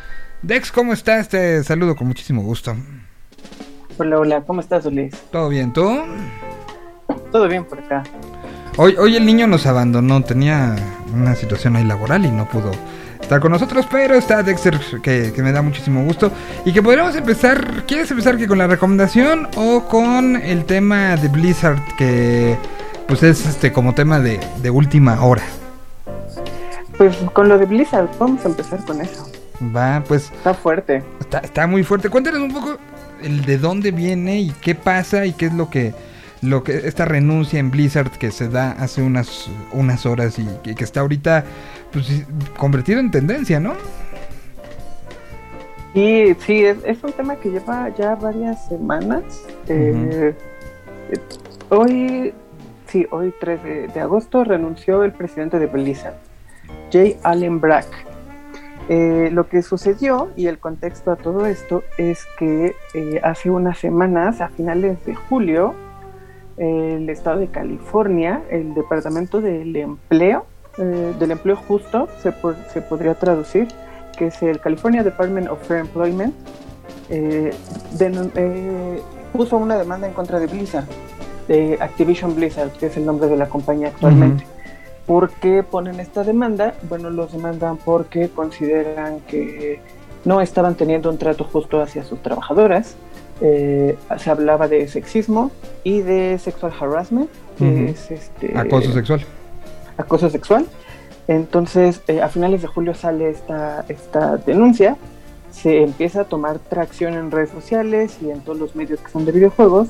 Dex, 0.42 0.70
¿cómo 0.70 0.92
estás? 0.92 1.30
Te 1.30 1.64
saludo 1.64 1.96
con 1.96 2.08
muchísimo 2.08 2.42
gusto. 2.42 2.76
Hola, 3.96 4.18
hola, 4.18 4.42
¿cómo 4.42 4.60
estás, 4.60 4.84
Ulises? 4.84 5.18
¿Todo 5.30 5.48
bien? 5.48 5.72
¿Tú? 5.72 5.98
Todo 7.30 7.48
bien 7.48 7.64
por 7.64 7.78
acá. 7.78 8.02
Hoy, 8.76 8.96
hoy 8.98 9.16
el 9.16 9.24
niño 9.24 9.46
nos 9.46 9.64
abandonó, 9.64 10.22
tenía 10.22 10.76
una 11.14 11.34
situación 11.34 11.76
ahí 11.76 11.84
laboral 11.84 12.26
y 12.26 12.30
no 12.30 12.46
pudo 12.50 12.72
estar 13.32 13.40
con 13.40 13.52
nosotros, 13.52 13.86
pero 13.90 14.14
está 14.14 14.42
Dexter 14.42 14.78
que, 15.02 15.32
que 15.34 15.42
me 15.42 15.52
da 15.52 15.62
muchísimo 15.62 16.04
gusto 16.04 16.30
y 16.66 16.72
que 16.74 16.82
podríamos 16.82 17.16
empezar, 17.16 17.84
¿quieres 17.86 18.10
empezar 18.10 18.36
que 18.36 18.46
con 18.46 18.58
la 18.58 18.66
recomendación 18.66 19.48
o 19.56 19.84
con 19.88 20.36
el 20.36 20.66
tema 20.66 21.16
de 21.16 21.28
Blizzard 21.28 21.80
que 21.96 22.58
pues 23.08 23.22
es 23.22 23.46
este 23.46 23.72
como 23.72 23.94
tema 23.94 24.20
de, 24.20 24.38
de 24.60 24.68
última 24.68 25.24
hora? 25.24 25.40
Pues 26.98 27.16
con 27.32 27.48
lo 27.48 27.56
de 27.56 27.64
Blizzard, 27.64 28.10
vamos 28.18 28.44
a 28.44 28.48
empezar 28.48 28.84
con 28.84 29.00
eso. 29.00 29.26
Va, 29.74 30.04
pues 30.06 30.24
Está 30.24 30.52
fuerte. 30.52 31.02
está, 31.18 31.38
está 31.38 31.66
muy 31.66 31.84
fuerte. 31.84 32.10
Cuéntanos 32.10 32.40
un 32.42 32.52
poco 32.52 32.76
el 33.22 33.46
de 33.46 33.56
dónde 33.56 33.92
viene 33.92 34.40
y 34.40 34.50
qué 34.50 34.74
pasa 34.74 35.24
y 35.24 35.32
qué 35.32 35.46
es 35.46 35.54
lo 35.54 35.70
que 35.70 35.94
lo 36.42 36.64
que 36.64 36.86
esta 36.86 37.06
renuncia 37.06 37.60
en 37.60 37.70
Blizzard 37.70 38.10
que 38.10 38.30
se 38.30 38.48
da 38.48 38.72
hace 38.72 39.00
unas 39.00 39.48
unas 39.70 40.04
horas 40.04 40.38
y 40.38 40.46
que 40.74 40.84
está 40.84 41.00
ahorita 41.00 41.44
pues 41.92 42.06
sí, 42.06 42.24
convertido 42.56 43.00
en 43.00 43.10
tendencia, 43.10 43.60
¿no? 43.60 43.74
Y 45.94 46.34
sí, 46.40 46.64
es, 46.64 46.78
es 46.84 47.04
un 47.04 47.12
tema 47.12 47.36
que 47.36 47.50
lleva 47.50 47.90
ya 47.90 48.14
varias 48.14 48.66
semanas. 48.68 49.22
Eh, 49.68 50.34
eh, 51.10 51.18
hoy, 51.68 52.32
sí, 52.86 53.06
hoy 53.10 53.34
3 53.38 53.62
de, 53.62 53.88
de 53.88 54.00
agosto 54.00 54.44
renunció 54.44 55.04
el 55.04 55.12
presidente 55.12 55.58
de 55.58 55.66
Blizzard, 55.66 56.14
Jay 56.90 57.18
Allen 57.22 57.60
Brack. 57.60 58.12
Eh, 58.88 59.30
lo 59.32 59.48
que 59.48 59.62
sucedió 59.62 60.30
y 60.36 60.48
el 60.48 60.58
contexto 60.58 61.12
a 61.12 61.16
todo 61.16 61.46
esto 61.46 61.84
es 61.98 62.26
que 62.38 62.74
eh, 62.94 63.20
hace 63.22 63.48
unas 63.50 63.78
semanas, 63.78 64.40
a 64.40 64.48
finales 64.48 65.04
de 65.04 65.14
julio, 65.14 65.74
el 66.56 67.08
estado 67.08 67.38
de 67.38 67.46
California, 67.46 68.42
el 68.50 68.74
Departamento 68.74 69.40
del 69.40 69.74
Empleo, 69.76 70.46
eh, 70.78 71.12
del 71.18 71.30
Empleo 71.30 71.56
Justo, 71.56 72.08
se, 72.22 72.32
po- 72.32 72.54
se 72.72 72.80
podría 72.82 73.14
traducir, 73.14 73.68
que 74.16 74.26
es 74.28 74.42
el 74.42 74.60
California 74.60 75.02
Department 75.02 75.48
of 75.48 75.66
Fair 75.66 75.80
Employment, 75.80 76.34
eh, 77.10 77.52
eh, 78.00 79.02
puso 79.32 79.56
una 79.56 79.76
demanda 79.78 80.06
en 80.06 80.12
contra 80.14 80.38
de 80.38 80.46
Blizzard, 80.46 80.84
de 81.48 81.78
Activision 81.80 82.34
Blizzard, 82.34 82.70
que 82.72 82.86
es 82.86 82.96
el 82.96 83.04
nombre 83.06 83.28
de 83.28 83.36
la 83.36 83.48
compañía 83.48 83.88
actualmente. 83.88 84.46
¿Por 85.06 85.30
qué 85.30 85.62
ponen 85.64 85.98
esta 86.00 86.22
demanda? 86.22 86.74
Bueno, 86.88 87.10
los 87.10 87.32
demandan 87.32 87.76
porque 87.76 88.28
consideran 88.28 89.20
que 89.26 89.80
no 90.24 90.40
estaban 90.40 90.76
teniendo 90.76 91.10
un 91.10 91.18
trato 91.18 91.42
justo 91.44 91.80
hacia 91.82 92.04
sus 92.04 92.22
trabajadoras. 92.22 92.94
Eh, 93.40 93.96
se 94.18 94.30
hablaba 94.30 94.68
de 94.68 94.86
sexismo 94.86 95.50
y 95.82 96.02
de 96.02 96.38
sexual 96.38 96.72
harassment, 96.78 97.28
que 97.58 97.86
es 97.90 98.10
este 98.12 98.56
Acoso 98.56 98.92
sexual. 98.92 99.24
Acoso 99.96 100.30
sexual. 100.30 100.66
Entonces, 101.28 102.02
eh, 102.08 102.20
a 102.20 102.28
finales 102.28 102.62
de 102.62 102.68
julio 102.68 102.94
sale 102.94 103.30
esta, 103.30 103.84
esta 103.88 104.36
denuncia, 104.38 104.96
se 105.50 105.82
empieza 105.82 106.22
a 106.22 106.24
tomar 106.24 106.58
tracción 106.58 107.14
en 107.14 107.30
redes 107.30 107.50
sociales 107.50 108.18
y 108.22 108.30
en 108.30 108.40
todos 108.40 108.58
los 108.58 108.74
medios 108.74 109.00
que 109.00 109.10
son 109.10 109.24
de 109.24 109.32
videojuegos, 109.32 109.88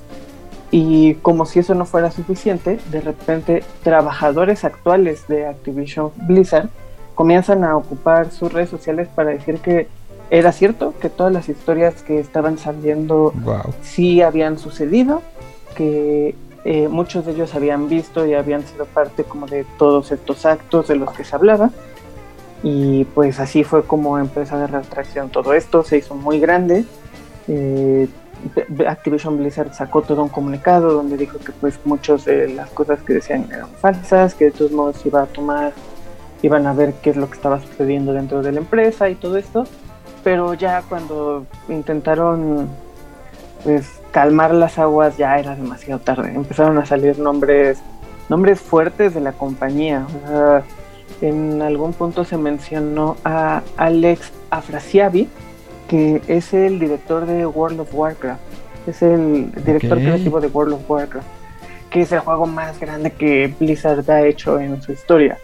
y 0.71 1.15
como 1.17 1.45
si 1.47 1.59
eso 1.59 1.75
no 1.75 1.85
fuera 1.85 2.11
suficiente, 2.11 2.79
de 2.91 3.01
repente 3.01 3.63
trabajadores 3.83 4.65
actuales 4.65 5.29
de 5.29 5.47
Activision 5.47 6.11
Blizzard 6.27 6.69
comienzan 7.15 7.63
a 7.63 7.77
ocupar 7.77 8.31
sus 8.31 8.53
redes 8.53 8.71
sociales 8.71 9.09
para 9.15 9.31
decir 9.31 9.59
que 9.59 9.87
era 10.31 10.51
cierto, 10.51 10.95
que 10.99 11.11
todas 11.11 11.31
las 11.31 11.51
historias 11.51 12.03
que 12.03 12.19
estaban 12.19 12.57
saliendo 12.57 13.33
Wow. 13.45 13.75
sí 13.83 14.23
habían 14.23 14.59
sucedido, 14.59 15.21
que 15.77 16.35
eh, 16.65 16.89
muchos 16.89 17.27
de 17.27 17.33
ellos 17.33 17.55
habían 17.55 17.89
visto 17.89 18.25
y 18.27 18.35
habían 18.35 18.63
sido 18.65 18.85
parte 18.87 19.25
como 19.25 19.47
de 19.47 19.65
todos 19.79 20.13
estos 20.13 20.47
actos 20.47 20.89
de 20.89 20.97
los 20.97 21.11
que 21.13 21.25
se 21.25 21.35
hablaba. 21.35 21.71
Y 22.63 23.05
pues 23.07 23.41
así 23.41 23.65
fue 23.65 23.85
como 23.85 24.19
empezó 24.19 24.55
a 24.55 24.59
agarrar 24.59 24.85
todo 25.33 25.53
esto, 25.55 25.83
se 25.83 25.99
hizo 25.99 26.15
muy 26.15 26.39
grande. 26.39 26.85
Eh, 27.49 28.09
Activision 28.87 29.39
Blizzard 29.39 29.75
sacó 29.75 30.03
todo 30.03 30.23
un 30.23 30.29
comunicado 30.29 30.93
donde 30.93 31.17
dijo 31.17 31.39
que 31.39 31.53
pues 31.53 31.79
muchas 31.85 32.25
de 32.25 32.49
las 32.49 32.71
cosas 32.71 33.03
que 33.03 33.15
decían 33.15 33.49
eran 33.53 33.69
falsas, 33.81 34.35
que 34.35 34.47
de 34.47 34.51
todos 34.53 34.73
modos 34.73 35.05
iba 35.05 35.23
a 35.23 35.27
tomar, 35.27 35.73
iban 36.43 36.67
a 36.67 36.73
ver 36.73 36.95
qué 37.03 37.11
es 37.11 37.17
lo 37.17 37.29
que 37.29 37.35
estaba 37.35 37.61
sucediendo 37.61 38.13
dentro 38.13 38.43
de 38.43 38.53
la 38.53 38.59
empresa 38.59 39.09
y 39.09 39.17
todo 39.17 39.37
esto. 39.37 39.65
Pero 40.23 40.55
ya 40.55 40.83
cuando 40.89 41.47
intentaron 41.69 42.69
pues 43.65 44.02
calmar 44.13 44.55
las 44.55 44.79
aguas 44.79 45.17
ya 45.17 45.39
era 45.39 45.57
demasiado 45.57 46.01
tarde. 46.01 46.33
Empezaron 46.35 46.79
a 46.79 46.87
salir 46.87 47.19
nombres, 47.19 47.83
nombres 48.29 48.61
fuertes 48.61 49.15
de 49.15 49.21
la 49.21 49.33
compañía. 49.33 50.07
O 50.07 50.29
sea, 50.29 50.63
en 51.23 51.61
algún 51.63 51.93
punto 51.95 52.25
se 52.25 52.37
mencionó 52.37 53.17
a 53.25 53.63
Alex 53.77 54.33
Afrasiabi, 54.51 55.29
que 55.89 56.23
es 56.29 56.53
el 56.55 56.79
director 56.79 57.27
de 57.27 57.47
World 57.47 57.81
of 57.81 57.95
Warcraft. 57.95 58.41
Es 58.87 59.03
el 59.03 59.51
director 59.65 59.99
creativo 59.99 60.41
de 60.41 60.49
World 60.49 60.75
of 60.75 60.91
Warcraft, 60.91 61.27
que 61.91 62.03
es 62.03 62.13
el 62.13 62.21
juego 62.21 62.47
más 62.47 62.79
grande 62.79 63.13
que 63.13 63.53
Blizzard 63.59 64.09
ha 64.11 64.23
hecho 64.23 64.61
en 64.61 64.83
su 64.83 64.93
historia. 64.93 65.39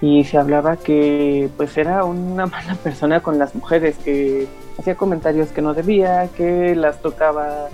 Y 0.00 0.24
se 0.24 0.38
hablaba 0.38 0.76
que 0.76 1.50
pues 1.56 1.76
era 1.76 2.04
una 2.04 2.46
mala 2.46 2.74
persona 2.76 3.20
con 3.20 3.38
las 3.38 3.54
mujeres, 3.54 3.96
que 4.04 4.46
hacía 4.78 4.94
comentarios 4.94 5.50
que 5.50 5.60
no 5.60 5.74
debía, 5.74 6.28
que 6.36 6.74
las 6.74 7.02
tocaba 7.02 7.68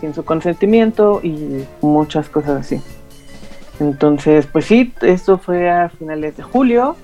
sin 0.00 0.14
su 0.14 0.24
consentimiento 0.24 1.20
y 1.22 1.64
muchas 1.80 2.28
cosas 2.28 2.60
así. 2.60 2.80
Entonces, 3.80 4.46
pues 4.46 4.64
sí, 4.64 4.94
esto 5.02 5.38
fue 5.38 5.70
a 5.70 5.88
finales 5.88 6.36
de 6.36 6.42
julio. 6.42 6.96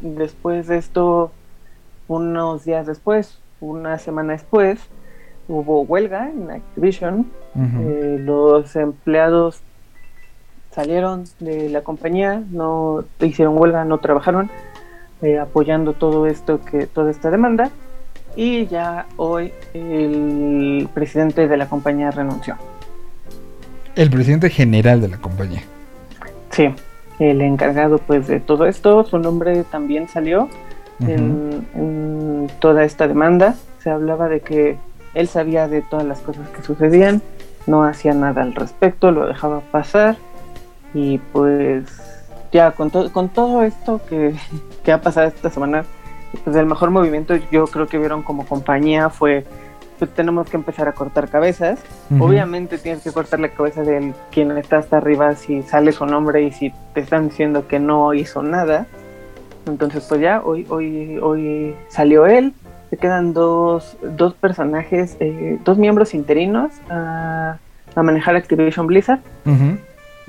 Después 0.00 0.66
de 0.66 0.78
esto, 0.78 1.30
unos 2.08 2.64
días 2.64 2.86
después, 2.86 3.38
una 3.60 3.98
semana 3.98 4.32
después, 4.32 4.80
hubo 5.48 5.82
huelga 5.82 6.28
en 6.28 6.50
Activision. 6.50 7.26
Eh, 7.56 8.18
los 8.20 8.76
empleados 8.76 9.62
salieron 10.72 11.24
de 11.40 11.70
la 11.70 11.82
compañía, 11.82 12.42
no 12.50 13.04
hicieron 13.20 13.56
huelga, 13.56 13.84
no 13.86 13.98
trabajaron, 13.98 14.50
eh, 15.22 15.38
apoyando 15.38 15.94
todo 15.94 16.26
esto 16.26 16.60
que 16.60 16.86
toda 16.86 17.10
esta 17.10 17.30
demanda. 17.30 17.70
Y 18.36 18.66
ya 18.66 19.06
hoy 19.16 19.52
el 19.74 20.88
presidente 20.92 21.48
de 21.48 21.56
la 21.56 21.68
compañía 21.68 22.10
renunció. 22.10 22.56
El 23.94 24.10
presidente 24.10 24.50
general 24.50 25.00
de 25.00 25.08
la 25.08 25.16
compañía. 25.16 25.62
Sí, 26.50 26.68
el 27.18 27.40
encargado 27.40 27.96
pues 27.98 28.26
de 28.26 28.40
todo 28.40 28.66
esto, 28.66 29.04
su 29.04 29.18
nombre 29.18 29.64
también 29.64 30.06
salió 30.08 30.48
en, 31.00 31.66
en 31.74 32.50
toda 32.60 32.84
esta 32.84 33.08
demanda. 33.08 33.54
Se 33.82 33.88
hablaba 33.90 34.28
de 34.28 34.40
que 34.40 34.76
él 35.14 35.28
sabía 35.28 35.66
de 35.68 35.80
todas 35.80 36.04
las 36.04 36.20
cosas 36.20 36.46
que 36.50 36.62
sucedían, 36.62 37.22
no 37.66 37.84
hacía 37.84 38.12
nada 38.12 38.42
al 38.42 38.54
respecto, 38.54 39.10
lo 39.12 39.26
dejaba 39.26 39.60
pasar 39.60 40.16
y 40.92 41.18
pues 41.32 41.84
ya 42.52 42.72
con, 42.72 42.90
to- 42.90 43.10
con 43.12 43.28
todo 43.30 43.62
esto 43.62 44.00
que, 44.08 44.34
que 44.84 44.92
ha 44.92 45.00
pasado 45.00 45.26
esta 45.28 45.48
semana, 45.50 45.84
pues 46.44 46.56
el 46.56 46.66
mejor 46.66 46.90
movimiento 46.90 47.34
yo 47.50 47.66
creo 47.66 47.86
que 47.86 47.98
vieron 47.98 48.22
como 48.22 48.46
compañía 48.46 49.10
fue 49.10 49.44
pues 49.98 50.10
tenemos 50.12 50.48
que 50.48 50.56
empezar 50.56 50.88
a 50.88 50.92
cortar 50.92 51.28
cabezas. 51.28 51.80
Ujú. 52.10 52.24
Obviamente 52.24 52.76
tienes 52.78 53.02
que 53.02 53.12
cortar 53.12 53.40
la 53.40 53.48
cabeza 53.48 53.82
de 53.82 54.12
quien 54.30 54.50
está 54.58 54.78
hasta 54.78 54.98
arriba 54.98 55.34
si 55.36 55.62
sale 55.62 55.92
su 55.92 56.04
nombre 56.04 56.42
y 56.42 56.52
si 56.52 56.72
te 56.92 57.00
están 57.00 57.28
diciendo 57.28 57.66
que 57.66 57.78
no 57.78 58.12
hizo 58.12 58.42
nada. 58.42 58.86
Entonces 59.66 60.04
pues 60.08 60.20
ya 60.20 60.42
hoy 60.44 60.66
hoy 60.68 61.18
hoy 61.18 61.74
salió 61.88 62.26
él. 62.26 62.52
Se 62.90 62.98
quedan 62.98 63.32
dos, 63.32 63.96
dos 64.02 64.34
personajes, 64.34 65.16
eh, 65.18 65.58
dos 65.64 65.76
miembros 65.76 66.14
interinos 66.14 66.70
a, 66.88 67.56
a 67.94 68.02
manejar 68.02 68.36
Activision 68.36 68.86
Blizzard. 68.86 69.20
Ujú. 69.44 69.78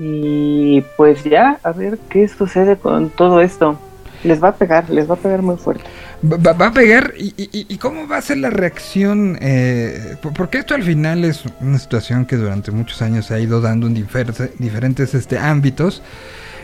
Y 0.00 0.82
pues 0.96 1.24
ya, 1.24 1.58
a 1.62 1.72
ver 1.72 1.98
qué 2.08 2.26
sucede 2.26 2.76
con 2.76 3.10
todo 3.10 3.40
esto. 3.40 3.78
Les 4.24 4.42
va 4.42 4.48
a 4.48 4.54
pegar, 4.56 4.90
les 4.90 5.08
va 5.08 5.14
a 5.14 5.16
pegar 5.16 5.42
muy 5.42 5.56
fuerte. 5.56 5.84
Va, 6.24 6.52
va- 6.52 6.66
a 6.66 6.72
pegar 6.72 7.14
y, 7.16 7.32
y- 7.36 7.66
y 7.68 7.78
cómo 7.78 8.08
va 8.08 8.16
a 8.16 8.22
ser 8.22 8.38
la 8.38 8.50
reacción, 8.50 9.38
eh, 9.40 10.16
por- 10.20 10.32
porque 10.32 10.58
esto 10.58 10.74
al 10.74 10.82
final 10.82 11.24
es 11.24 11.44
una 11.60 11.78
situación 11.78 12.26
que 12.26 12.36
durante 12.36 12.72
muchos 12.72 13.00
años 13.02 13.26
se 13.26 13.34
ha 13.34 13.38
ido 13.38 13.60
dando 13.60 13.86
en 13.86 13.94
diferentes, 13.94 15.14
este, 15.14 15.38
ámbitos, 15.38 16.02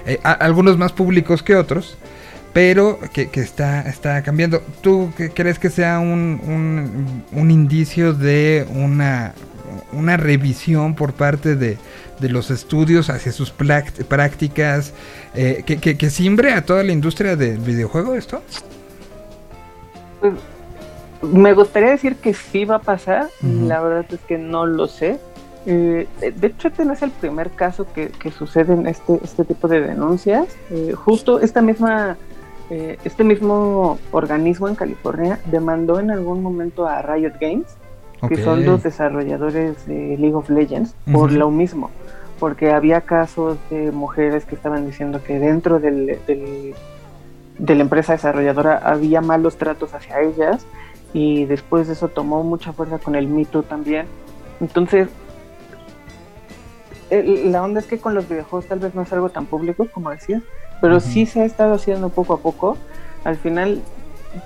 eh, 0.06 0.18
algunos 0.24 0.76
más 0.78 0.90
públicos 0.92 1.42
que 1.44 1.54
otros, 1.54 1.96
pero 2.52 2.98
que, 3.12 3.30
que 3.30 3.40
está, 3.40 3.82
está 3.82 4.22
cambiando. 4.22 4.60
¿Tú 4.80 5.12
crees 5.34 5.58
que 5.60 5.70
sea 5.70 6.00
un, 6.00 7.22
un 7.32 7.50
indicio 7.50 8.12
de 8.12 8.66
una, 8.74 9.32
una 9.92 10.16
revisión 10.16 10.94
por 10.94 11.12
parte 11.12 11.56
de, 11.56 11.78
de 12.20 12.28
los 12.28 12.50
estudios 12.50 13.10
hacia 13.10 13.32
sus 13.32 13.50
prácticas, 13.50 14.92
eh, 15.34 15.62
que, 15.66 15.78
que, 15.78 15.96
que 15.96 16.10
simbre 16.10 16.52
a 16.52 16.64
toda 16.64 16.82
la 16.82 16.92
industria 16.92 17.36
del 17.36 17.58
videojuego 17.58 18.14
esto? 18.14 18.42
Pues, 20.20 20.34
Me 21.22 21.54
gustaría 21.54 21.90
decir 21.90 22.16
que 22.16 22.34
sí 22.34 22.64
va 22.64 22.76
a 22.76 22.80
pasar, 22.80 23.28
la 23.40 23.80
verdad 23.80 24.04
es 24.10 24.20
que 24.20 24.36
no 24.36 24.66
lo 24.66 24.86
sé. 24.86 25.18
Eh, 25.66 26.06
de 26.20 26.46
hecho, 26.46 26.68
este 26.68 26.84
no 26.84 26.92
es 26.92 27.00
el 27.00 27.10
primer 27.10 27.50
caso 27.50 27.86
que, 27.94 28.08
que 28.08 28.30
sucede 28.30 28.74
en 28.74 28.86
este, 28.86 29.18
este 29.24 29.44
tipo 29.44 29.66
de 29.66 29.80
denuncias. 29.80 30.48
Eh, 30.70 30.92
justo 30.94 31.40
esta 31.40 31.62
misma, 31.62 32.18
eh, 32.68 32.98
este 33.04 33.24
mismo 33.24 33.98
organismo 34.10 34.68
en 34.68 34.74
California 34.74 35.40
demandó 35.46 35.98
en 35.98 36.10
algún 36.10 36.42
momento 36.42 36.86
a 36.86 37.00
Riot 37.00 37.34
Games, 37.40 37.68
que 38.28 38.34
Ok. 38.34 38.40
son 38.40 38.64
los 38.64 38.82
desarrolladores 38.82 39.86
de 39.86 40.16
League 40.18 40.34
of 40.34 40.48
Legends, 40.50 40.94
por 41.12 41.30
Ujú. 41.30 41.38
lo 41.38 41.50
mismo. 41.50 41.90
Porque 42.40 42.72
había 42.72 43.00
casos 43.02 43.58
de 43.70 43.92
mujeres 43.92 44.44
que 44.44 44.54
estaban 44.54 44.86
diciendo 44.86 45.20
que 45.24 45.38
dentro 45.38 45.78
del, 45.78 46.18
del- 46.26 46.74
de 47.58 47.74
la 47.74 47.82
empresa 47.82 48.12
desarrolladora 48.12 48.78
había 48.78 49.20
malos 49.20 49.56
tratos 49.56 49.94
hacia 49.94 50.20
ellas 50.20 50.66
y 51.12 51.44
después 51.44 51.86
de 51.86 51.92
eso 51.92 52.08
tomó 52.08 52.42
mucha 52.42 52.72
fuerza 52.72 52.98
con 52.98 53.14
el 53.14 53.28
Me 53.28 53.44
Too 53.44 53.62
también. 53.62 54.06
Entonces, 54.60 55.08
el- 57.10 57.52
la 57.52 57.62
onda 57.62 57.80
es 57.80 57.86
que 57.86 57.98
con 57.98 58.14
los 58.14 58.28
videojuegos 58.28 58.66
tal 58.66 58.80
vez 58.80 58.94
no 58.94 59.02
es 59.02 59.12
algo 59.12 59.28
tan 59.28 59.46
público 59.46 59.86
como 59.92 60.10
decía, 60.10 60.42
pero 60.80 60.96
Ujú. 60.96 61.06
sí 61.08 61.26
se 61.26 61.42
ha 61.42 61.44
estado 61.44 61.74
haciendo 61.74 62.08
poco 62.08 62.34
a 62.34 62.38
poco. 62.38 62.76
Al 63.24 63.36
final, 63.36 63.80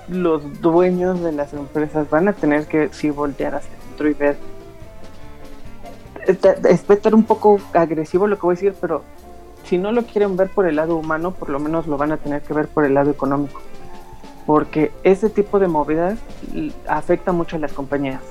los 0.07 0.61
dueños 0.61 1.21
de 1.21 1.31
las 1.31 1.53
empresas 1.53 2.09
van 2.09 2.27
a 2.27 2.33
tener 2.33 2.65
que 2.67 2.89
sí 2.91 3.09
voltear 3.09 3.55
hacia 3.55 3.71
dentro 3.87 4.09
y 4.09 4.13
ver. 4.13 4.37
Está- 6.27 6.53
está 6.69 6.93
estar 6.93 7.15
un 7.15 7.23
poco 7.23 7.59
agresivo 7.73 8.27
lo 8.27 8.35
que 8.37 8.41
voy 8.45 8.53
a 8.53 8.55
decir, 8.55 8.75
pero 8.79 9.03
si 9.63 9.77
no 9.77 9.91
lo 9.91 10.03
quieren 10.03 10.35
ver 10.37 10.49
por 10.49 10.67
el 10.67 10.75
lado 10.75 10.95
humano, 10.95 11.31
por 11.31 11.49
lo 11.49 11.59
menos 11.59 11.87
lo 11.87 11.97
van 11.97 12.11
a 12.11 12.17
tener 12.17 12.41
que 12.41 12.53
ver 12.53 12.67
por 12.67 12.83
el 12.85 12.93
lado 12.93 13.09
económico. 13.11 13.61
Porque 14.45 14.91
ese 15.03 15.29
tipo 15.29 15.59
de 15.59 15.67
movidas 15.67 16.17
afecta 16.87 17.31
mucho 17.31 17.55
a 17.55 17.59
las 17.59 17.71
compañías. 17.71 18.21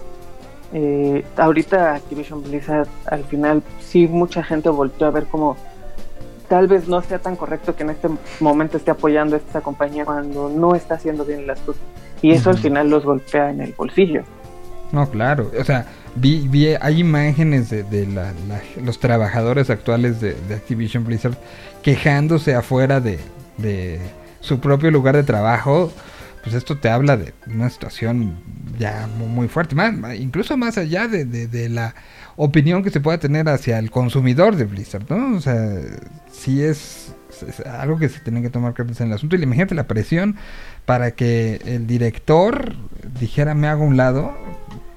Eh, 0.72 1.24
ahorita 1.36 1.94
Activision 1.94 2.42
Blizzard, 2.42 2.88
al 3.06 3.24
final, 3.24 3.62
sí 3.80 4.06
mucha 4.06 4.42
gente 4.42 4.68
volteó 4.68 5.06
a 5.06 5.10
ver 5.10 5.26
como 5.26 5.56
tal 6.48 6.66
vez 6.66 6.88
no 6.88 7.00
sea 7.02 7.18
tan 7.18 7.36
correcto 7.36 7.76
que 7.76 7.82
en 7.82 7.90
este 7.90 8.08
momento 8.40 8.76
esté 8.76 8.90
apoyando 8.90 9.36
a 9.36 9.38
esta 9.38 9.60
compañía 9.60 10.04
cuando 10.04 10.48
no 10.48 10.74
está 10.74 10.94
haciendo 10.94 11.24
bien 11.24 11.46
las 11.46 11.60
cosas. 11.60 11.82
Y 12.22 12.32
eso 12.32 12.50
al 12.50 12.58
final 12.58 12.90
los 12.90 13.04
golpea 13.04 13.50
en 13.50 13.60
el 13.60 13.72
bolsillo. 13.74 14.22
No, 14.90 15.08
claro. 15.10 15.50
O 15.60 15.64
sea, 15.64 15.86
vi, 16.16 16.48
vi 16.48 16.68
hay 16.80 17.00
imágenes 17.00 17.68
de, 17.70 17.82
de 17.84 18.06
la- 18.06 18.32
la- 18.48 18.82
los 18.82 18.98
trabajadores 18.98 19.68
actuales 19.70 20.20
de, 20.20 20.34
de 20.48 20.54
Activision 20.54 21.04
Blizzard 21.04 21.36
quejándose 21.82 22.54
afuera 22.54 23.00
de, 23.00 23.18
de 23.58 24.00
su 24.40 24.58
propio 24.60 24.90
lugar 24.90 25.14
de 25.14 25.22
trabajo. 25.24 25.92
Pues 26.42 26.54
esto 26.54 26.78
te 26.78 26.88
habla 26.88 27.16
de 27.16 27.34
una 27.46 27.68
situación 27.68 28.36
ya 28.78 29.06
mu- 29.18 29.26
muy 29.26 29.48
fuerte, 29.48 29.74
más, 29.74 29.92
incluso 30.18 30.56
más 30.56 30.78
allá 30.78 31.06
de, 31.06 31.24
de- 31.26 31.46
de 31.48 31.68
la 31.68 31.94
opinión 32.38 32.82
que 32.82 32.90
se 32.90 33.00
pueda 33.00 33.18
tener 33.18 33.48
hacia 33.48 33.78
el 33.78 33.90
consumidor 33.90 34.56
de 34.56 34.64
Blizzard, 34.64 35.04
¿no? 35.10 35.36
O 35.36 35.40
sea, 35.40 35.80
sí 36.30 36.62
es, 36.62 37.14
es 37.46 37.60
algo 37.66 37.98
que 37.98 38.08
se 38.08 38.20
tiene 38.20 38.40
que 38.40 38.48
tomar 38.48 38.72
cartas 38.74 39.00
en 39.00 39.08
el 39.08 39.12
asunto. 39.12 39.36
Y 39.36 39.42
imagínate 39.42 39.74
la 39.74 39.88
presión 39.88 40.36
para 40.86 41.10
que 41.10 41.60
el 41.66 41.86
director 41.86 42.74
dijera 43.20 43.54
me 43.54 43.66
hago 43.66 43.84
un 43.84 43.96
lado, 43.96 44.32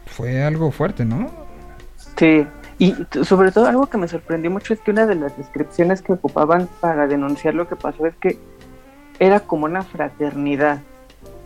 fue 0.05 0.43
algo 0.43 0.71
fuerte, 0.71 1.03
¿no? 1.03 1.31
Sí, 2.17 2.45
y 2.77 2.95
sobre 3.23 3.51
todo 3.51 3.65
algo 3.65 3.87
que 3.87 3.97
me 3.97 4.07
sorprendió 4.07 4.51
mucho 4.51 4.73
es 4.73 4.79
que 4.79 4.91
una 4.91 5.07
de 5.07 5.15
las 5.15 5.35
descripciones 5.35 6.01
que 6.01 6.13
ocupaban 6.13 6.69
para 6.79 7.07
denunciar 7.07 7.55
lo 7.55 7.67
que 7.67 7.75
pasó 7.75 8.05
es 8.05 8.15
que 8.17 8.37
era 9.19 9.39
como 9.39 9.65
una 9.65 9.81
fraternidad. 9.81 10.81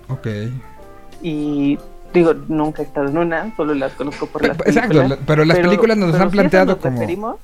Ok. 0.10 0.28
Y 1.22 1.80
digo, 2.16 2.34
nunca 2.48 2.82
he 2.82 2.86
estado 2.86 3.08
en 3.10 3.18
una, 3.18 3.56
solo 3.56 3.76
las 3.76 3.94
conozco 3.94 4.26
por 4.26 4.42
las 4.48 4.58
Exacto, 4.60 4.90
películas. 4.90 5.10
la- 5.10 5.18
pero 5.26 5.46
las 5.46 5.58
películas 5.60 5.98
nos 5.98 6.12
pero 6.12 6.24
han 6.24 6.32
planteado 6.32 6.78
como... 6.80 7.00
referimos, 7.00 7.36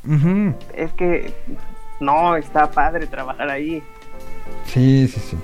es 0.75 0.91
que 0.93 1.33
no, 1.99 2.35
está 2.35 2.71
padre 2.71 3.05
trabajar 3.05 3.49
ahí. 3.49 3.83
Sí, 4.65 5.07
sí, 5.07 5.21
sí. 5.29 5.37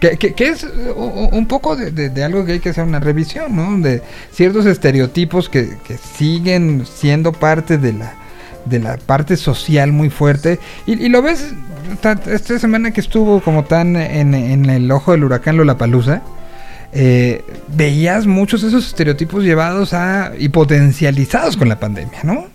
Que, 0.00 0.16
que- 0.16 0.32
que 0.34 0.48
es 0.48 0.64
uh, 0.64 0.90
uh, 0.98 1.28
un 1.36 1.46
poco 1.46 1.76
de, 1.76 1.90
de- 1.92 2.08
de 2.10 2.24
algo 2.24 2.44
que 2.44 2.52
hay 2.52 2.60
que 2.60 2.70
hacer 2.70 2.84
una 2.84 2.98
revisión, 2.98 3.54
¿no? 3.54 3.78
De 3.78 4.02
ciertos 4.32 4.66
estereotipos 4.66 5.48
que, 5.48 5.76
que 5.86 5.96
siguen 5.96 6.84
siendo 6.86 7.32
parte 7.32 7.78
de 7.78 7.92
la, 7.92 8.14
de 8.64 8.80
la 8.80 8.96
parte 8.96 9.36
social 9.36 9.92
muy 9.92 10.10
fuerte. 10.10 10.58
Y, 10.86 11.04
y 11.04 11.08
lo 11.08 11.22
ves 11.22 11.54
ta- 12.00 12.18
esta 12.26 12.58
semana 12.58 12.90
que 12.90 13.00
estuvo 13.00 13.40
como 13.42 13.64
tan 13.64 13.94
en, 13.94 14.34
en 14.34 14.68
el 14.70 14.90
ojo 14.90 15.12
del 15.12 15.22
huracán 15.24 15.56
Lollapalooza. 15.56 16.20
Eh, 16.92 17.42
veías 17.74 18.26
muchos 18.26 18.62
de 18.62 18.68
esos 18.68 18.86
estereotipos 18.86 19.44
llevados 19.44 19.94
a 19.94 20.32
y 20.38 20.50
potencializados 20.50 21.56
con 21.56 21.68
la 21.68 21.80
pandemia, 21.80 22.20
¿no? 22.22 22.46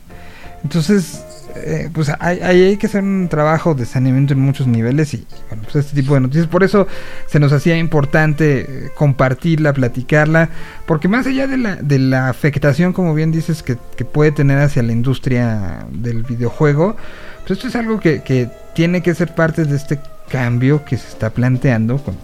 Entonces, 0.64 1.24
eh, 1.56 1.90
pues 1.92 2.12
hay, 2.20 2.40
hay, 2.42 2.78
que 2.78 2.88
hacer 2.88 3.04
un 3.04 3.28
trabajo 3.30 3.74
de 3.74 3.86
saneamiento 3.86 4.34
en 4.34 4.40
muchos 4.40 4.68
niveles 4.68 5.14
y 5.14 5.26
bueno, 5.50 5.64
pues 5.64 5.86
este 5.86 6.02
tipo 6.02 6.14
de 6.14 6.22
noticias. 6.22 6.48
Por 6.48 6.64
eso 6.64 6.88
se 7.26 7.40
nos 7.40 7.52
hacía 7.52 7.78
importante 7.78 8.60
eh, 8.60 8.92
compartirla, 8.96 9.74
platicarla, 9.74 10.50
porque 10.86 11.08
más 11.08 11.26
allá 11.26 11.48
de 11.48 11.58
la, 11.58 11.76
de 11.78 12.00
la 12.00 12.30
afectación, 12.30 12.94
como 12.94 13.14
bien 13.14 13.32
dices, 13.32 13.64
que, 13.64 13.78
que 13.96 14.06
puede 14.06 14.32
tener 14.32 14.60
hacia 14.60 14.84
la 14.84 14.92
industria 14.92 15.88
del 15.92 16.24
videojuego, 16.24 16.96
pues 17.40 17.58
esto 17.58 17.68
es 17.68 17.76
algo 17.76 18.00
que, 18.00 18.22
que 18.22 18.50
tiene 18.76 19.02
que 19.02 19.16
ser 19.16 19.34
parte 19.34 19.66
de 19.66 19.76
este 19.76 20.00
cambio 20.30 20.84
que 20.86 20.98
se 20.98 21.08
está 21.08 21.30
planteando 21.30 21.98
con, 21.98 22.16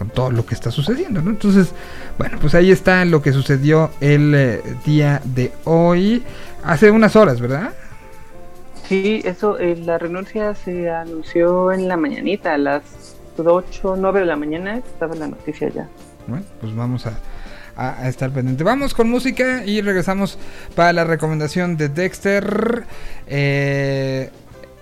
con 0.00 0.08
todo 0.08 0.30
lo 0.30 0.46
que 0.46 0.54
está 0.54 0.70
sucediendo, 0.70 1.20
¿no? 1.20 1.28
Entonces, 1.28 1.72
bueno, 2.16 2.38
pues 2.40 2.54
ahí 2.54 2.70
está 2.70 3.04
lo 3.04 3.20
que 3.20 3.34
sucedió 3.34 3.90
el 4.00 4.34
eh, 4.34 4.62
día 4.86 5.20
de 5.26 5.52
hoy, 5.64 6.22
hace 6.64 6.90
unas 6.90 7.16
horas, 7.16 7.38
¿verdad? 7.38 7.72
Sí, 8.88 9.20
eso, 9.26 9.58
eh, 9.58 9.76
la 9.76 9.98
renuncia 9.98 10.54
se 10.54 10.90
anunció 10.90 11.70
en 11.70 11.86
la 11.86 11.98
mañanita, 11.98 12.54
a 12.54 12.58
las 12.58 12.82
8, 13.36 13.96
9 13.98 14.20
de 14.20 14.26
la 14.26 14.36
mañana, 14.36 14.78
estaba 14.78 15.14
la 15.16 15.28
noticia 15.28 15.68
ya. 15.68 15.86
Bueno, 16.26 16.46
pues 16.62 16.74
vamos 16.74 17.04
a, 17.06 17.12
a- 17.76 18.00
a 18.02 18.08
estar 18.08 18.30
pendiente. 18.30 18.64
Vamos 18.64 18.94
con 18.94 19.08
música 19.10 19.64
y 19.66 19.82
regresamos 19.82 20.38
para 20.74 20.94
la 20.94 21.04
recomendación 21.04 21.76
de 21.76 21.90
Dexter. 21.90 22.84
Eh, 23.26 24.30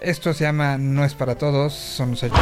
esto 0.00 0.32
se 0.32 0.44
llama 0.44 0.78
No 0.78 1.04
es 1.04 1.14
para 1.14 1.34
todos, 1.34 1.74
son 1.74 2.12
los. 2.12 2.20
Peppers. 2.20 2.38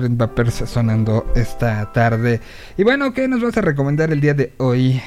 Papers 0.00 0.54
sonando 0.66 1.26
esta 1.34 1.92
tarde. 1.92 2.40
Y 2.78 2.84
bueno, 2.84 3.12
¿qué 3.12 3.28
nos 3.28 3.42
vas 3.42 3.56
a 3.58 3.60
recomendar 3.60 4.10
el 4.10 4.20
día 4.20 4.32
de 4.32 4.52
hoy? 4.56 5.02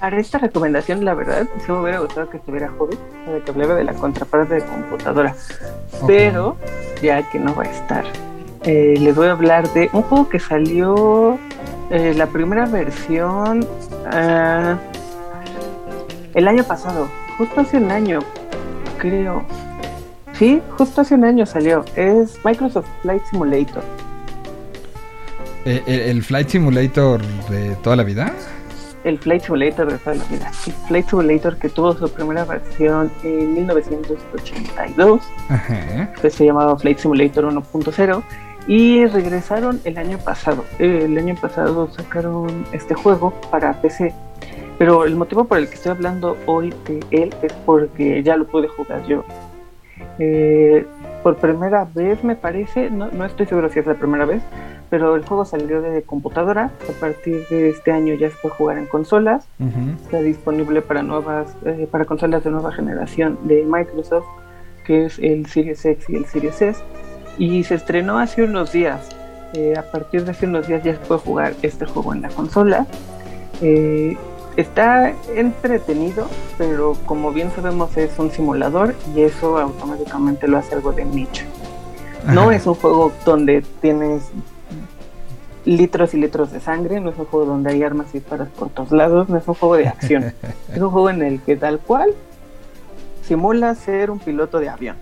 Para 0.00 0.18
esta 0.18 0.38
recomendación, 0.38 1.04
la 1.04 1.14
verdad, 1.14 1.48
sí 1.64 1.72
me 1.72 1.80
hubiera 1.80 2.00
gustado 2.00 2.28
que 2.28 2.36
estuviera 2.36 2.68
joven, 2.76 2.98
para 3.24 3.40
que 3.40 3.50
hablara 3.50 3.74
de 3.76 3.84
la 3.84 3.94
contraparte 3.94 4.56
de 4.56 4.62
computadora. 4.62 5.34
Pero, 6.06 6.56
ya 7.00 7.22
que 7.30 7.38
no 7.38 7.54
va 7.54 7.62
a 7.62 7.70
estar, 7.70 8.04
eh, 8.64 8.96
les 8.98 9.14
voy 9.14 9.28
a 9.28 9.32
hablar 9.32 9.72
de 9.72 9.88
un 9.92 10.02
juego 10.02 10.28
que 10.28 10.38
salió, 10.38 11.38
eh, 11.90 12.12
la 12.14 12.26
primera 12.26 12.66
versión, 12.66 13.66
ah, 14.06 14.76
el 16.34 16.48
año 16.48 16.64
pasado, 16.64 17.08
justo 17.38 17.60
hace 17.60 17.76
un 17.78 17.90
año, 17.90 18.20
creo. 18.98 19.44
Sí, 20.34 20.60
justo 20.76 21.00
hace 21.02 21.14
un 21.14 21.24
año 21.24 21.46
salió. 21.46 21.84
Es 21.96 22.38
Microsoft 22.44 22.86
Flight 23.02 23.22
Simulator. 23.30 23.82
Eh, 25.64 25.82
¿El, 25.86 26.00
el 26.00 26.22
Flight 26.22 26.48
Simulator 26.48 27.20
de 27.48 27.76
toda 27.82 27.96
la 27.96 28.02
vida? 28.02 28.32
el 29.04 29.18
Flight 29.18 29.42
Simulator 29.42 29.90
de 29.90 29.98
toda 29.98 30.14
la 30.14 30.24
vida. 30.26 30.50
El 30.64 30.72
Flight 30.86 31.08
Simulator 31.08 31.56
que 31.56 31.68
tuvo 31.68 31.92
su 31.92 32.08
primera 32.08 32.44
versión 32.44 33.10
en 33.24 33.52
1982, 33.54 35.20
Ajá. 35.48 36.12
que 36.22 36.30
se 36.30 36.44
llamaba 36.46 36.78
Flight 36.78 36.98
Simulator 36.98 37.44
1.0 37.52 38.22
y 38.68 39.04
regresaron 39.06 39.80
el 39.84 39.98
año 39.98 40.18
pasado. 40.18 40.64
Eh, 40.78 41.02
El 41.06 41.18
año 41.18 41.34
pasado 41.34 41.90
sacaron 41.92 42.64
este 42.70 42.94
juego 42.94 43.32
para 43.50 43.72
PC. 43.82 44.14
Pero 44.78 45.04
el 45.04 45.16
motivo 45.16 45.44
por 45.46 45.58
el 45.58 45.68
que 45.68 45.74
estoy 45.74 45.90
hablando 45.90 46.36
hoy 46.46 46.72
de 46.86 47.00
él 47.10 47.34
es 47.42 47.52
porque 47.66 48.22
ya 48.22 48.36
lo 48.36 48.46
pude 48.46 48.68
jugar 48.68 49.04
yo. 49.06 49.24
Eh, 50.18 50.86
por 51.22 51.36
primera 51.36 51.86
vez 51.94 52.22
me 52.24 52.34
parece, 52.36 52.90
no, 52.90 53.08
no 53.10 53.24
estoy 53.24 53.46
seguro 53.46 53.68
si 53.68 53.78
es 53.78 53.86
la 53.86 53.94
primera 53.94 54.24
vez, 54.24 54.42
pero 54.90 55.16
el 55.16 55.24
juego 55.24 55.44
salió 55.44 55.80
de 55.80 56.02
computadora. 56.02 56.70
A 56.88 57.00
partir 57.00 57.46
de 57.48 57.70
este 57.70 57.92
año 57.92 58.12
ya 58.14 58.28
se 58.28 58.36
puede 58.42 58.54
jugar 58.56 58.76
en 58.78 58.86
consolas. 58.86 59.48
Está 60.04 60.20
disponible 60.20 60.82
para 60.82 61.02
nuevas, 61.02 61.56
eh, 61.64 61.88
para 61.90 62.04
consolas 62.04 62.44
de 62.44 62.50
nueva 62.50 62.72
generación 62.72 63.38
de 63.44 63.64
Microsoft, 63.64 64.26
que 64.84 65.06
es 65.06 65.18
el 65.18 65.46
Series 65.46 65.82
X 65.84 66.10
y 66.10 66.16
el 66.16 66.26
Series 66.26 66.60
S. 66.60 66.82
Y 67.38 67.64
se 67.64 67.76
estrenó 67.76 68.18
hace 68.18 68.42
unos 68.42 68.72
días. 68.72 69.08
Eh, 69.54 69.74
a 69.78 69.82
partir 69.82 70.24
de 70.24 70.32
hace 70.32 70.46
unos 70.46 70.66
días 70.66 70.82
ya 70.82 70.92
se 70.92 71.00
puede 71.00 71.20
jugar 71.20 71.54
este 71.62 71.86
juego 71.86 72.12
en 72.12 72.20
la 72.20 72.28
consola. 72.28 72.86
Eh, 73.62 74.16
está 74.56 75.12
entretenido, 75.34 76.28
pero 76.58 76.96
como 77.06 77.32
bien 77.32 77.50
sabemos 77.54 77.96
es 77.96 78.18
un 78.18 78.30
simulador 78.30 78.94
y 79.14 79.22
eso 79.22 79.58
automáticamente 79.58 80.46
lo 80.48 80.58
hace 80.58 80.74
algo 80.74 80.92
de 80.92 81.04
nicho. 81.04 81.44
No 82.26 82.52
es 82.52 82.66
un 82.66 82.74
juego 82.74 83.12
donde 83.24 83.64
tienes 83.80 84.22
litros 85.64 86.12
y 86.14 86.18
litros 86.18 86.52
de 86.52 86.60
sangre, 86.60 87.00
no 87.00 87.10
es 87.10 87.18
un 87.18 87.24
juego 87.26 87.46
donde 87.46 87.70
hay 87.70 87.82
armas 87.82 88.08
y 88.10 88.18
disparas 88.18 88.48
por 88.48 88.68
todos 88.70 88.92
lados, 88.92 89.28
no 89.28 89.38
es 89.38 89.46
un 89.48 89.54
juego 89.54 89.76
de 89.76 89.88
acción. 89.88 90.32
es 90.72 90.80
un 90.80 90.90
juego 90.90 91.10
en 91.10 91.22
el 91.22 91.40
que 91.40 91.56
tal 91.56 91.78
cual 91.78 92.10
simula 93.26 93.74
ser 93.74 94.10
un 94.10 94.18
piloto 94.18 94.58
de 94.60 94.68
avión. 94.68 94.96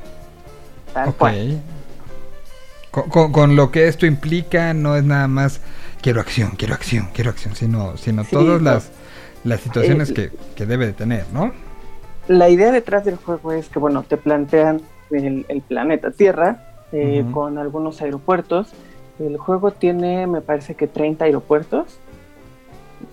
Tal 0.93 1.15
cual. 1.15 1.61
Con, 2.91 3.09
con- 3.09 3.33
con 3.33 3.57
lo 3.57 3.71
que 3.71 3.87
esto 3.89 4.05
implica, 4.07 4.75
no 4.75 4.97
es 4.97 5.05
nada 5.05 5.29
más 5.29 5.61
quiero 6.03 6.21
acción, 6.21 6.53
quiero 6.57 6.75
acción, 6.75 7.09
quiero 7.15 7.31
acción, 7.31 7.55
sino, 7.55 7.97
sino 7.97 8.25
Sí, 8.25 8.31
todas 8.33 8.61
no. 8.61 8.71
las, 8.73 8.91
las 9.45 9.61
situaciones 9.61 10.11
Eh, 10.11 10.15
que, 10.15 10.31
que 10.55 10.67
debe 10.67 10.87
de 10.87 10.93
tener, 10.93 11.25
¿no? 11.33 11.53
La 12.29 12.49
idea 12.49 12.71
detrás 12.71 13.05
del 13.05 13.17
juego 13.17 13.53
es 13.53 13.69
que, 13.69 13.79
bueno, 13.79 14.03
te 14.03 14.17
plantean 14.17 14.81
el, 15.11 15.45
el 15.49 15.63
planeta 15.63 16.11
Tierra 16.11 16.67
eh, 16.93 17.23
Ujú. 17.25 17.33
con 17.33 17.59
algunos 17.59 18.01
aeropuertos. 18.03 18.73
El 19.19 19.37
juego 19.39 19.71
tiene, 19.73 20.27
me 20.27 20.41
parece 20.41 20.75
que 20.75 20.87
30 20.87 21.25
aeropuertos. 21.25 21.99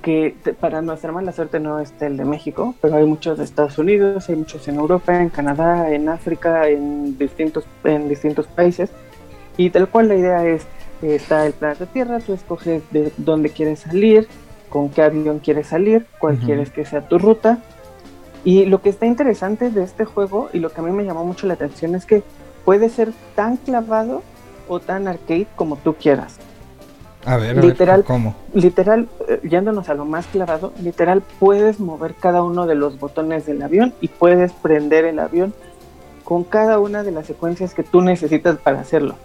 Que 0.01 0.35
te- 0.43 0.53
para 0.53 0.81
nuestra 0.81 1.11
mala 1.13 1.31
suerte 1.31 1.59
no 1.61 1.79
está 1.79 2.07
el 2.07 2.17
de 2.17 2.25
México, 2.25 2.75
pero 2.81 2.97
hay 2.97 3.05
muchos 3.05 3.37
de 3.37 3.45
Estados 3.45 3.77
Unidos, 3.77 4.27
hay 4.29 4.35
muchos 4.35 4.67
en 4.67 4.75
Europa, 4.75 5.21
en 5.21 5.29
Canadá, 5.29 5.89
en 5.91 6.09
África, 6.09 6.67
en 6.67 7.17
distintos, 7.17 7.65
en 7.85 8.09
distintos 8.09 8.47
países. 8.47 8.89
Y 9.55 9.69
tal 9.69 9.87
cual 9.87 10.09
la 10.09 10.15
idea 10.15 10.45
es, 10.45 10.63
eh, 11.01 11.15
está 11.15 11.45
el 11.47 11.53
planeta 11.53 11.85
Tierra, 11.85 12.19
tú 12.19 12.33
escoges 12.33 12.83
de 12.91 13.11
dónde 13.17 13.49
quieres 13.49 13.79
salir, 13.79 14.27
con 14.69 14.89
qué 14.89 15.03
avión 15.03 15.39
quieres 15.39 15.67
salir, 15.67 16.05
cuál 16.19 16.37
quieres 16.37 16.69
que 16.69 16.85
sea 16.85 17.07
tu 17.07 17.17
ruta. 17.17 17.59
Y 18.43 18.65
lo 18.65 18.81
que 18.81 18.89
está 18.89 19.05
interesante 19.05 19.69
de 19.69 19.83
este 19.83 20.05
juego 20.05 20.49
y 20.53 20.59
lo 20.59 20.69
que 20.69 20.81
a 20.81 20.83
mí 20.83 20.91
me 20.91 21.03
llamó 21.03 21.25
mucho 21.25 21.47
la 21.47 21.55
atención 21.55 21.95
es 21.95 22.05
que 22.05 22.23
puede 22.65 22.89
ser 22.89 23.11
tan 23.35 23.57
clavado 23.57 24.23
o 24.67 24.79
tan 24.79 25.07
arcade 25.07 25.47
como 25.55 25.77
tú 25.77 25.95
quieras. 25.95 26.37
A 27.25 27.35
ver, 27.37 27.51
a 27.51 27.53
ver, 27.55 27.65
Literal. 27.65 28.03
¿cómo? 28.05 28.35
Literal, 28.53 29.09
eh, 29.27 29.41
yéndonos 29.43 29.89
a 29.89 29.93
lo 29.95 30.05
más 30.05 30.27
clavado, 30.27 30.71
literal 30.81 31.21
puedes 31.39 31.79
mover 31.79 32.13
cada 32.13 32.41
uno 32.41 32.65
de 32.65 32.75
los 32.75 32.99
botones 32.99 33.45
del 33.45 33.61
avión 33.61 33.93
y 33.99 34.07
puedes 34.07 34.53
prender 34.53 35.03
el 35.03 35.19
avión 35.19 35.53
con 36.23 36.43
cada 36.43 36.79
una 36.79 37.03
de 37.03 37.11
las 37.11 37.25
secuencias 37.25 37.73
que 37.73 37.83
tú 37.83 38.01
necesitas 38.01 38.57
para 38.57 38.79
hacerlo. 38.79 39.15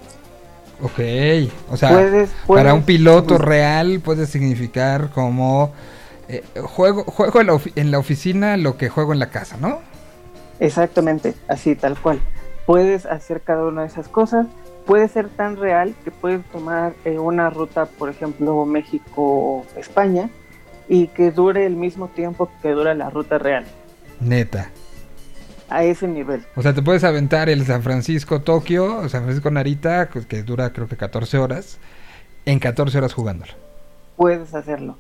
Ok, 0.83 0.99
o 1.71 1.77
sea, 1.77 1.91
Puedes- 1.91 2.31
para 2.47 2.75
un 2.75 2.83
piloto 2.83 3.39
real 3.39 4.01
puede 4.01 4.27
significar 4.27 5.11
como 5.11 5.73
eh, 6.29 6.43
juego 6.63 7.05
juego 7.05 7.41
en 7.41 7.47
la, 7.47 7.53
ofi- 7.55 7.73
en 7.77 7.91
la 7.91 7.99
oficina 7.99 8.57
lo 8.57 8.77
que 8.77 8.89
juego 8.89 9.13
en 9.13 9.19
la 9.21 9.31
casa, 9.31 9.57
¿no? 9.61 9.79
Exactamente, 10.61 11.35
así 11.49 11.75
tal 11.77 11.97
cual. 11.99 12.21
Puedes 12.67 13.07
hacer 13.07 13.43
cada 13.43 13.65
una 13.65 13.83
de 13.83 13.89
esas 13.89 14.09
cosas. 14.09 14.47
Puede 14.87 15.07
ser 15.09 15.29
tan 15.29 15.57
real 15.57 15.95
que 16.05 16.11
puedes 16.11 16.45
tomar 16.47 16.95
eh, 17.05 17.19
una 17.19 17.51
ruta, 17.51 17.87
por 17.87 18.09
ejemplo, 18.11 18.65
México-España, 18.67 20.31
y 20.89 21.07
que 21.09 21.31
dure 21.31 21.65
el 21.67 21.77
mismo 21.77 22.09
tiempo 22.09 22.51
que 22.61 22.71
dura 22.71 22.93
la 22.95 23.09
ruta 23.09 23.39
real, 23.39 23.65
Neta. 24.21 24.71
A 25.77 25.85
ese 25.85 26.07
nivel. 26.09 26.45
O 26.57 26.63
sea, 26.63 26.73
te 26.75 26.83
puedes 26.83 27.05
aventar 27.05 27.49
el 27.49 27.65
San 27.67 27.83
Francisco-Tokio, 27.83 29.09
San 29.09 29.23
Francisco-Narita, 29.25 30.09
que- 30.09 30.27
que 30.27 30.43
dura 30.43 30.73
creo 30.73 30.89
que 30.89 30.97
14 30.97 31.39
horas, 31.39 31.79
en 32.47 32.59
14 32.59 32.99
horas 32.99 33.13
jugándolo. 33.15 33.53
Puedes 34.17 34.55
hacerlo. 34.55 34.97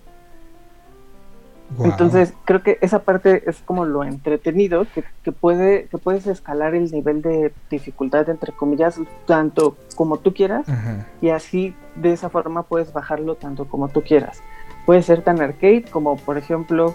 Entonces, 1.82 2.34
creo 2.44 2.62
que 2.62 2.76
esa 2.82 2.98
parte 2.98 3.44
es 3.48 3.62
como 3.64 3.86
lo 3.86 4.04
entretenido, 4.04 4.86
que, 4.94 5.04
que, 5.24 5.32
puede, 5.32 5.86
que 5.86 5.96
puedes 5.96 6.26
escalar 6.26 6.74
el 6.74 6.90
nivel 6.92 7.22
de 7.22 7.50
dificultad, 7.70 8.28
entre 8.28 8.52
comillas, 8.52 9.00
tanto 9.26 9.78
como 9.96 10.18
tú 10.18 10.34
quieras, 10.34 10.68
Ajá. 10.68 11.06
y 11.22 11.30
así 11.30 11.74
de 11.96 12.12
esa 12.12 12.28
forma 12.28 12.64
puedes 12.64 12.92
bajarlo 12.92 13.36
tanto 13.36 13.64
como 13.68 13.88
tú 13.88 14.02
quieras. 14.02 14.42
Puede 14.84 15.02
ser 15.02 15.22
tan 15.22 15.40
arcade 15.40 15.84
como, 15.90 16.16
por 16.18 16.36
ejemplo, 16.36 16.94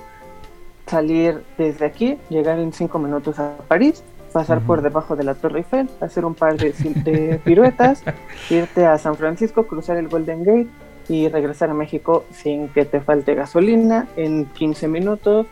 salir 0.88 1.44
desde 1.58 1.86
aquí, 1.86 2.18
llegar 2.30 2.60
en 2.60 2.74
cinco 2.74 3.00
minutos 3.00 3.40
a 3.40 3.58
París, 3.68 4.04
pasar 4.32 4.62
por 4.62 4.82
debajo 4.82 5.16
de 5.16 5.24
la 5.24 5.36
Torre 5.36 5.60
Eiffel, 5.60 5.90
hacer 6.02 6.26
un 6.26 6.36
par 6.36 6.58
de, 6.58 6.72
de 6.72 7.40
piruetas, 7.44 8.04
irte 8.50 8.86
a 8.86 8.98
San 8.98 9.16
Francisco, 9.16 9.68
cruzar 9.68 9.98
el 9.98 10.08
Golden 10.08 10.44
Gate 10.44 10.68
y 11.10 11.30
regresar 11.30 11.70
a 11.70 11.74
México 11.74 12.26
sin 12.32 12.68
que 12.70 12.86
te 12.86 13.00
falte 13.00 13.34
gasolina 13.36 14.08
en 14.16 14.46
15 14.46 14.88
minutos. 14.88 15.48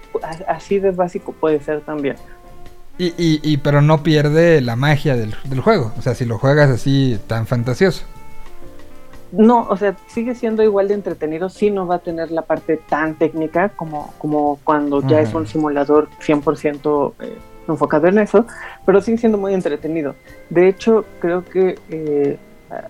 Así 0.47 0.79
de 0.79 0.91
básico 0.91 1.33
puede 1.33 1.59
ser 1.61 1.81
también. 1.81 2.15
Y, 2.97 3.07
y, 3.17 3.41
y 3.43 3.57
pero 3.57 3.81
no 3.81 4.03
pierde 4.03 4.61
la 4.61 4.75
magia 4.75 5.15
del, 5.15 5.35
del 5.45 5.59
juego. 5.61 5.93
O 5.97 6.01
sea, 6.01 6.15
si 6.15 6.25
lo 6.25 6.37
juegas 6.37 6.69
así 6.69 7.19
tan 7.27 7.45
fantasioso. 7.47 8.05
No, 9.31 9.67
o 9.69 9.77
sea, 9.77 9.95
sigue 10.07 10.35
siendo 10.35 10.63
igual 10.63 10.87
de 10.87 10.93
entretenido, 10.93 11.49
sí 11.49 11.71
no 11.71 11.87
va 11.87 11.95
a 11.95 11.99
tener 11.99 12.31
la 12.31 12.43
parte 12.43 12.77
tan 12.77 13.15
técnica 13.15 13.69
como, 13.69 14.13
como 14.17 14.59
cuando 14.63 15.01
ya 15.01 15.19
es 15.19 15.33
un 15.33 15.47
simulador 15.47 16.09
100% 16.25 17.13
eh, 17.19 17.37
enfocado 17.67 18.07
en 18.07 18.19
eso, 18.19 18.45
pero 18.85 19.01
sigue 19.01 19.17
siendo 19.17 19.37
muy 19.37 19.53
entretenido. 19.53 20.15
De 20.49 20.67
hecho, 20.67 21.05
creo 21.19 21.43
que 21.43 21.77
eh, 21.89 22.37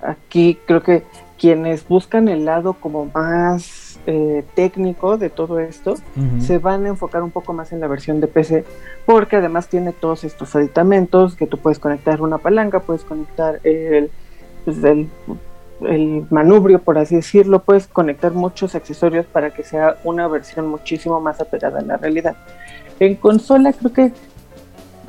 aquí 0.01 0.59
creo 0.65 0.83
que 0.83 1.03
quienes 1.39 1.87
buscan 1.87 2.27
el 2.27 2.45
lado 2.45 2.73
como 2.73 3.05
más 3.13 3.99
eh, 4.07 4.43
técnico 4.53 5.17
de 5.17 5.29
todo 5.29 5.59
esto, 5.59 5.95
se 6.39 6.59
van 6.59 6.85
a 6.85 6.89
enfocar 6.89 7.23
un 7.23 7.31
poco 7.31 7.53
más 7.53 7.71
en 7.71 7.79
la 7.79 7.87
versión 7.87 8.21
de 8.21 8.27
PC, 8.27 8.63
porque 9.05 9.37
además 9.37 9.67
tiene 9.67 9.91
todos 9.93 10.23
estos 10.23 10.55
aditamentos 10.55 11.35
que 11.35 11.47
tú 11.47 11.57
puedes 11.57 11.79
conectar 11.79 12.21
una 12.21 12.37
palanca, 12.37 12.79
puedes 12.81 13.03
conectar 13.03 13.59
el, 13.63 14.11
pues, 14.63 14.83
el, 14.83 15.09
el 15.81 16.25
manubrio, 16.29 16.81
por 16.81 16.97
así 16.97 17.15
decirlo, 17.15 17.59
puedes 17.63 17.87
conectar 17.87 18.31
muchos 18.31 18.75
accesorios 18.75 19.25
para 19.25 19.51
que 19.51 19.63
sea 19.63 19.97
una 20.03 20.27
versión 20.27 20.67
muchísimo 20.67 21.19
más 21.19 21.41
apegada 21.41 21.79
a 21.79 21.83
la 21.83 21.97
realidad. 21.97 22.35
En 22.99 23.15
consola 23.15 23.73
creo 23.73 23.91
que, 23.91 24.11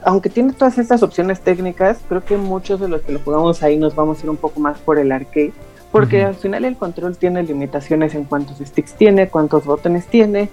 aunque 0.03 0.29
tiene 0.29 0.53
todas 0.53 0.79
estas 0.79 1.03
opciones 1.03 1.41
técnicas, 1.41 1.99
creo 2.09 2.25
que 2.25 2.37
muchos 2.37 2.81
de 2.81 2.89
los 2.89 3.03
que 3.03 3.13
lo 3.13 3.21
jugamos 3.21 3.63
ahí 3.63 3.77
nos 3.77 3.95
vamos 3.95 4.21
a 4.21 4.25
ir 4.25 4.31
un 4.31 4.37
poco 4.37 4.61
más 4.61 4.79
por 4.79 4.99
el 4.99 5.13
arcade. 5.13 5.53
Porque 5.93 6.19
Ujú. 6.19 6.27
al 6.29 6.35
final 6.35 6.65
el 6.65 6.77
control 6.77 7.17
tiene 7.17 7.43
limitaciones 7.45 8.15
en 8.15 8.25
cuántos 8.25 8.59
sticks 8.59 8.95
tiene, 8.95 9.29
cuántos 9.29 9.65
botones 9.65 10.07
tiene, 10.07 10.51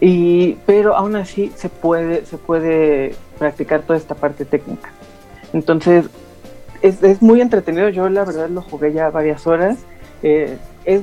y, 0.00 0.54
pero 0.66 0.96
aún 0.96 1.14
así 1.16 1.52
se 1.54 1.68
puede, 1.68 2.26
se 2.26 2.36
puede 2.36 3.14
practicar 3.38 3.82
toda 3.82 3.98
esta 3.98 4.14
parte 4.14 4.44
técnica. 4.44 4.90
Entonces, 5.52 6.06
es, 6.82 7.02
es 7.02 7.22
muy 7.22 7.40
entretenido. 7.40 7.88
Yo 7.88 8.08
la 8.08 8.24
verdad 8.24 8.48
lo 8.48 8.62
jugué 8.62 8.92
ya 8.92 9.10
varias 9.10 9.46
horas. 9.46 9.78
Eh, 10.22 10.56
es, 10.84 11.02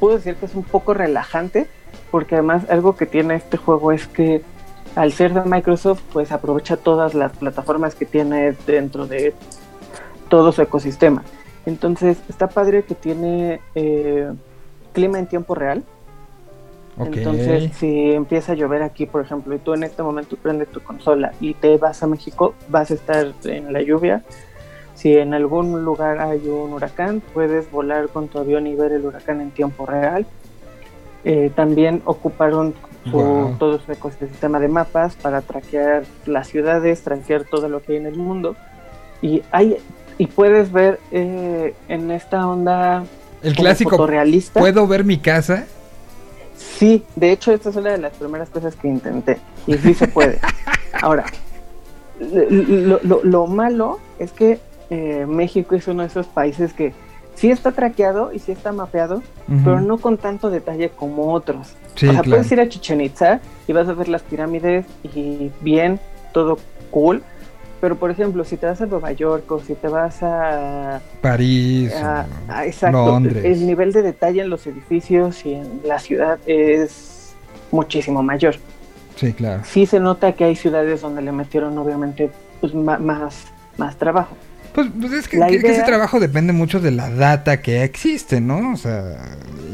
puedo 0.00 0.16
decir 0.16 0.36
que 0.36 0.46
es 0.46 0.54
un 0.54 0.64
poco 0.64 0.94
relajante, 0.94 1.66
porque 2.10 2.36
además 2.36 2.64
algo 2.70 2.96
que 2.96 3.06
tiene 3.06 3.34
este 3.34 3.56
juego 3.56 3.92
es 3.92 4.06
que 4.06 4.42
al 4.94 5.12
ser 5.12 5.34
de 5.34 5.42
Microsoft, 5.42 6.02
pues 6.12 6.32
aprovecha 6.32 6.76
todas 6.76 7.14
las 7.14 7.32
plataformas 7.36 7.94
que 7.94 8.06
tiene 8.06 8.54
dentro 8.66 9.06
de 9.06 9.34
todo 10.28 10.52
su 10.52 10.62
ecosistema. 10.62 11.22
Entonces 11.66 12.18
está 12.28 12.48
padre 12.48 12.84
que 12.84 12.94
tiene 12.94 13.60
eh, 13.74 14.32
clima 14.92 15.18
en 15.18 15.26
tiempo 15.26 15.54
real. 15.54 15.84
Entonces, 16.98 17.70
si 17.76 18.10
empieza 18.10 18.52
a 18.52 18.54
llover 18.56 18.82
aquí, 18.82 19.06
por 19.06 19.22
ejemplo, 19.22 19.54
y 19.54 19.58
tú 19.58 19.72
en 19.72 19.84
este 19.84 20.02
momento 20.02 20.36
prendes 20.36 20.66
tu 20.68 20.80
consola 20.80 21.32
y 21.40 21.54
te 21.54 21.76
vas 21.76 22.02
a 22.02 22.08
México, 22.08 22.54
vas 22.68 22.90
a 22.90 22.94
estar 22.94 23.32
en 23.44 23.72
la 23.72 23.82
lluvia. 23.82 24.24
Si 24.98 25.16
en 25.16 25.32
algún 25.32 25.84
lugar 25.84 26.18
hay 26.18 26.48
un 26.48 26.72
huracán, 26.72 27.22
puedes 27.32 27.70
volar 27.70 28.08
con 28.08 28.26
tu 28.26 28.38
avión 28.40 28.66
y 28.66 28.74
ver 28.74 28.90
el 28.90 29.04
huracán 29.06 29.40
en 29.40 29.52
tiempo 29.52 29.86
real. 29.86 30.26
Eh, 31.24 31.52
también 31.54 32.02
ocuparon 32.04 32.74
su- 33.04 33.12
Wow. 33.16 33.56
todo 33.60 33.78
su 33.78 33.92
ecosistema 33.92 34.58
de 34.58 34.66
mapas 34.66 35.14
para 35.14 35.40
traquear 35.40 36.02
las 36.26 36.48
ciudades, 36.48 37.02
traquear 37.02 37.44
todo 37.44 37.68
lo 37.68 37.80
que 37.80 37.92
hay 37.92 37.98
en 37.98 38.06
el 38.06 38.16
mundo. 38.16 38.56
Y 39.22 39.42
hay 39.52 39.76
y 40.18 40.26
puedes 40.26 40.72
ver 40.72 40.98
eh, 41.12 41.74
en 41.88 42.10
esta 42.10 42.48
onda 42.48 43.04
El 43.40 43.54
clásico. 43.54 43.90
fotorrealista. 43.90 44.58
¿Puedo 44.58 44.84
ver 44.88 45.04
mi 45.04 45.18
casa? 45.18 45.64
Sí, 46.56 47.04
de 47.14 47.30
hecho 47.30 47.52
esta 47.52 47.70
es 47.70 47.76
una 47.76 47.92
de 47.92 47.98
las 47.98 48.14
primeras 48.14 48.50
cosas 48.50 48.74
que 48.74 48.88
intenté 48.88 49.38
y 49.68 49.74
sí 49.74 49.94
se 49.94 50.08
puede. 50.08 50.40
Ahora, 51.02 51.24
lo, 52.18 52.98
lo- 53.04 53.20
lo 53.22 53.46
malo 53.46 54.00
es 54.18 54.32
que 54.32 54.58
eh, 54.90 55.26
México 55.28 55.74
es 55.74 55.86
uno 55.88 56.02
de 56.02 56.08
esos 56.08 56.26
países 56.26 56.72
que 56.72 56.92
sí 57.34 57.50
está 57.50 57.72
traqueado 57.72 58.32
y 58.32 58.38
sí 58.40 58.52
está 58.52 58.72
mapeado, 58.72 59.16
Ujú. 59.48 59.60
pero 59.64 59.80
no 59.80 59.98
con 59.98 60.16
tanto 60.18 60.50
detalle 60.50 60.90
como 60.90 61.32
otros. 61.32 61.74
Sí, 61.94 62.08
o 62.08 62.12
sea, 62.12 62.22
claro. 62.22 62.30
puedes 62.30 62.52
ir 62.52 62.60
a 62.60 62.68
Chichen 62.68 63.00
Itza 63.00 63.40
y 63.66 63.72
vas 63.72 63.88
a 63.88 63.92
ver 63.92 64.08
las 64.08 64.22
pirámides 64.22 64.86
y 65.14 65.50
bien, 65.60 66.00
todo 66.32 66.58
cool. 66.90 67.22
Pero 67.80 67.94
por 67.94 68.10
ejemplo, 68.10 68.44
si 68.44 68.56
te 68.56 68.66
vas 68.66 68.80
a 68.80 68.86
Nueva 68.86 69.12
York 69.12 69.50
o 69.52 69.60
si 69.60 69.74
te 69.74 69.86
vas 69.86 70.20
a 70.22 71.00
París. 71.20 71.92
O- 71.94 72.24
ah, 72.48 72.66
exacto. 72.66 73.06
Londres. 73.06 73.44
El 73.44 73.66
nivel 73.68 73.92
de 73.92 74.02
detalle 74.02 74.40
en 74.42 74.50
los 74.50 74.66
edificios 74.66 75.46
y 75.46 75.54
en 75.54 75.82
la 75.84 76.00
ciudad 76.00 76.40
es 76.46 77.34
muchísimo 77.70 78.20
mayor. 78.24 78.56
Sí, 79.14 79.32
claro. 79.32 79.62
Sí 79.64 79.86
se 79.86 80.00
nota 80.00 80.32
que 80.32 80.42
hay 80.44 80.56
ciudades 80.56 81.02
donde 81.02 81.22
le 81.22 81.30
metieron 81.30 81.78
obviamente 81.78 82.30
pues, 82.60 82.74
más, 82.74 83.46
más 83.76 83.96
trabajo. 83.96 84.36
Pues, 84.78 84.90
pues 85.00 85.12
es 85.12 85.26
que, 85.26 85.38
La 85.38 85.48
que- 85.48 85.58
que 85.58 85.72
ese 85.72 85.82
trabajo 85.82 86.20
depende 86.20 86.52
mucho 86.52 86.78
de 86.78 86.92
la 86.92 87.10
data 87.10 87.60
que 87.60 87.82
existe, 87.82 88.40
¿no? 88.40 88.74
O 88.74 88.76
sea, 88.76 89.16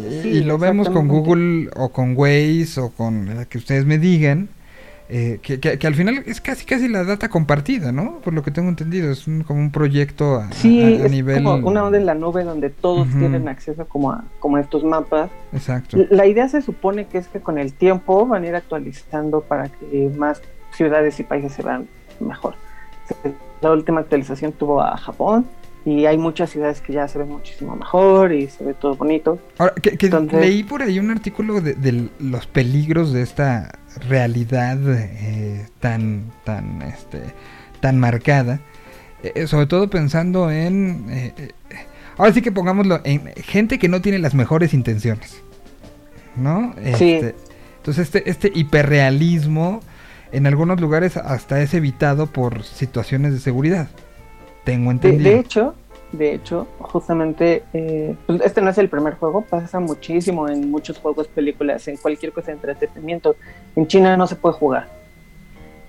y, 0.09 0.22
Sí, 0.22 0.28
y 0.31 0.44
lo 0.44 0.56
vemos 0.56 0.89
con. 0.89 1.09
Google 1.09 1.68
o 1.76 1.90
con 1.90 2.16
Waze 2.16 2.81
o 2.81 2.89
con 2.89 3.36
la 3.36 3.44
que 3.44 3.59
ustedes 3.59 3.85
me 3.85 3.98
digan, 3.98 4.48
eh, 5.10 5.40
que, 5.43 5.60
que- 5.60 5.78
que 5.78 5.86
al 5.86 5.94
final 5.94 6.22
es 6.24 6.40
casi 6.40 6.64
casi 6.64 6.89
la 6.89 7.05
data 7.05 7.28
compartida, 7.28 7.93
¿no? 7.93 8.20
Por 8.20 8.32
lo 8.32 8.43
que 8.43 8.51
tengo 8.51 8.70
entendido, 8.70 9.12
es 9.12 9.26
un- 9.26 9.43
como 9.43 9.60
un 9.60 9.70
proyecto 9.70 10.36
a, 10.36 10.51
Sí, 10.52 10.82
a- 10.82 10.86
a 11.02 11.05
es 11.05 11.10
nivel... 11.10 11.44
como 11.44 11.68
una 11.68 11.85
onda 11.85 11.98
en 11.98 12.06
la 12.06 12.14
nube 12.14 12.43
donde 12.43 12.70
todos 12.70 13.06
tienen 13.10 13.47
acceso 13.47 13.86
como 13.86 14.10
a, 14.10 14.24
como 14.39 14.56
a 14.56 14.62
estos 14.62 14.85
mapas. 14.85 15.28
Exacto. 15.52 15.98
La 16.09 16.24
idea 16.26 16.48
se 16.48 16.62
supone 16.62 17.05
que 17.09 17.18
es 17.18 17.28
que 17.28 17.40
con 17.40 17.59
el 17.59 17.74
tiempo 17.74 18.26
van 18.26 18.44
a 18.44 18.47
ir 18.47 18.55
actualizando 18.55 19.43
para 19.43 19.68
que 19.68 20.10
más 20.16 20.40
ciudades 20.72 21.20
y 21.20 21.24
países 21.24 21.52
se 21.52 21.62
vean 21.62 21.86
mejor. 22.20 22.55
La 23.65 23.73
última 23.73 24.01
actualización 24.01 24.53
tuvo 24.53 24.82
a 24.82 24.95
Japón 24.99 25.47
y 25.86 26.05
hay 26.05 26.19
muchas 26.19 26.51
ciudades 26.51 26.82
que 26.82 26.93
ya 26.93 27.09
se 27.09 27.19
ven 27.19 27.28
muchísimo 27.31 27.74
mejor 27.77 28.32
y 28.32 28.47
se 28.49 28.62
ve 28.62 28.74
todo 28.74 28.95
bonito. 28.95 29.39
Ahora, 29.57 29.73
que, 29.74 29.97
que 29.97 30.07
Entonces- 30.07 30.39
leí 30.39 30.62
por 30.65 30.82
ahí 30.82 30.99
un 30.99 31.11
artículo 31.11 31.62
de, 31.62 31.73
de 31.74 32.11
los 32.19 32.47
peligros 32.47 33.12
de 33.15 33.23
esta 33.23 33.78
realidad 34.09 34.78
eh, 34.86 35.66
tan, 35.81 36.31
tan, 36.45 36.82
este, 36.82 37.23
tan 37.81 37.99
marcada, 37.99 38.61
eh, 39.23 39.47
sobre 39.47 39.66
todo 39.66 39.89
pensando 39.89 40.51
en, 40.51 41.07
eh, 41.09 41.32
eh, 41.39 41.53
ahora 42.19 42.35
sí 42.35 42.43
que 42.43 42.53
pongámoslo, 42.53 43.01
en 43.05 43.32
gente 43.36 43.78
que 43.78 43.89
no 43.89 44.03
tiene 44.03 44.19
las 44.19 44.35
mejores 44.35 44.74
intenciones, 44.74 45.43
¿no? 46.36 46.74
Sí. 46.99 47.12
Este, 47.15 47.35
Entonces 47.78 48.05
este, 48.15 48.28
este 48.31 48.53
hiperrealismo 48.55 49.81
en 50.36 50.47
algunos 50.47 50.81
lugares 50.81 51.16
hasta 51.16 51.61
es 51.61 51.74
evitado 51.74 52.27
por 52.27 52.62
situaciones 52.65 53.32
de 53.32 53.40
seguridad, 53.40 53.89
tengo 54.65 54.90
De, 54.90 54.93
entendido. 54.93 55.32
de 55.32 55.39
hecho, 55.40 55.74
de 56.12 56.35
hecho, 56.35 56.69
justamente, 56.78 57.65
eh, 57.73 58.16
pues 58.27 58.40
este 58.43 58.61
no 58.62 58.70
es 58.70 58.78
el 58.78 58.89
primer 58.89 59.15
juego, 59.15 59.43
pasa 59.43 59.81
muchísimo 59.81 60.48
en 60.48 60.70
muchos 60.70 60.98
juegos, 60.98 61.28
películas, 61.28 61.86
en 61.89 61.97
cualquier 61.97 62.32
cosa 62.32 62.48
de 62.48 62.55
entretenimiento. 62.55 63.36
En 63.77 63.86
China 63.86 64.16
no 64.16 64.27
se 64.27 64.36
puede 64.36 64.55
jugar. 64.55 64.89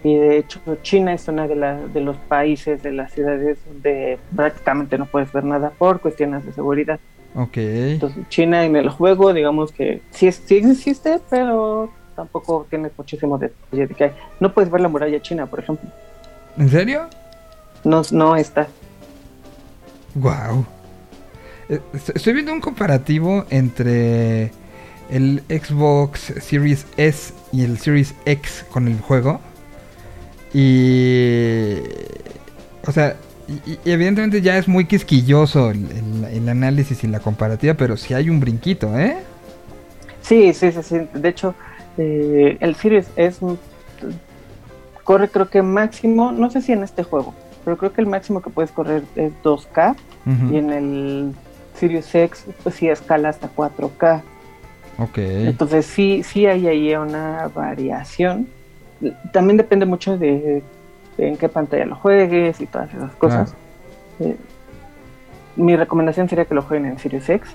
Y 0.04 0.16
de 0.18 0.38
hecho, 0.38 0.60
China 0.84 1.14
es 1.14 1.28
uno 1.28 1.48
de, 1.48 1.56
la- 1.56 1.88
de 1.88 2.02
los 2.02 2.18
países, 2.18 2.82
de 2.84 2.92
las 2.92 3.12
ciudades 3.14 3.58
donde 3.66 4.20
prácticamente 4.36 4.98
no 4.98 5.08
puedes 5.08 5.32
ver 5.32 5.44
nada 5.44 5.72
por 5.72 6.00
cuestiones 6.02 6.46
de 6.46 6.54
seguridad. 6.54 7.00
ok. 7.34 7.58
Entonces, 7.58 8.28
China 8.30 8.64
en 8.66 8.76
el 8.76 8.90
juego, 8.90 9.34
digamos 9.34 9.72
que 9.72 10.02
sí, 10.12 10.32
sí 10.32 10.58
existe, 10.58 11.20
pero 11.30 11.92
tampoco 12.16 12.66
tiene 12.70 12.90
muchísimo 12.98 13.38
detalle 13.38 13.88
de 13.88 13.94
que 13.94 14.04
hay. 14.06 14.12
No 14.40 14.54
puedes 14.54 14.72
ver 14.72 14.82
la 14.82 14.88
muralla 14.88 15.22
china, 15.22 15.46
por 15.46 15.60
ejemplo. 15.60 15.90
¿En 16.58 16.70
serio? 16.70 17.08
No, 17.84 18.02
no 18.12 18.36
está. 18.36 18.68
Wow. 20.16 20.66
Estoy 22.14 22.34
viendo 22.34 22.54
un 22.54 22.62
comparativo 22.62 23.46
entre 23.50 24.52
el 25.10 25.44
Xbox 25.50 26.34
Series 26.42 26.86
S 26.98 27.34
y 27.52 27.64
el 27.64 27.78
Series 27.80 28.14
X 28.26 28.66
con 28.72 28.88
el 28.88 29.00
juego. 29.02 29.40
Y. 30.54 31.80
O 32.88 32.92
sea, 32.92 33.16
y, 33.48 33.72
y 33.84 33.92
evidentemente 33.92 34.42
ya 34.42 34.58
es 34.58 34.68
muy 34.68 34.86
quisquilloso 34.86 35.72
el, 35.72 35.86
el- 35.92 36.26
el 36.32 36.50
análisis 36.50 37.04
y 37.04 37.08
la 37.08 37.20
comparativa, 37.20 37.74
pero 37.74 37.98
sí 37.98 38.14
hay 38.14 38.30
un 38.30 38.40
brinquito, 38.40 38.98
¿eh? 38.98 39.18
Sí, 40.22 40.54
sí, 40.54 40.72
sí, 40.72 40.80
sí. 40.84 41.08
De 41.14 41.30
hecho, 41.30 41.54
eh, 41.98 42.58
el 42.60 42.76
Series 42.76 43.08
es 43.16 43.40
corre 45.04 45.30
creo 45.30 45.50
que 45.50 45.62
máximo, 45.62 46.32
no 46.32 46.50
sé 46.50 46.62
si 46.62 46.74
en 46.74 46.84
este 46.84 47.04
juego, 47.04 47.34
pero 47.64 47.78
creo 47.78 47.94
que 47.94 48.02
el 48.02 48.08
máximo 48.08 48.42
que 48.42 48.50
puedes 48.50 48.72
correr 48.72 49.04
es 49.16 49.32
2K 49.44 49.96
Ujú. 50.26 50.54
y 50.54 50.58
en 50.58 50.70
el 50.72 51.32
Series 51.76 52.14
X 52.14 52.46
pues 52.64 52.76
sí 52.76 52.90
escala 52.90 53.30
hasta 53.30 53.50
4K. 53.50 54.22
Ok. 54.98 55.18
Entonces 55.18 55.86
sí, 55.86 56.24
sí 56.24 56.46
hay 56.46 56.68
ahí 56.68 56.96
una 56.96 57.50
variación. 57.54 58.48
También 59.34 59.58
depende 59.58 59.86
mucho 59.86 60.18
de, 60.18 60.64
de 61.18 61.28
en 61.28 61.38
qué 61.38 61.50
pantalla 61.50 61.86
lo 61.86 61.96
juegues 61.96 62.60
y 62.62 62.66
todas 62.66 62.94
esas 62.94 63.12
cosas. 63.14 63.54
Eh, 64.20 64.36
mi 65.56 65.76
recomendación 65.76 66.28
sería 66.30 66.46
que 66.46 66.56
lo 66.56 66.62
jueguen 66.62 66.92
en 66.92 67.00
Series 67.00 67.30
X, 67.30 67.50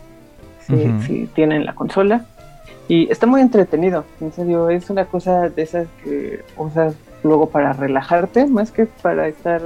si 1.07 1.29
tienen 1.35 1.65
la 1.65 1.75
consola. 1.75 2.27
Y 2.91 3.09
está 3.09 3.25
muy 3.29 3.41
entretenido, 3.41 4.05
en 4.21 4.33
serio, 4.33 4.69
es 4.69 4.91
una 4.91 5.05
cosa 5.05 5.49
de 5.49 5.63
esas 5.63 5.87
que 6.03 6.43
usas 6.57 6.95
luego 7.23 7.49
para 7.49 7.73
relajarte, 7.73 8.47
más 8.47 8.73
que 8.73 8.87
para 8.87 9.29
estar 9.29 9.63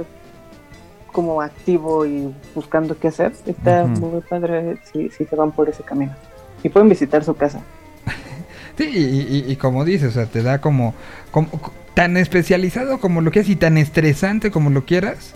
como 1.11 1.41
activo 1.41 2.05
y 2.05 2.31
buscando 2.53 2.97
qué 2.99 3.07
hacer. 3.07 3.33
Está 3.47 3.85
muy 3.87 4.21
padre 4.21 4.77
si, 4.93 5.09
si 5.09 5.25
se 5.25 5.35
van 5.35 5.51
por 5.51 5.67
ese 5.69 5.81
camino. 5.81 6.13
Y 6.61 6.69
pueden 6.69 6.87
visitar 6.87 7.23
su 7.23 7.35
casa. 7.35 7.61
Sí, 8.77 8.83
y, 8.93 9.37
y- 9.37 9.51
y 9.53 9.55
como 9.55 9.85
dices, 9.85 10.09
o 10.09 10.11
sea, 10.11 10.25
te 10.25 10.43
da 10.43 10.59
como, 10.59 10.93
como 11.31 11.47
tan 11.93 12.17
especializado 12.17 12.99
como 12.99 13.21
lo 13.21 13.31
quieras 13.31 13.49
y 13.49 13.55
tan 13.55 13.77
estresante 13.77 14.51
como 14.51 14.69
lo 14.69 14.83
quieras. 14.85 15.33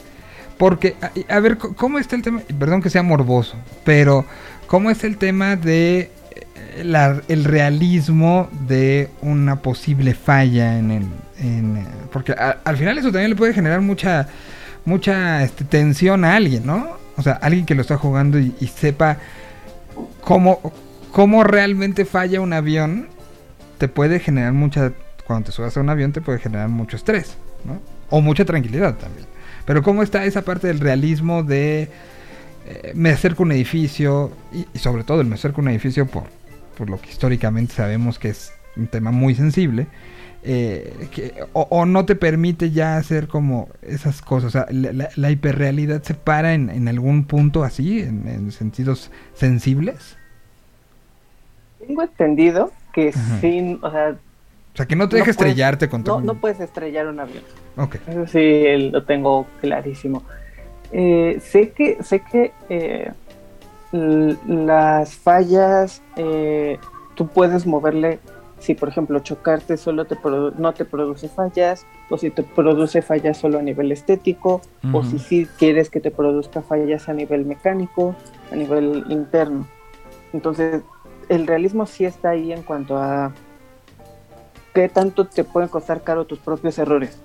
Porque, 0.57 0.95
a, 1.01 1.33
a 1.35 1.39
ver, 1.39 1.57
¿cómo 1.57 1.97
está 1.99 2.17
el 2.17 2.21
tema? 2.21 2.41
Perdón 2.59 2.81
que 2.81 2.89
sea 2.89 3.01
morboso, 3.01 3.55
pero 3.85 4.25
¿cómo 4.67 4.89
es 4.91 5.05
el 5.05 5.17
tema 5.17 5.55
de 5.55 6.11
el 6.77 7.43
realismo 7.43 8.49
de 8.67 9.09
una 9.21 9.57
posible 9.57 10.13
falla 10.13 10.77
en 10.77 10.91
el... 10.91 11.03
eh, 11.39 11.85
porque 12.11 12.33
al 12.33 12.77
final 12.77 12.97
eso 12.97 13.11
también 13.11 13.29
le 13.29 13.35
puede 13.35 13.53
generar 13.53 13.81
mucha 13.81 14.27
mucha 14.85 15.43
este, 15.43 15.63
tensión 15.63 16.25
a 16.25 16.35
alguien, 16.35 16.65
¿no? 16.65 16.97
O 17.17 17.21
sea, 17.21 17.33
alguien 17.33 17.65
que 17.65 17.75
lo 17.75 17.81
está 17.81 17.97
jugando 17.97 18.39
y, 18.39 18.51
sepa 18.75 19.17
cómo, 20.21 20.73
cómo 21.11 21.43
realmente 21.43 22.05
falla 22.05 22.41
un 22.41 22.53
avión, 22.53 23.07
te 23.77 23.87
puede 23.87 24.19
generar 24.19 24.53
mucha... 24.53 24.93
Cuando 25.25 25.47
te 25.47 25.51
subas 25.51 25.77
a 25.77 25.81
un 25.81 25.89
avión 25.89 26.11
te 26.11 26.21
puede 26.21 26.39
generar 26.39 26.69
mucho 26.69 26.95
estrés, 26.95 27.37
¿no? 27.63 27.79
O 28.09 28.21
mucha 28.21 28.45
tranquilidad 28.45 28.95
también. 28.95 29.27
Pero 29.65 29.83
cómo 29.83 30.01
está 30.01 30.25
esa 30.25 30.41
parte 30.41 30.67
del 30.67 30.79
realismo 30.79 31.43
de... 31.43 31.89
eh, 32.65 32.93
me 32.95 33.11
acerco 33.11 33.43
a 33.43 33.45
un 33.45 33.51
edificio 33.51 34.31
y, 34.51 34.79
sobre 34.79 35.03
todo 35.03 35.23
me 35.23 35.35
acerco 35.35 35.61
a 35.61 35.63
un 35.63 35.69
edificio 35.69 36.07
por, 36.07 36.23
por 36.79 36.89
lo 36.89 36.99
que 36.99 37.09
históricamente 37.09 37.73
sabemos 37.75 38.17
que 38.17 38.29
es 38.29 38.51
un 38.75 38.87
tema 38.87 39.11
muy 39.11 39.35
sensible. 39.35 39.85
eh, 40.41 41.09
que, 41.13 41.33
o, 41.51 41.67
o 41.69 41.85
no 41.85 42.05
te 42.05 42.15
permite 42.15 42.71
ya 42.71 42.95
hacer 42.95 43.27
como 43.27 43.67
esas 43.81 44.21
cosas. 44.21 44.47
O 44.47 44.51
sea, 44.51 44.65
la, 44.71 44.93
la- 44.93 45.09
la 45.17 45.29
hiperrealidad 45.31 46.01
se 46.01 46.13
para 46.13 46.53
en, 46.53 46.69
en 46.69 46.87
algún 46.87 47.25
punto 47.25 47.65
así, 47.65 47.99
en, 47.99 48.25
en 48.27 48.51
sentidos 48.53 49.11
sensibles. 49.33 50.15
Tengo 51.85 52.03
entendido 52.03 52.71
que 52.93 53.09
Ajá. 53.09 53.39
sin, 53.41 53.79
o 53.81 53.91
sea, 53.91 54.11
O 54.73 54.77
sea, 54.77 54.85
que 54.85 54.95
no 54.95 55.09
te 55.09 55.17
No 55.17 55.23
puedes- 55.23 55.35
estrellarte 55.35 55.89
con 55.89 56.01
no, 56.01 56.05
todo. 56.05 56.21
no 56.21 56.35
puedes 56.35 56.59
estrellar 56.61 57.07
un 57.07 57.19
avión. 57.19 57.43
Ok. 57.75 57.95
Eso 58.07 58.25
sí, 58.27 58.89
lo 58.91 59.03
tengo 59.03 59.45
clarísimo. 59.61 60.23
Eh, 60.93 61.39
sé 61.41 61.71
que, 61.71 61.97
sé 62.03 62.21
que 62.31 62.51
eh, 62.69 63.11
las 63.91 65.15
fallas, 65.15 66.01
eh, 66.15 66.79
tú 67.15 67.27
puedes 67.27 67.65
moverle, 67.65 68.19
si 68.59 68.75
por 68.75 68.89
ejemplo 68.89 69.19
chocarte 69.19 69.77
solo 69.77 70.05
te 70.05 70.17
no 70.57 70.73
te 70.73 70.85
produce 70.85 71.29
fallas, 71.29 71.85
o 72.09 72.17
si 72.17 72.29
te 72.29 72.43
produce 72.43 73.01
fallas 73.01 73.37
solo 73.37 73.59
a 73.59 73.61
nivel 73.61 73.91
estético, 73.91 74.61
o 74.93 75.03
si 75.03 75.19
sí 75.19 75.47
quieres 75.57 75.89
que 75.89 75.99
te 75.99 76.11
produzca 76.11 76.61
fallas 76.61 77.09
a 77.09 77.13
nivel 77.13 77.45
mecánico, 77.45 78.15
a 78.51 78.55
nivel 78.55 79.05
interno. 79.09 79.65
Entonces, 80.33 80.83
el 81.29 81.47
realismo 81.47 81.85
sí 81.85 82.05
está 82.05 82.31
ahí 82.31 82.51
en 82.51 82.63
cuanto 82.63 82.97
a 82.97 83.33
qué 84.73 84.89
tanto 84.89 85.25
te 85.25 85.43
pueden 85.43 85.69
costar 85.69 86.03
caro 86.03 86.25
tus 86.25 86.39
propios 86.39 86.77
errores 86.77 87.19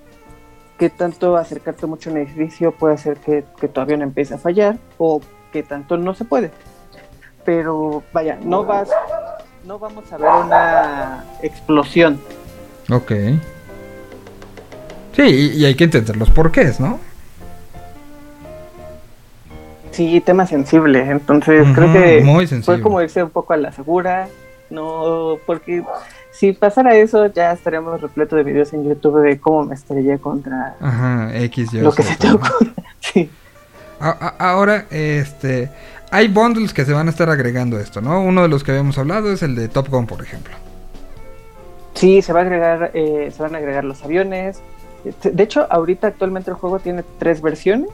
qué 0.79 0.91
tanto 0.91 1.37
acercarte 1.37 1.87
mucho 1.87 2.11
a 2.11 2.13
un 2.13 2.19
edificio 2.19 2.73
puede 2.73 2.95
hacer 2.95 3.19
que, 3.19 3.45
que 3.61 3.69
tu 3.69 3.81
avión 3.81 4.03
empiece 4.03 4.35
a 4.35 4.39
fallar 4.39 4.79
o 4.99 5.21
tanto 5.63 5.97
no 5.97 6.15
se 6.15 6.25
puede. 6.25 6.51
Pero 7.45 8.03
vaya, 8.13 8.39
no 8.43 8.65
vas, 8.65 8.89
no 9.65 9.79
vamos 9.79 10.11
a 10.13 10.17
ver 10.17 10.31
una 10.31 11.25
explosión. 11.43 12.21
Ok. 12.91 13.13
Sí, 15.13 15.53
y, 15.55 15.65
hay 15.65 15.75
que 15.75 15.85
entender 15.85 16.17
los 16.17 16.31
porqués, 16.31 16.81
¿no? 16.81 16.99
Sí, 19.91 20.21
tema 20.21 20.47
sensible. 20.47 21.09
Entonces 21.09 21.69
creo 21.75 21.93
que 21.93 22.21
muy 22.23 22.47
fue 22.47 22.81
como 22.81 23.01
irse 23.01 23.23
un 23.23 23.31
poco 23.31 23.53
a 23.53 23.57
la 23.57 23.71
segura. 23.71 24.29
No, 24.71 25.39
porque 25.47 25.85
si 26.33 26.53
pasara 26.53 26.97
eso 26.97 27.27
ya 27.27 27.53
estaríamos 27.53 28.01
repleto 28.01 28.35
de 28.35 28.43
videos 28.43 28.73
en 28.73 28.89
YouTube 28.89 29.23
de 29.23 29.39
cómo 29.39 29.65
me 29.65 29.75
estrellé 29.75 30.19
contra 30.19 30.75
Ajá, 30.81 31.31
X, 31.45 31.73
lo 31.75 31.93
que 31.93 32.03
se 32.03 32.17
te 32.17 32.29
¿no? 32.29 32.35
ocurra. 32.37 32.73
Sí. 33.01 33.31
A- 34.01 34.11
a- 34.39 34.51
ahora, 34.51 34.87
este, 34.91 35.71
hay 36.11 36.29
bundles 36.29 36.73
que 36.75 36.85
se 36.85 36.93
van 36.93 37.07
a 37.07 37.11
estar 37.11 37.31
agregando 37.31 37.77
a 37.77 37.81
esto, 37.81 38.01
¿no? 38.01 38.21
Uno 38.23 38.43
de 38.43 38.49
los 38.49 38.65
que 38.65 38.73
habíamos 38.73 38.99
hablado 38.99 39.33
es 39.33 39.43
el 39.43 39.55
de 39.55 39.69
Top 39.69 39.89
Gun, 39.89 40.07
por 40.07 40.23
ejemplo. 40.23 40.55
Sí, 41.95 42.23
se 42.23 42.33
va 42.33 42.41
a 42.41 42.43
agregar, 42.43 42.91
eh, 42.95 43.33
se 43.35 43.43
van 43.43 43.55
a 43.55 43.59
agregar 43.59 43.85
los 43.85 44.03
aviones. 44.05 44.61
Este, 45.05 45.31
De 45.31 45.43
hecho, 45.43 45.67
ahorita 45.71 46.09
actualmente 46.09 46.51
el 46.51 46.57
juego 46.57 46.79
tiene 46.81 47.05
tres 47.19 47.41
versiones: 47.41 47.91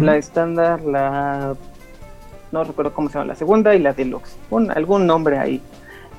la 0.00 0.16
estándar, 0.16 0.82
la 0.82 1.54
no 2.52 2.64
recuerdo 2.64 2.94
cómo 2.94 3.08
se 3.08 3.14
llama 3.14 3.26
la 3.26 3.34
segunda 3.36 3.74
y 3.74 3.80
la 3.80 3.92
deluxe, 3.92 4.36
un, 4.50 4.70
algún 4.70 5.06
nombre 5.06 5.38
ahí. 5.38 5.60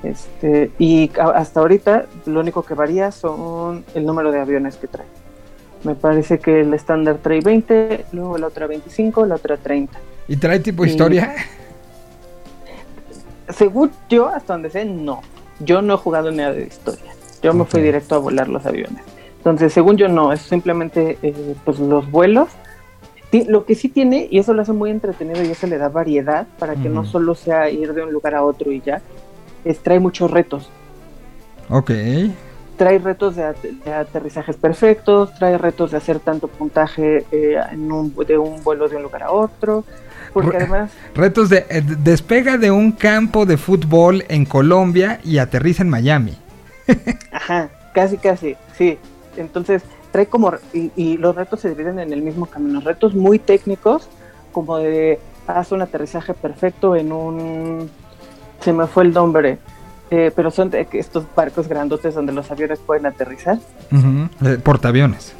Este, 0.02 0.70
y 0.78 1.10
a- 1.18 1.30
hasta 1.30 1.60
ahorita 1.60 2.06
lo 2.26 2.40
único 2.40 2.62
que 2.62 2.74
varía 2.74 3.10
son 3.10 3.84
el 3.94 4.04
número 4.06 4.30
de 4.32 4.40
aviones 4.40 4.76
que 4.76 4.86
trae. 4.86 5.06
Me 5.84 5.94
parece 5.94 6.38
que 6.38 6.60
el 6.62 6.74
estándar 6.74 7.18
trae 7.22 7.40
20, 7.40 8.06
luego 8.12 8.38
la 8.38 8.48
otra 8.48 8.66
25, 8.66 9.26
la 9.26 9.36
otra 9.36 9.56
30. 9.56 9.98
¿Y 10.28 10.36
trae 10.36 10.58
tipo 10.60 10.84
Y- 10.84 10.88
historia? 10.90 11.34
Según 13.48 13.92
yo, 14.08 14.28
hasta 14.28 14.54
donde 14.54 14.70
sé, 14.70 14.84
no. 14.84 15.22
Yo 15.60 15.80
no 15.82 15.94
he 15.94 15.96
jugado 15.96 16.30
nada 16.32 16.52
de 16.52 16.64
historia. 16.64 17.12
Yo 17.42 17.54
me 17.54 17.64
fui 17.64 17.80
directo 17.80 18.16
a 18.16 18.18
volar 18.18 18.48
los 18.48 18.66
aviones. 18.66 19.02
Entonces, 19.38 19.72
según 19.72 19.96
yo, 19.96 20.08
no. 20.08 20.32
Es 20.32 20.40
simplemente 20.40 21.18
eh, 21.22 21.54
pues 21.64 21.78
los 21.78 22.10
vuelos. 22.10 22.48
Lo 23.48 23.64
que 23.66 23.74
sí 23.74 23.88
tiene, 23.88 24.26
y 24.30 24.38
eso 24.38 24.54
lo 24.54 24.62
hace 24.62 24.72
muy 24.72 24.90
entretenido 24.90 25.42
y 25.44 25.50
eso 25.50 25.66
le 25.66 25.76
da 25.78 25.88
variedad 25.90 26.46
para 26.58 26.74
que 26.74 26.88
no 26.88 27.04
solo 27.04 27.34
sea 27.34 27.68
ir 27.68 27.92
de 27.92 28.02
un 28.02 28.10
lugar 28.10 28.34
a 28.34 28.42
otro 28.42 28.72
y 28.72 28.80
ya, 28.80 29.02
es 29.64 29.78
trae 29.80 30.00
muchos 30.00 30.30
retos. 30.30 30.70
Ok. 31.68 31.90
Trae 32.76 32.98
retos 32.98 33.36
de, 33.36 33.44
at- 33.44 33.56
de 33.62 33.92
aterrizajes 33.94 34.56
perfectos, 34.56 35.32
trae 35.38 35.56
retos 35.56 35.92
de 35.92 35.96
hacer 35.96 36.20
tanto 36.20 36.46
puntaje 36.48 37.24
eh, 37.32 37.58
en 37.72 37.90
un, 37.90 38.14
de 38.26 38.36
un 38.36 38.62
vuelo 38.62 38.88
de 38.88 38.96
un 38.96 39.02
lugar 39.02 39.22
a 39.22 39.30
otro, 39.30 39.84
porque 40.34 40.58
además 40.58 40.90
Retos 41.14 41.48
de 41.48 41.64
eh, 41.70 41.82
despega 41.82 42.58
de 42.58 42.70
un 42.70 42.92
campo 42.92 43.46
de 43.46 43.56
fútbol 43.56 44.24
en 44.28 44.44
Colombia 44.44 45.20
y 45.24 45.38
aterriza 45.38 45.82
en 45.82 45.88
Miami. 45.88 46.36
Ajá, 47.32 47.70
casi, 47.94 48.18
casi, 48.18 48.56
sí. 48.76 48.98
Entonces, 49.38 49.82
trae 50.12 50.26
como, 50.26 50.52
y, 50.74 50.90
y 50.96 51.16
los 51.16 51.34
retos 51.34 51.60
se 51.60 51.70
dividen 51.70 51.98
en 51.98 52.12
el 52.12 52.20
mismo 52.20 52.44
camino, 52.46 52.80
retos 52.80 53.14
muy 53.14 53.38
técnicos, 53.38 54.08
como 54.52 54.76
de, 54.78 55.18
haz 55.46 55.72
un 55.72 55.80
aterrizaje 55.82 56.34
perfecto 56.34 56.94
en 56.96 57.12
un, 57.12 57.90
se 58.60 58.72
me 58.74 58.86
fue 58.86 59.04
el 59.04 59.12
nombre, 59.14 59.58
eh, 60.10 60.30
pero 60.34 60.50
son 60.50 60.70
estos 60.74 61.24
barcos 61.34 61.68
grandotes 61.68 62.14
donde 62.14 62.32
los 62.32 62.50
aviones 62.50 62.78
pueden 62.78 63.06
aterrizar, 63.06 63.58
eh, 64.44 64.58
portaaviones. 64.62 65.32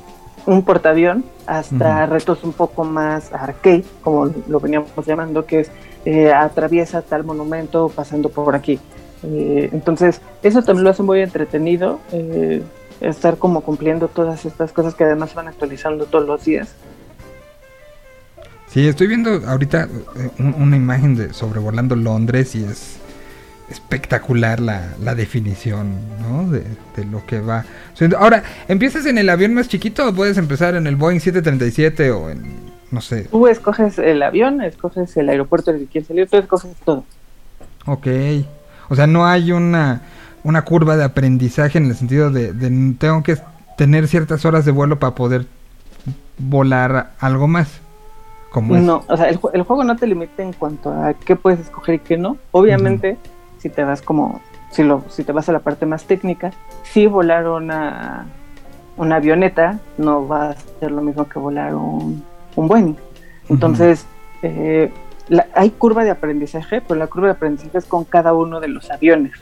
un 0.47 0.64
portaavión, 0.64 1.24
hasta 1.47 2.06
retos 2.06 2.44
un 2.44 2.52
poco 2.52 2.84
más 2.84 3.32
arcade, 3.32 3.84
como 4.02 4.30
lo 4.48 4.60
veníamos 4.60 4.90
llamando, 5.06 5.44
que 5.44 5.60
es 5.60 5.70
eh, 6.05 6.32
atraviesa 6.32 7.02
tal 7.02 7.24
monumento 7.24 7.88
pasando 7.88 8.28
por 8.28 8.55
aquí. 8.55 8.78
Eh, 9.24 9.70
entonces, 9.72 10.20
eso 10.43 10.62
también 10.62 10.84
lo 10.84 10.90
hace 10.90 11.02
muy 11.02 11.20
entretenido, 11.20 11.98
estar 13.01 13.36
como 13.38 13.60
cumpliendo 13.62 14.06
todas 14.09 14.44
estas 14.47 14.72
cosas 14.72 14.94
que 14.94 15.05
además 15.05 15.34
van 15.34 15.48
actualizando 15.48 16.05
todos 16.06 16.26
los 16.26 16.44
días. 16.44 16.68
Sí, 18.68 18.86
estoy 18.88 19.06
viendo 19.06 19.40
ahorita 19.48 19.88
un- 20.38 20.55
una 20.60 20.76
imagen 20.76 21.16
de 21.16 21.32
sobrevolando 21.32 21.97
Londres 21.97 22.55
y 22.55 22.64
es 22.64 22.98
espectacular 23.70 24.60
la, 24.60 24.94
la 25.02 25.14
definición, 25.14 25.94
¿no? 26.20 26.48
De, 26.51 26.62
de 26.97 27.05
lo 27.05 27.24
que 27.26 27.40
va. 27.40 27.64
Ahora, 28.18 28.43
¿empiezas 28.68 29.06
en 29.06 29.18
el 29.18 29.28
avión 29.28 29.55
más 29.55 29.68
chiquito 29.68 30.09
o 30.09 30.14
puedes 30.14 30.38
empezar 30.38 30.76
en 30.76 30.86
el 30.86 30.97
Boeing 30.97 31.20
737 31.20 32.10
o 32.12 32.30
en, 32.30 32.43
no 32.90 33.01
sé? 33.01 33.24
Tú 33.24 33.47
escoges 33.48 33.98
el 33.98 34.22
avión, 34.22 34.62
escoges 34.62 35.16
el 35.16 35.28
aeropuerto 35.28 35.72
del 35.72 35.82
que 35.82 35.86
quieres 35.86 36.09
salir, 36.09 36.28
tú 36.28 36.36
escoges 36.36 36.70
todo. 36.84 37.05
Ok. 37.86 38.06
O 38.88 38.94
sea, 38.94 39.06
no 39.06 39.26
hay 39.26 39.52
una, 39.52 40.02
una 40.44 40.62
curva 40.62 40.97
de 40.97 41.05
aprendizaje 41.05 41.78
en 41.78 41.86
el 41.86 41.97
sentido 41.97 42.30
de, 42.30 42.52
de 42.52 42.94
tengo 42.98 43.22
que 43.22 43.36
tener 43.76 44.06
ciertas 44.06 44.44
horas 44.44 44.64
de 44.64 44.70
vuelo 44.72 44.98
para 44.98 45.14
poder 45.14 45.47
volar 46.38 47.14
algo 47.18 47.48
más. 47.48 47.80
Como 48.51 48.76
es. 48.76 48.82
No, 48.82 49.05
o 49.09 49.16
sea, 49.16 49.28
el, 49.28 49.38
el 49.52 49.62
juego 49.62 49.84
no 49.84 49.97
te 49.97 50.06
limita 50.06 50.43
en 50.43 50.52
cuanto 50.52 50.90
a 50.90 51.14
qué 51.14 51.36
puedes 51.36 51.60
escoger 51.60 51.97
y 51.97 51.98
qué 51.98 52.16
no. 52.16 52.36
Obviamente, 52.52 53.18
si 53.66 53.70
te 53.74 53.82
vas 53.82 54.01
como, 54.01 54.40
si 54.70 54.84
lo, 54.84 55.02
si 55.09 55.24
te 55.24 55.32
vas 55.32 55.48
a 55.48 55.52
la 55.52 55.59
parte 55.59 55.86
más 55.86 56.05
técnica, 56.05 56.52
si 56.84 57.06
volar 57.09 57.48
una, 57.48 58.26
una 58.97 59.16
avioneta 59.16 59.80
no 59.98 60.26
va 60.28 60.51
a 60.51 60.56
ser 60.78 60.93
lo 60.93 61.02
mismo 61.02 61.28
que 61.28 61.38
volar 61.40 61.74
un, 61.74 62.22
un 62.55 62.68
Boeing. 62.68 62.94
Entonces, 63.48 64.06
eh, 64.43 64.93
la- 65.28 65.48
hay 65.55 65.70
curva 65.70 66.05
de 66.05 66.10
aprendizaje, 66.10 66.80
pero 66.80 66.98
la 67.01 67.09
curva 67.09 67.26
de 67.26 67.32
aprendizaje 67.32 67.78
es 67.78 67.84
con 67.86 68.05
cada 68.05 68.32
uno 68.34 68.60
de 68.60 68.68
los 68.68 68.88
aviones 68.90 69.32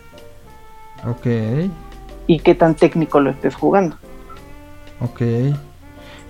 Ok, 1.07 1.27
y 2.27 2.39
qué 2.41 2.55
tan 2.55 2.75
técnico 2.75 3.21
lo 3.21 3.29
estés 3.31 3.55
jugando. 3.55 3.97
ok. 5.01 5.21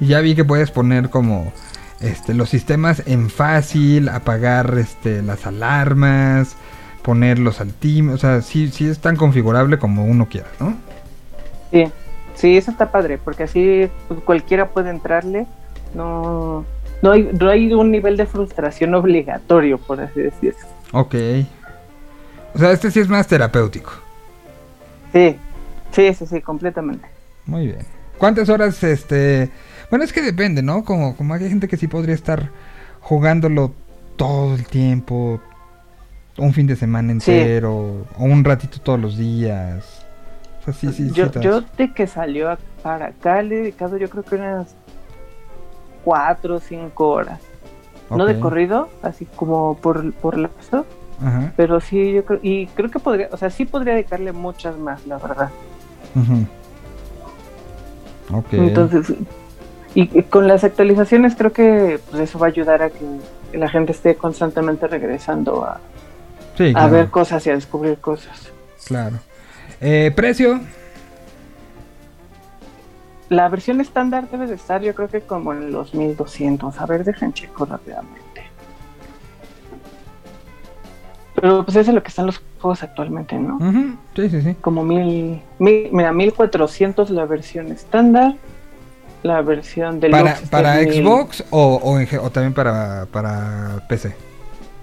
Y 0.00 0.06
ya 0.08 0.18
vi 0.20 0.34
que 0.34 0.44
puedes 0.44 0.72
poner 0.72 1.10
como 1.10 1.52
este 2.00 2.34
los 2.34 2.48
sistemas 2.48 3.04
en 3.06 3.30
fácil, 3.30 4.08
apagar 4.08 4.74
este 4.78 5.22
las 5.22 5.46
alarmas, 5.46 6.56
poner 7.04 7.38
los 7.38 7.60
altímetros, 7.60 8.24
o 8.24 8.26
sea, 8.26 8.40
sí, 8.40 8.68
sí 8.68 8.88
es 8.88 8.98
tan 8.98 9.16
configurable 9.16 9.78
como 9.78 10.06
uno 10.06 10.26
quiera, 10.26 10.48
¿no? 10.58 10.74
Sí, 11.70 11.84
sí, 12.34 12.56
eso 12.56 12.70
está 12.70 12.90
padre, 12.90 13.18
porque 13.22 13.42
así 13.42 13.90
pues, 14.08 14.20
cualquiera 14.20 14.70
puede 14.70 14.88
entrarle. 14.88 15.46
No, 15.94 16.64
no, 17.02 17.10
hay, 17.12 17.28
no 17.38 17.50
hay 17.50 17.74
un 17.74 17.90
nivel 17.90 18.16
de 18.16 18.24
frustración 18.24 18.94
obligatorio, 18.94 19.76
por 19.76 20.00
así 20.00 20.18
decirlo. 20.18 20.66
Ok. 20.92 21.14
O 22.54 22.58
sea, 22.58 22.72
este 22.72 22.90
sí 22.90 23.00
es 23.00 23.08
más 23.10 23.26
terapéutico. 23.26 23.92
Sí, 25.12 25.36
sí, 25.92 26.14
sí, 26.14 26.26
sí, 26.26 26.40
completamente. 26.40 27.06
Muy 27.44 27.66
bien. 27.66 27.86
¿Cuántas 28.16 28.48
horas, 28.48 28.82
este... 28.82 29.50
Bueno, 29.90 30.06
es 30.06 30.12
que 30.14 30.22
depende, 30.22 30.62
¿no? 30.62 30.84
Como, 30.84 31.14
como 31.16 31.34
hay 31.34 31.50
gente 31.50 31.68
que 31.68 31.76
sí 31.76 31.86
podría 31.86 32.14
estar 32.14 32.48
jugándolo 33.00 33.74
todo 34.16 34.54
el 34.54 34.66
tiempo, 34.66 35.40
un 36.38 36.52
fin 36.52 36.66
de 36.66 36.76
semana 36.76 37.14
Sí. 37.20 37.32
entero, 37.32 38.06
o 38.18 38.24
un 38.24 38.44
ratito 38.44 38.78
todos 38.80 39.00
los 39.00 39.16
días. 39.16 40.04
O 40.60 40.64
sea, 40.64 40.74
sí, 40.74 40.92
sí, 40.92 41.10
yo, 41.12 41.28
de 41.76 41.92
que 41.92 42.06
salió 42.06 42.56
para 42.82 43.06
acá 43.06 43.42
le 43.42 43.56
he 43.56 43.58
dedicado 43.60 43.98
yo 43.98 44.08
creo 44.08 44.22
que 44.24 44.36
unas 44.36 44.74
cuatro 46.04 46.56
o 46.56 46.60
cinco 46.60 47.08
horas. 47.08 47.40
No 48.10 48.26
de 48.26 48.38
corrido, 48.38 48.88
así 49.02 49.24
como 49.24 49.76
por, 49.78 50.12
por 50.14 50.36
lapso, 50.38 50.84
Ajá. 51.20 51.52
pero 51.56 51.80
sí, 51.80 52.12
yo 52.12 52.24
creo, 52.24 52.38
y 52.42 52.66
creo 52.68 52.90
que 52.90 52.98
podría, 52.98 53.28
o 53.32 53.36
sea, 53.36 53.50
sí 53.50 53.64
podría 53.64 53.94
dedicarle 53.94 54.32
muchas 54.32 54.76
más, 54.78 55.06
la 55.06 55.18
verdad. 55.18 55.50
Ok. 58.32 58.52
Entonces, 58.52 59.14
y, 59.94 60.18
y 60.18 60.22
con 60.24 60.46
las 60.48 60.64
actualizaciones 60.64 61.34
creo 61.34 61.52
que 61.52 61.98
pues, 62.10 62.22
eso 62.22 62.38
va 62.38 62.46
a 62.46 62.50
ayudar 62.50 62.82
a 62.82 62.90
que 62.90 63.04
la 63.54 63.68
gente 63.68 63.92
esté 63.92 64.16
constantemente 64.16 64.86
regresando 64.86 65.64
a, 65.64 65.80
Sí, 66.56 66.72
a 66.74 66.86
ver 66.86 67.10
cosas 67.10 67.46
y 67.46 67.50
a 67.50 67.54
descubrir 67.54 67.98
cosas. 67.98 68.52
Claro. 68.86 69.16
Eh, 69.80 70.12
precio. 70.14 70.60
La 73.28 73.48
versión 73.48 73.80
estándar 73.80 74.28
debe 74.30 74.46
de 74.46 74.54
estar 74.54 74.82
yo 74.82 74.94
creo 74.94 75.08
que 75.08 75.20
como 75.22 75.52
en 75.52 75.72
los 75.72 75.94
1200. 75.94 76.80
A 76.80 76.86
ver, 76.86 77.04
dejen 77.04 77.32
checo 77.32 77.64
rápidamente. 77.64 78.24
Pero 81.34 81.64
pues 81.64 81.76
eso 81.76 81.90
es 81.90 81.94
lo 81.94 82.02
que 82.02 82.08
están 82.08 82.26
los 82.26 82.40
juegos 82.60 82.82
actualmente, 82.82 83.36
¿no? 83.36 83.56
Ujú, 83.56 83.96
Sí, 84.14 84.30
sí, 84.30 84.40
sí. 84.40 84.54
Como 84.60 84.84
mil, 84.84 85.42
mil, 85.58 85.88
mira, 85.92 86.12
1400 86.12 87.10
la 87.10 87.26
versión 87.26 87.72
estándar, 87.72 88.36
la 89.22 89.42
versión 89.42 89.98
de 90.00 90.10
¿Para, 90.10 90.36
para 90.50 90.76
Xbox 90.76 91.44
o, 91.50 91.74
o, 91.82 92.24
o 92.24 92.30
también 92.30 92.54
para, 92.54 93.06
para 93.10 93.84
PC? 93.88 94.14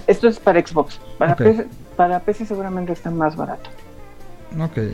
Esto 0.07 0.27
es 0.27 0.39
para 0.39 0.65
Xbox. 0.65 0.99
Para, 1.17 1.33
Ok. 1.33 1.37
PC, 1.39 1.67
para 1.95 2.19
PC 2.19 2.45
seguramente 2.45 2.93
está 2.93 3.11
más 3.11 3.35
barato. 3.35 3.69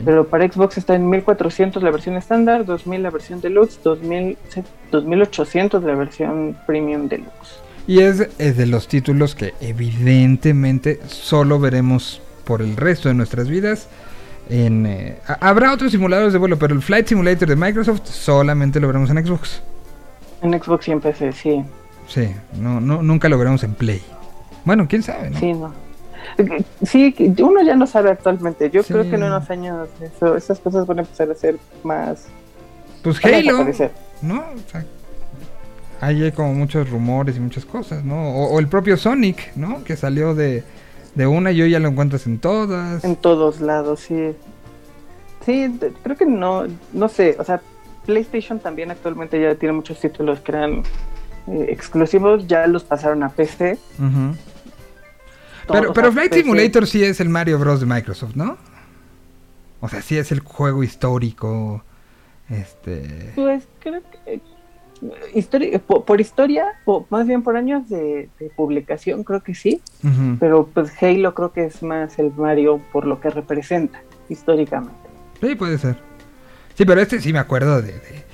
Pero 0.04 0.24
para 0.28 0.46
Xbox 0.50 0.78
está 0.78 0.94
en 0.94 1.10
1400 1.10 1.82
la 1.82 1.90
versión 1.90 2.14
estándar, 2.16 2.64
2000 2.64 3.02
la 3.02 3.10
versión 3.10 3.40
deluxe, 3.40 3.80
2000, 3.82 4.38
se- 4.50 4.62
2800 4.92 5.82
la 5.82 5.94
versión 5.96 6.56
premium 6.64 7.08
deluxe. 7.08 7.58
Y 7.88 8.00
es, 8.02 8.28
es 8.38 8.56
de 8.56 8.66
los 8.66 8.86
títulos 8.86 9.34
que 9.34 9.54
evidentemente 9.60 11.00
solo 11.08 11.58
veremos 11.58 12.20
por 12.44 12.62
el 12.62 12.76
resto 12.76 13.08
de 13.08 13.14
nuestras 13.14 13.48
vidas. 13.48 13.88
En, 14.48 14.86
eh, 14.86 15.18
ha- 15.26 15.48
habrá 15.48 15.72
otros 15.72 15.90
simuladores 15.90 16.32
de 16.32 16.38
vuelo, 16.38 16.56
pero 16.58 16.74
el 16.74 16.80
Flight 16.82 17.08
Simulator 17.08 17.48
de 17.48 17.56
Microsoft 17.56 18.02
solamente 18.06 18.78
lo 18.78 18.86
veremos 18.86 19.10
en 19.10 19.26
Xbox. 19.26 19.60
En 20.42 20.52
Xbox 20.62 20.86
y 20.88 20.92
en 20.92 21.00
PC, 21.00 21.32
sí. 21.32 21.64
Sí, 22.06 22.28
no, 22.58 22.80
no, 22.80 23.02
nunca 23.02 23.28
lo 23.28 23.36
veremos 23.38 23.64
en 23.64 23.74
Play. 23.74 24.00
Bueno, 24.64 24.86
quién 24.88 25.02
sabe, 25.02 25.30
¿no? 25.30 25.38
Sí, 25.38 25.52
no. 25.52 25.72
Sí, 26.82 27.14
uno 27.42 27.62
ya 27.62 27.74
no 27.74 27.86
sabe 27.86 28.10
actualmente. 28.10 28.70
Yo 28.70 28.82
Sí. 28.82 28.92
creo 28.92 29.08
que 29.08 29.16
en 29.16 29.22
unos 29.22 29.48
años 29.50 29.88
eso, 30.00 30.36
esas 30.36 30.58
cosas 30.58 30.86
van 30.86 30.98
a 30.98 31.02
empezar 31.02 31.30
a 31.30 31.34
ser 31.34 31.56
más. 31.82 32.26
Pues 33.02 33.24
Halo. 33.24 33.64
¿no? 34.22 34.40
O 34.40 34.70
sea, 34.70 34.84
hay 36.00 36.30
como 36.32 36.54
muchos 36.54 36.88
rumores 36.90 37.36
y 37.36 37.40
muchas 37.40 37.64
cosas, 37.64 38.04
¿no? 38.04 38.30
O, 38.30 38.54
o 38.54 38.58
el 38.60 38.68
propio 38.68 38.96
Sonic, 38.96 39.54
¿no? 39.56 39.82
Que 39.84 39.96
salió 39.96 40.34
de, 40.34 40.62
de 41.14 41.26
una 41.26 41.50
y 41.50 41.62
hoy 41.62 41.70
ya 41.70 41.78
lo 41.80 41.88
encuentras 41.88 42.26
en 42.26 42.38
todas. 42.38 43.02
En 43.04 43.16
todos 43.16 43.60
lados, 43.60 44.00
sí. 44.00 44.32
Sí, 45.46 45.78
creo 46.02 46.16
que 46.16 46.26
no, 46.26 46.64
no 46.92 47.08
sé, 47.08 47.36
o 47.38 47.44
sea, 47.44 47.60
PlayStation 48.06 48.58
también 48.60 48.90
actualmente 48.90 49.40
ya 49.40 49.54
tiene 49.54 49.72
muchos 49.72 49.98
títulos 50.00 50.40
que 50.40 50.52
eran 50.52 50.82
eh, 51.46 51.66
exclusivos, 51.70 52.46
ya 52.46 52.66
los 52.66 52.84
pasaron 52.84 53.22
a 53.22 53.30
PC. 53.30 53.78
Todo, 53.96 54.34
Pero, 55.72 55.92
pero 55.92 56.12
Flight 56.12 56.30
PC. 56.30 56.42
Simulator 56.42 56.86
sí 56.86 57.02
es 57.04 57.20
el 57.20 57.28
Mario 57.28 57.58
Bros. 57.58 57.80
de 57.80 57.86
Microsoft, 57.86 58.34
¿no? 58.36 58.56
O 59.80 59.88
sea, 59.88 60.02
sí 60.02 60.16
es 60.18 60.32
el 60.32 60.40
juego 60.40 60.82
histórico. 60.82 61.84
Este. 62.50 63.32
Pues 63.34 63.64
creo 63.80 64.00
que 64.10 64.34
eh, 64.34 64.40
histori- 65.34 65.78
por, 65.80 66.04
por 66.04 66.20
historia, 66.20 66.64
o 66.86 67.06
más 67.10 67.26
bien 67.26 67.42
por 67.42 67.56
años 67.56 67.88
de, 67.88 68.28
de 68.40 68.50
publicación, 68.56 69.22
creo 69.22 69.42
que 69.42 69.54
sí. 69.54 69.80
Pero 70.40 70.66
pues 70.72 70.90
Halo 71.02 71.34
creo 71.34 71.52
que 71.52 71.66
es 71.66 71.82
más 71.82 72.18
el 72.18 72.32
Mario 72.36 72.80
por 72.92 73.06
lo 73.06 73.20
que 73.20 73.30
representa 73.30 74.00
históricamente. 74.28 74.94
Sí, 75.40 75.54
puede 75.54 75.78
ser. 75.78 75.96
Sí, 76.74 76.84
pero 76.84 77.00
este 77.00 77.20
sí 77.20 77.32
me 77.32 77.38
acuerdo 77.38 77.82
de, 77.82 77.92
de, 77.92 78.24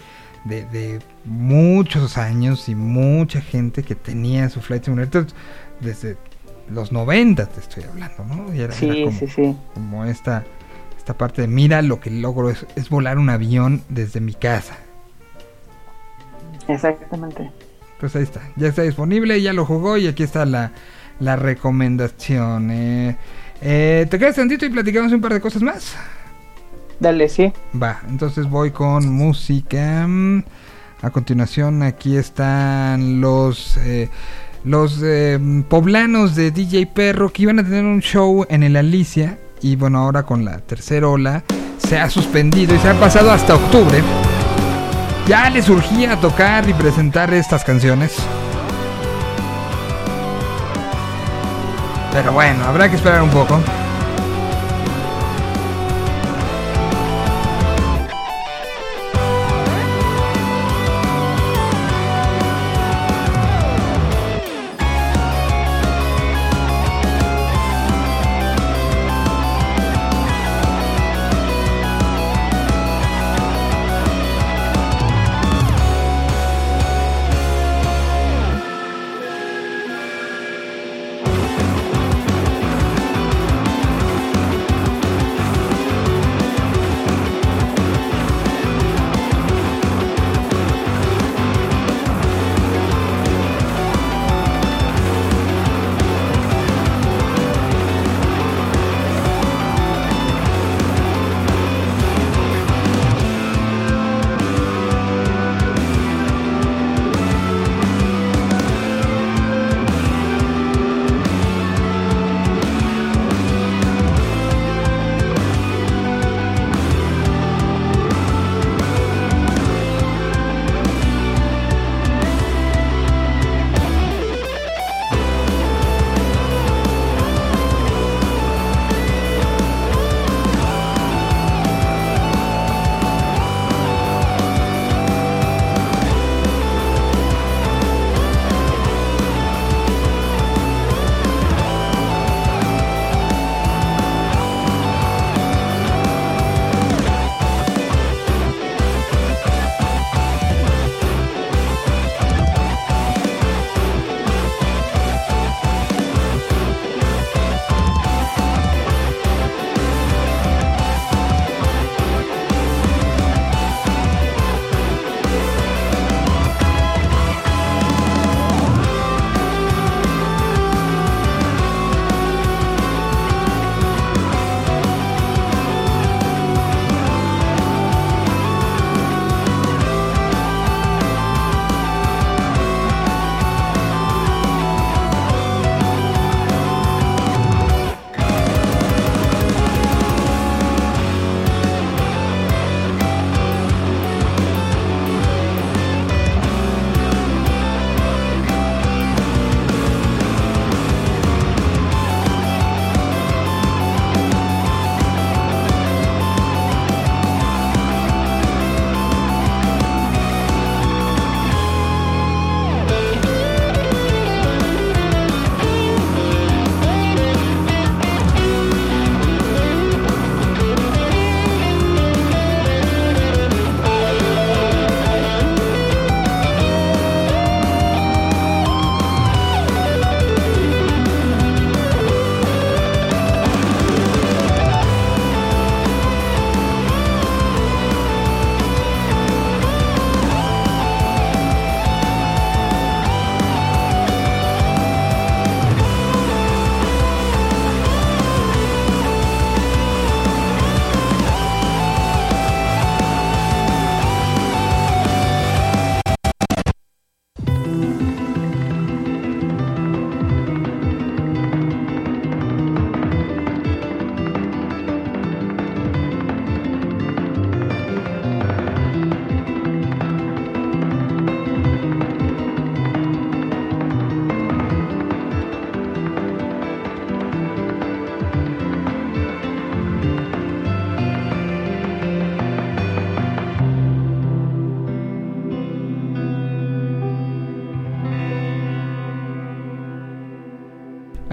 de- 0.45 0.65
de 0.67 0.99
muchos 1.25 2.17
años 2.19 2.69
y 2.69 2.75
mucha 2.75 3.41
gente 3.41 3.83
que 3.83 3.95
tenía 3.95 4.49
su 4.49 4.61
Flight 4.61 4.85
Simulator 4.85 5.27
desde 5.81 6.17
los 6.71 6.93
90, 6.93 7.47
te 7.47 7.61
estoy 7.61 7.85
hablando, 7.85 8.25
¿no? 8.25 8.55
Y 8.55 8.61
era, 8.61 8.73
Sí, 8.73 8.87
era 8.87 9.05
como, 9.07 9.19
sí, 9.19 9.27
sí. 9.29 9.57
como 9.75 10.05
esta, 10.05 10.45
esta 10.97 11.15
parte 11.17 11.43
de, 11.43 11.49
mira, 11.49 11.83
lo 11.83 12.01
que 12.01 12.11
logro 12.11 12.51
es, 12.51 12.67
es 12.77 12.89
volar 12.89 13.19
un 13.19 13.31
avión 13.31 13.83
desde 13.89 14.21
mi 14.21 14.35
casa. 14.35 14.77
Exactamente. 16.69 17.51
Pues 18.01 18.17
ahí 18.17 18.23
está, 18.23 18.41
ya 18.57 18.69
está 18.69 18.83
disponible, 18.83 19.41
ya 19.41 19.53
lo 19.53 19.65
jugó 19.65 19.97
y 19.97 20.07
aquí 20.07 20.23
está 20.23 20.45
la, 20.45 20.73
la 21.21 21.37
recomendación. 21.37 22.71
Eh, 22.71 23.17
eh, 23.61 24.07
¿Te 24.11 24.19
quedas 24.19 24.37
tantito 24.37 24.67
y 24.67 24.71
platicamos 24.71 25.13
un 25.13 25.21
par 25.21 25.33
de 25.33 25.41
cosas 25.41 25.63
más? 25.63 25.95
Dale, 27.01 27.29
sí. 27.29 27.53
Va, 27.81 28.01
entonces 28.09 28.49
voy 28.49 28.71
con 28.71 29.09
música. 29.13 30.07
A 31.03 31.11
continuación 31.11 31.83
aquí 31.83 32.17
están 32.17 33.21
los 33.21 33.77
eh, 33.79 34.09
los 34.65 35.01
eh, 35.03 35.39
poblanos 35.69 36.35
de 36.35 36.51
DJ 36.51 36.87
Perro 36.87 37.31
que 37.31 37.43
iban 37.43 37.59
a 37.59 37.65
tener 37.65 37.85
un 37.85 38.01
show 38.01 38.47
en 38.49 38.63
el 38.63 38.77
Alicia 38.77 39.39
y 39.61 39.77
bueno 39.77 39.99
ahora 39.99 40.25
con 40.25 40.45
la 40.45 40.59
tercera 40.59 41.09
ola 41.09 41.45
se 41.79 41.99
ha 41.99 42.09
suspendido 42.09 42.75
y 42.75 42.79
se 42.79 42.89
ha 42.89 42.99
pasado 42.99 43.31
hasta 43.31 43.55
octubre. 43.55 44.03
Ya 45.29 45.49
les 45.51 45.67
surgía 45.67 46.19
tocar 46.21 46.69
y 46.69 46.75
presentar 46.75 47.33
estas 47.33 47.65
canciones. 47.65 48.17
Pero 52.13 52.33
bueno, 52.33 52.65
habrá 52.65 52.89
que 52.89 52.97
esperar 52.97 53.23
un 53.23 53.31
poco. 53.31 53.61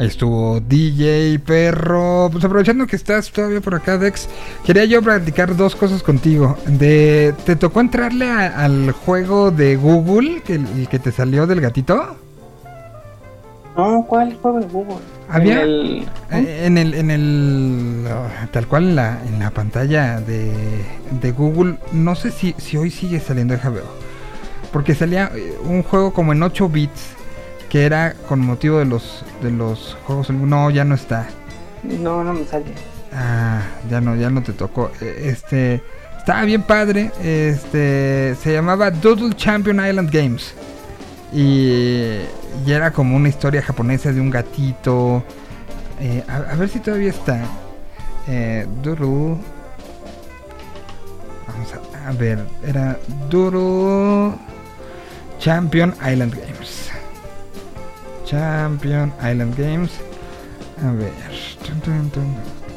Estuvo 0.05 0.59
DJ, 0.59 1.39
perro. 1.45 2.29
Pues 2.31 2.43
aprovechando 2.43 2.87
que 2.87 2.95
estás 2.95 3.31
todavía 3.31 3.61
por 3.61 3.75
acá, 3.75 3.97
Dex, 3.97 4.27
quería 4.65 4.85
yo 4.85 5.01
platicar 5.01 5.55
dos 5.55 5.75
cosas 5.75 6.03
contigo. 6.03 6.57
De, 6.67 7.33
¿Te 7.45 7.55
tocó 7.55 7.81
entrarle 7.81 8.29
a- 8.29 8.63
al 8.63 8.91
juego 8.91 9.51
de 9.51 9.75
Google, 9.75 10.41
que, 10.43 10.55
el 10.55 10.87
que 10.89 10.99
te 10.99 11.11
salió 11.11 11.47
del 11.47 11.61
gatito? 11.61 12.17
No, 13.77 14.05
¿cuál 14.07 14.35
juego 14.41 14.59
de 14.59 14.65
Google? 14.67 14.97
Había 15.29 15.61
En 15.61 15.69
el- 15.69 16.07
eh, 16.31 16.63
en 16.65 16.77
el, 16.77 16.93
en 16.93 17.09
el 17.11 18.05
ah, 18.09 18.47
tal 18.51 18.67
cual 18.67 18.83
en 18.89 18.95
la, 18.97 19.19
en 19.25 19.39
la 19.39 19.51
pantalla 19.51 20.19
de, 20.19 20.51
de 21.21 21.31
Google, 21.31 21.77
no 21.93 22.15
sé 22.15 22.31
si, 22.31 22.53
si 22.57 22.75
hoy 22.75 22.91
sigue 22.91 23.19
saliendo, 23.21 23.53
deja 23.53 23.69
veo. 23.69 23.85
Porque 24.73 24.93
salía 24.93 25.31
eh, 25.33 25.55
un 25.63 25.83
juego 25.83 26.11
como 26.13 26.33
en 26.33 26.43
8 26.43 26.67
bits 26.67 27.13
que 27.69 27.85
era 27.85 28.13
con 28.27 28.41
motivo 28.41 28.79
de 28.79 28.85
los 28.85 29.23
de 29.41 29.51
los 29.51 29.97
juegos. 30.05 30.29
No, 30.29 30.69
ya 30.69 30.83
no 30.85 30.95
está. 30.95 31.27
No, 31.83 32.23
no 32.23 32.33
me 32.33 32.45
sale. 32.45 32.65
Ah, 33.13 33.61
ya 33.89 33.99
no, 34.01 34.15
ya 34.15 34.29
no 34.29 34.41
te 34.43 34.53
tocó. 34.53 34.91
Eh, 35.01 35.29
Este 35.31 35.81
estaba 36.17 36.43
bien 36.43 36.63
padre. 36.63 37.11
Este 37.21 38.35
se 38.41 38.53
llamaba 38.53 38.91
Doodle 38.91 39.35
Champion 39.35 39.85
Island 39.85 40.09
Games. 40.11 40.53
Y, 41.33 42.19
y 42.65 42.71
era 42.71 42.91
como 42.91 43.15
una 43.15 43.29
historia 43.29 43.61
japonesa 43.61 44.11
de 44.11 44.21
un 44.21 44.29
gatito. 44.29 45.23
Eh, 45.99 46.23
a, 46.27 46.53
a 46.53 46.55
ver 46.55 46.69
si 46.69 46.79
todavía 46.79 47.09
está. 47.09 47.41
Eh, 48.27 48.65
Doodle. 48.83 49.37
Vamos 51.47 51.73
a, 51.73 52.09
a 52.09 52.11
ver. 52.13 52.39
Era 52.65 52.97
Doodle 53.29 54.35
Champion 55.39 55.93
Island 56.05 56.33
Games. 56.35 56.80
Champion 58.31 59.11
Island 59.19 59.55
Games. 59.57 59.91
A 60.87 60.91
ver. 60.93 61.11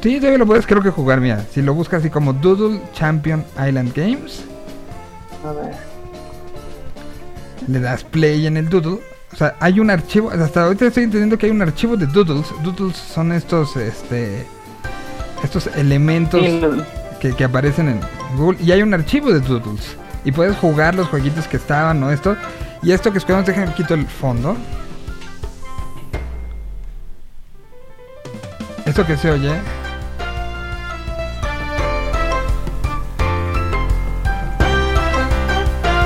Sí, 0.03 0.17
todavía 0.19 0.37
lo 0.37 0.45
puedes 0.45 0.67
creo 0.67 0.83
que 0.83 0.91
jugar, 0.91 1.21
mira. 1.21 1.43
Si 1.51 1.61
lo 1.61 1.73
buscas 1.73 2.01
así 2.01 2.09
como 2.09 2.33
Doodle 2.33 2.79
Champion 2.93 3.43
Island 3.53 3.93
Games, 3.95 4.43
A 5.43 5.51
ver. 5.53 5.73
le 7.67 7.79
das 7.79 8.03
play 8.03 8.45
en 8.45 8.57
el 8.57 8.69
Doodle. 8.69 8.99
O 9.33 9.35
sea, 9.35 9.55
hay 9.59 9.79
un 9.79 9.89
archivo, 9.89 10.29
hasta 10.29 10.63
ahorita 10.63 10.85
estoy 10.85 11.05
entendiendo 11.05 11.37
que 11.37 11.47
hay 11.47 11.51
un 11.51 11.61
archivo 11.61 11.97
de 11.97 12.05
Doodles. 12.05 12.47
Doodles 12.63 12.95
son 12.97 13.31
estos, 13.31 13.75
este, 13.77 14.45
estos 15.43 15.67
elementos 15.75 16.41
que, 17.19 17.33
que 17.33 17.43
aparecen 17.43 17.89
en 17.89 17.99
Google. 18.37 18.59
Y 18.63 18.71
hay 18.71 18.81
un 18.83 18.93
archivo 18.93 19.31
de 19.31 19.39
Doodles. 19.39 19.95
Y 20.23 20.31
puedes 20.31 20.55
jugar 20.57 20.95
los 20.95 21.07
jueguitos 21.07 21.47
que 21.47 21.57
estaban 21.57 22.03
o 22.03 22.11
esto. 22.11 22.35
Y 22.83 22.91
esto 22.91 23.11
que 23.11 23.17
escuchamos, 23.17 23.45
déjenme 23.47 23.73
quito 23.73 23.93
el 23.95 24.05
fondo. 24.05 24.55
Que 29.03 29.17
se 29.17 29.29
oye. 29.29 29.51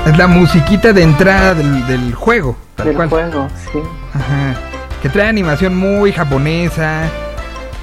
Es 0.06 0.16
la 0.18 0.26
musiquita 0.26 0.92
de 0.92 1.02
entrada 1.02 1.54
del, 1.54 1.86
del 1.86 2.14
juego, 2.14 2.56
tal 2.74 2.86
del 2.88 2.96
cual. 2.96 3.08
juego, 3.08 3.48
sí. 3.72 3.78
Ajá. 4.14 4.54
Que 5.02 5.08
trae 5.08 5.28
animación 5.28 5.76
muy 5.76 6.12
japonesa, 6.12 7.02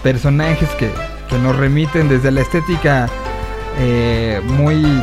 personajes 0.04 0.68
que, 0.78 0.92
que 1.30 1.38
nos 1.40 1.56
remiten 1.56 2.10
desde 2.10 2.32
la 2.32 2.42
estética 2.42 3.08
eh, 3.80 4.42
muy 4.44 5.02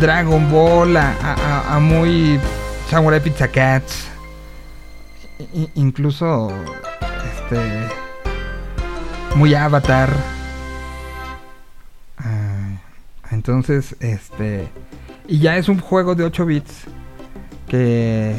Dragon 0.00 0.50
Ball 0.52 0.96
a, 0.96 1.14
a- 1.74 1.78
muy 1.80 2.38
Samurai 2.90 3.20
Pizza 3.20 3.48
Cats, 3.48 4.06
i- 5.54 5.70
incluso 5.74 6.52
este 7.34 7.58
muy 9.36 9.54
Avatar. 9.54 10.10
Ah, 12.18 12.76
entonces, 13.30 13.96
este 14.00 14.68
y 15.26 15.40
ya 15.40 15.56
es 15.56 15.68
un 15.68 15.78
juego 15.78 16.14
de 16.14 16.24
8 16.24 16.46
bits 16.46 16.84
que 17.68 18.34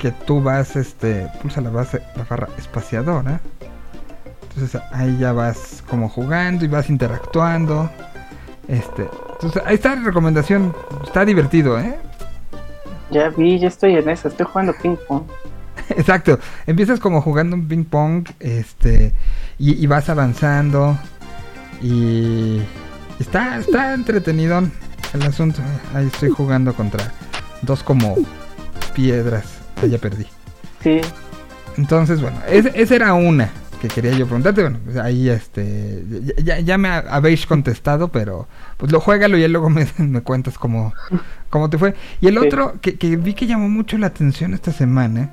que 0.00 0.10
tú 0.10 0.42
vas, 0.42 0.76
este, 0.76 1.28
pulsa 1.42 1.60
la 1.60 1.68
base, 1.68 2.00
la 2.16 2.24
barra 2.24 2.48
espaciadora. 2.56 3.40
Entonces 4.48 4.80
ahí 4.92 5.18
ya 5.18 5.32
vas 5.32 5.84
como 5.88 6.08
jugando 6.08 6.64
y 6.64 6.68
vas 6.68 6.88
interactuando. 6.88 7.90
Este, 8.66 9.08
entonces 9.32 9.62
ahí 9.66 9.74
está 9.74 9.94
la 9.94 10.02
recomendación, 10.02 10.74
está 11.04 11.24
divertido, 11.24 11.78
¿eh? 11.78 11.98
Ya 13.10 13.28
vi, 13.28 13.58
ya 13.58 13.68
estoy 13.68 13.96
en 13.96 14.08
eso, 14.08 14.28
estoy 14.28 14.46
jugando 14.46 14.72
ping 14.80 14.96
pong. 15.06 15.24
Exacto, 15.96 16.38
empiezas 16.66 17.00
como 17.00 17.20
jugando 17.22 17.56
un 17.56 17.66
ping 17.68 17.84
pong, 17.84 18.28
este, 18.40 19.12
y, 19.58 19.72
y 19.82 19.86
vas 19.86 20.08
avanzando 20.08 20.98
y 21.82 22.60
está, 23.18 23.58
está 23.58 23.94
entretenido 23.94 24.62
el 25.12 25.22
asunto. 25.22 25.60
Ahí 25.94 26.06
estoy 26.06 26.30
jugando 26.30 26.74
contra 26.74 27.12
dos 27.62 27.82
como 27.82 28.16
piedras, 28.94 29.44
Ah, 29.82 29.86
ya 29.86 29.98
perdí. 29.98 30.26
Sí, 30.82 31.00
Entonces, 31.78 32.20
bueno, 32.20 32.38
es- 32.48 32.66
esa 32.74 32.94
era 32.96 33.14
una 33.14 33.48
que 33.80 33.88
quería 33.88 34.10
yo 34.12 34.26
preguntarte. 34.26 34.60
Bueno, 34.60 34.78
pues 34.84 34.96
ahí 34.98 35.30
este, 35.30 36.04
ya, 36.42 36.60
ya- 36.60 36.76
me 36.76 36.88
ha- 36.88 36.98
habéis 37.08 37.46
contestado, 37.46 38.08
pero 38.08 38.46
pues 38.76 38.92
lo 38.92 39.00
juégalo 39.00 39.38
y 39.38 39.48
luego 39.48 39.70
me, 39.70 39.86
me 39.98 40.20
cuentas 40.20 40.58
cómo, 40.58 40.92
cómo 41.48 41.70
te 41.70 41.78
fue. 41.78 41.94
Y 42.20 42.26
el 42.26 42.34
Sí. 42.38 42.46
otro 42.46 42.74
que, 42.82 42.96
que 42.96 43.16
vi 43.16 43.32
que 43.32 43.46
llamó 43.46 43.68
mucho 43.70 43.96
la 43.96 44.08
atención 44.08 44.52
esta 44.52 44.70
semana 44.72 45.30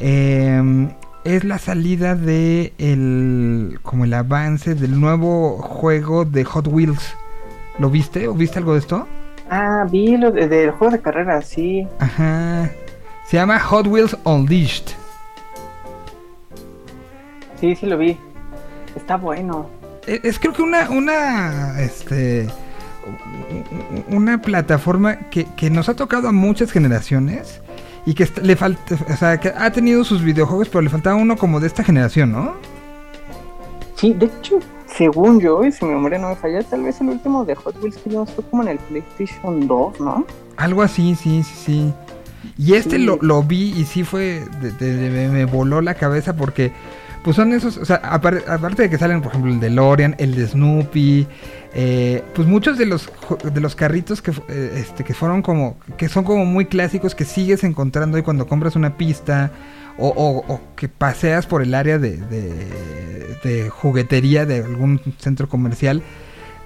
eh, 0.00 0.88
es 1.24 1.44
la 1.44 1.58
salida 1.58 2.14
de 2.14 2.72
el, 2.78 3.78
como 3.82 4.04
el 4.04 4.14
avance 4.14 4.74
del 4.74 4.98
nuevo 5.00 5.58
juego 5.58 6.24
de 6.24 6.44
Hot 6.44 6.66
Wheels. 6.68 7.14
¿Lo 7.78 7.90
viste 7.90 8.26
o 8.28 8.34
viste 8.34 8.58
algo 8.58 8.72
de 8.72 8.78
esto? 8.80 9.06
Ah, 9.50 9.86
vi 9.90 10.16
lo 10.16 10.30
de- 10.30 10.48
del 10.48 10.70
juego 10.72 10.92
de 10.92 11.00
carreras, 11.00 11.46
sí. 11.46 11.86
Ajá. 12.00 12.70
Se 13.26 13.36
llama 13.36 13.58
Hot 13.60 13.86
Wheels 13.86 14.16
Unleashed. 14.24 14.84
Sí, 17.60 17.74
sí 17.76 17.86
lo 17.86 17.98
vi. 17.98 18.16
Está 18.96 19.16
bueno. 19.16 19.68
Es, 20.06 20.24
es 20.24 20.38
creo 20.38 20.52
que 20.52 20.62
una, 20.62 20.90
una, 20.90 21.80
este, 21.80 22.48
una 24.08 24.40
plataforma 24.40 25.16
que, 25.30 25.44
que 25.56 25.70
nos 25.70 25.88
ha 25.88 25.94
tocado 25.94 26.28
a 26.28 26.32
muchas 26.32 26.70
generaciones 26.72 27.60
y 28.08 28.14
que 28.14 28.26
le 28.42 28.56
falta, 28.56 28.96
o 29.12 29.16
sea, 29.16 29.38
que 29.38 29.48
ha 29.50 29.70
tenido 29.70 30.02
sus 30.04 30.22
videojuegos, 30.22 30.68
pero 30.68 30.80
le 30.80 30.88
faltaba 30.90 31.16
uno 31.16 31.36
como 31.36 31.60
de 31.60 31.66
esta 31.66 31.84
generación, 31.84 32.32
¿no? 32.32 32.54
Sí, 33.96 34.14
de 34.14 34.26
hecho, 34.26 34.58
según 34.86 35.40
yo, 35.40 35.64
y 35.64 35.72
si 35.72 35.84
mi 35.84 35.92
memoria 35.92 36.18
no 36.18 36.28
me 36.30 36.36
falla, 36.36 36.62
tal 36.62 36.84
vez 36.84 37.00
el 37.00 37.08
último 37.10 37.44
de 37.44 37.54
Hot 37.54 37.76
Wheels 37.82 37.96
que 37.98 38.10
vimos 38.10 38.30
fue 38.32 38.44
como 38.44 38.62
en 38.62 38.68
el 38.70 38.78
PlayStation 38.78 39.66
2, 39.66 40.00
¿no? 40.00 40.24
Algo 40.56 40.82
así, 40.82 41.14
sí, 41.16 41.42
sí, 41.42 41.54
sí. 41.66 41.92
Y 42.56 42.74
este 42.74 42.96
Sí. 42.96 43.04
lo, 43.04 43.18
lo 43.20 43.42
vi 43.42 43.72
y 43.76 43.84
sí 43.84 44.04
fue, 44.04 44.44
de- 44.62 44.70
de- 44.72 44.96
de- 44.96 45.10
me, 45.10 45.28
me 45.28 45.44
voló 45.44 45.80
la 45.80 45.94
cabeza 45.94 46.34
porque, 46.34 46.72
pues 47.24 47.36
son 47.36 47.52
esos, 47.52 47.76
o 47.76 47.84
sea, 47.84 48.00
apar- 48.02 48.48
aparte 48.48 48.82
de 48.82 48.90
que 48.90 48.96
salen, 48.98 49.20
por 49.20 49.32
ejemplo, 49.32 49.52
el 49.52 49.60
de 49.60 49.70
Lorian, 49.70 50.14
el 50.18 50.34
de 50.34 50.46
Snoopy, 50.46 51.26
eh, 51.74 52.22
pues 52.34 52.48
muchos 52.48 52.78
de 52.78 52.86
los 52.86 53.10
de 53.52 53.60
los 53.60 53.74
carritos 53.74 54.22
que, 54.22 54.30
eh, 54.48 54.72
este, 54.76 55.04
que 55.04 55.14
fueron 55.14 55.42
como, 55.42 55.76
que 55.96 56.08
son 56.08 56.24
como 56.24 56.44
muy 56.44 56.64
clásicos 56.66 57.14
que 57.14 57.24
sigues 57.24 57.62
encontrando 57.64 58.16
ahí 58.16 58.22
cuando 58.22 58.46
compras 58.46 58.74
una 58.76 58.96
pista 58.96 59.50
o, 59.98 60.08
o- 60.08 60.52
o 60.54 60.60
que 60.76 60.88
paseas 60.88 61.46
por 61.46 61.60
el 61.62 61.74
área 61.74 61.98
de, 61.98 62.16
de- 62.16 63.36
de 63.44 63.68
juguetería 63.70 64.46
de 64.46 64.64
algún 64.64 65.00
centro 65.18 65.48
comercial. 65.48 66.02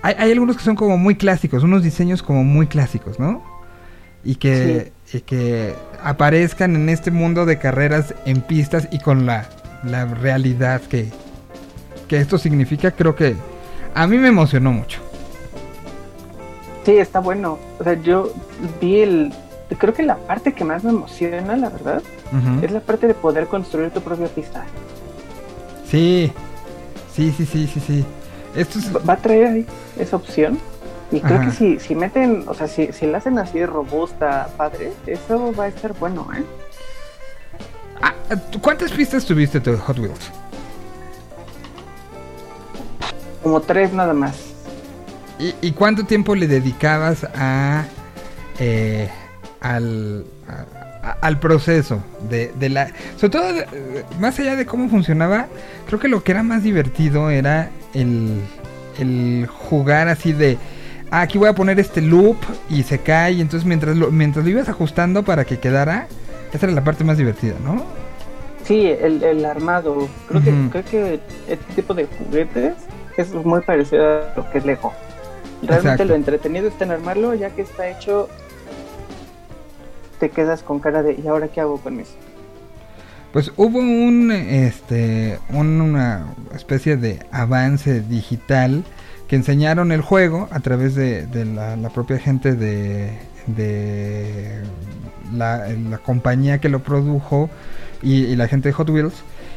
Hay, 0.03 0.15
hay 0.19 0.33
algunos 0.33 0.57
que 0.57 0.63
son 0.65 0.77
como 0.77 0.97
muy 0.99 1.15
clásicos, 1.17 1.63
unos 1.65 1.83
diseños 1.83 2.23
como 2.23 2.45
muy 2.45 2.67
clásicos, 2.67 3.19
¿no? 3.19 3.43
y 4.25 4.37
que, 4.37 4.93
y 5.13 5.21
que 5.23 5.75
aparezcan 6.03 6.77
en 6.77 6.89
este 6.89 7.11
mundo 7.11 7.45
de 7.45 7.59
carreras 7.59 8.15
en 8.25 8.41
pistas 8.41 8.87
y 8.93 9.01
con 9.01 9.27
la, 9.27 9.49
la 9.83 10.05
realidad 10.05 10.81
que, 10.83 11.09
que 12.07 12.19
esto 12.19 12.39
significa, 12.39 12.93
creo 12.93 13.17
que 13.17 13.35
a 13.95 14.07
mí 14.07 14.17
me 14.19 14.29
emocionó 14.29 14.73
mucho. 14.73 15.01
Sí, 16.85 16.93
está 16.99 17.21
bueno. 17.21 17.59
O 17.79 17.85
sea, 17.85 17.95
yo 17.95 18.33
vi 18.81 19.01
el... 19.01 19.33
Creo 19.79 19.95
que 19.95 20.03
la 20.03 20.17
parte 20.17 20.53
que 20.53 20.65
más 20.65 20.85
me 20.85 20.91
emociona, 20.91 21.57
la 21.57 21.71
verdad, 21.71 22.03
es 22.63 22.71
la 22.73 22.81
parte 22.81 23.07
de 23.07 23.15
poder 23.15 23.47
construir 23.47 23.91
tu 23.91 24.01
propia 24.03 24.27
pista. 24.29 24.65
Sí, 25.89 26.31
sí, 27.15 27.33
sí, 27.37 27.47
sí, 27.47 27.67
sí, 27.67 27.81
sí. 27.81 28.05
Esto 28.55 28.79
es... 28.79 28.95
Va- 28.95 29.15
a 29.15 29.17
traer 29.17 29.47
ahí 29.47 29.67
esa 29.99 30.17
opción. 30.17 30.59
Y 31.11 31.21
creo 31.21 31.37
Ajá. 31.39 31.47
que 31.47 31.57
si, 31.57 31.79
si 31.79 31.95
meten, 31.95 32.45
o 32.49 32.55
sea, 32.55 32.67
si, 32.69 32.93
si 32.93 33.07
la 33.07 33.19
hacen 33.19 33.39
así 33.39 33.59
de 33.61 33.67
robusta, 33.67 34.49
padre, 34.57 34.93
eso 35.07 35.53
va 35.55 35.65
a 35.65 35.69
estar 35.69 35.93
bueno, 35.95 36.27
¿eh? 36.35 36.43
Ah, 38.01 38.15
¿tú 38.51 38.61
¿Cuántas 38.61 38.91
pistas 38.93 39.25
tuviste 39.25 39.61
tu 39.61 39.77
Hot 39.77 39.99
Wheels? 39.99 40.31
Como 43.43 43.61
tres 43.61 43.93
nada 43.93 44.13
más. 44.15 44.37
¿Y, 45.39 45.55
y 45.61 45.73
cuánto 45.73 46.05
tiempo 46.05 46.35
le 46.35 46.47
dedicabas 46.47 47.25
a, 47.35 47.85
eh, 48.59 49.09
al, 49.61 50.25
a, 51.03 51.17
al 51.21 51.39
proceso 51.41 52.01
de, 52.31 52.53
de 52.59 52.69
la... 52.69 52.89
Sobre 53.17 53.31
todo, 53.31 53.51
eh, 53.51 54.05
más 54.21 54.39
allá 54.39 54.55
de 54.57 54.67
cómo 54.67 54.89
funcionaba, 54.89 55.47
creo 55.87 55.99
que 55.99 56.09
lo 56.09 56.23
que 56.23 56.33
era 56.33 56.43
más 56.43 56.63
divertido 56.63 57.31
era 57.31 57.71
el, 57.95 58.41
el 58.99 59.49
jugar 59.49 60.09
así 60.09 60.33
de... 60.33 60.59
"Ah, 61.11 61.23
aquí 61.23 61.39
voy 61.39 61.49
a 61.49 61.55
poner 61.55 61.81
este 61.81 62.01
loop 62.01 62.37
y 62.71 62.85
se 62.85 62.99
cae, 62.99 63.33
y 63.33 63.41
entonces 63.41 63.67
mientras 63.67 63.97
lo, 63.97 64.11
mientras 64.11 64.45
lo 64.45 64.51
ibas 64.51 64.69
ajustando 64.69 65.25
para 65.25 65.45
que 65.45 65.59
quedara, 65.59 66.07
esa 66.53 66.67
era 66.67 66.75
la 66.75 66.85
parte 66.85 67.03
más 67.03 67.19
divertida, 67.19 67.55
¿no? 67.65 67.85
Sí, 68.65 68.87
el, 68.87 69.23
el 69.25 69.45
armado. 69.45 70.09
Creo, 70.29 70.43
que, 70.43 70.55
creo 70.71 70.85
que 70.85 71.21
este 71.49 71.75
tipo 71.75 71.95
de 71.95 72.07
juguetes 72.07 72.75
es 73.17 73.33
muy 73.35 73.61
parecido 73.61 74.05
a 74.07 74.33
lo 74.37 74.51
que 74.51 74.59
es 74.59 74.65
Lego. 74.65 74.93
Realmente 75.63 75.91
Exacto. 75.91 76.05
lo 76.07 76.15
entretenido 76.15 76.69
está 76.69 76.85
en 76.85 76.91
armarlo, 76.93 77.35
ya 77.35 77.51
que 77.51 77.63
está 77.63 77.89
hecho, 77.89 78.29
te 80.19 80.31
quedas 80.31 80.63
con 80.63 80.81
cara 80.81 81.03
de 81.03 81.15
¿y 81.23 81.27
ahora 81.29 81.49
qué 81.49 81.61
hago 81.61 81.79
con 81.79 82.01
eso? 82.01 82.13
Pues 83.33 83.51
hubo 83.57 83.79
un, 83.79 84.31
este, 84.31 85.39
un- 85.51 85.81
una 85.81 86.27
especie 86.55 86.97
de 86.97 87.21
avance 87.33 88.01
digital 88.03 88.85
que 89.27 89.37
enseñaron 89.37 89.91
el 89.93 90.03
juego 90.03 90.49
a 90.51 90.61
través 90.61 90.95
de, 90.95 91.27
de 91.27 91.45
la, 91.47 91.77
la 91.77 91.89
propia 91.89 92.19
gente 92.19 92.55
de, 92.55 93.19
de 93.47 94.61
la, 95.33 95.67
la 95.69 95.99
compañía 95.99 96.59
que 96.61 96.69
lo 96.69 96.81
produjo 96.83 97.49
y, 98.03 98.25
y 98.25 98.37
la 98.37 98.49
gente 98.49 98.69
de 98.69 98.73
Hot 98.75 98.91
Wheels. 98.91 99.15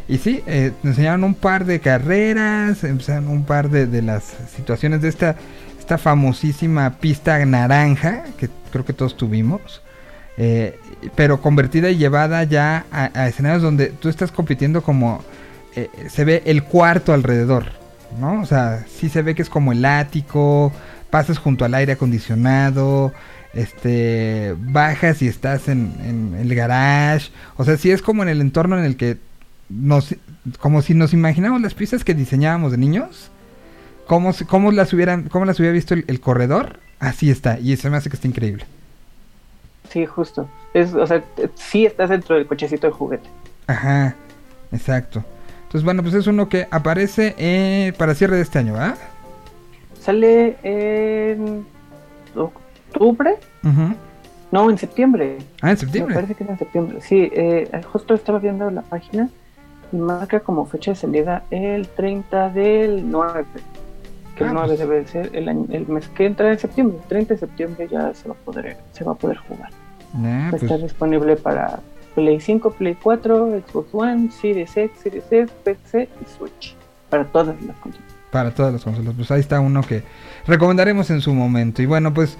Y 0.07 0.17
sí, 0.19 0.43
eh, 0.45 0.71
enseñaron 0.83 1.23
un 1.23 1.33
par 1.33 1.65
de 1.65 1.79
carreras, 1.79 2.83
empezaron 2.83 3.27
un 3.27 3.43
par 3.43 3.69
de, 3.69 3.87
de 3.87 4.01
las 4.01 4.35
situaciones 4.55 5.01
de 5.01 5.09
esta, 5.09 5.35
esta 5.79 5.97
famosísima 5.97 6.97
pista 6.99 7.43
naranja 7.45 8.23
que 8.37 8.49
creo 8.71 8.85
que 8.85 8.93
todos 8.93 9.17
tuvimos. 9.17 9.81
Eh, 10.37 10.77
pero 11.15 11.41
convertida 11.41 11.89
y 11.89 11.97
llevada 11.97 12.43
ya 12.43 12.85
a, 12.91 13.27
escenarios 13.27 13.61
donde 13.61 13.87
tú 13.87 14.09
estás 14.09 14.31
compitiendo 14.31 14.83
como 14.83 15.23
eh, 15.75 15.89
se 16.09 16.25
ve 16.25 16.43
el 16.45 16.63
cuarto 16.63 17.13
alrededor, 17.13 17.67
¿no? 18.19 18.41
O 18.41 18.45
sea, 18.45 18.85
sí 18.87 19.07
se 19.07 19.21
ve 19.21 19.33
que 19.33 19.41
es 19.41 19.49
como 19.49 19.71
el 19.71 19.85
ático, 19.85 20.73
pasas 21.09 21.37
junto 21.37 21.63
al 21.63 21.73
aire 21.73 21.93
acondicionado, 21.93 23.13
este, 23.53 24.55
bajas 24.57 25.21
y 25.21 25.27
estás 25.27 25.69
en, 25.69 25.93
en 26.03 26.35
el 26.37 26.53
garage, 26.53 27.31
o 27.55 27.63
sea, 27.63 27.77
sí 27.77 27.91
es 27.91 28.01
como 28.01 28.23
en 28.23 28.29
el 28.29 28.41
entorno 28.41 28.77
en 28.77 28.83
el 28.83 28.97
que 28.97 29.17
nos, 29.69 30.15
como 30.59 30.81
si 30.81 30.93
nos 30.93 31.13
imaginamos 31.13 31.61
las 31.61 31.73
pistas 31.73 32.03
que 32.03 32.13
diseñábamos 32.13 32.71
de 32.71 32.77
niños, 32.77 33.31
cómo, 34.07 34.31
cómo 34.47 34.71
las 34.71 34.93
hubieran, 34.93 35.29
cómo 35.29 35.45
las 35.45 35.59
hubiera 35.59 35.73
visto 35.73 35.93
el, 35.93 36.05
el 36.07 36.19
corredor, 36.19 36.79
así 36.99 37.29
está, 37.29 37.59
y 37.59 37.75
se 37.77 37.89
me 37.89 37.97
hace 37.97 38.09
que 38.09 38.15
está 38.15 38.27
increíble. 38.27 38.65
Sí, 39.89 40.05
justo. 40.05 40.49
Es, 40.73 40.93
o 40.93 41.07
sea, 41.07 41.23
sí 41.55 41.85
estás 41.85 42.09
dentro 42.09 42.35
del 42.35 42.47
cochecito 42.47 42.87
de 42.87 42.93
juguete. 42.93 43.29
Ajá, 43.67 44.15
exacto. 44.71 45.23
Entonces, 45.63 45.83
bueno, 45.83 46.03
pues 46.03 46.13
es 46.15 46.27
uno 46.27 46.49
que 46.49 46.67
aparece 46.71 47.35
eh, 47.37 47.93
para 47.97 48.15
cierre 48.15 48.35
de 48.35 48.41
este 48.41 48.59
año, 48.59 48.75
¿ah? 48.77 48.95
Sale 50.01 50.57
en 50.63 51.65
octubre, 52.35 53.35
no, 54.51 54.69
en 54.69 54.77
septiembre. 54.77 55.37
Ah, 55.61 55.69
en 55.69 55.73
Me 55.73 55.77
septiembre. 55.77 56.15
parece 56.15 56.35
que 56.35 56.43
es 56.43 56.49
en 56.49 56.59
septiembre. 56.59 57.01
Sí, 57.01 57.29
eh, 57.33 57.69
justo 57.91 58.13
estaba 58.13 58.39
viendo 58.39 58.69
la 58.69 58.83
página 58.83 59.29
marca 59.99 60.39
como 60.41 60.65
fecha 60.65 60.91
de 60.91 60.95
salida 60.95 61.43
el 61.51 61.87
30 61.87 62.49
del 62.49 63.09
9. 63.09 63.45
Que 64.35 64.43
Ah, 64.43 64.47
el 64.47 64.53
9 64.53 64.67
pues. 64.67 64.79
debe 64.79 64.99
de 65.01 65.07
ser 65.07 65.29
el, 65.33 65.47
año- 65.49 65.67
el 65.71 65.87
mes 65.87 66.07
que 66.09 66.25
entra 66.25 66.51
en 66.51 66.59
septiembre. 66.59 66.97
El 67.01 67.07
30 67.07 67.33
de 67.35 67.39
septiembre 67.39 67.87
ya 67.89 68.13
se 68.13 68.27
va 68.27 68.33
a 68.35 68.37
poder, 68.45 68.77
se 68.91 69.03
va 69.03 69.13
a 69.13 69.15
poder 69.15 69.37
jugar. 69.37 69.69
Va 70.15 70.47
a 70.47 70.49
pues, 70.51 70.63
estar 70.63 70.79
disponible 70.81 71.35
para 71.37 71.79
Play 72.15 72.39
5, 72.39 72.71
Play 72.71 72.95
4, 73.01 73.61
Xbox 73.67 73.89
One, 73.93 74.31
Series 74.31 74.75
X, 74.77 74.97
Series 75.01 75.25
S, 75.31 75.53
PC 75.63 76.09
y 76.21 76.37
Switch. 76.37 76.75
Para 77.09 77.23
todas 77.25 77.47
las 77.61 77.75
consolas. 77.77 78.07
para 78.31 78.51
todas 78.51 78.73
las 78.73 78.83
consolas. 78.83 79.13
Pues 79.15 79.31
ahí 79.31 79.39
está 79.39 79.59
uno 79.61 79.81
que 79.81 80.03
recomendaremos 80.47 81.09
en 81.09 81.21
su 81.21 81.33
momento. 81.33 81.81
Y 81.81 81.85
bueno, 81.85 82.13
pues 82.13 82.37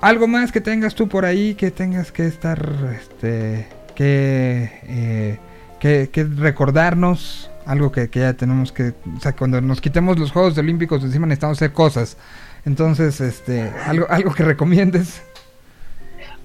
algo 0.00 0.26
más 0.26 0.50
que 0.52 0.60
tengas 0.62 0.94
tú 0.94 1.08
por 1.08 1.24
ahí, 1.26 1.54
que 1.54 1.70
tengas 1.70 2.10
que 2.12 2.26
estar, 2.26 2.66
este, 2.98 3.66
que, 3.94 4.70
eh, 4.84 5.38
que, 5.84 6.08
que 6.10 6.24
recordarnos. 6.24 7.50
Algo 7.66 7.92
que, 7.92 8.08
que 8.08 8.20
ya 8.20 8.32
tenemos 8.32 8.72
que, 8.72 8.94
o 9.16 9.20
sea, 9.20 9.34
cuando 9.36 9.60
nos 9.60 9.82
quitemos 9.82 10.18
los 10.18 10.32
Juegos 10.32 10.56
Olímpicos 10.56 11.02
encima 11.04 11.26
necesitamos 11.26 11.58
hacer 11.58 11.72
cosas. 11.72 12.16
Entonces, 12.64 13.20
este, 13.20 13.70
algo, 13.86 14.06
algo 14.08 14.32
que 14.32 14.44
recomiendes. 14.44 15.22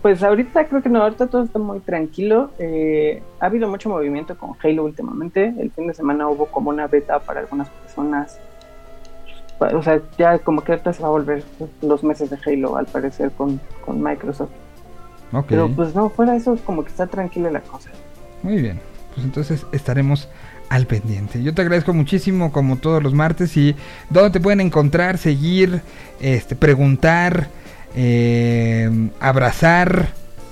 Pues 0.01 0.23
ahorita 0.23 0.65
creo 0.67 0.81
que 0.81 0.89
no, 0.89 1.01
ahorita 1.01 1.27
todo 1.27 1.43
está 1.43 1.57
muy 1.57 1.79
tranquilo. 1.79 2.51
Eh, 2.59 3.23
ha 3.39 3.45
habido 3.45 3.69
mucho 3.69 3.87
movimiento 3.89 4.37
con 4.37 4.55
Halo 4.61 4.83
últimamente. 4.83 5.53
El 5.57 5.71
fin 5.71 5.87
de 5.87 5.93
semana 5.93 6.27
hubo 6.27 6.47
como 6.47 6.69
una 6.69 6.87
beta 6.87 7.19
para 7.19 7.39
algunas 7.39 7.69
personas. 7.69 8.39
Pa- 9.57 9.75
O 9.75 9.81
sea, 9.83 10.01
ya 10.17 10.39
como 10.39 10.63
que 10.65 10.73
ahorita 10.73 10.91
se 10.91 11.01
va 11.01 11.07
a 11.07 11.11
volver 11.11 11.43
los 11.81 12.03
meses 12.03 12.29
de 12.29 12.37
Halo 12.45 12.75
al 12.75 12.87
parecer 12.87 13.31
con, 13.31 13.59
con 13.85 14.01
Microsoft. 14.03 14.51
Pero 15.47 15.69
pues 15.69 15.95
no, 15.95 16.09
fuera 16.09 16.31
de 16.33 16.39
eso 16.39 16.57
como 16.65 16.83
que 16.83 16.89
está 16.89 17.07
tranquila 17.07 17.51
la 17.51 17.61
cosa. 17.61 17.89
Muy 18.41 18.61
bien, 18.61 18.79
pues 19.13 19.25
entonces 19.25 19.65
estaremos 19.71 20.27
al 20.69 20.85
pendiente. 20.85 21.41
Yo 21.41 21.53
te 21.53 21.61
agradezco 21.61 21.93
muchísimo 21.93 22.51
como 22.51 22.77
todos 22.77 23.01
los 23.01 23.13
martes 23.13 23.57
y 23.57 23.75
dónde 24.09 24.29
te 24.31 24.39
pueden 24.39 24.61
encontrar, 24.61 25.17
seguir, 25.17 25.81
este, 26.19 26.55
preguntar, 26.55 27.47
eh, 27.95 29.09
abrazar, 29.19 30.09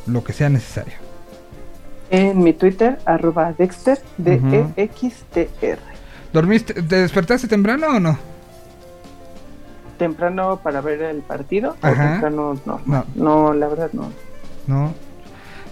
lo 0.07 0.23
que 0.23 0.33
sea 0.33 0.49
necesario. 0.49 0.93
En 2.09 2.41
mi 2.41 2.53
Twitter, 2.53 2.97
arroba 3.05 3.53
Dexter, 3.57 3.99
D-E-X-T-R. 4.17 5.79
¿Dormiste, 6.31 6.73
te 6.81 6.95
despertaste 7.01 7.47
temprano 7.47 7.87
o 7.87 7.99
no? 7.99 8.17
Temprano 9.97 10.59
para 10.63 10.81
ver 10.81 11.01
el 11.01 11.21
partido. 11.21 11.75
O 11.81 11.85
Ajá. 11.87 12.11
temprano 12.11 12.59
no, 12.65 12.81
No. 12.85 13.05
no. 13.15 13.53
la 13.53 13.67
verdad 13.67 13.89
no. 13.93 14.11
No. 14.67 14.93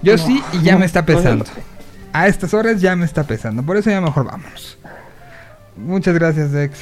Yo 0.02 0.18
No, 0.18 0.24
sí 0.24 0.44
y 0.53 0.62
ya 0.62 0.78
me 0.78 0.86
está 0.86 1.06
pesando. 1.06 1.45
A 2.15 2.27
estas 2.27 2.53
horas 2.53 2.79
ya 2.79 2.95
me 2.95 3.03
está 3.03 3.25
pesando, 3.25 3.61
por 3.61 3.75
eso 3.75 3.89
ya 3.89 3.99
mejor 3.99 4.23
vámonos. 4.23 4.77
Muchas 5.75 6.15
gracias, 6.15 6.53
Dex. 6.53 6.79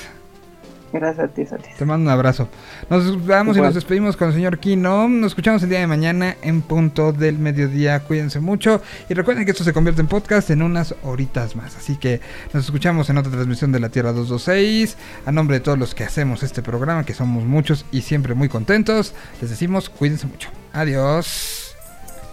Gracias 0.92 1.26
a 1.26 1.28
ti, 1.28 1.44
Sati. 1.44 1.70
Te 1.76 1.86
mando 1.86 2.08
un 2.08 2.14
abrazo. 2.14 2.48
Nos 2.88 3.26
vamos 3.26 3.58
y 3.58 3.62
nos 3.62 3.74
despedimos 3.74 4.16
con 4.16 4.28
el 4.28 4.36
señor 4.36 4.60
Kino. 4.60 5.10
Nos 5.10 5.32
escuchamos 5.32 5.64
el 5.64 5.70
día 5.70 5.80
de 5.80 5.88
mañana 5.88 6.36
en 6.44 6.62
punto 6.62 7.14
del 7.14 7.40
mediodía. 7.40 8.02
Cuídense 8.02 8.42
mucho. 8.42 8.80
Y 9.10 9.16
recuerden 9.16 9.44
que 9.46 9.50
esto 9.50 9.64
se 9.64 9.74
convierte 9.74 10.02
en 10.02 10.08
podcast 10.08 10.52
en 10.52 10.62
unas 10.62 10.94
horitas 11.02 11.56
más. 11.56 11.76
Así 11.78 11.98
que 11.98 12.22
nos 12.54 12.66
escuchamos 12.66 13.10
en 13.10 13.18
otra 13.18 13.32
transmisión 13.32 13.72
de 13.72 13.80
la 13.80 13.90
Tierra 13.90 14.12
226. 14.12 14.98
A 15.26 15.32
nombre 15.32 15.58
de 15.58 15.62
todos 15.62 15.80
los 15.80 15.96
que 15.96 16.04
hacemos 16.04 16.44
este 16.44 16.62
programa, 16.62 17.08
que 17.08 17.16
somos 17.16 17.44
muchos 17.44 17.88
y 17.92 18.04
siempre 18.04 18.36
muy 18.36 18.50
contentos, 18.50 19.16
les 19.42 19.50
decimos 19.50 19.90
cuídense 19.90 20.28
mucho. 20.28 20.50
Adiós. 20.74 21.76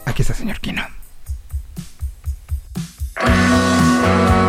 Aquí 0.04 0.20
está 0.20 0.34
el 0.34 0.38
señor 0.38 0.60
Kino. 0.60 0.99
Música 3.22 4.39